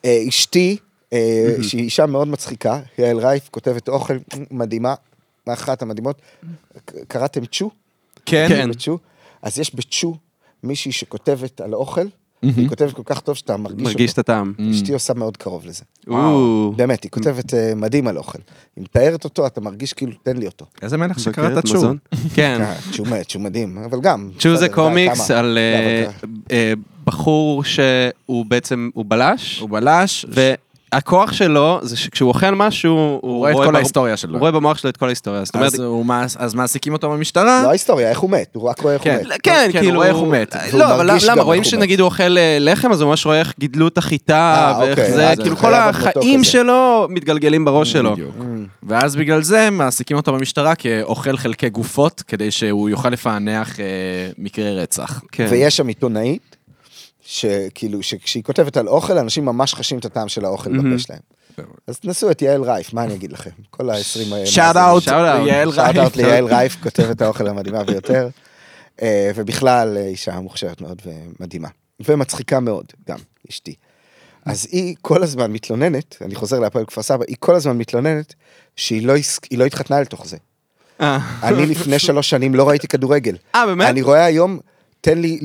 אה, 0.04 0.22
אשתי, 0.28 0.76
אה, 1.12 1.56
שהיא 1.62 1.82
אישה 1.82 2.06
מאוד 2.06 2.28
מצחיקה, 2.28 2.80
יעל 2.98 3.18
רייף, 3.18 3.48
כותבת 3.50 3.88
אוכל 3.88 4.14
מדהימה, 4.50 4.94
אחת 5.48 5.82
המדהימות. 5.82 6.22
קראתם 7.08 7.46
צ'ו? 7.46 7.70
כן. 8.26 8.46
כן. 8.48 8.70
אז 9.42 9.58
יש 9.58 9.74
בצ'ו 9.74 10.14
מישהי 10.62 10.92
שכותבת 10.92 11.60
על 11.60 11.74
אוכל, 11.74 12.06
היא 12.42 12.68
כותבת 12.68 12.92
כל 12.92 13.02
כך 13.04 13.20
טוב 13.20 13.34
שאתה 13.34 13.56
מרגיש 13.56 13.86
מרגיש 13.86 14.12
את. 14.12 14.18
הטעם. 14.18 14.52
אשתי 14.70 14.92
עושה 14.92 15.14
מאוד 15.14 15.36
קרוב 15.36 15.66
לזה. 15.66 15.84
באמת, 16.76 17.02
היא 17.02 17.10
כותבת 17.10 17.54
אה, 17.54 17.72
מדהים 17.76 18.06
על 18.06 18.18
אוכל. 18.18 18.38
היא 18.76 18.84
מתארת 18.84 19.24
אותו, 19.24 19.46
אתה 19.46 19.60
מרגיש 19.60 19.92
כאילו, 19.92 20.12
תן 20.22 20.36
לי 20.36 20.46
אותו. 20.46 20.66
איזה 20.82 20.96
מלך 20.96 21.20
שקראת 21.20 21.66
צ'ו. 21.66 21.92
כן. 22.36 22.60
אה, 22.60 23.24
צ'ו 23.28 23.38
מדהים, 23.38 23.78
אבל 23.78 24.00
גם. 24.00 24.30
צ'ו 24.38 24.56
זה 24.56 24.68
קומיקס? 24.68 25.30
על 25.30 25.58
אה, 26.50 26.72
בחור 27.04 27.64
שהוא 27.64 28.46
בעצם, 28.46 28.90
הוא 28.94 29.04
בלש, 29.08 29.58
הוא 29.60 29.70
בלש, 29.70 30.26
והכוח 30.94 31.32
שלו 31.32 31.78
זה 31.82 31.96
שכשהוא 31.96 32.28
אוכל 32.28 32.50
משהו, 32.50 33.18
הוא 33.22 33.36
רואה 33.38 33.50
את 33.50 33.56
כל 33.56 33.66
בר- 33.70 33.76
ההיסטוריה 33.76 34.16
שלו. 34.16 34.32
הוא 34.32 34.38
רואה 34.40 34.50
במוח 34.50 34.78
שלו 34.78 34.90
את 34.90 34.96
כל 34.96 35.06
ההיסטוריה. 35.06 35.44
זאת 35.44 35.54
אומרת, 35.54 35.74
אז 35.74 35.80
הוא 35.80 36.04
מעס- 36.06 36.36
אז 36.38 36.54
מעסיקים 36.54 36.92
אותו 36.92 37.10
במשטרה. 37.10 37.62
לא 37.62 37.68
ההיסטוריה, 37.68 38.10
איך 38.10 38.18
הוא 38.18 38.30
מת, 38.30 38.48
הוא 38.54 38.68
רק 38.68 38.80
רואה 38.80 38.94
איך 38.94 39.02
הוא 39.02 39.10
כן. 39.12 39.18
מת. 39.20 39.26
כן, 39.42 39.68
כן, 39.72 39.78
כאילו... 39.80 39.88
הוא 39.88 39.96
רואה 39.96 40.08
איך 40.08 40.16
הוא 40.16 40.28
מת. 40.28 40.56
והוא 40.70 40.80
לא, 40.80 40.94
אבל 40.94 41.10
למה? 41.30 41.42
רואים 41.42 41.62
הוא 41.62 41.70
שנגיד 41.70 42.00
הוא 42.00 42.06
אוכל 42.06 42.38
אה, 42.38 42.56
לחם, 42.60 42.92
אז 42.92 43.00
הוא 43.00 43.08
ממש 43.10 43.26
רואה 43.26 43.38
איך 43.38 43.52
גידלו 43.60 43.88
את 43.88 43.98
החיטה, 43.98 44.54
אה, 44.74 44.78
ואיך 44.80 44.90
אוקיי, 44.98 45.12
זה, 45.12 45.30
אז 45.30 45.38
כאילו 45.38 45.56
כל 45.56 45.74
החיים. 45.74 46.44
שלו 46.44 47.06
מתגלגלים 47.10 47.64
בראש 47.64 47.92
שלו. 47.92 48.12
בדיוק. 48.12 48.34
ואז 48.82 49.16
בגלל 49.16 49.42
זה 49.42 49.68
מעסיקים 49.70 50.16
אותו 50.16 50.32
במשטרה 50.32 50.74
כאוכל 50.74 51.36
חלקי 51.36 51.68
גופות, 51.68 52.22
כדי 52.28 52.50
שהוא 52.50 52.88
יוכל 52.90 53.08
לפענח 53.08 53.80
אה, 53.80 53.84
מקרי 54.38 54.76
רצח. 54.80 55.20
כן. 55.32 55.46
ויש 55.50 55.76
שם 55.76 55.88
עיתונאית, 55.88 56.51
שכאילו, 57.22 58.02
שכשהיא 58.02 58.42
כותבת 58.42 58.76
על 58.76 58.88
אוכל, 58.88 59.18
אנשים 59.18 59.44
ממש 59.44 59.74
חשים 59.74 59.98
את 59.98 60.04
הטעם 60.04 60.28
של 60.28 60.44
האוכל 60.44 60.78
בפה 60.78 60.98
שלהם. 60.98 61.20
אז 61.86 61.98
תנסו 61.98 62.30
את 62.30 62.42
יעל 62.42 62.62
רייף, 62.62 62.92
מה 62.92 63.04
אני 63.04 63.14
אגיד 63.14 63.32
לכם? 63.32 63.50
כל 63.70 63.90
ה-20 63.90 64.34
האלה. 64.34 64.46
שאט 64.46 64.76
אאוט, 64.76 65.02
שאט 65.02 65.14
אאוט. 65.14 65.48
יעל 65.48 65.72
שאט 65.72 65.96
אאוט 65.96 65.96
רייף. 65.96 66.16
ליעל 66.16 66.44
רייף, 66.44 66.76
כותבת 66.82 67.22
האוכל 67.22 67.46
המדהימה 67.46 67.84
ביותר. 67.84 68.28
אה, 69.02 69.30
ובכלל 69.34 69.96
אה, 69.96 70.06
אישה 70.06 70.40
מוכשרת 70.40 70.80
מאוד 70.80 71.02
ומדהימה. 71.06 71.68
ומצחיקה 72.08 72.60
מאוד, 72.60 72.86
גם, 73.08 73.18
אשתי. 73.50 73.74
אז 74.44 74.66
היא 74.70 74.96
כל 75.00 75.22
הזמן 75.22 75.52
מתלוננת, 75.52 76.16
אני 76.20 76.34
חוזר 76.34 76.58
להפועל 76.58 76.84
כפר 76.84 77.02
סבא, 77.02 77.24
היא 77.28 77.36
כל 77.40 77.54
הזמן 77.54 77.78
מתלוננת 77.78 78.34
שהיא 78.76 79.06
לא, 79.06 79.14
לא 79.52 79.64
התחתנה 79.64 80.00
לתוך 80.00 80.26
זה. 80.26 80.36
אה, 81.00 81.18
אני 81.42 81.66
לפני 81.66 81.98
שלוש 81.98 82.30
שנים 82.30 82.54
לא 82.54 82.68
ראיתי 82.68 82.88
כדורגל. 82.88 83.36
אה, 83.54 83.66
באמת? 83.66 83.88
אני 83.88 84.02
רואה 84.02 84.24
היום, 84.24 84.58
תן 85.00 85.18
לי 85.18 85.40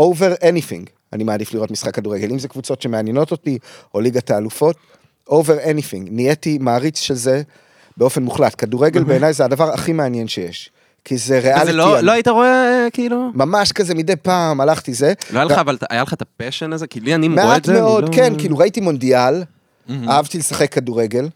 over 0.00 0.42
anything, 0.42 0.90
אני 1.12 1.24
מעדיף 1.24 1.54
לראות 1.54 1.70
משחק 1.70 1.94
כדורגל, 1.94 2.30
אם 2.30 2.38
זה 2.38 2.48
קבוצות 2.48 2.82
שמעניינות 2.82 3.30
אותי, 3.30 3.58
או 3.94 4.00
ליגת 4.00 4.30
האלופות, 4.30 4.76
over 5.30 5.64
anything, 5.64 6.08
נהייתי 6.10 6.58
מעריץ 6.60 7.00
של 7.00 7.14
זה 7.14 7.42
באופן 7.96 8.22
מוחלט. 8.22 8.54
כדורגל 8.58 9.04
בעיניי 9.04 9.32
זה 9.32 9.44
הדבר 9.44 9.70
הכי 9.72 9.92
מעניין 9.92 10.28
שיש. 10.28 10.70
כי 11.04 11.16
זה 11.16 11.38
ריאליטי. 11.38 11.72
לא 11.72 12.00
לא 12.00 12.12
היית 12.12 12.28
רואה, 12.28 12.64
אה, 12.84 12.88
כאילו? 12.92 13.30
ממש 13.34 13.72
כזה 13.72 13.94
מדי 13.94 14.16
פעם 14.16 14.60
הלכתי 14.60 14.94
זה. 14.94 15.12
לא 15.30 15.38
היה 15.38 15.44
לך, 15.44 15.58
אבל 15.58 15.78
היה 15.90 16.02
לך 16.02 16.12
את 16.12 16.22
הפשן 16.22 16.72
הזה? 16.72 16.86
כי 16.86 17.00
לי, 17.00 17.14
אני 17.14 17.28
רואה 17.28 17.42
את 17.42 17.46
מעט 17.46 17.64
זה, 17.64 17.72
אני 17.72 17.80
מאוד, 17.80 18.04
לא- 18.04 18.08
כן, 18.12 18.32
כאילו 18.38 18.58
ראיתי 18.58 18.80
מונדיאל, 18.80 19.42
אהבתי 20.08 20.38
לשחק 20.38 20.72
כדורגל, 20.72 21.28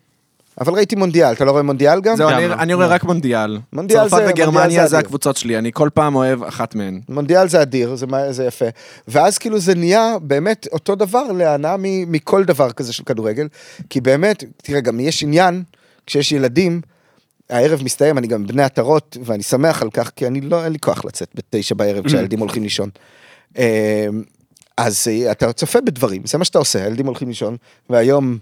אבל 0.60 0.72
ראיתי 0.74 0.96
מונדיאל, 0.96 1.32
אתה 1.32 1.44
לא 1.44 1.50
רואה 1.50 1.62
מונדיאל 1.62 2.00
גם? 2.00 2.16
זהו, 2.16 2.28
אני- 2.28 2.48
לא. 2.48 2.54
אני 2.54 2.74
רואה 2.74 2.86
רק 2.86 3.04
מונדיאל. 3.04 3.58
מונדיאל 3.72 4.04
זה- 4.04 4.10
צרפת 4.10 4.24
וגרמניה 4.30 4.86
זה. 4.86 4.98
הקבוצות 4.98 5.36
שלי, 5.36 5.58
אני 5.58 5.70
כל 5.72 5.88
פעם 5.94 6.14
אוהב 6.14 6.42
אחת 6.42 6.74
מהן. 6.74 7.00
מונדיאל 7.08 7.48
זה 7.48 7.62
אדיר, 7.62 7.96
זה, 8.30 8.44
יפה. 8.44 8.64
ואז 9.08 9.38
כאילו 9.38 9.58
זה 9.58 9.74
נהיה 9.74 10.16
באמת 10.22 10.66
אותו 10.72 10.94
דבר 10.94 11.22
להנאה 11.32 11.76
מכל 11.78 12.44
דבר 12.44 12.72
כזה 12.72 12.92
של 12.92 13.04
כדורגל. 13.04 13.48
כי 13.90 14.00
באמת, 14.00 14.44
תראה, 14.56 14.80
גם 14.80 15.00
יש 15.00 15.22
עניין, 15.22 15.62
כשיש 16.06 16.32
ילדים, 16.32 16.80
הערב 17.50 17.82
מסתיים, 17.84 18.18
אני 18.18 18.26
גם 18.26 18.46
בני 18.46 18.62
עטרות, 18.62 19.16
ואני 19.24 19.42
שמח 19.42 19.82
על 19.82 19.90
כך, 19.90 20.10
כי 20.16 20.26
אני 20.26 20.40
לא, 20.40 20.64
אין 20.64 20.72
לי 20.72 20.78
כוח 20.78 21.04
לצאת 21.04 21.28
בתשע 21.34 21.74
בערב 21.74 22.04
כשהילדים 22.08 22.38
הולכים 22.38 22.62
לישון. 22.62 22.88
אה, 23.58 24.06
אז 24.76 25.08
אה, 25.10 25.30
אתה 25.32 25.52
צופה 25.52 25.80
בדברים, 25.80 26.22
זה 26.26 26.38
מה 26.38 26.44
שאתה 26.44 26.58
עושה, 26.58 26.84
הילדים 26.84 27.06
הולכים 27.06 27.28
לישון, 27.28 27.56
והיום 27.90 28.38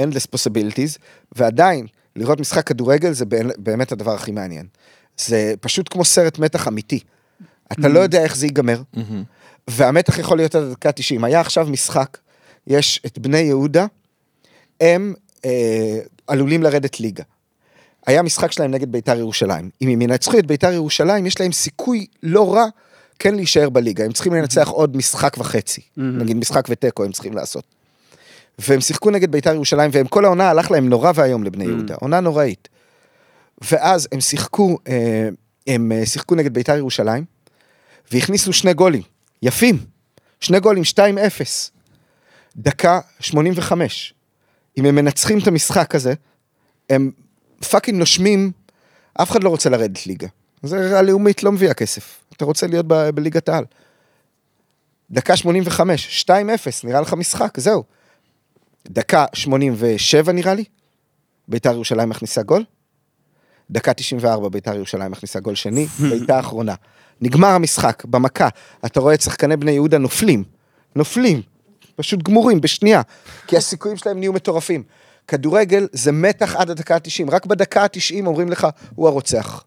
endless 0.00 0.26
possibilities, 0.36 0.98
ועדיין, 1.36 1.86
לראות 2.16 2.40
משחק 2.40 2.66
כדורגל 2.66 3.12
זה 3.12 3.24
באמת- 3.58 3.92
הדבר 3.92 4.14
הכי 4.14 4.32
מעניין. 4.32 4.66
זה 5.18 5.54
פשוט 5.60 5.88
כמו 5.92 6.04
סרט 6.04 6.38
מתח 6.38 6.68
אמיתי. 6.68 7.00
אתה 7.72 7.88
לא 7.88 8.00
יודע 8.00 8.22
איך 8.22 8.36
זה 8.36 8.46
ייגמר, 8.46 8.82
והמתח 9.68 10.18
יכול 10.18 10.36
להיות 10.36 10.54
עד 10.54 10.62
הדקה 10.62 10.92
90. 10.92 11.24
היה 11.24 11.40
עכשיו 11.40 11.66
משחק, 11.66 12.18
יש 12.66 13.00
את 13.06 13.18
בני 13.18 13.38
יהודה, 13.38 13.86
הם 14.80 15.14
אה, 15.44 15.98
עלולים 16.26 16.62
לרדת 16.62 17.00
ליגה. 17.00 17.24
היה 18.06 18.22
משחק 18.22 18.52
שלהם 18.52 18.70
נגד 18.70 18.92
ביתר 18.92 19.18
ירושלים. 19.18 19.70
אם 19.82 19.88
הם 19.88 20.02
ינצחו 20.02 20.38
את 20.38 20.46
ביתר 20.46 20.72
ירושלים, 20.72 21.26
יש 21.26 21.40
להם 21.40 21.52
סיכוי 21.52 22.06
לא 22.22 22.54
רע 22.54 22.64
כן 23.18 23.34
להישאר 23.34 23.68
בליגה. 23.70 24.04
הם 24.04 24.12
צריכים 24.12 24.34
לנצח 24.34 24.68
עוד 24.68 24.96
משחק 24.96 25.36
וחצי. 25.38 25.80
נגיד 26.18 26.36
משחק 26.36 26.66
ותיקו 26.68 27.04
הם 27.04 27.12
צריכים 27.12 27.34
לעשות. 27.34 27.64
והם 28.58 28.80
שיחקו 28.80 29.10
נגד 29.10 29.32
ביתר 29.32 29.54
ירושלים, 29.54 29.90
והם 29.94 30.06
כל 30.06 30.24
העונה 30.24 30.50
הלך 30.50 30.70
להם 30.70 30.88
נורא 30.88 31.12
ואיום 31.14 31.44
לבני 31.44 31.64
יהודה. 31.64 31.94
עונה 31.94 32.20
נוראית. 32.20 32.68
ואז 33.60 34.08
הם 34.12 34.20
שיחקו, 34.20 34.78
אה, 34.88 35.28
הם 35.66 35.92
אה, 35.92 36.06
שיחקו 36.06 36.34
נגד 36.34 36.54
ביתר 36.54 36.76
ירושלים, 36.76 37.24
והכניסו 38.12 38.52
שני 38.52 38.74
גולים, 38.74 39.02
יפים. 39.42 39.78
שני 40.40 40.60
גולים, 40.60 40.82
2-0. 40.84 41.00
דקה 42.56 43.00
85. 43.20 44.14
אם 44.78 44.84
הם 44.84 44.94
מנצחים 44.94 45.38
את 45.38 45.46
המשחק 45.46 45.94
הזה, 45.94 46.14
הם 46.90 47.10
פאקינג 47.70 47.98
נושמים, 47.98 48.52
אף 49.22 49.30
אחד 49.30 49.44
לא 49.44 49.48
רוצה 49.48 49.70
לרדת 49.70 50.06
ליגה. 50.06 50.28
זה 50.62 50.98
הלאומית 50.98 51.42
לא 51.42 51.52
מביאה 51.52 51.74
כסף. 51.74 52.20
אתה 52.36 52.44
רוצה 52.44 52.66
להיות 52.66 52.86
ב- 52.88 53.10
בליגת 53.10 53.48
העל. 53.48 53.64
דקה 55.10 55.36
85, 55.36 56.24
2-0, 56.28 56.30
נראה 56.84 57.00
לך 57.00 57.14
משחק, 57.14 57.60
זהו. 57.60 57.84
דקה 58.90 59.24
87 59.32 60.32
נראה 60.32 60.54
לי, 60.54 60.64
ביתר 61.48 61.72
ירושלים 61.72 62.08
מכניסה 62.08 62.42
גול. 62.42 62.64
דקה 63.70 63.92
94 63.94 64.48
ביתר 64.48 64.74
ירושלים 64.74 65.10
מכניסה 65.10 65.40
גול 65.40 65.54
שני, 65.54 65.86
בעיטה 66.10 66.40
אחרונה. 66.40 66.74
נגמר 67.20 67.48
המשחק, 67.48 68.04
במכה, 68.04 68.48
אתה 68.86 69.00
רואה 69.00 69.14
את 69.14 69.20
שחקני 69.20 69.56
בני 69.56 69.70
יהודה 69.70 69.98
נופלים, 69.98 70.44
נופלים, 70.96 71.42
פשוט 71.96 72.22
גמורים 72.22 72.60
בשנייה, 72.60 73.02
כי 73.46 73.56
הסיכויים 73.56 73.96
שלהם 73.96 74.18
נהיו 74.18 74.32
מטורפים. 74.32 74.82
כדורגל 75.28 75.86
זה 75.92 76.12
מתח 76.12 76.56
עד 76.56 76.70
הדקה 76.70 76.94
ה-90, 76.94 77.30
רק 77.30 77.46
בדקה 77.46 77.82
ה-90 77.82 78.26
אומרים 78.26 78.48
לך, 78.48 78.66
הוא 78.94 79.08
הרוצח. 79.08 79.64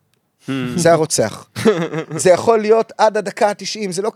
זה 0.75 0.91
הרוצח. 0.91 1.45
זה 2.15 2.29
יכול 2.29 2.59
להיות 2.59 2.91
עד 2.97 3.17
הדקה 3.17 3.49
ה-90, 3.49 3.91
זה 3.91 4.01
לא... 4.01 4.11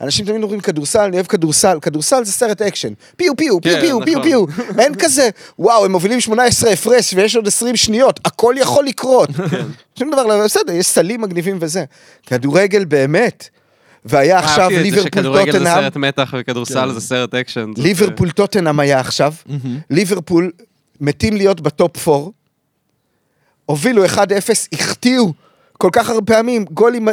אנשים 0.00 0.26
תמיד 0.26 0.42
אומרים 0.42 0.60
כדורסל, 0.60 1.00
אני 1.00 1.16
אוהב 1.16 1.26
כדורסל, 1.26 1.78
כדורסל 1.82 2.24
זה 2.24 2.32
סרט 2.32 2.62
אקשן. 2.62 2.92
פיו 3.16 3.36
פיו, 3.36 3.60
פיו 3.60 3.72
כן, 3.74 3.80
פיו, 3.80 3.98
פיו 4.04 4.18
נכון. 4.18 4.22
פיו. 4.22 4.44
אין 4.78 4.94
כזה, 4.94 5.28
וואו, 5.58 5.84
הם 5.84 5.92
מובילים 5.92 6.20
18 6.20 6.70
הפרש 6.70 7.14
ויש 7.14 7.36
עוד 7.36 7.46
20 7.46 7.76
שניות, 7.76 8.20
הכל 8.24 8.54
יכול 8.58 8.84
לקרות. 8.84 9.28
שום 9.98 10.10
דבר, 10.10 10.26
לא, 10.26 10.44
בסדר, 10.44 10.72
יש 10.72 10.86
סלים 10.86 11.20
מגניבים 11.20 11.58
וזה. 11.60 11.84
כדורגל 12.26 12.84
באמת. 12.84 13.48
והיה 14.04 14.38
עכשיו 14.38 14.64
אהבתי 14.64 14.76
את 14.76 14.78
זה 14.78 14.82
ליברפול 14.84 15.06
שכדורגל 15.06 15.58
זה. 15.58 15.64
סרט 15.64 15.96
מתח 15.96 16.34
וכדורסל 16.38 16.92
זה 16.92 17.00
סרט 17.00 17.34
אקשן. 17.34 17.72
ליברפול 17.76 18.30
טוטנאם 18.30 18.80
היה 18.80 19.00
עכשיו, 19.00 19.34
ליברפול 19.90 20.50
מתים 21.00 21.36
להיות 21.36 21.60
בטופ 21.60 22.08
4, 22.08 22.30
הובילו 23.66 24.06
1-0, 24.06 24.18
החטיאו 24.72 25.32
כל 25.78 25.88
כך 25.92 26.10
הרבה 26.10 26.34
פעמים, 26.34 26.64
גולים, 26.64 27.08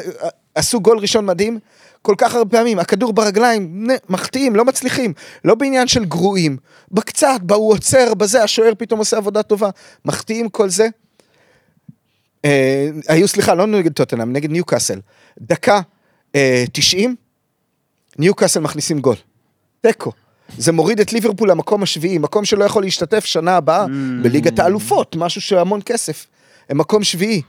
עשו 0.56 0.80
גול 0.80 0.98
ראשון 0.98 1.26
מדהים, 1.26 1.60
כל 2.02 2.16
כך 2.18 2.36
הרבה 2.36 2.58
פעמים, 2.58 2.80
הכדור 2.80 3.14
ברגליים, 3.14 3.88
מחטיאים, 4.10 4.56
לא 4.56 4.66
מצליחים, 4.66 5.14
לא 5.46 5.56
בעניין 5.56 5.88
של 5.88 6.06
גרועים, 6.06 6.58
בקצת, 6.92 7.40
בה 7.42 7.56
הוא 7.56 7.72
עוצר, 7.74 8.14
בזה, 8.14 8.44
השוער 8.44 8.74
פתאום 8.78 9.00
עושה 9.00 9.18
עבודה 9.18 9.44
טובה, 9.44 9.70
מחטיאים 10.06 10.50
כל 10.50 10.70
זה. 10.70 10.88
אה, 12.46 12.90
היו, 13.08 13.28
סליחה, 13.28 13.54
לא 13.54 13.68
נגד 13.68 13.94
טוטנאם, 13.94 14.34
נגד 14.34 14.52
ניוקאסל. 14.52 15.00
דקה 15.42 15.82
אה, 16.36 16.64
90, 16.72 17.16
ניוקאסל 18.20 18.60
מכניסים 18.60 19.00
גול. 19.00 19.16
תיקו. 19.82 20.12
זה 20.58 20.72
מוריד 20.72 21.00
את 21.00 21.14
ליברפול 21.14 21.50
למקום 21.50 21.84
השביעי, 21.84 22.18
מקום 22.18 22.46
שלא 22.46 22.66
יכול 22.66 22.84
להשתתף 22.84 23.26
שנה 23.26 23.58
הבאה 23.58 23.86
בליגת 24.24 24.60
האלופות, 24.60 25.16
משהו 25.16 25.42
שהמון 25.42 25.80
כסף. 25.86 26.28
הם 26.70 26.78
מקום 26.78 27.04
שביעי. 27.04 27.42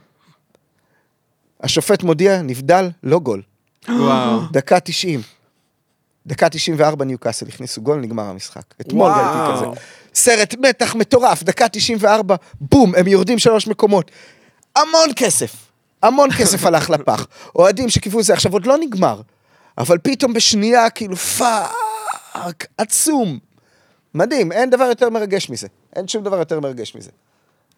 השופט 1.66 2.02
מודיע, 2.02 2.42
נבדל, 2.42 2.90
לא 3.02 3.18
גול. 3.18 3.42
וואו. 3.88 4.40
דקה 4.52 4.80
90. 4.80 5.20
דקה 6.26 6.48
94 6.48 7.04
ניוקאסל 7.04 7.48
הכניסו 7.48 7.82
גול, 7.82 8.00
נגמר 8.00 8.22
המשחק. 8.22 8.62
אתמול. 8.80 9.10
ראיתי 9.10 9.52
כזה. 9.52 9.80
סרט 10.14 10.54
מתח 10.60 10.94
מטורף, 10.94 11.42
דקה 11.42 11.68
94, 11.68 12.36
בום, 12.60 12.94
הם 12.94 13.06
יורדים 13.06 13.38
שלוש 13.38 13.66
מקומות. 13.66 14.10
המון 14.76 15.08
כסף, 15.16 15.52
המון 16.02 16.28
כסף 16.38 16.64
הלך 16.66 16.90
לפח. 16.90 17.26
אוהדים 17.54 17.88
שקיוו 17.88 18.22
זה, 18.22 18.32
עכשיו 18.32 18.52
עוד 18.52 18.66
לא 18.66 18.76
נגמר, 18.78 19.20
אבל 19.78 19.98
פתאום 20.02 20.32
בשנייה, 20.32 20.90
כאילו, 20.90 21.16
פאק, 21.16 22.66
עצום. 22.78 23.38
מדהים, 24.14 24.52
אין 24.52 24.70
דבר 24.70 24.84
יותר 24.84 25.10
מרגש 25.10 25.50
מזה. 25.50 25.68
אין 25.96 26.08
שום 26.08 26.24
דבר 26.24 26.38
יותר 26.38 26.60
מרגש 26.60 26.94
מזה. 26.94 27.10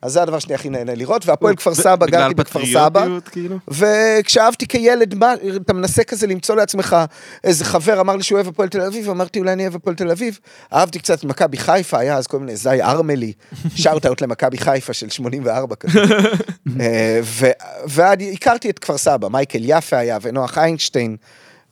אז 0.03 0.13
זה 0.13 0.23
הדבר 0.23 0.39
שאני 0.39 0.55
הכי 0.55 0.71
נהנה 0.71 0.95
לראות, 0.95 1.27
והפועל 1.27 1.57
כפר 1.57 1.75
סבא, 1.75 2.07
גרתי 2.07 2.35
בכפר 2.35 2.67
סבא. 2.67 3.07
כאילו? 3.31 3.59
וכשאהבתי 3.69 4.67
כילד, 4.67 5.15
מה, 5.15 5.35
אתה 5.57 5.73
מנסה 5.73 6.05
כזה 6.05 6.27
למצוא 6.27 6.57
לעצמך, 6.57 6.97
איזה 7.45 7.65
חבר 7.65 8.01
אמר 8.01 8.17
לי 8.17 8.23
שהוא 8.23 8.37
אוהב 8.37 8.49
הפועל 8.49 8.69
תל 8.69 8.81
אביב, 8.81 9.11
אמרתי 9.11 9.39
אולי 9.39 9.53
אני 9.53 9.63
אוהב 9.63 9.75
הפועל 9.75 9.97
תל 9.97 10.11
אביב. 10.11 10.39
אהבתי 10.73 10.99
קצת 10.99 11.19
את 11.19 11.25
מכבי 11.25 11.57
חיפה, 11.57 11.99
היה 11.99 12.17
אז 12.17 12.27
כל 12.27 12.39
מיני 12.39 12.57
זאהי 12.57 12.83
ארמלי, 12.83 13.33
shout 13.83 14.07
out 14.07 14.21
למכבי 14.21 14.59
חיפה 14.59 14.93
של 14.93 15.09
84 15.09 15.75
כזה. 15.75 16.01
אה, 16.81 17.21
ו- 17.23 17.51
ועד 17.87 18.23
הכרתי 18.33 18.71
את 18.71 18.79
כפר 18.79 18.99
סבא, 18.99 19.29
מייקל 19.29 19.61
יפה 19.63 19.97
היה, 19.97 20.19
ונוח 20.23 20.59
איינשטיין, 20.59 21.17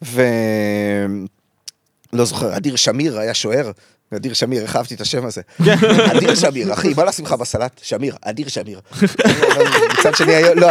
ו... 0.05 0.23
לא 2.13 2.25
זוכר, 2.25 2.57
אדיר 2.57 2.77
שמיר 2.77 3.19
היה 3.19 3.35
שוער. 3.35 3.71
אדיר 4.17 4.35
שמיר, 4.35 4.63
איך 4.63 4.77
אהבתי 4.77 4.95
את 4.95 5.01
השם 5.01 5.27
הזה. 5.27 5.41
אדיר 6.17 6.35
שמיר, 6.35 6.73
אחי, 6.73 6.95
מה 6.97 7.05
לשים 7.05 7.25
לך 7.25 7.33
בסלט? 7.33 7.81
שמיר, 7.83 8.17
אדיר 8.23 8.49
שמיר. 8.49 8.81
מצד 9.99 10.17
שני, 10.17 10.33
לא, 10.57 10.67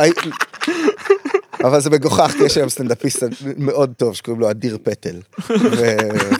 אבל 1.63 1.79
זה 1.79 1.89
מגוחך, 1.89 2.33
כי 2.37 2.43
יש 2.43 2.57
היום 2.57 2.69
סטנדאפיסט 2.69 3.23
מאוד 3.57 3.93
טוב 3.97 4.15
שקוראים 4.15 4.41
לו 4.41 4.51
אדיר 4.51 4.77
פטל. 4.83 5.19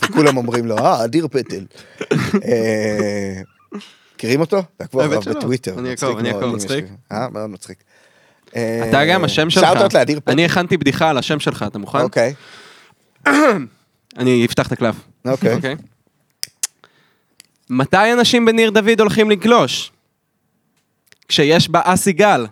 וכולם 0.01 0.37
אומרים 0.37 0.65
לו, 0.65 0.77
אה, 0.77 1.03
אדיר 1.03 1.27
פטל. 1.27 1.65
אה, 2.45 3.41
מכירים 4.15 4.39
אותו? 4.41 4.63
תעקבו 4.77 5.05
אחריו. 5.05 5.21
בטוויטר. 5.21 5.79
אני 5.79 5.89
אעקוב, 5.89 6.17
אני 6.17 6.29
אעקוב. 6.29 6.55
מצחיק? 6.55 6.85
אה, 7.11 7.29
מאוד 7.29 7.49
מצחיק. 7.49 7.77
אה, 8.55 8.89
אתה 8.89 9.05
גם, 9.05 9.23
השם 9.23 9.49
שלך. 9.49 9.63
shout-out 9.63 9.93
לאדיר 9.93 10.19
פטל. 10.19 10.31
אני 10.31 10.45
הכנתי 10.45 10.77
בדיחה 10.77 11.09
על 11.09 11.17
השם 11.17 11.39
שלך, 11.39 11.65
אתה 11.67 11.79
מוכן? 11.79 11.99
אוקיי, 11.99 12.33
אני 14.19 14.45
אפתח 14.45 14.67
את 14.67 14.71
הקלף. 14.71 14.95
אוקיי. 15.25 15.75
מתי 17.69 18.13
אנשים 18.13 18.45
בניר 18.45 18.69
דוד 18.69 18.99
הולכים 18.99 19.31
לגלוש? 19.31 19.91
כשיש 21.27 21.69
בה 21.69 21.81
אסי 21.83 22.11
גל. 22.11 22.45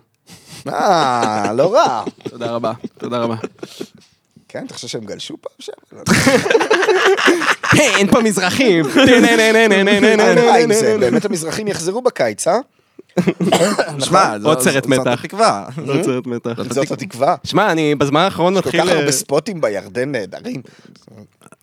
אה, 0.68 1.52
לא 1.52 1.74
רע. 1.74 2.04
תודה 2.28 2.50
רבה, 2.50 2.72
תודה 2.98 3.18
רבה. 3.18 3.34
כן, 4.48 4.64
אתה 4.66 4.74
חושב 4.74 4.88
שהם 4.88 5.04
גלשו 5.04 5.36
פעם 5.40 5.52
שם? 5.58 5.72
לא 5.92 6.02
אין 7.78 8.10
פה 8.10 8.20
מזרחים. 8.20 8.84
באמת 11.00 11.24
המזרחים 11.24 11.68
יחזרו 11.68 12.02
בקיץ, 12.02 12.48
אה? 12.48 12.58
שמע, 14.06 14.36
עוד 14.44 14.60
סרט 14.60 14.74
זאת 14.84 14.86
מתח. 14.86 15.24
התקווה. 15.24 15.64
עוד 15.88 16.02
סרט 16.02 16.26
מתח. 16.26 16.62
זאת 16.70 16.90
התקווה. 16.90 17.34
שמע, 17.44 17.72
אני 17.72 17.94
בזמן 17.94 18.20
האחרון 18.20 18.54
כל 18.54 18.60
כך 18.60 18.74
מתחיל... 18.74 18.90
הרבה 18.90 19.12
ספוטים 19.12 19.60
בירדן 19.60 20.12
נהדרים. 20.12 20.62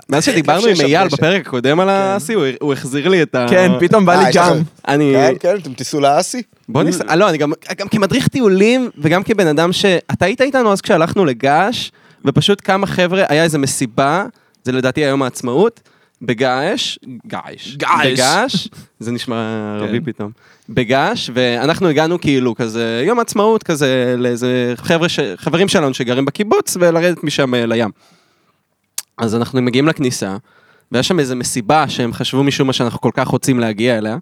מאז 0.10 0.26
שדיברנו 0.26 0.61
שיש 0.61 0.80
עם 0.80 0.86
אייל 0.86 1.07
בפרק 1.07 1.48
הקודם 1.48 1.80
על 1.80 1.90
האסי, 1.90 2.34
הוא- 2.34 2.73
החזיר 2.73 3.07
לי 3.07 3.22
את 3.22 3.36
ה... 3.36 3.45
כן, 3.49 3.72
פתאום 3.80 4.06
בא 4.06 4.14
אה, 4.14 4.23
לי 4.23 4.30
יש 4.30 4.36
ג'אם. 4.36 4.64
אני... 4.88 5.14
כן, 5.15 5.34
כן, 5.40 5.56
אתם 5.56 5.73
תיסעו 5.73 5.99
לאסי? 5.99 6.41
בוא 6.69 6.84
ניס... 6.84 7.02
אה, 7.02 7.15
לא, 7.15 7.30
אני 7.30 7.38
גם, 7.38 7.52
גם 7.78 7.88
כמדריך 7.88 8.28
טיולים, 8.28 8.90
וגם 8.98 9.23
כבן 9.23 9.48
אדם 9.48 9.73
ש... 9.73 9.86
אתה 9.86 10.26
היית 10.26 10.41
איתנו 10.41 10.72
אז 10.72 10.82
כשהלכנו 10.82 11.26
לגעש, 11.26 11.91
ופשוט 12.26 12.61
כמה 12.64 12.88
חבר'ה, 12.88 13.23
היה 13.30 13.44
איזה 13.44 13.57
מסיבה, 13.57 14.26
זה 14.64 14.72
לדעתי 14.72 15.02
היום 15.02 15.23
העצמאות, 15.23 15.80
בגעש, 16.22 16.98
געש, 17.27 17.76
געש. 17.76 18.06
בגעש, 18.06 18.68
זה 18.99 19.11
נשמע 19.11 19.76
ערבי 19.80 19.99
כן. 19.99 20.06
פתאום, 20.11 20.31
בגעש, 20.69 21.30
ואנחנו 21.34 21.88
הגענו 21.88 22.22
כאילו 22.22 22.56
כזה, 22.56 23.03
יום 23.07 23.19
עצמאות 23.19 23.64
כזה, 23.64 24.15
לאיזה 24.18 24.73
חבר'ה 24.77 25.10
ש... 25.10 25.19
חברים 25.38 25.68
שלנו 25.68 25.93
שגרים 25.93 26.26
בקיבוץ, 26.26 26.77
ולרדת 26.80 27.23
משם 27.23 27.56
אה, 27.56 27.65
לים. 27.65 27.89
אז 29.18 29.35
אנחנו 29.35 29.61
מגיעים 29.61 29.88
לכניסה, 29.88 30.38
והיה 30.91 31.03
שם 31.03 31.19
איזה 31.19 31.35
מסיבה 31.35 31.89
שהם 31.89 32.14
חשבו 32.14 32.43
משום 32.43 32.68
מה 32.68 32.73
שאנחנו 32.73 33.02
כל 33.02 33.11
כך 33.14 33.27
רוצים 33.27 33.60
להגיע 33.60 33.98
אליה. 33.98 34.18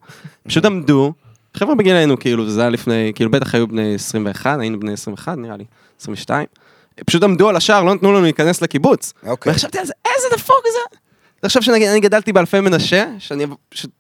פשוט 0.48 0.66
עמדו, 0.66 1.14
חבר'ה 1.54 1.76
בגילנו, 1.76 2.20
כאילו, 2.20 2.50
זה 2.50 2.62
היה 2.62 2.70
לפני, 2.70 3.12
כאילו, 3.16 3.32
בטח 3.32 3.56
היו 3.56 3.68
בני 3.68 3.96
21, 3.96 4.60
היינו 4.60 4.80
בני 4.80 4.94
21, 4.94 5.38
נראה 5.38 5.58
לי, 5.58 5.64
22. 6.02 6.46
פשוט 7.06 7.24
עמדו 7.24 7.50
על 7.50 7.56
השער, 7.56 7.84
לא 7.84 7.96
נתנו 7.96 8.14
לנו 8.14 8.22
להיכנס 8.22 8.62
לקיבוץ. 8.62 9.14
אוקיי. 9.26 9.52
וחשבתי 9.52 9.80
על 9.80 9.86
זה, 9.86 9.94
איזה 10.06 10.36
דפוק 10.36 10.64
זה. 10.74 10.98
תחשוב 11.40 11.62
שאני 11.64 11.90
אני 11.90 12.00
גדלתי 12.00 12.34
באלפי 12.34 12.60
מנשה, 12.60 13.06
שאני, 13.20 13.46
פשוט, 13.70 13.92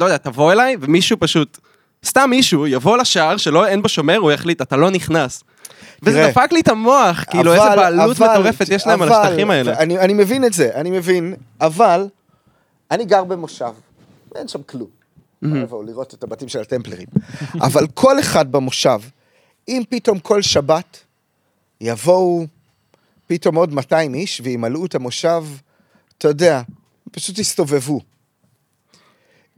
לא 0.00 0.04
יודע, 0.04 0.16
תבוא 0.16 0.52
אליי, 0.52 0.76
ומישהו 0.80 1.16
פשוט, 1.20 1.58
סתם 2.06 2.30
מישהו, 2.30 2.66
יבוא 2.66 2.96
לשער 2.98 3.36
שלא, 3.36 3.66
אין 3.66 3.82
בו 3.82 3.88
שומר, 3.88 4.16
הוא 4.16 4.32
יחליט, 4.32 4.62
אתה 4.62 4.76
לא 4.76 4.90
נכנס. 4.90 5.44
וזה 6.02 6.18
תראה, 6.18 6.30
דפק 6.30 6.52
לי 6.52 6.60
את 6.60 6.68
המוח, 6.68 7.24
כאילו, 7.30 7.52
איזה 7.54 7.64
בעלות 7.76 8.16
אבל- 8.16 8.30
מטורפת 8.32 8.66
יש 8.70 8.86
להם 8.86 9.02
על 9.02 9.08
אבל- 9.12 9.22
השטחים 9.26 9.50
האלה. 9.50 9.78
אני, 9.78 9.98
אני 9.98 10.12
מבין 10.12 10.44
את 10.44 10.52
זה, 10.52 10.70
אני 10.74 10.90
מבין, 10.90 11.34
אבל 11.60 12.08
אני 12.90 13.04
גר 13.04 13.24
במושב, 13.24 13.72
אין 14.34 14.48
שם 14.48 14.62
כלום. 14.62 14.88
יבואו 15.42 15.82
לראות 15.82 16.14
את 16.14 16.22
הבתים 16.22 16.48
של 16.48 16.60
הטמפלרים. 16.60 17.06
אבל 17.66 17.86
כל 17.94 18.20
אחד 18.20 18.52
במושב, 18.52 18.98
אם 19.68 19.82
פתאום 19.88 20.18
כל 20.18 20.42
שבת 20.42 20.98
יבואו 21.80 22.46
פתאום 23.26 23.56
עוד 23.56 23.72
200 23.74 24.14
איש 24.14 24.40
וימלאו 24.44 24.86
את 24.86 24.94
המושב, 24.94 25.44
אתה 26.18 26.28
יודע, 26.28 26.62
פשוט 27.12 27.38
יסתובבו. 27.38 28.00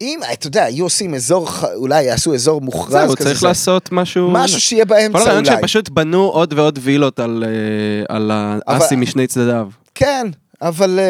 אם, 0.01 0.21
אתה 0.33 0.47
יודע, 0.47 0.65
היו 0.65 0.85
עושים 0.85 1.15
אזור, 1.15 1.49
אולי 1.75 2.03
יעשו 2.03 2.35
אזור 2.35 2.61
מוכרז 2.61 2.95
כזה. 2.95 3.07
זהו, 3.07 3.17
צריך 3.17 3.41
זה- 3.41 3.47
לעשות 3.47 3.93
משהו... 3.93 4.31
משהו 4.31 4.61
שיהיה 4.61 4.85
כל 4.85 4.89
באמצע 4.89 5.19
הרעיון 5.19 5.45
אולי. 5.45 5.47
שהם 5.57 5.63
פשוט 5.63 5.89
בנו 5.89 6.23
עוד 6.23 6.53
ועוד 6.53 6.79
וילות 6.83 7.21
על, 7.21 7.45
אה, 7.47 8.17
על 8.17 8.31
האסי 8.67 8.97
משני 8.97 9.27
צדדיו. 9.27 9.69
כן, 9.95 10.27
אבל... 10.63 11.01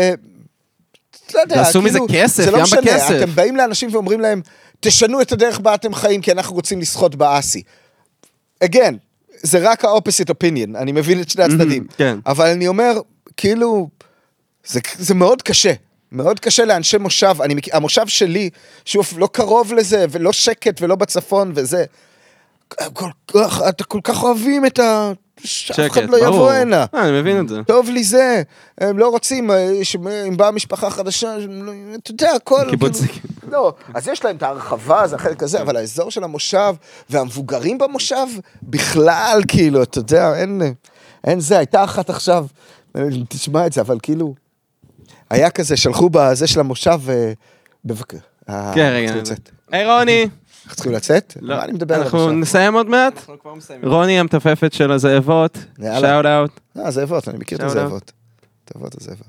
לא 1.34 1.40
יודע, 1.40 1.56
ועשו 1.56 1.82
מזה 1.82 1.98
כסף, 2.12 2.44
זה 2.44 2.50
לא 2.50 2.62
משנה, 2.62 2.80
בכסף. 2.80 3.10
אתם 3.22 3.30
באים 3.34 3.56
לאנשים 3.56 3.88
ואומרים 3.92 4.20
להם, 4.20 4.40
תשנו 4.80 5.20
את 5.20 5.32
הדרך 5.32 5.58
בה 5.60 5.74
אתם 5.74 5.94
חיים, 5.94 6.20
כי 6.20 6.32
אנחנו 6.32 6.54
רוצים 6.54 6.80
לשחות 6.80 7.14
באסי. 7.14 7.62
again, 8.64 8.94
זה 9.42 9.58
רק 9.70 9.84
ה-opposite 9.84 10.30
opinion, 10.30 10.78
אני 10.78 10.92
מבין 10.92 11.20
את 11.20 11.30
שני 11.30 11.44
הצדדים. 11.44 11.86
כן. 11.96 12.18
אבל 12.26 12.46
אני 12.46 12.68
אומר, 12.68 12.92
כאילו, 13.36 13.88
זה, 14.66 14.80
זה 14.98 15.14
מאוד 15.14 15.42
קשה. 15.42 15.72
מאוד 16.12 16.40
קשה 16.40 16.64
לאנשי 16.64 16.98
מושב, 16.98 17.34
אני, 17.42 17.54
המושב 17.72 18.06
שלי, 18.06 18.50
שהוא 18.84 19.04
לא 19.16 19.28
קרוב 19.32 19.72
לזה, 19.72 20.06
ולא 20.10 20.32
שקט, 20.32 20.82
ולא 20.82 20.94
בצפון, 20.94 21.52
וזה, 21.54 21.84
כל 22.92 23.10
כך, 23.34 23.62
אתה 23.68 23.84
כל 23.84 24.00
כך 24.04 24.22
אוהבים 24.22 24.66
את 24.66 24.78
ה... 24.78 25.12
שאף 25.44 25.80
אחד 25.90 26.10
לא 26.10 26.16
יבוא 26.16 26.30
ברור. 26.30 26.50
הנה. 26.50 26.84
אה, 26.94 27.08
אני 27.08 27.20
מבין 27.20 27.40
את 27.40 27.48
זה. 27.48 27.60
טוב 27.66 27.88
לי 27.88 28.04
זה, 28.04 28.42
הם 28.78 28.98
לא 28.98 29.08
רוצים, 29.08 29.50
אה, 29.50 29.70
אם 30.28 30.36
באה 30.36 30.50
משפחה 30.50 30.90
חדשה, 30.90 31.36
לא- 31.48 31.72
אתה 32.02 32.10
יודע, 32.10 32.30
הכל... 32.36 32.66
קיבוצניקים. 32.70 33.22
כאילו- 33.40 33.52
לא, 33.52 33.72
אז 33.94 34.08
יש 34.08 34.24
להם 34.24 34.36
את 34.36 34.42
ההרחבה, 34.42 35.06
זה 35.06 35.16
החלק 35.16 35.42
הזה, 35.42 35.62
אבל 35.62 35.76
האזור 35.76 36.10
של 36.10 36.24
המושב, 36.24 36.74
והמבוגרים 37.10 37.78
במושב, 37.78 38.26
בכלל, 38.62 39.40
כאילו, 39.48 39.82
אתה 39.82 39.98
יודע, 39.98 40.34
אין, 40.34 40.62
אין 41.24 41.40
זה, 41.40 41.58
הייתה 41.58 41.84
אחת 41.84 42.10
עכשיו, 42.10 42.46
אה, 42.96 43.02
תשמע 43.28 43.66
את 43.66 43.72
זה, 43.72 43.80
אבל 43.80 43.98
כאילו, 44.02 44.34
היה 45.30 45.50
כזה, 45.50 45.76
שלחו 45.76 46.10
בזה 46.10 46.46
של 46.46 46.60
המושב, 46.60 47.00
אה, 47.08 47.32
בבקשה. 47.84 48.18
אה, 48.48 48.72
כן, 48.74 48.90
רגע. 48.94 49.14
היי 49.72 49.86
רוני. 49.86 50.22
אנחנו 50.64 50.74
צריכים 50.76 50.92
לצאת? 50.92 51.36
לא, 51.40 51.56
מה 51.56 51.64
אני 51.64 51.72
מדבר 51.72 51.94
עליו 51.94 52.04
אנחנו 52.04 52.18
עכשיו? 52.18 52.32
נסיים 52.32 52.74
עוד 52.74 52.88
מעט. 52.88 53.26
רוני 53.82 54.20
המתופפת 54.20 54.72
של 54.72 54.92
הזאבות. 54.92 55.58
שאוט 55.76 56.26
אאוט. 56.26 56.60
אה, 56.78 56.90
זאבות, 56.90 57.28
אני 57.28 57.38
מכיר 57.38 57.58
את 57.58 57.62
הזאבות. 57.62 58.12
תבוא 58.74 58.88
הזאבות. 59.00 59.26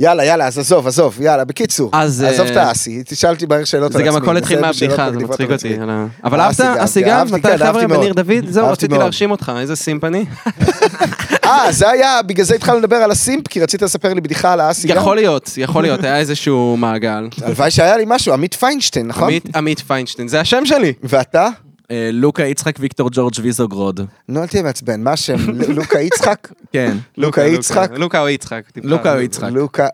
יאללה, 0.00 0.24
יאללה, 0.24 0.46
אז 0.46 0.58
עזוב, 0.58 0.86
עזוב, 0.86 1.18
יאללה, 1.20 1.44
בקיצור. 1.44 1.90
אז, 1.92 2.22
עזוב 2.28 2.46
אה, 2.46 2.52
את 2.52 2.56
האסי, 2.56 3.02
תשאל 3.06 3.30
אותי 3.30 3.46
מהר 3.46 3.64
שאלות 3.64 3.92
זה 3.92 3.98
על 3.98 4.04
גם 4.04 4.12
עצמי. 4.16 4.26
הכל 4.26 4.36
התחיל 4.36 4.58
בסדר, 4.58 4.72
שאלות 4.72 4.98
מהבדיחה, 4.98 5.18
זה 5.20 5.26
מצחיק 5.26 5.50
אותי. 5.50 5.68
עצמי. 5.68 5.82
על 5.82 5.90
ה- 5.90 6.06
אבל 6.24 6.40
אהבת? 6.40 6.60
גם, 6.60 6.76
אסי 6.78 7.02
גם? 7.02 7.26
מתי 7.26 7.42
כן, 7.42 7.58
חבר'ה. 7.58 7.86
בניר 7.86 8.12
דוד? 8.12 8.46
זהו, 8.48 8.68
רציתי. 8.68 8.94
להרשים 8.98 9.30
אותך, 9.30 9.52
איזה 9.60 9.76
סימפני. 9.76 10.24
אה, 11.44 11.72
זה 11.72 11.90
היה, 11.90 12.22
בגלל 12.26 12.44
זה 12.46 12.54
התחלנו 12.54 12.78
לדבר 12.78 12.96
על 12.96 13.10
הסימפ, 13.10 13.48
כי 13.48 13.60
רצית 13.60 13.82
לספר 13.82 14.14
לי 14.14 14.20
בדיחה 14.20 14.52
על 14.52 14.60
האסי 14.60 14.88
גם? 14.88 14.96
יכול 14.96 15.16
להיות, 15.16 15.50
יכול 15.56 15.82
להיות, 15.82 16.04
היה 16.04 16.18
איזשהו 16.18 16.76
מעגל. 16.76 17.28
הלוואי 17.42 17.70
שהיה 17.70 17.96
לי 17.96 18.04
משהו, 18.06 18.32
עמית 18.32 18.54
פיינשטיין, 18.54 19.06
נכון? 19.06 19.32
עמית 19.56 19.80
פיינשטיין, 19.80 20.28
זה 20.28 20.40
השם 20.40 20.66
שלי. 20.66 20.92
ואתה? 21.02 21.48
אה, 21.92 22.10
לוקה 22.12 22.42
יצחק 22.42 22.76
ויקטור 22.80 23.08
ג'ורג' 23.12 23.34
ויזוגרוד. 23.42 24.00
נו, 24.28 24.42
אל 24.42 24.46
תהיה 24.46 24.62
מעצבן, 24.62 25.02
מה 25.02 25.12
השם? 25.12 25.36
לוקה 25.78 26.00
יצחק? 26.00 26.48
כן. 26.72 26.96
לוקה 27.16 27.44
יצחק? 27.44 27.90
לוקה 27.96 28.20
או 28.20 28.28
יצחק. 28.28 28.62
לוקה 28.82 29.14
או 29.14 29.20
יצחק. 29.20 29.48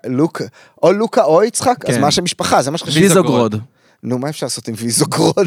לוקה, 0.07 0.45
או 0.83 0.93
לוקה 0.93 1.25
או 1.25 1.43
יצחק? 1.43 1.85
אז 1.89 1.95
כן. 1.95 2.01
מה 2.01 2.07
השם 2.07 2.25
משפחה? 2.25 2.63
זה 2.63 2.71
מה 2.71 2.79
שחשבתי. 2.79 3.01
ויזוגרוד. 3.01 3.61
נו, 4.03 4.19
מה 4.19 4.29
אפשר 4.29 4.47
לעשות 4.47 4.69
עם 4.69 4.75
ויזוגרוד? 4.79 5.47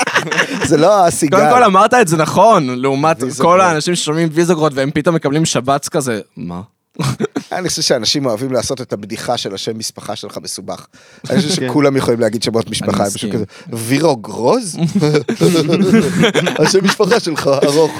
זה 0.68 0.76
לא 0.76 1.04
האסי 1.04 1.28
קודם. 1.28 1.50
כל 1.50 1.64
אמרת 1.64 1.94
את 1.94 2.08
זה 2.08 2.16
נכון, 2.16 2.70
לעומת. 2.70 3.16
כל 3.38 3.60
האנשים 3.60 3.94
ששומעים 3.94 4.28
ויזוגרוד 4.32 4.72
והם 4.74 4.90
פתאום 4.94 5.14
מקבלים 5.14 5.44
שבץ 5.44 5.88
כזה. 5.88 6.20
מה? 6.36 6.60
אני 7.52 7.68
חושב 7.68 7.82
שאנשים 7.82 8.26
אוהבים 8.26 8.52
לעשות 8.52 8.80
את 8.80 8.92
הבדיחה 8.92 9.36
של 9.36 9.54
השם 9.54 9.78
משפחה 9.78 10.16
שלך 10.16 10.38
מסובך. 10.42 10.86
אני 11.30 11.40
חושב 11.40 11.54
שכולם 11.54 11.96
יכולים 11.96 12.20
להגיד 12.20 12.42
שמות 12.42 12.70
משפחה, 12.70 13.02
הם 13.04 13.10
פשוט 13.10 13.24
מסכים. 13.24 13.32
כזה, 13.32 13.44
וירוגרוז? 13.72 14.76
השם 16.58 16.84
משפחה 16.84 17.20
שלך 17.20 17.50
ארוך. 17.64 17.90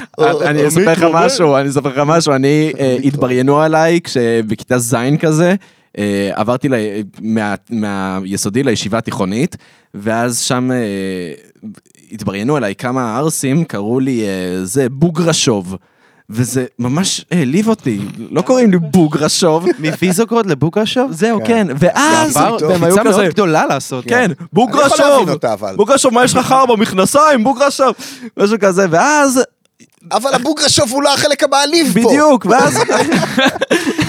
אני 0.41 0.67
אספר 0.67 0.91
לך 0.91 1.05
משהו, 1.13 1.57
אני 1.57 1.69
אספר 1.69 1.89
לך 1.89 1.97
משהו, 2.05 2.33
אני, 2.33 2.73
אה, 2.79 2.97
התבריינו 3.07 3.61
עליי 3.61 3.99
כשבכיתה 4.03 4.79
ז' 4.79 4.95
כזה, 5.19 5.55
אה, 5.97 6.29
עברתי 6.33 6.69
ל- 6.69 6.73
מה- 7.21 7.55
מהיסודי 7.69 8.63
לישיבה 8.63 8.97
התיכונית, 8.97 9.55
ואז 9.93 10.39
שם 10.39 10.71
אה, 10.71 10.77
התבריינו 12.11 12.55
עליי 12.55 12.75
כמה 12.75 13.17
ערסים, 13.17 13.63
קראו 13.65 13.99
לי 13.99 14.23
אה, 14.23 14.29
זה 14.65 14.89
בוגרשוב. 14.89 15.75
וזה 16.29 16.65
ממש 16.79 17.25
העליב 17.31 17.67
אותי, 17.67 17.99
לא 18.31 18.41
קוראים 18.41 18.71
לי 18.71 18.77
בוגרשוב. 18.77 19.65
מוויזוגרוד 19.79 20.45
לבוקרשוב? 20.45 21.11
זהו, 21.11 21.39
כן. 21.39 21.45
כן, 21.47 21.67
ואז, 21.79 22.33
זה 22.33 22.39
עבר 22.39 22.57
והם 22.69 22.83
היו 22.83 22.95
כזה, 23.05 23.27
גדולה 23.27 23.65
לעשות. 23.65 24.05
כן, 24.07 24.15
אני 24.15 24.33
יכול 24.33 24.47
בוגרשוב, 24.53 24.99
להבין 24.99 25.29
אותה, 25.29 25.53
אבל. 25.53 25.75
בוגרשוב, 25.75 26.13
מה 26.13 26.23
יש 26.23 26.35
לך 26.35 26.45
חר 26.45 26.65
במכנסיים, 26.65 27.43
בוגרשוב, 27.43 27.95
משהו 28.37 28.57
כזה, 28.59 28.85
ואז 28.89 29.41
אבל 30.11 30.33
הבוגרשוב 30.33 30.91
הוא 30.91 31.03
לא 31.03 31.13
החלק 31.13 31.43
המעליב 31.43 31.93
פה. 31.93 32.09
בדיוק, 32.09 32.45
ואז 32.45 32.77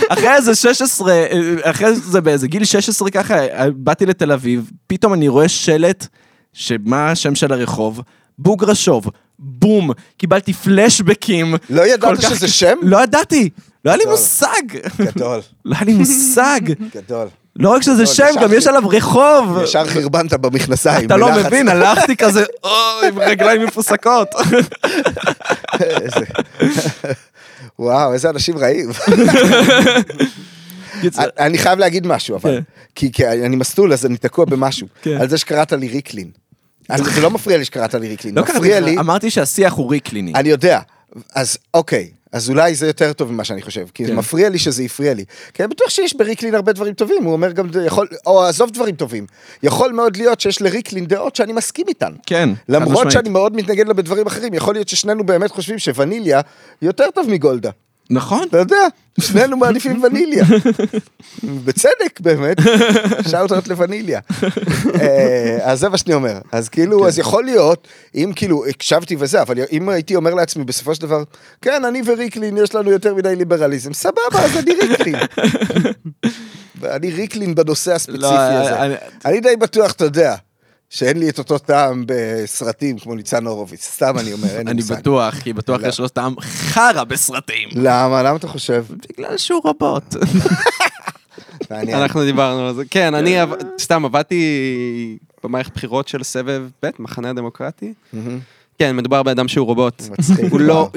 אחרי 0.09 0.35
איזה 0.35 0.55
16, 0.55 1.12
אה, 1.12 1.27
אחרי 1.62 1.95
זה 1.95 2.20
באיזה 2.20 2.49
גיל 2.49 2.65
16 2.65 3.11
ככה, 3.11 3.35
באתי 3.77 4.07
לתל 4.07 4.32
אביב, 4.32 4.70
פתאום 4.86 5.12
אני 5.12 5.28
רואה 5.28 5.49
שלט, 5.49 6.07
שמה 6.53 7.11
השם 7.11 7.35
של 7.35 7.53
הרחוב? 7.53 8.01
בוגרשוב, 8.39 9.11
בום, 9.39 9.90
קיבלתי 10.16 10.52
פלשבקים. 10.52 11.55
לא 11.70 11.86
ידעת 11.86 12.19
כך- 12.19 12.31
שזה 12.31 12.48
שם? 12.48 12.77
לא 12.82 13.02
ידעתי, 13.02 13.51
לא 13.85 13.90
היה 13.90 13.97
לי. 13.98 14.05
מושג, 14.05 14.62
גדול, 15.01 15.40
לא 15.65 15.74
היה 15.74 15.85
לי 15.85 15.93
מושג. 15.94 16.61
גדול. 16.94 17.27
לא 17.56 17.69
רק 17.70 17.82
שזה 17.82 18.06
שם, 18.06 18.27
גם 18.43 18.52
יש 18.52 18.66
עליו 18.66 18.89
רחוב. 18.89 19.59
ישר 19.65 19.85
חרבנת 19.86 20.32
במכנסיים. 20.32 21.06
אתה 21.06 21.16
לא. 21.16 21.28
מבין, 21.47 21.69
הלכתי 21.69 22.16
כזה, 22.23 22.44
אוי, 22.65 23.09
עם 23.09 23.19
רגליים 23.19 23.62
מפוסקות. 23.65 24.28
וואו, 27.78 28.12
איזה 28.12 28.31
אנשים 28.31 28.59
רעים. 28.59 28.90
אני 31.39 31.59
חייב 31.59 31.78
להגיד 31.78 32.06
משהו, 32.06 32.36
אבל. 32.36 32.51
כן. 32.56 32.61
כי 32.94 33.12
כי 33.12 33.28
אני 33.28 33.56
מסטול, 33.56 33.93
אז 33.93 34.06
אני 34.06 34.16
תקוע 34.16 34.44
במשהו. 34.44 34.86
כן. 35.02 35.16
על 35.20 35.28
זה 35.28 35.39
שקראת 35.39 35.73
לי 35.73 35.89
ריקלין. 35.89 36.31
זה 36.97 37.20
לא 37.20 37.31
מפריע 37.31 37.59
לי 37.59 37.65
שקראת 37.65 37.94
לי 37.94 38.09
ריקלין. 38.09 38.35
לא 38.35 38.43
מפריע 38.43 38.81
לי, 38.81 38.98
אמרתי 38.98 39.31
שהשיח 39.31 39.73
הוא 39.73 39.90
ריקליני. 39.90 40.32
אני 40.35 40.48
יודע. 40.48 40.81
אז 41.35 41.59
אוקיי, 41.74 42.11
אז 42.35 42.51
אולי 42.51 42.74
זה 42.74 42.86
יותר 42.86 43.12
טוב 43.12 43.32
ממה 43.32 43.44
שאני 43.44 43.62
חושב, 43.62 43.86
כי 43.94 44.05
זה 44.05 44.11
כן. 44.11 44.16
מפריע 44.16 44.48
לי 44.48 44.59
שזה 44.59 44.82
הפריע 44.82 45.15
לי. 45.15 45.24
כי 45.55 45.62
אני 45.62 45.70
בטוח 45.70 45.90
שיש 45.90 46.16
בריקלין 46.16 46.55
הרבה 46.55 46.73
דברים 46.73 46.94
טובים, 46.94 47.24
הוא 47.24 47.32
אומר 47.32 47.52
גם, 47.52 47.69
יכול, 47.86 48.09
או 48.27 48.44
עזוב 48.44 48.70
דברים 48.70 48.97
טובים. 48.97 49.27
יכול 49.62 49.93
מאוד 49.93 50.16
להיות 50.16 50.40
שיש 50.40 50.62
לריקלין 50.62 51.06
דעות 51.06 51.36
שאני 51.36 51.52
מסכים 51.52 51.86
איתן. 51.89 52.12
כן, 52.27 52.48
למרות. 52.69 53.11
שאני 53.11 53.28
מאוד 53.28 53.56
מתנגד 53.56 53.89
לה 53.89 53.94
בדברים 53.94 54.27
אחרים, 54.27 54.55
יכול 54.55 54.74
להיות 54.74 54.89
ששנינו 54.89 55.27
באמת 55.27 55.51
חושבים 55.51 55.78
שווניליה 55.78 56.40
יותר 56.82 57.05
טוב 57.15 57.31
מגולדה. 57.31 57.70
נכון. 58.11 58.47
אתה 58.49 58.59
יודע, 58.59 58.77
שנינו 59.21 59.57
מעדיפים 59.57 60.03
וניליה. 60.03 60.45
בצדק, 61.65 62.21
באמת. 62.21 62.57
shout-out 63.31 63.69
לווניליה. 63.69 64.21
אה, 65.01 65.59
אז 65.63 65.81
זה 65.81 65.89
מה 65.89 65.99
שאני 65.99 66.15
אומר. 66.15 66.39
אז 66.53 66.69
כאילו, 66.69 67.09
אז 67.09 67.19
יכול 67.19 67.45
להיות, 67.45 67.89
אם 68.15 68.33
כאילו, 68.37 68.67
הקשבתי 68.67 69.17
וזה, 69.19 69.43
אבל 69.43 69.55
אם 69.73 69.89
הייתי 69.89 70.17
אומר 70.17 70.35
לעצמי 70.35 70.65
בסופו 70.65 70.95
של 70.95 71.03
דבר, 71.03 71.23
כן, 71.63 71.85
אני 71.85 72.03
וריקלין, 72.07 72.57
יש 72.57 72.75
לנו 72.75 72.91
יותר 72.91 73.15
מדי 73.15 73.37
ליברליזם, 73.37 73.93
סבבה, 73.93 74.19
אז 74.39 74.57
אני 74.57 74.73
ריקלין. 74.75 75.17
ואני 76.81 77.11
ריקלין 77.11 77.55
בנושא 77.55 77.93
הספציפי 77.95 78.23
לא, 78.23 78.33
הזה. 78.39 78.81
אני- 78.83 78.95
אני 79.25 79.41
די 79.41 79.57
בטוח, 79.57 79.93
אתה 79.93 80.05
יודע. 80.05 80.35
שאין 80.95 81.19
לי 81.19 81.29
את 81.29 81.39
אותו 81.39 81.59
טעם 81.59 82.05
בסרטים 82.07 82.99
כמו 82.99 83.15
ניצן 83.15 83.47
הורוביץ, 83.47 83.85
סתם 83.85 84.19
אני 84.19 84.33
אומר, 84.33 84.49
אין 84.49 84.66
לי 84.66 84.73
אני. 84.73 84.83
בטוח, 84.83 85.35
כי 85.35 85.53
בטוח 85.53 85.81
לא. 85.83 85.89
יש 85.89 86.01
לו 86.01 86.09
טעם 86.09 86.35
חרא 86.41 87.05
בסרטים. 87.05 87.69
למה? 87.75 88.23
למה 88.23 88.37
אתה 88.37 88.49
חושב? 88.49 88.85
בגלל 89.19 89.39
שהוא 89.39 89.61
רובוט. 89.65 90.15
אנחנו 91.71 92.25
דיברנו 92.25 92.66
על 92.69 92.75
זה. 92.75 92.83
כן, 92.91 93.15
אני 93.15 93.39
עב- 93.39 93.55
סתם 93.81 94.05
עבדתי 94.05 94.45
במערכת 95.45 95.75
בחירות 95.75 96.09
של 96.09 96.23
סבב 96.23 96.62
ב', 96.83 96.89
מחנה 96.99 97.31
הדמוקרטי. 97.31 97.93
כן, 98.79 98.97
מדובר 98.97 99.23
באדם 99.23 99.49
שהוא 99.49 99.66
רובוט. 99.66 100.03
מצחיק. 100.19 100.53
הוא 100.53 100.61
לא... 100.61 100.91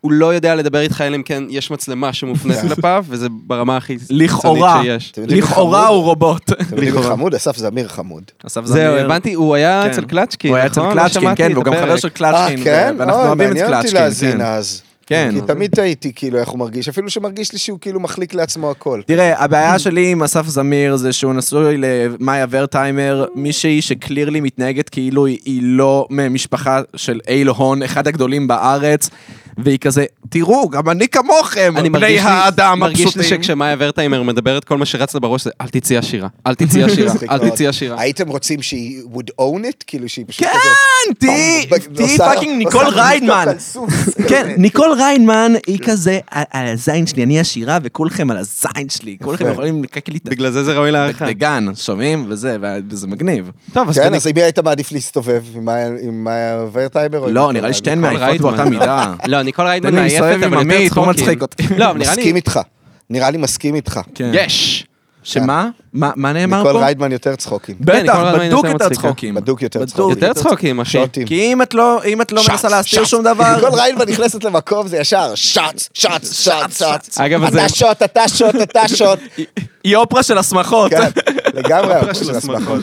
הוא- 0.00 0.12
לא 0.12 0.34
יודע 0.34 0.54
לדבר 0.54 0.80
איתך 0.80 1.00
אלא 1.00 1.16
אם 1.16 1.22
כן 1.22 1.44
יש 1.48 1.70
מצלמה 1.70 2.12
שמופנית 2.12 2.56
כלפיו, 2.68 3.04
וזה 3.08 3.26
ברמה 3.46 3.76
הכי 3.76 3.96
קיצונית 3.98 4.64
שיש. 4.82 5.12
לכאורה? 5.18 5.86
הוא 5.88 6.04
רובוט. 6.04 6.52
אתם 6.52 6.64
יודעים 6.76 6.94
מי 6.94 7.02
חמוד? 7.02 7.34
אסף 7.34 7.56
זמיר 7.56 7.88
חמוד. 7.88 8.22
אסף 8.46 8.64
זהו, 8.64 8.92
זמיר. 8.92 9.04
הבנתי, 9.04 9.32
הוא 9.34 9.54
היה 9.54 9.82
כן. 9.84 9.90
אצל 9.90 10.04
קלצ'קין, 10.04 10.50
הוא 10.50 10.56
היה 10.56 10.66
אצל 10.66 10.80
נכון? 10.80 10.92
קלצ'קין, 10.94 11.34
כן, 11.36 11.50
והוא 11.54 11.64
גם. 11.64 11.72
חבר 11.74 11.96
של 11.96 12.08
אה, 12.08 12.12
קלצ'קין, 12.14 12.64
כן? 12.64 12.94
ואנחנו 12.98 13.22
אוהבים 13.22 13.48
את 13.48 13.56
מעניין 13.56 13.74
אותי. 13.74 13.92
להאזין 13.94 14.32
כן. 14.32 14.40
אז. 14.40 14.82
כן. 15.06 15.30
כי 15.34 15.40
תמיד 15.46 15.70
תהיתי 15.70 16.12
כאילו 16.14 16.38
איך 16.38 16.48
הוא 16.48 16.58
מרגיש, 16.58 16.88
אפילו 16.88 17.10
שמרגיש 17.10 17.52
לי 17.52 17.58
שהוא 17.58 17.78
כאילו 17.80 18.00
מחליק 18.00 18.34
לעצמו 18.34 18.70
הכל. 18.70 19.00
תראה, 19.06 19.44
הבעיה 19.44 19.78
שלי 19.78 20.10
עם 20.10 20.22
אסף 20.22 20.46
זמיר 20.46 20.96
זה 20.96 21.12
שהוא 21.12 21.34
נשוי 21.34 21.76
למאיה 21.78 22.46
ורטהיימר, 22.50 23.26
מישהי 23.34 23.82
שקלירלי 23.82 24.40
מתנהגת 24.40 24.88
כאילו 24.88 25.26
היא- 25.26 25.38
היא 25.44 25.60
לא 25.64 26.06
ממשפחה 26.10 26.80
של 26.96 27.20
אייל 27.28 27.48
הון, 27.48 27.82
אחד 27.82 28.06
הגדולים 28.08 28.48
בארץ, 28.48 29.10
והיא 29.64 29.78
כזה, 29.78 30.04
תראו, 30.28 30.68
גם 30.68 30.90
אני 30.90 31.08
כמוכם, 31.08 31.74
אני 31.76 31.90
בני 31.90 31.98
מרגיש 32.00 32.22
לי, 32.22 32.28
האדם 32.30 32.78
מרגיש 32.78 32.98
לי 33.00 33.04
הפשוטים. 33.06 33.28
שכשמאיה 33.42 33.76
ורטהיימר 33.78 34.22
מדברת, 34.22 34.64
כל 34.64 34.78
מה 34.78 34.86
שרץ 34.86 35.14
לה 35.14 35.20
בראש 35.20 35.44
זה 35.44 35.50
אל 35.60 35.68
תצאי 35.68 35.96
עשירה, 35.96 36.28
אל 36.46 36.54
תצאי 36.54 36.82
עשירה, 36.84 37.12
מצחיק 37.14 37.30
אל 37.30 37.36
מאוד. 37.38 37.48
תצאי 37.50 37.66
עשירה. 37.66 38.00
הייתם 38.00 38.28
רוצים 38.28 38.62
שהיא 38.62 39.02
would 39.14 39.30
own 39.40 39.64
it? 39.64 39.84
כאילו 39.86 40.08
שהיא 40.08 40.24
פשוט 40.28 40.44
כן, 40.46 40.50
כזה... 40.52 41.14
תהיי 41.18 41.66
פעם, 41.68 41.78
תהיי 41.94 42.12
עושה- 42.12 42.24
פאקינג 42.34 42.58
ניקול 42.58 42.84
עושה 42.86 42.96
ריידמן. 43.02 43.44
על 43.48 43.58
סוס. 43.58 43.90
כן, 44.28 44.54
ניקול 44.58 44.92
ריינמן 44.98 45.52
היא 45.66 45.78
כזה, 45.84 46.18
"על- 46.30 46.44
על 46.50 46.66
הזין 46.66 47.06
שלי, 47.06 47.22
אני 47.24 47.40
עשירה 47.40 47.78
וכולכם 47.82 48.30
על 48.30 48.36
הזין 48.36 48.88
שלי, 48.88 49.16
כולכם. 49.22 49.50
יכולים 49.52 49.82
לקק 49.82 50.08
לי 50.08 50.16
את 50.18 50.24
בגלל 50.28 50.50
זה 50.50 50.64
זה 50.64 50.72
ראוי 50.72 50.90
להערכה. 50.90 51.24
הדגן, 51.26 51.66
שומעים? 51.74 52.24
וזה, 52.28 52.56
וזה 52.90 53.06
מגניב. 53.06 53.50
טוב, 53.72 53.88
אז 53.88 53.98
כן, 53.98 54.14
אז 54.14 54.26
עם 54.26 54.34
מי 54.34 54.42
היית 54.42 54.58
מעדיף 54.58 54.92
להסתובב? 54.92 55.42
עם 55.54 55.64
מאיה- 55.64 55.88
עם 56.02 56.24
מאיה 56.24 56.64
ורטהיימר? 56.72 57.18
או 57.18 57.28
עם 57.28 57.34
לא, 57.34 57.40
ניקול 57.40 57.52
נראה 57.52 57.68
לי 57.68 57.74
שתיהן 57.74 57.98
מעייפות 58.00 58.40
באותה. 58.40 58.64
מידה. 58.64 59.14
לא, 59.26 59.42
ניקול 59.50 59.64
ריידמן 59.66 59.90
תן 59.90 59.96
לי 59.96 60.02
מעייפת, 60.02 60.20
להסתובב 60.20 60.44
עם 60.44 60.54
אבל 60.54 60.62
יותר 60.62 60.76
עמית, 60.76 60.92
הוא 60.92 61.04
צחוקים. 61.04 61.10
מצחיק 61.10 61.42
אותי. 61.42 61.62
לא, 61.76 61.94
נראה 61.94 62.14
לי... 62.14 62.20
מסכים 62.20 62.36
איתך. 62.36 62.60
נראה 63.10 63.30
לי 63.30 63.38
מסכים 63.38 63.74
איתך. 63.74 64.00
כן. 64.14 64.30
יש! 64.34 64.86
שמה? 65.22 65.68
מה 65.92 66.10
מה 66.16 66.32
נאמר 66.32 66.56
ניקול 66.56 66.72
פה? 66.72 66.80
ריידמן 66.80 67.12
יותר 67.12 67.36
צחוקים. 67.36 67.74
בטח, 67.80 68.16
ניקול 68.16 68.46
בדוק 68.46 68.64
יותר. 68.66 68.88
צחוקים. 68.88 69.34
בדוק 69.34 69.62
יותר 69.62 69.86
צחוקים. 69.86 70.10
יותר 70.10 70.32
צחוקים, 70.32 70.80
אחי. 70.80 70.98
כי 71.26 71.52
אם 71.52 71.62
את 71.62 71.74
לא, 71.74 72.00
לא 72.32 72.42
מנסה 72.48 72.68
להסתיר. 72.68 73.04
שום 73.04 73.24
דבר, 73.24 73.54
ניקול 73.54 73.78
ריידמן 73.78 74.08
נכנסת 74.08 74.44
למקום 74.44 74.88
זה 74.88 74.96
ישר 74.96 75.34
שץ, 75.34 75.88
שץ, 75.94 76.32
שץ, 76.32 76.82
שץ. 76.82 77.20
אגב, 77.20 77.44
אתה 77.44 77.68
שוט, 77.68 78.02
אתה 78.02 78.28
שוט, 78.28 78.54
אתה 78.62 78.88
שוט. 78.88 79.18
היא 79.84 79.96
אופרה 79.96 80.22
של 80.22 80.38
השמחות. 80.38 80.90
כן, 80.90 81.10
לגמרי 81.54 81.96
אופרה 81.96 82.14
של 82.14 82.36
השמחות. 82.36 82.80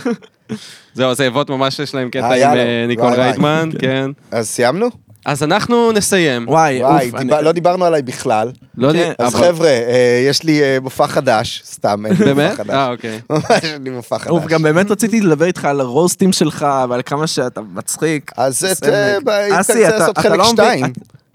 זהו, 0.94 1.14
זה 1.14 1.28
אבות 1.28 1.50
ממש 1.50 1.80
יש 1.80 1.96
להם 1.96 2.10
קטע 2.10 2.32
אה, 2.32 2.52
עם. 2.52 2.58
אה, 2.58 2.86
ניקול. 2.88 3.14
ריידמן, 3.14 3.70
כן. 3.80 4.12
אז 4.32 4.48
סיימנו? 4.48 5.07
אז 5.28 5.44
אנחנו 5.44 5.92
נסיים. 5.92 6.48
וואי, 6.48 6.84
וואי, 6.84 6.94
אוף, 7.10 7.20
דיבר- 7.20 7.36
אני- 7.38 7.46
לא 7.46 7.52
דיברנו 7.52 7.86
עליי 7.86 8.02
בכלל. 8.02 8.52
לא 8.78 8.94
כן, 8.94 9.12
אז 9.20 9.36
אבל- 9.36 9.44
חבר'ה, 9.48 9.68
אה, 9.68 10.26
יש 10.30 10.44
לי 10.44 10.62
אה, 10.64 10.78
מופע 10.82 11.08
חדש, 11.08 11.64
סתם, 11.66 12.06
אין 12.06 12.14
לי 12.14 12.20
מופע 12.20 12.34
באמת? 12.34 12.58
חדש. 12.58 12.70
אה, 12.70 12.92
אוקיי. 12.92 13.20
ממש 13.30 13.44
אין 13.64 13.84
לי 13.84 13.90
מופע 13.90 14.18
חדש. 14.20 14.30
אוף, 14.30 14.46
גם 14.46 14.62
באמת 14.64 14.92
רציתי 14.92 15.22
לדבר 15.22 15.46
איתך 15.46 15.66
על 15.66 15.80
הרוסטים 15.82 16.34
שלך 16.34 16.66
ועל 16.90 17.02
כמה 17.06 17.28
שאתה 17.28 17.62
מצחיק. 17.74 18.32
אז. 18.38 18.66
אה, 18.66 18.72
אסי, 18.72 19.74
תרצה 19.74 19.88
אתה- 19.88 19.98
לעשות 19.98 20.10
אתה 20.10 20.22
חלק 20.22 20.32
לא 20.38 20.44
מבין- 20.44 20.56
שתיים. 20.56 20.86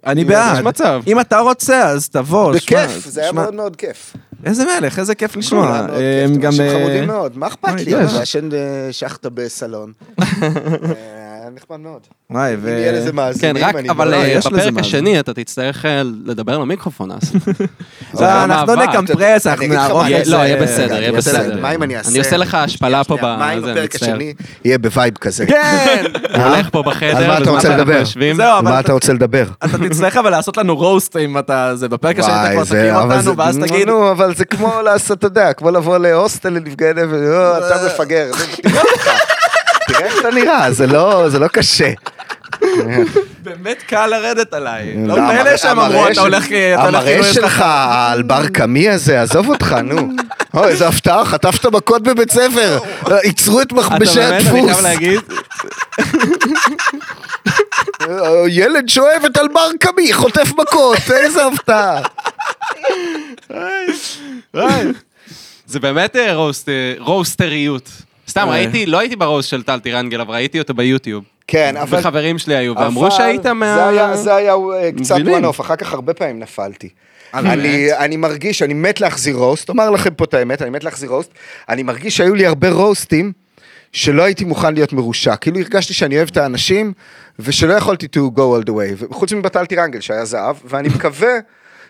אני 0.07 0.21
יש 0.21 0.27
בעד. 0.27 0.65
מצב. 0.65 1.03
אם 1.07 1.21
אתה 1.21 1.39
רוצה, 1.39 1.83
אז 1.89 2.09
תבוא. 2.09 2.53
בכיף, 2.55 3.07
זה 3.09 3.21
היה 3.23 3.33
מאוד 3.33 3.55
מאוד 3.55 3.77
כיף. 3.77 4.17
איזה 4.45 4.65
מלך, 4.81 4.99
איזה 4.99 5.15
כיף 5.15 5.31
היה 5.35 5.39
לשמוע. 5.41 5.87
אה, 5.89 6.25
אתם 6.25 6.35
גם... 6.37 6.47
אנשים 6.51 6.67
אה, 6.67 6.73
חמודים 6.79 7.07
מאוד, 7.07 7.39
מה 7.39 7.47
אכפת 7.47 7.73
לי? 7.81 7.91
יש. 7.91 8.13
לעשן 8.13 8.49
אה, 8.53 8.59
שחטה 8.93 9.29
בסלון. 9.31 9.93
אה, 11.53 11.63
נחמד 11.65 11.81
מאוד. 11.81 12.01
וואי, 12.31 12.55
אם 12.55 12.59
ו... 12.63 12.69
יהיה 12.69 12.93
לזה 12.93 13.11
כן, 13.11 13.17
מאזינים, 13.17 13.65
רק, 13.65 13.75
אני 13.75 13.91
אבל 13.91 14.11
מאוד- 14.11 14.25
אה, 14.25 14.39
בפרק 14.39 14.75
זה. 14.75 14.81
השני 14.81 15.21
אתה 15.21 15.35
תצטרך 15.35 15.85
אה, 15.85 16.03
לדבר 16.25 16.59
למיקרופון, 16.59 17.11
אסי. 17.11 17.39
לא, 18.21 18.45
אנחנו 18.45 18.67
מאבק. 18.77 18.89
נקמפרס, 18.89 19.47
אנחנו 19.47 19.67
נערוך 19.67 20.07
יהיה- 20.07 20.19
איזה- 20.19 20.33
לא, 20.33 20.37
יהיה 20.37 20.63
בסדר, 20.63 20.95
יהיה 20.95 21.13
בסדר. 21.13 21.61
מה 21.61 21.75
אם 21.75 21.83
אני 21.83 21.97
אעשה? 21.97 22.11
אני 22.11 22.19
עושה 22.19 22.37
לך 22.37 22.55
השפלה 22.55 23.05
פה 23.05 23.17
שנייה, 23.21 23.37
מה 23.37 23.53
אם 23.53 23.61
בפרק. 23.63 23.95
השני 23.95 24.35
יהיה 24.65 24.79
ב 24.79 24.86
vibe 24.86 25.15
כזה? 25.21 25.47
כן! 25.47 26.05
הוא 26.35 26.43
הולך 26.43 26.69
פה 26.73 26.83
בחדר, 26.83 27.17
על 27.17 27.27
מה 27.27 27.39
אתה 27.39 27.51
רוצה 27.51 27.77
לדבר? 27.77 28.03
זהו, 28.37 28.63
מה 28.63 28.81
אתה- 28.81 28.93
רוצה 28.93 29.13
לדבר? 29.13 29.45
אתה 29.65 29.79
תצטרך 29.89 30.17
אבל 30.17 30.31
לעשות 30.31 30.57
לנו 30.57 30.77
roast 30.77 31.17
אם 31.17 31.39
אתה... 31.39 31.77
זה 31.77 31.89
בפרק 31.89 32.19
השני 32.19 32.33
אתה 32.45 32.53
כבר 32.53 32.65
זה- 32.65 32.97
אבל 32.97 33.03
אותנו, 33.17 33.23
זה- 33.23 33.31
ואז 33.37 33.59
תגיד... 33.59 33.89
נו, 33.89 34.11
אבל 34.11 34.35
זה 34.35 34.45
כמו 34.45 34.73
לעשות, 34.85 35.19
אתה 35.19 35.27
יודע, 35.27 35.53
כמו 35.53 35.71
לבוא 35.71 35.99
להוסטל 35.99 36.49
לנפגעי 36.49 36.93
נפש, 36.95 37.13
"אה, 37.13 37.59
אתה 37.59 37.87
מפגר, 37.95 38.27
זה- 38.39 38.69
תראה 39.89 40.01
איך 40.01 40.21
אתה 40.21 40.31
נראה, 40.31 40.73
זה 40.73 40.87
לא 40.87 41.29
זה 41.29 41.39
לא 41.39 41.49
קשה. 41.49 41.93
באמת 43.43 43.83
קל 43.87 44.07
לרדת 44.07 44.55
עליי. 44.55 44.95
לא? 45.07 45.17
מאלה 45.17 45.59
שהם 45.59 45.79
אמרו, 45.79 46.09
אתה 46.09 46.21
הולך... 46.21 46.45
אתה 46.45 46.51
כאילו 46.51 46.75
המראה 46.75 47.19
לך... 47.21 47.35
שלך 47.35 47.65
על 48.11 48.23
בר 48.23 48.49
קמי 48.49 48.89
הזה, 48.89 49.23
עזוב 49.23 49.49
אותך, 49.49 49.73
נו. 49.73 50.09
אוי, 50.55 50.69
איזה 50.69 50.89
הפתעה, 50.89 51.25
חטפת 51.25 51.67
מכות 51.67 52.03
בבית 52.03 52.31
ספר. 52.31 52.79
ייצרו 53.25 53.61
את 53.61 53.67
אתה 53.67 53.75
מכבשי 53.75 54.15
באמת, 54.21 54.33
אני 54.33 54.37
הדפוס. 54.37 54.73
חייב 54.73 54.83
להגיד, 54.83 55.21
ילד 58.49 58.89
שואב 58.89 59.25
את 59.27 59.37
על 59.37 59.49
בר 59.49 59.69
קמי, 59.81 60.13
חוטף 60.13 60.53
מכות, 60.59 61.11
איזה 61.11 61.47
הפתעה. 61.47 62.01
זה 65.67 65.81
באמת 65.81 66.17
אה, 66.17 66.35
אה, 66.69 66.95
רוסטריות. 66.99 67.89
סתם 68.29 68.49
אה. 68.49 68.53
ראיתי, 68.53 68.87
לא 68.87 68.99
הייתי 68.99 69.17
ברוסט 69.17 69.49
של 69.49 69.63
טל 69.63 69.81
טירנגל, 69.81 70.21
אבל 70.21 70.35
ראיתי 70.35 70.59
אותו 70.59 70.75
ביוטיוב. 70.75 71.25
כן, 71.47 71.77
אבל... 71.77 71.99
וחברים 71.99 72.39
שלי 72.39 72.57
היו, 72.57 72.75
ואמרו 72.77 73.11
שהיית 73.11 73.47
מה... 73.47 73.75
זה 73.75 73.87
היה, 73.89 74.17
זה 74.17 74.35
היה 74.35 74.55
אה, 74.55 74.91
קצת 74.97 75.17
אוף, 75.45 75.61
אחר 75.61 75.77
כך 75.77 75.93
הרבה 75.93 76.15
פעמים 76.15 76.39
נפלתי. 76.39 76.89
באמת? 77.35 77.47
אני, 77.47 77.93
אני 77.93 78.17
מרגיש, 78.17 78.63
אני 78.63 78.75
מת 78.75 79.01
להחזיר 79.01 79.37
רוסט, 79.37 79.69
אומר 79.69 79.91
לכם 79.91 80.15
פה 80.15 80.25
את 80.25 80.35
האמת, 80.35 80.63
אני 80.63 80.71
מת 80.71 80.85
להחזיר 80.85 81.11
רוסט. 81.11 81.31
אני 81.69 81.83
מרגיש 81.83 82.17
שהיו 82.17 82.35
לי 82.35 82.47
הרבה 82.47 82.71
רוסטים 82.71 83.33
שלא 83.93 84.23
הייתי 84.23 84.45
מוכן 84.45 84.75
להיות 84.75 84.93
מרושע. 84.93 85.37
כאילו 85.37 85.59
הרגשתי 85.59 85.95
שאני 85.95 86.17
אוהב 86.17 86.29
את 86.29 86.37
האנשים, 86.37 86.93
ושלא 87.39 87.73
יכולתי 87.73 88.07
to 88.17 88.39
go 88.39 88.41
all 88.41 88.67
the 88.67 88.71
way. 88.71 89.15
חוץ 89.15 89.33
מבטל 89.33 89.67
טירנגל 89.67 90.01
שהיה 90.01 90.25
זהב, 90.25 90.57
ואני 90.65 90.89
מקווה 90.89 91.33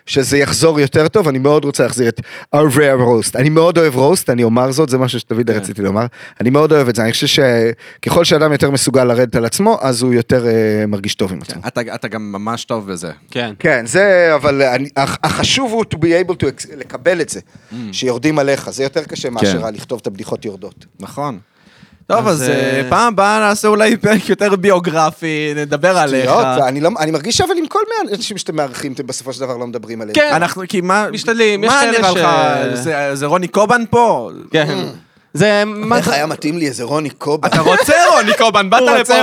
שזה 0.05 0.37
יחזור 0.37 0.79
יותר 0.79 1.07
טוב, 1.07 1.27
אני 1.27 1.39
מאוד 1.39 1.65
רוצה 1.65 1.83
להחזיר 1.83 2.09
את 2.09 2.19
rare 2.55 2.99
roast. 2.99 3.31
אני 3.35 3.49
מאוד 3.49 3.77
אוהב 3.77 3.95
רוסט, 3.95 4.29
אני 4.29 4.43
אומר 4.43 4.71
זאת, 4.71 4.89
זה 4.89 4.97
משהו 4.97 5.19
שתמיד 5.19 5.51
כן. 5.51 5.57
רציתי 5.57 5.81
לומר. 5.81 6.05
אני 6.41 6.49
מאוד 6.49 6.71
אוהב 6.71 6.87
את 6.89 6.95
זה, 6.95 7.03
אני 7.03 7.11
חושב 7.11 7.27
שככל 8.01 8.23
שאדם 8.23 8.51
יותר 8.51 8.71
מסוגל 8.71 9.03
לרדת 9.03 9.35
על 9.35 9.45
עצמו, 9.45 9.77
אז 9.81 10.01
הוא 10.01 10.13
יותר 10.13 10.47
אה, 10.47 10.85
מרגיש 10.87 11.15
טוב 11.15 11.31
עם 11.33 11.41
עצמו. 11.41 11.61
אתה, 11.67 11.81
אתה 11.95 12.07
גם 12.07 12.31
ממש 12.31 12.65
טוב 12.65 12.91
בזה. 12.91 13.11
כן. 13.31 13.53
כן, 13.59 13.85
זה, 13.85 14.31
אבל 14.35 14.61
אני, 14.61 14.89
הח- 14.97 15.17
החשוב 15.23 15.71
הוא 15.71 15.85
to 15.93 15.97
be 15.97 16.29
able 16.29 16.33
to 16.33 16.45
לקבל 16.77 17.21
את 17.21 17.29
זה, 17.29 17.39
שיורדים 17.91 18.39
עליך, 18.39 18.69
זה 18.69 18.83
יותר 18.83 19.03
קשה 19.03 19.29
מאשר 19.29 19.69
לכתוב 19.73 19.99
את 20.01 20.07
הבדיחות 20.07 20.45
יורדות. 20.45 20.85
נכון. 20.99 21.39
טוב, 22.07 22.27
אז, 22.27 22.41
אז 22.43 22.49
אה, 22.49 22.55
אה, 22.55 22.89
פעם 22.89 23.13
הבאה 23.13 23.39
נעשה 23.39 23.67
אולי 23.67 23.97
פרק 23.97 24.29
יותר 24.29 24.55
ביוגרפי, 24.55 25.53
נדבר 25.55 25.97
עליך. 25.97 26.29
אני, 26.67 26.81
לא, 26.81 26.89
אני 26.99 27.11
מרגיש 27.11 27.41
אבל 27.41 27.57
עם 27.57 27.67
כל 27.67 27.79
האנשים 28.09 28.37
שאתם 28.37 28.55
מארחים, 28.55 28.93
אתם 28.93 29.07
בסופו 29.07 29.33
של 29.33 29.39
דבר 29.41 29.57
לא 29.57 29.67
מדברים 29.67 30.01
עליהם. 30.01 30.15
כן. 30.15 30.29
אנחנו, 30.33 30.63
כי 30.69 30.81
מה... 30.81 31.07
משתדלים, 31.11 31.63
יש 31.63 31.69
מה 31.71 31.81
כאלה 31.81 31.99
נראה 31.99 32.11
ש- 32.11 32.15
לך, 32.15 32.27
זה- 32.83 33.09
זה 33.15 33.25
רוני 33.25 33.47
קובן 33.47 33.83
פה? 33.89 34.29
כן. 34.51 34.77
זה... 35.33 35.63
מה 35.65 35.97
איך 35.97 36.05
זה- 36.05 36.13
היה 36.13 36.25
מתאים 36.25 36.57
לי 36.57 36.67
איזה 36.67 36.83
רוני 36.83 37.09
קובן. 37.09 37.47
אתה 37.47 37.61
רוצה 37.61 37.93
רוני 38.15 38.31
קובן, 38.37 38.69
באת 38.69 38.81
לפה. 38.81 39.13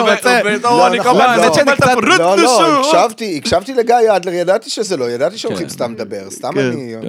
בתור 0.45 0.71
לא, 0.71 0.83
רוני 0.85 0.99
נכון, 0.99 1.13
קובן, 1.13 1.37
לא. 1.37 1.43
האמת 1.43 1.55
שאני 1.55 1.71
קצת... 1.77 1.95
לא, 2.03 2.37
לא, 2.39 2.81
הקשבתי, 2.81 3.37
הקשבתי 3.37 3.75
לגיא 3.75 3.95
אדלר, 4.17 4.33
ידעתי 4.35 4.71
שזה 4.71 4.97
לא, 4.97 5.11
ידעתי 5.11 5.39
שהולכים 5.39 5.69
סתם 5.69 5.93
לדבר, 5.93 6.31
סתם 6.31 6.53
כן, 6.55 6.61
אני, 6.61 6.95
אה, 6.95 7.01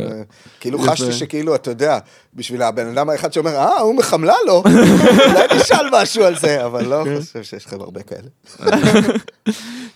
כאילו 0.60 0.80
חשתי 0.80 1.12
שכאילו, 1.12 1.56
אתה 1.56 1.72
יודע, 1.72 1.98
בשביל 2.36 2.62
הבן 2.62 2.88
אדם 2.88 3.10
האחד 3.10 3.34
שאומר, 3.34 3.56
אה, 3.56 3.80
הוא 3.80 3.96
מחמלה 3.96 4.34
לו, 4.48 4.64
אולי 5.28 5.48
נשאל 5.56 5.86
משהו 5.92 6.24
על 6.24 6.38
זה, 6.38 6.66
אבל 6.66 6.86
לא 6.86 7.06
חושב 7.20 7.44
שיש 7.44 7.66
לכם 7.66 7.82
הרבה 7.82 8.02
כאלה. 8.04 8.30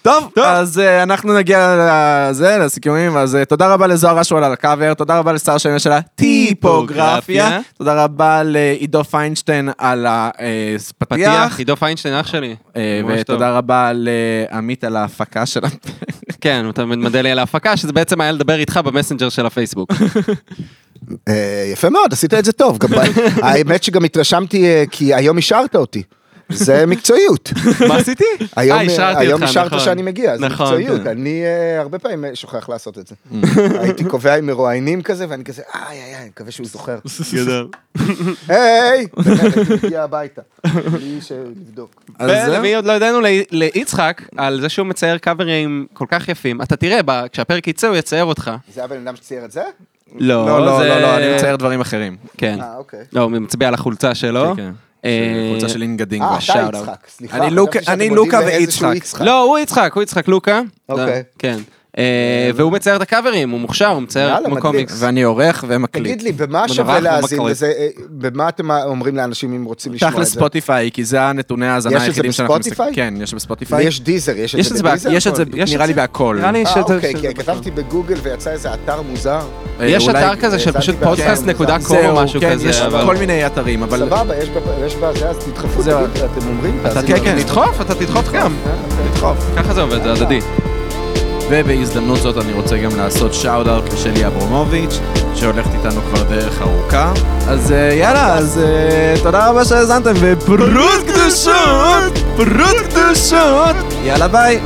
טוב, 0.02 0.32
אז 0.44 0.80
אה, 0.80 1.03
אנחנו 1.03 1.38
נגיע 1.38 1.76
לזה, 2.30 2.57
לסיכומים, 2.57 3.18
אז 3.18 3.36
אה, 3.36 3.45
תודה 3.45 3.74
רבה 3.74 3.88
לזוהר 3.88 4.22
אשואל 4.22 4.44
על 4.44 4.53
הקאבר, 4.53 4.94
תודה 4.94 5.20
רבה 5.20 5.34
לשר 5.34 5.52
השם 5.52 5.80
של 5.80 5.91
הטיפוגרפיה, 5.91 7.16
טיפוגרפיה. 7.16 7.60
תודה 7.78 8.03
רבה 8.03 8.44
לעידו 8.44 9.03
פיינשטיין 9.03 9.70
על 9.78 10.06
הפתיח, 10.10 10.91
פתיח, 10.98 11.57
עידו 11.60 11.76
פיינשטיין 11.76 12.16
אח 12.16 12.28
שלי. 12.28 12.56
אה. 12.76 13.02
ותודה 13.07 13.57
רבה 13.57 13.91
לעמית 13.94 14.84
על 14.84 14.95
ההפקה 14.95 15.45
של 15.45 15.66
הפרק. 15.66 15.95
כן, 16.41 16.66
הוא 16.66 16.74
תמיד 16.74 16.99
מודה 16.99 17.22
לי 17.22 17.32
על 17.32 17.40
ההפקה, 17.40 17.78
שזה 17.78 17.94
בעצם 17.94 18.22
היה 18.22 18.32
לדבר 18.32 18.56
איתך 18.56 18.80
במסנג'ר 18.84 19.30
של 19.30 19.45
הפייסבוק. 19.45 19.91
אה, 21.27 21.69
יפה 21.72 21.89
מאוד, 21.89 22.13
עשית 22.13 22.34
את 22.34 22.45
זה 22.45 22.51
טוב. 22.51 22.80
האמת 23.43 23.84
שגם 23.84 24.03
התרשמתי, 24.05 24.65
אה, 24.65 24.84
כי 24.91 25.13
היום 25.13 25.38
השארת 25.38 25.76
אותי. 25.76 26.03
זה 26.49 26.85
מקצועיות. 26.88 27.51
מה 27.88 27.95
עשיתי? 27.95 28.23
היום, 28.55 28.80
אה, 28.80 29.43
השארת 29.43 29.67
נכון. 29.67 29.80
שאני 29.80 30.01
מגיע, 30.01 30.38
זה 30.38 30.45
נכון, 30.45 30.65
מקצועיות. 30.65 31.01
כן. 31.03 31.07
אני 31.07 31.43
אה, 31.45 31.81
הרבה 31.81 31.99
פעמים 31.99 32.26
אה, 32.26 32.35
שוכח 32.35 32.69
לעשות 32.69 32.97
את 32.97 33.07
זה. 33.07 33.15
הייתי 33.81 34.03
קובע 34.03 34.35
עם 34.35 34.45
מרואיינים 34.45 35.01
כזה, 35.01 35.26
ואני 35.30 35.43
כזה, 35.43 35.61
איי, 35.73 35.84
איי, 35.89 36.03
איי, 36.03 36.15
אני 36.15 36.27
מקווה 36.27 36.51
שהוא 36.51 36.67
זוכר. 36.67 36.97
גדול. 37.34 37.69
היי, 38.47 39.07
הגיע 39.84 40.03
הביתה. 40.03 40.41
בלי 40.91 41.19
לבדוק. 41.31 42.03
ולמי 42.19 42.76
עוד 42.76 42.85
לא 42.85 42.91
ידענו, 42.91 43.19
ליצחק, 43.51 44.22
על 44.38 44.61
זה 44.61 44.69
שהוא 44.69 44.88
מצייר 44.88 45.17
קאברים 45.17 45.85
כל 45.93 46.05
כך 46.09 46.30
יפים. 46.30 46.61
אתה 46.61 46.76
תראה, 46.76 47.27
כשהפרק 47.31 47.67
יצא 47.67 47.88
הוא 47.88 47.95
יצייר 47.95 48.26
אותך. 48.26 48.51
זה 48.73 48.84
הבן 48.84 49.07
אדם 49.07 49.15
שצייר 49.15 49.45
את 49.45 49.51
זה? 49.51 49.63
לא, 50.20 50.46
לא, 50.46 50.66
לא, 50.66 50.78
זה- 50.78 50.88
לא, 50.90 51.02
לא, 51.02 51.18
אני 51.18 51.36
מצייר 51.36 51.56
דברים 51.56 51.82
אחרים. 51.82 52.16
כן. 52.38 52.58
אה, 52.62 52.76
אוקיי. 52.78 53.00
לא, 53.14 53.22
הוא 53.22 53.32
מצביע 53.32 53.68
על 53.68 53.74
החולצה 53.74 54.16
שלו. 54.16 54.54
כן, 54.56 54.64
כן. 54.64 54.72
אה, 55.06 55.52
קבוצה 55.52 55.70
של 55.70 55.82
אינגה 55.82 56.06
דינגו. 56.06 56.26
אה, 56.26 56.38
אתה. 56.70 56.78
יצחק, 56.78 57.08
סליחה. 57.08 57.38
אני 57.38 57.56
לוקה- 57.56 57.80
ויצחק. 58.46 59.22
לא, 59.22 59.42
הוא 59.44 59.60
יצחק, 59.60 59.92
הוא 59.96 60.04
יצחק 60.04 60.28
לוקה. 60.28 60.62
אוקיי. 60.90 61.24
כן. 61.40 61.58
אה, 61.97 62.03
והוא 62.55 62.72
מצייר 62.72 62.95
את 62.95 63.01
הקאברים, 63.01 63.49
הוא 63.49 63.59
מוכשר, 63.59 63.88
הוא 63.88 64.01
מצייר 64.01 64.35
כמו. 64.45 64.57
קומיקס. 64.61 64.95
ואני 64.99 65.23
עורך 65.23 65.63
ומקליט. 65.67 66.05
תגיד 66.05 66.22
לי, 66.22 66.31
במה 66.31 66.67
שווה 66.69 66.99
להאזין. 66.99 67.39
לזה? 67.45 67.72
אה, 67.77 67.88
במה 68.09 68.49
אתם 68.49 68.72
אומרים 68.72 69.15
לאנשים 69.15 69.53
אם 69.53 69.65
רוצים 69.65 69.93
לשמוע 69.93 70.09
את 70.09 70.15
תכל'ס 70.15 70.27
זה? 70.27 70.34
ספוטיפיי, 70.34 70.91
כי 70.93 71.03
זה 71.05 71.22
הנתוני 71.22 71.67
ההאזנה 71.67 71.91
יש 71.91 71.97
את 71.97 72.01
זה 72.01 72.05
היחידים 72.11 72.31
שאנחנו 72.31 72.53
בספוטיפיי? 72.55 72.88
מסתכלים. 72.89 73.13
כן, 73.15 73.22
יש 73.22 73.34
בספוטיפיי. 73.34 73.85
ויש 73.85 74.01
דיזר, 74.01 74.38
יש 74.38 74.53
יש 74.53 74.72
את 74.72 74.77
זה 74.77 74.84
בדיזר? 74.84 75.11
יש 75.11 75.27
את 75.27 75.35
זה, 75.35 75.43
יש 75.55 75.73
נראה 75.73 75.85
לי? 75.85 75.93
בהכל. 75.93 76.35
נראה 76.39 76.51
לי 76.51 76.65
אה, 76.65 76.81
אוקיי, 76.81 77.13
שזה- 77.17 77.27
כי 77.30 77.34
כתבתי 77.35 77.72
בגוגל 77.72 78.17
ויצא 78.23 78.51
איזה 78.51 78.73
אתר 78.73 79.01
מוזר. 79.01 79.39
יש 79.80 80.09
אתר 80.09 80.35
כזה 80.35 80.59
של 80.59 80.72
פשוט 80.72 80.95
פודקאסט 81.03 81.45
נקודה 81.45 81.77
קום 81.88 81.97
או 82.05 82.15
משהו 82.23 82.41
כן, 82.41 82.51
כזה. 82.53 82.69
יש 82.69 82.81
כל 83.05 83.15
מיני 83.17 83.45
אתרים, 83.45 83.84
אבל... 83.84 83.97
סבבה, 83.99 84.35
יש 84.85 84.95
בזה, 84.95 85.30
אז 85.30 85.38
תדחפו, 85.38 85.81
אתם 85.81 86.47
אומרים? 86.47 86.80
כן. 87.07 87.23
כן. 87.23 87.41
תדחוף, 87.43 87.81
אתה 87.81 87.95
תדחוף 87.95 88.31
גם. 88.34 88.55
לדחוף. 89.05 89.38
ככה 89.57 89.73
זה 89.73 89.81
עובד, 89.81 90.03
זה 90.03 90.11
הדדי. 90.11 90.39
ובהזדמנות 91.49 92.17
זאת 92.19 92.38
אני 92.38 92.53
רוצה 92.53 92.77
גם 92.77 92.95
לעשות 92.97 93.34
shout 93.34 93.68
out 93.68 93.94
לשלי 93.93 94.27
אברמוביץ', 94.27 94.99
שהולכת 95.35 95.69
איתנו 95.73 96.01
כבר 96.01 96.23
דרך 96.23 96.61
ארוכה. 96.61 97.13
אז 97.47 97.72
אה, 97.72 97.93
יאללה, 97.93 98.34
אז 98.38 98.59
אה, 98.59 99.15
תודה 99.23 99.49
רבה 99.49 99.65
שהאזנתם, 99.65 100.13
ופרות 100.19 101.03
קדושות! 101.07 102.13
פרות 102.35 102.85
קדושות! 102.89 103.76
יאללה 104.03 104.27
ביי! 104.27 104.59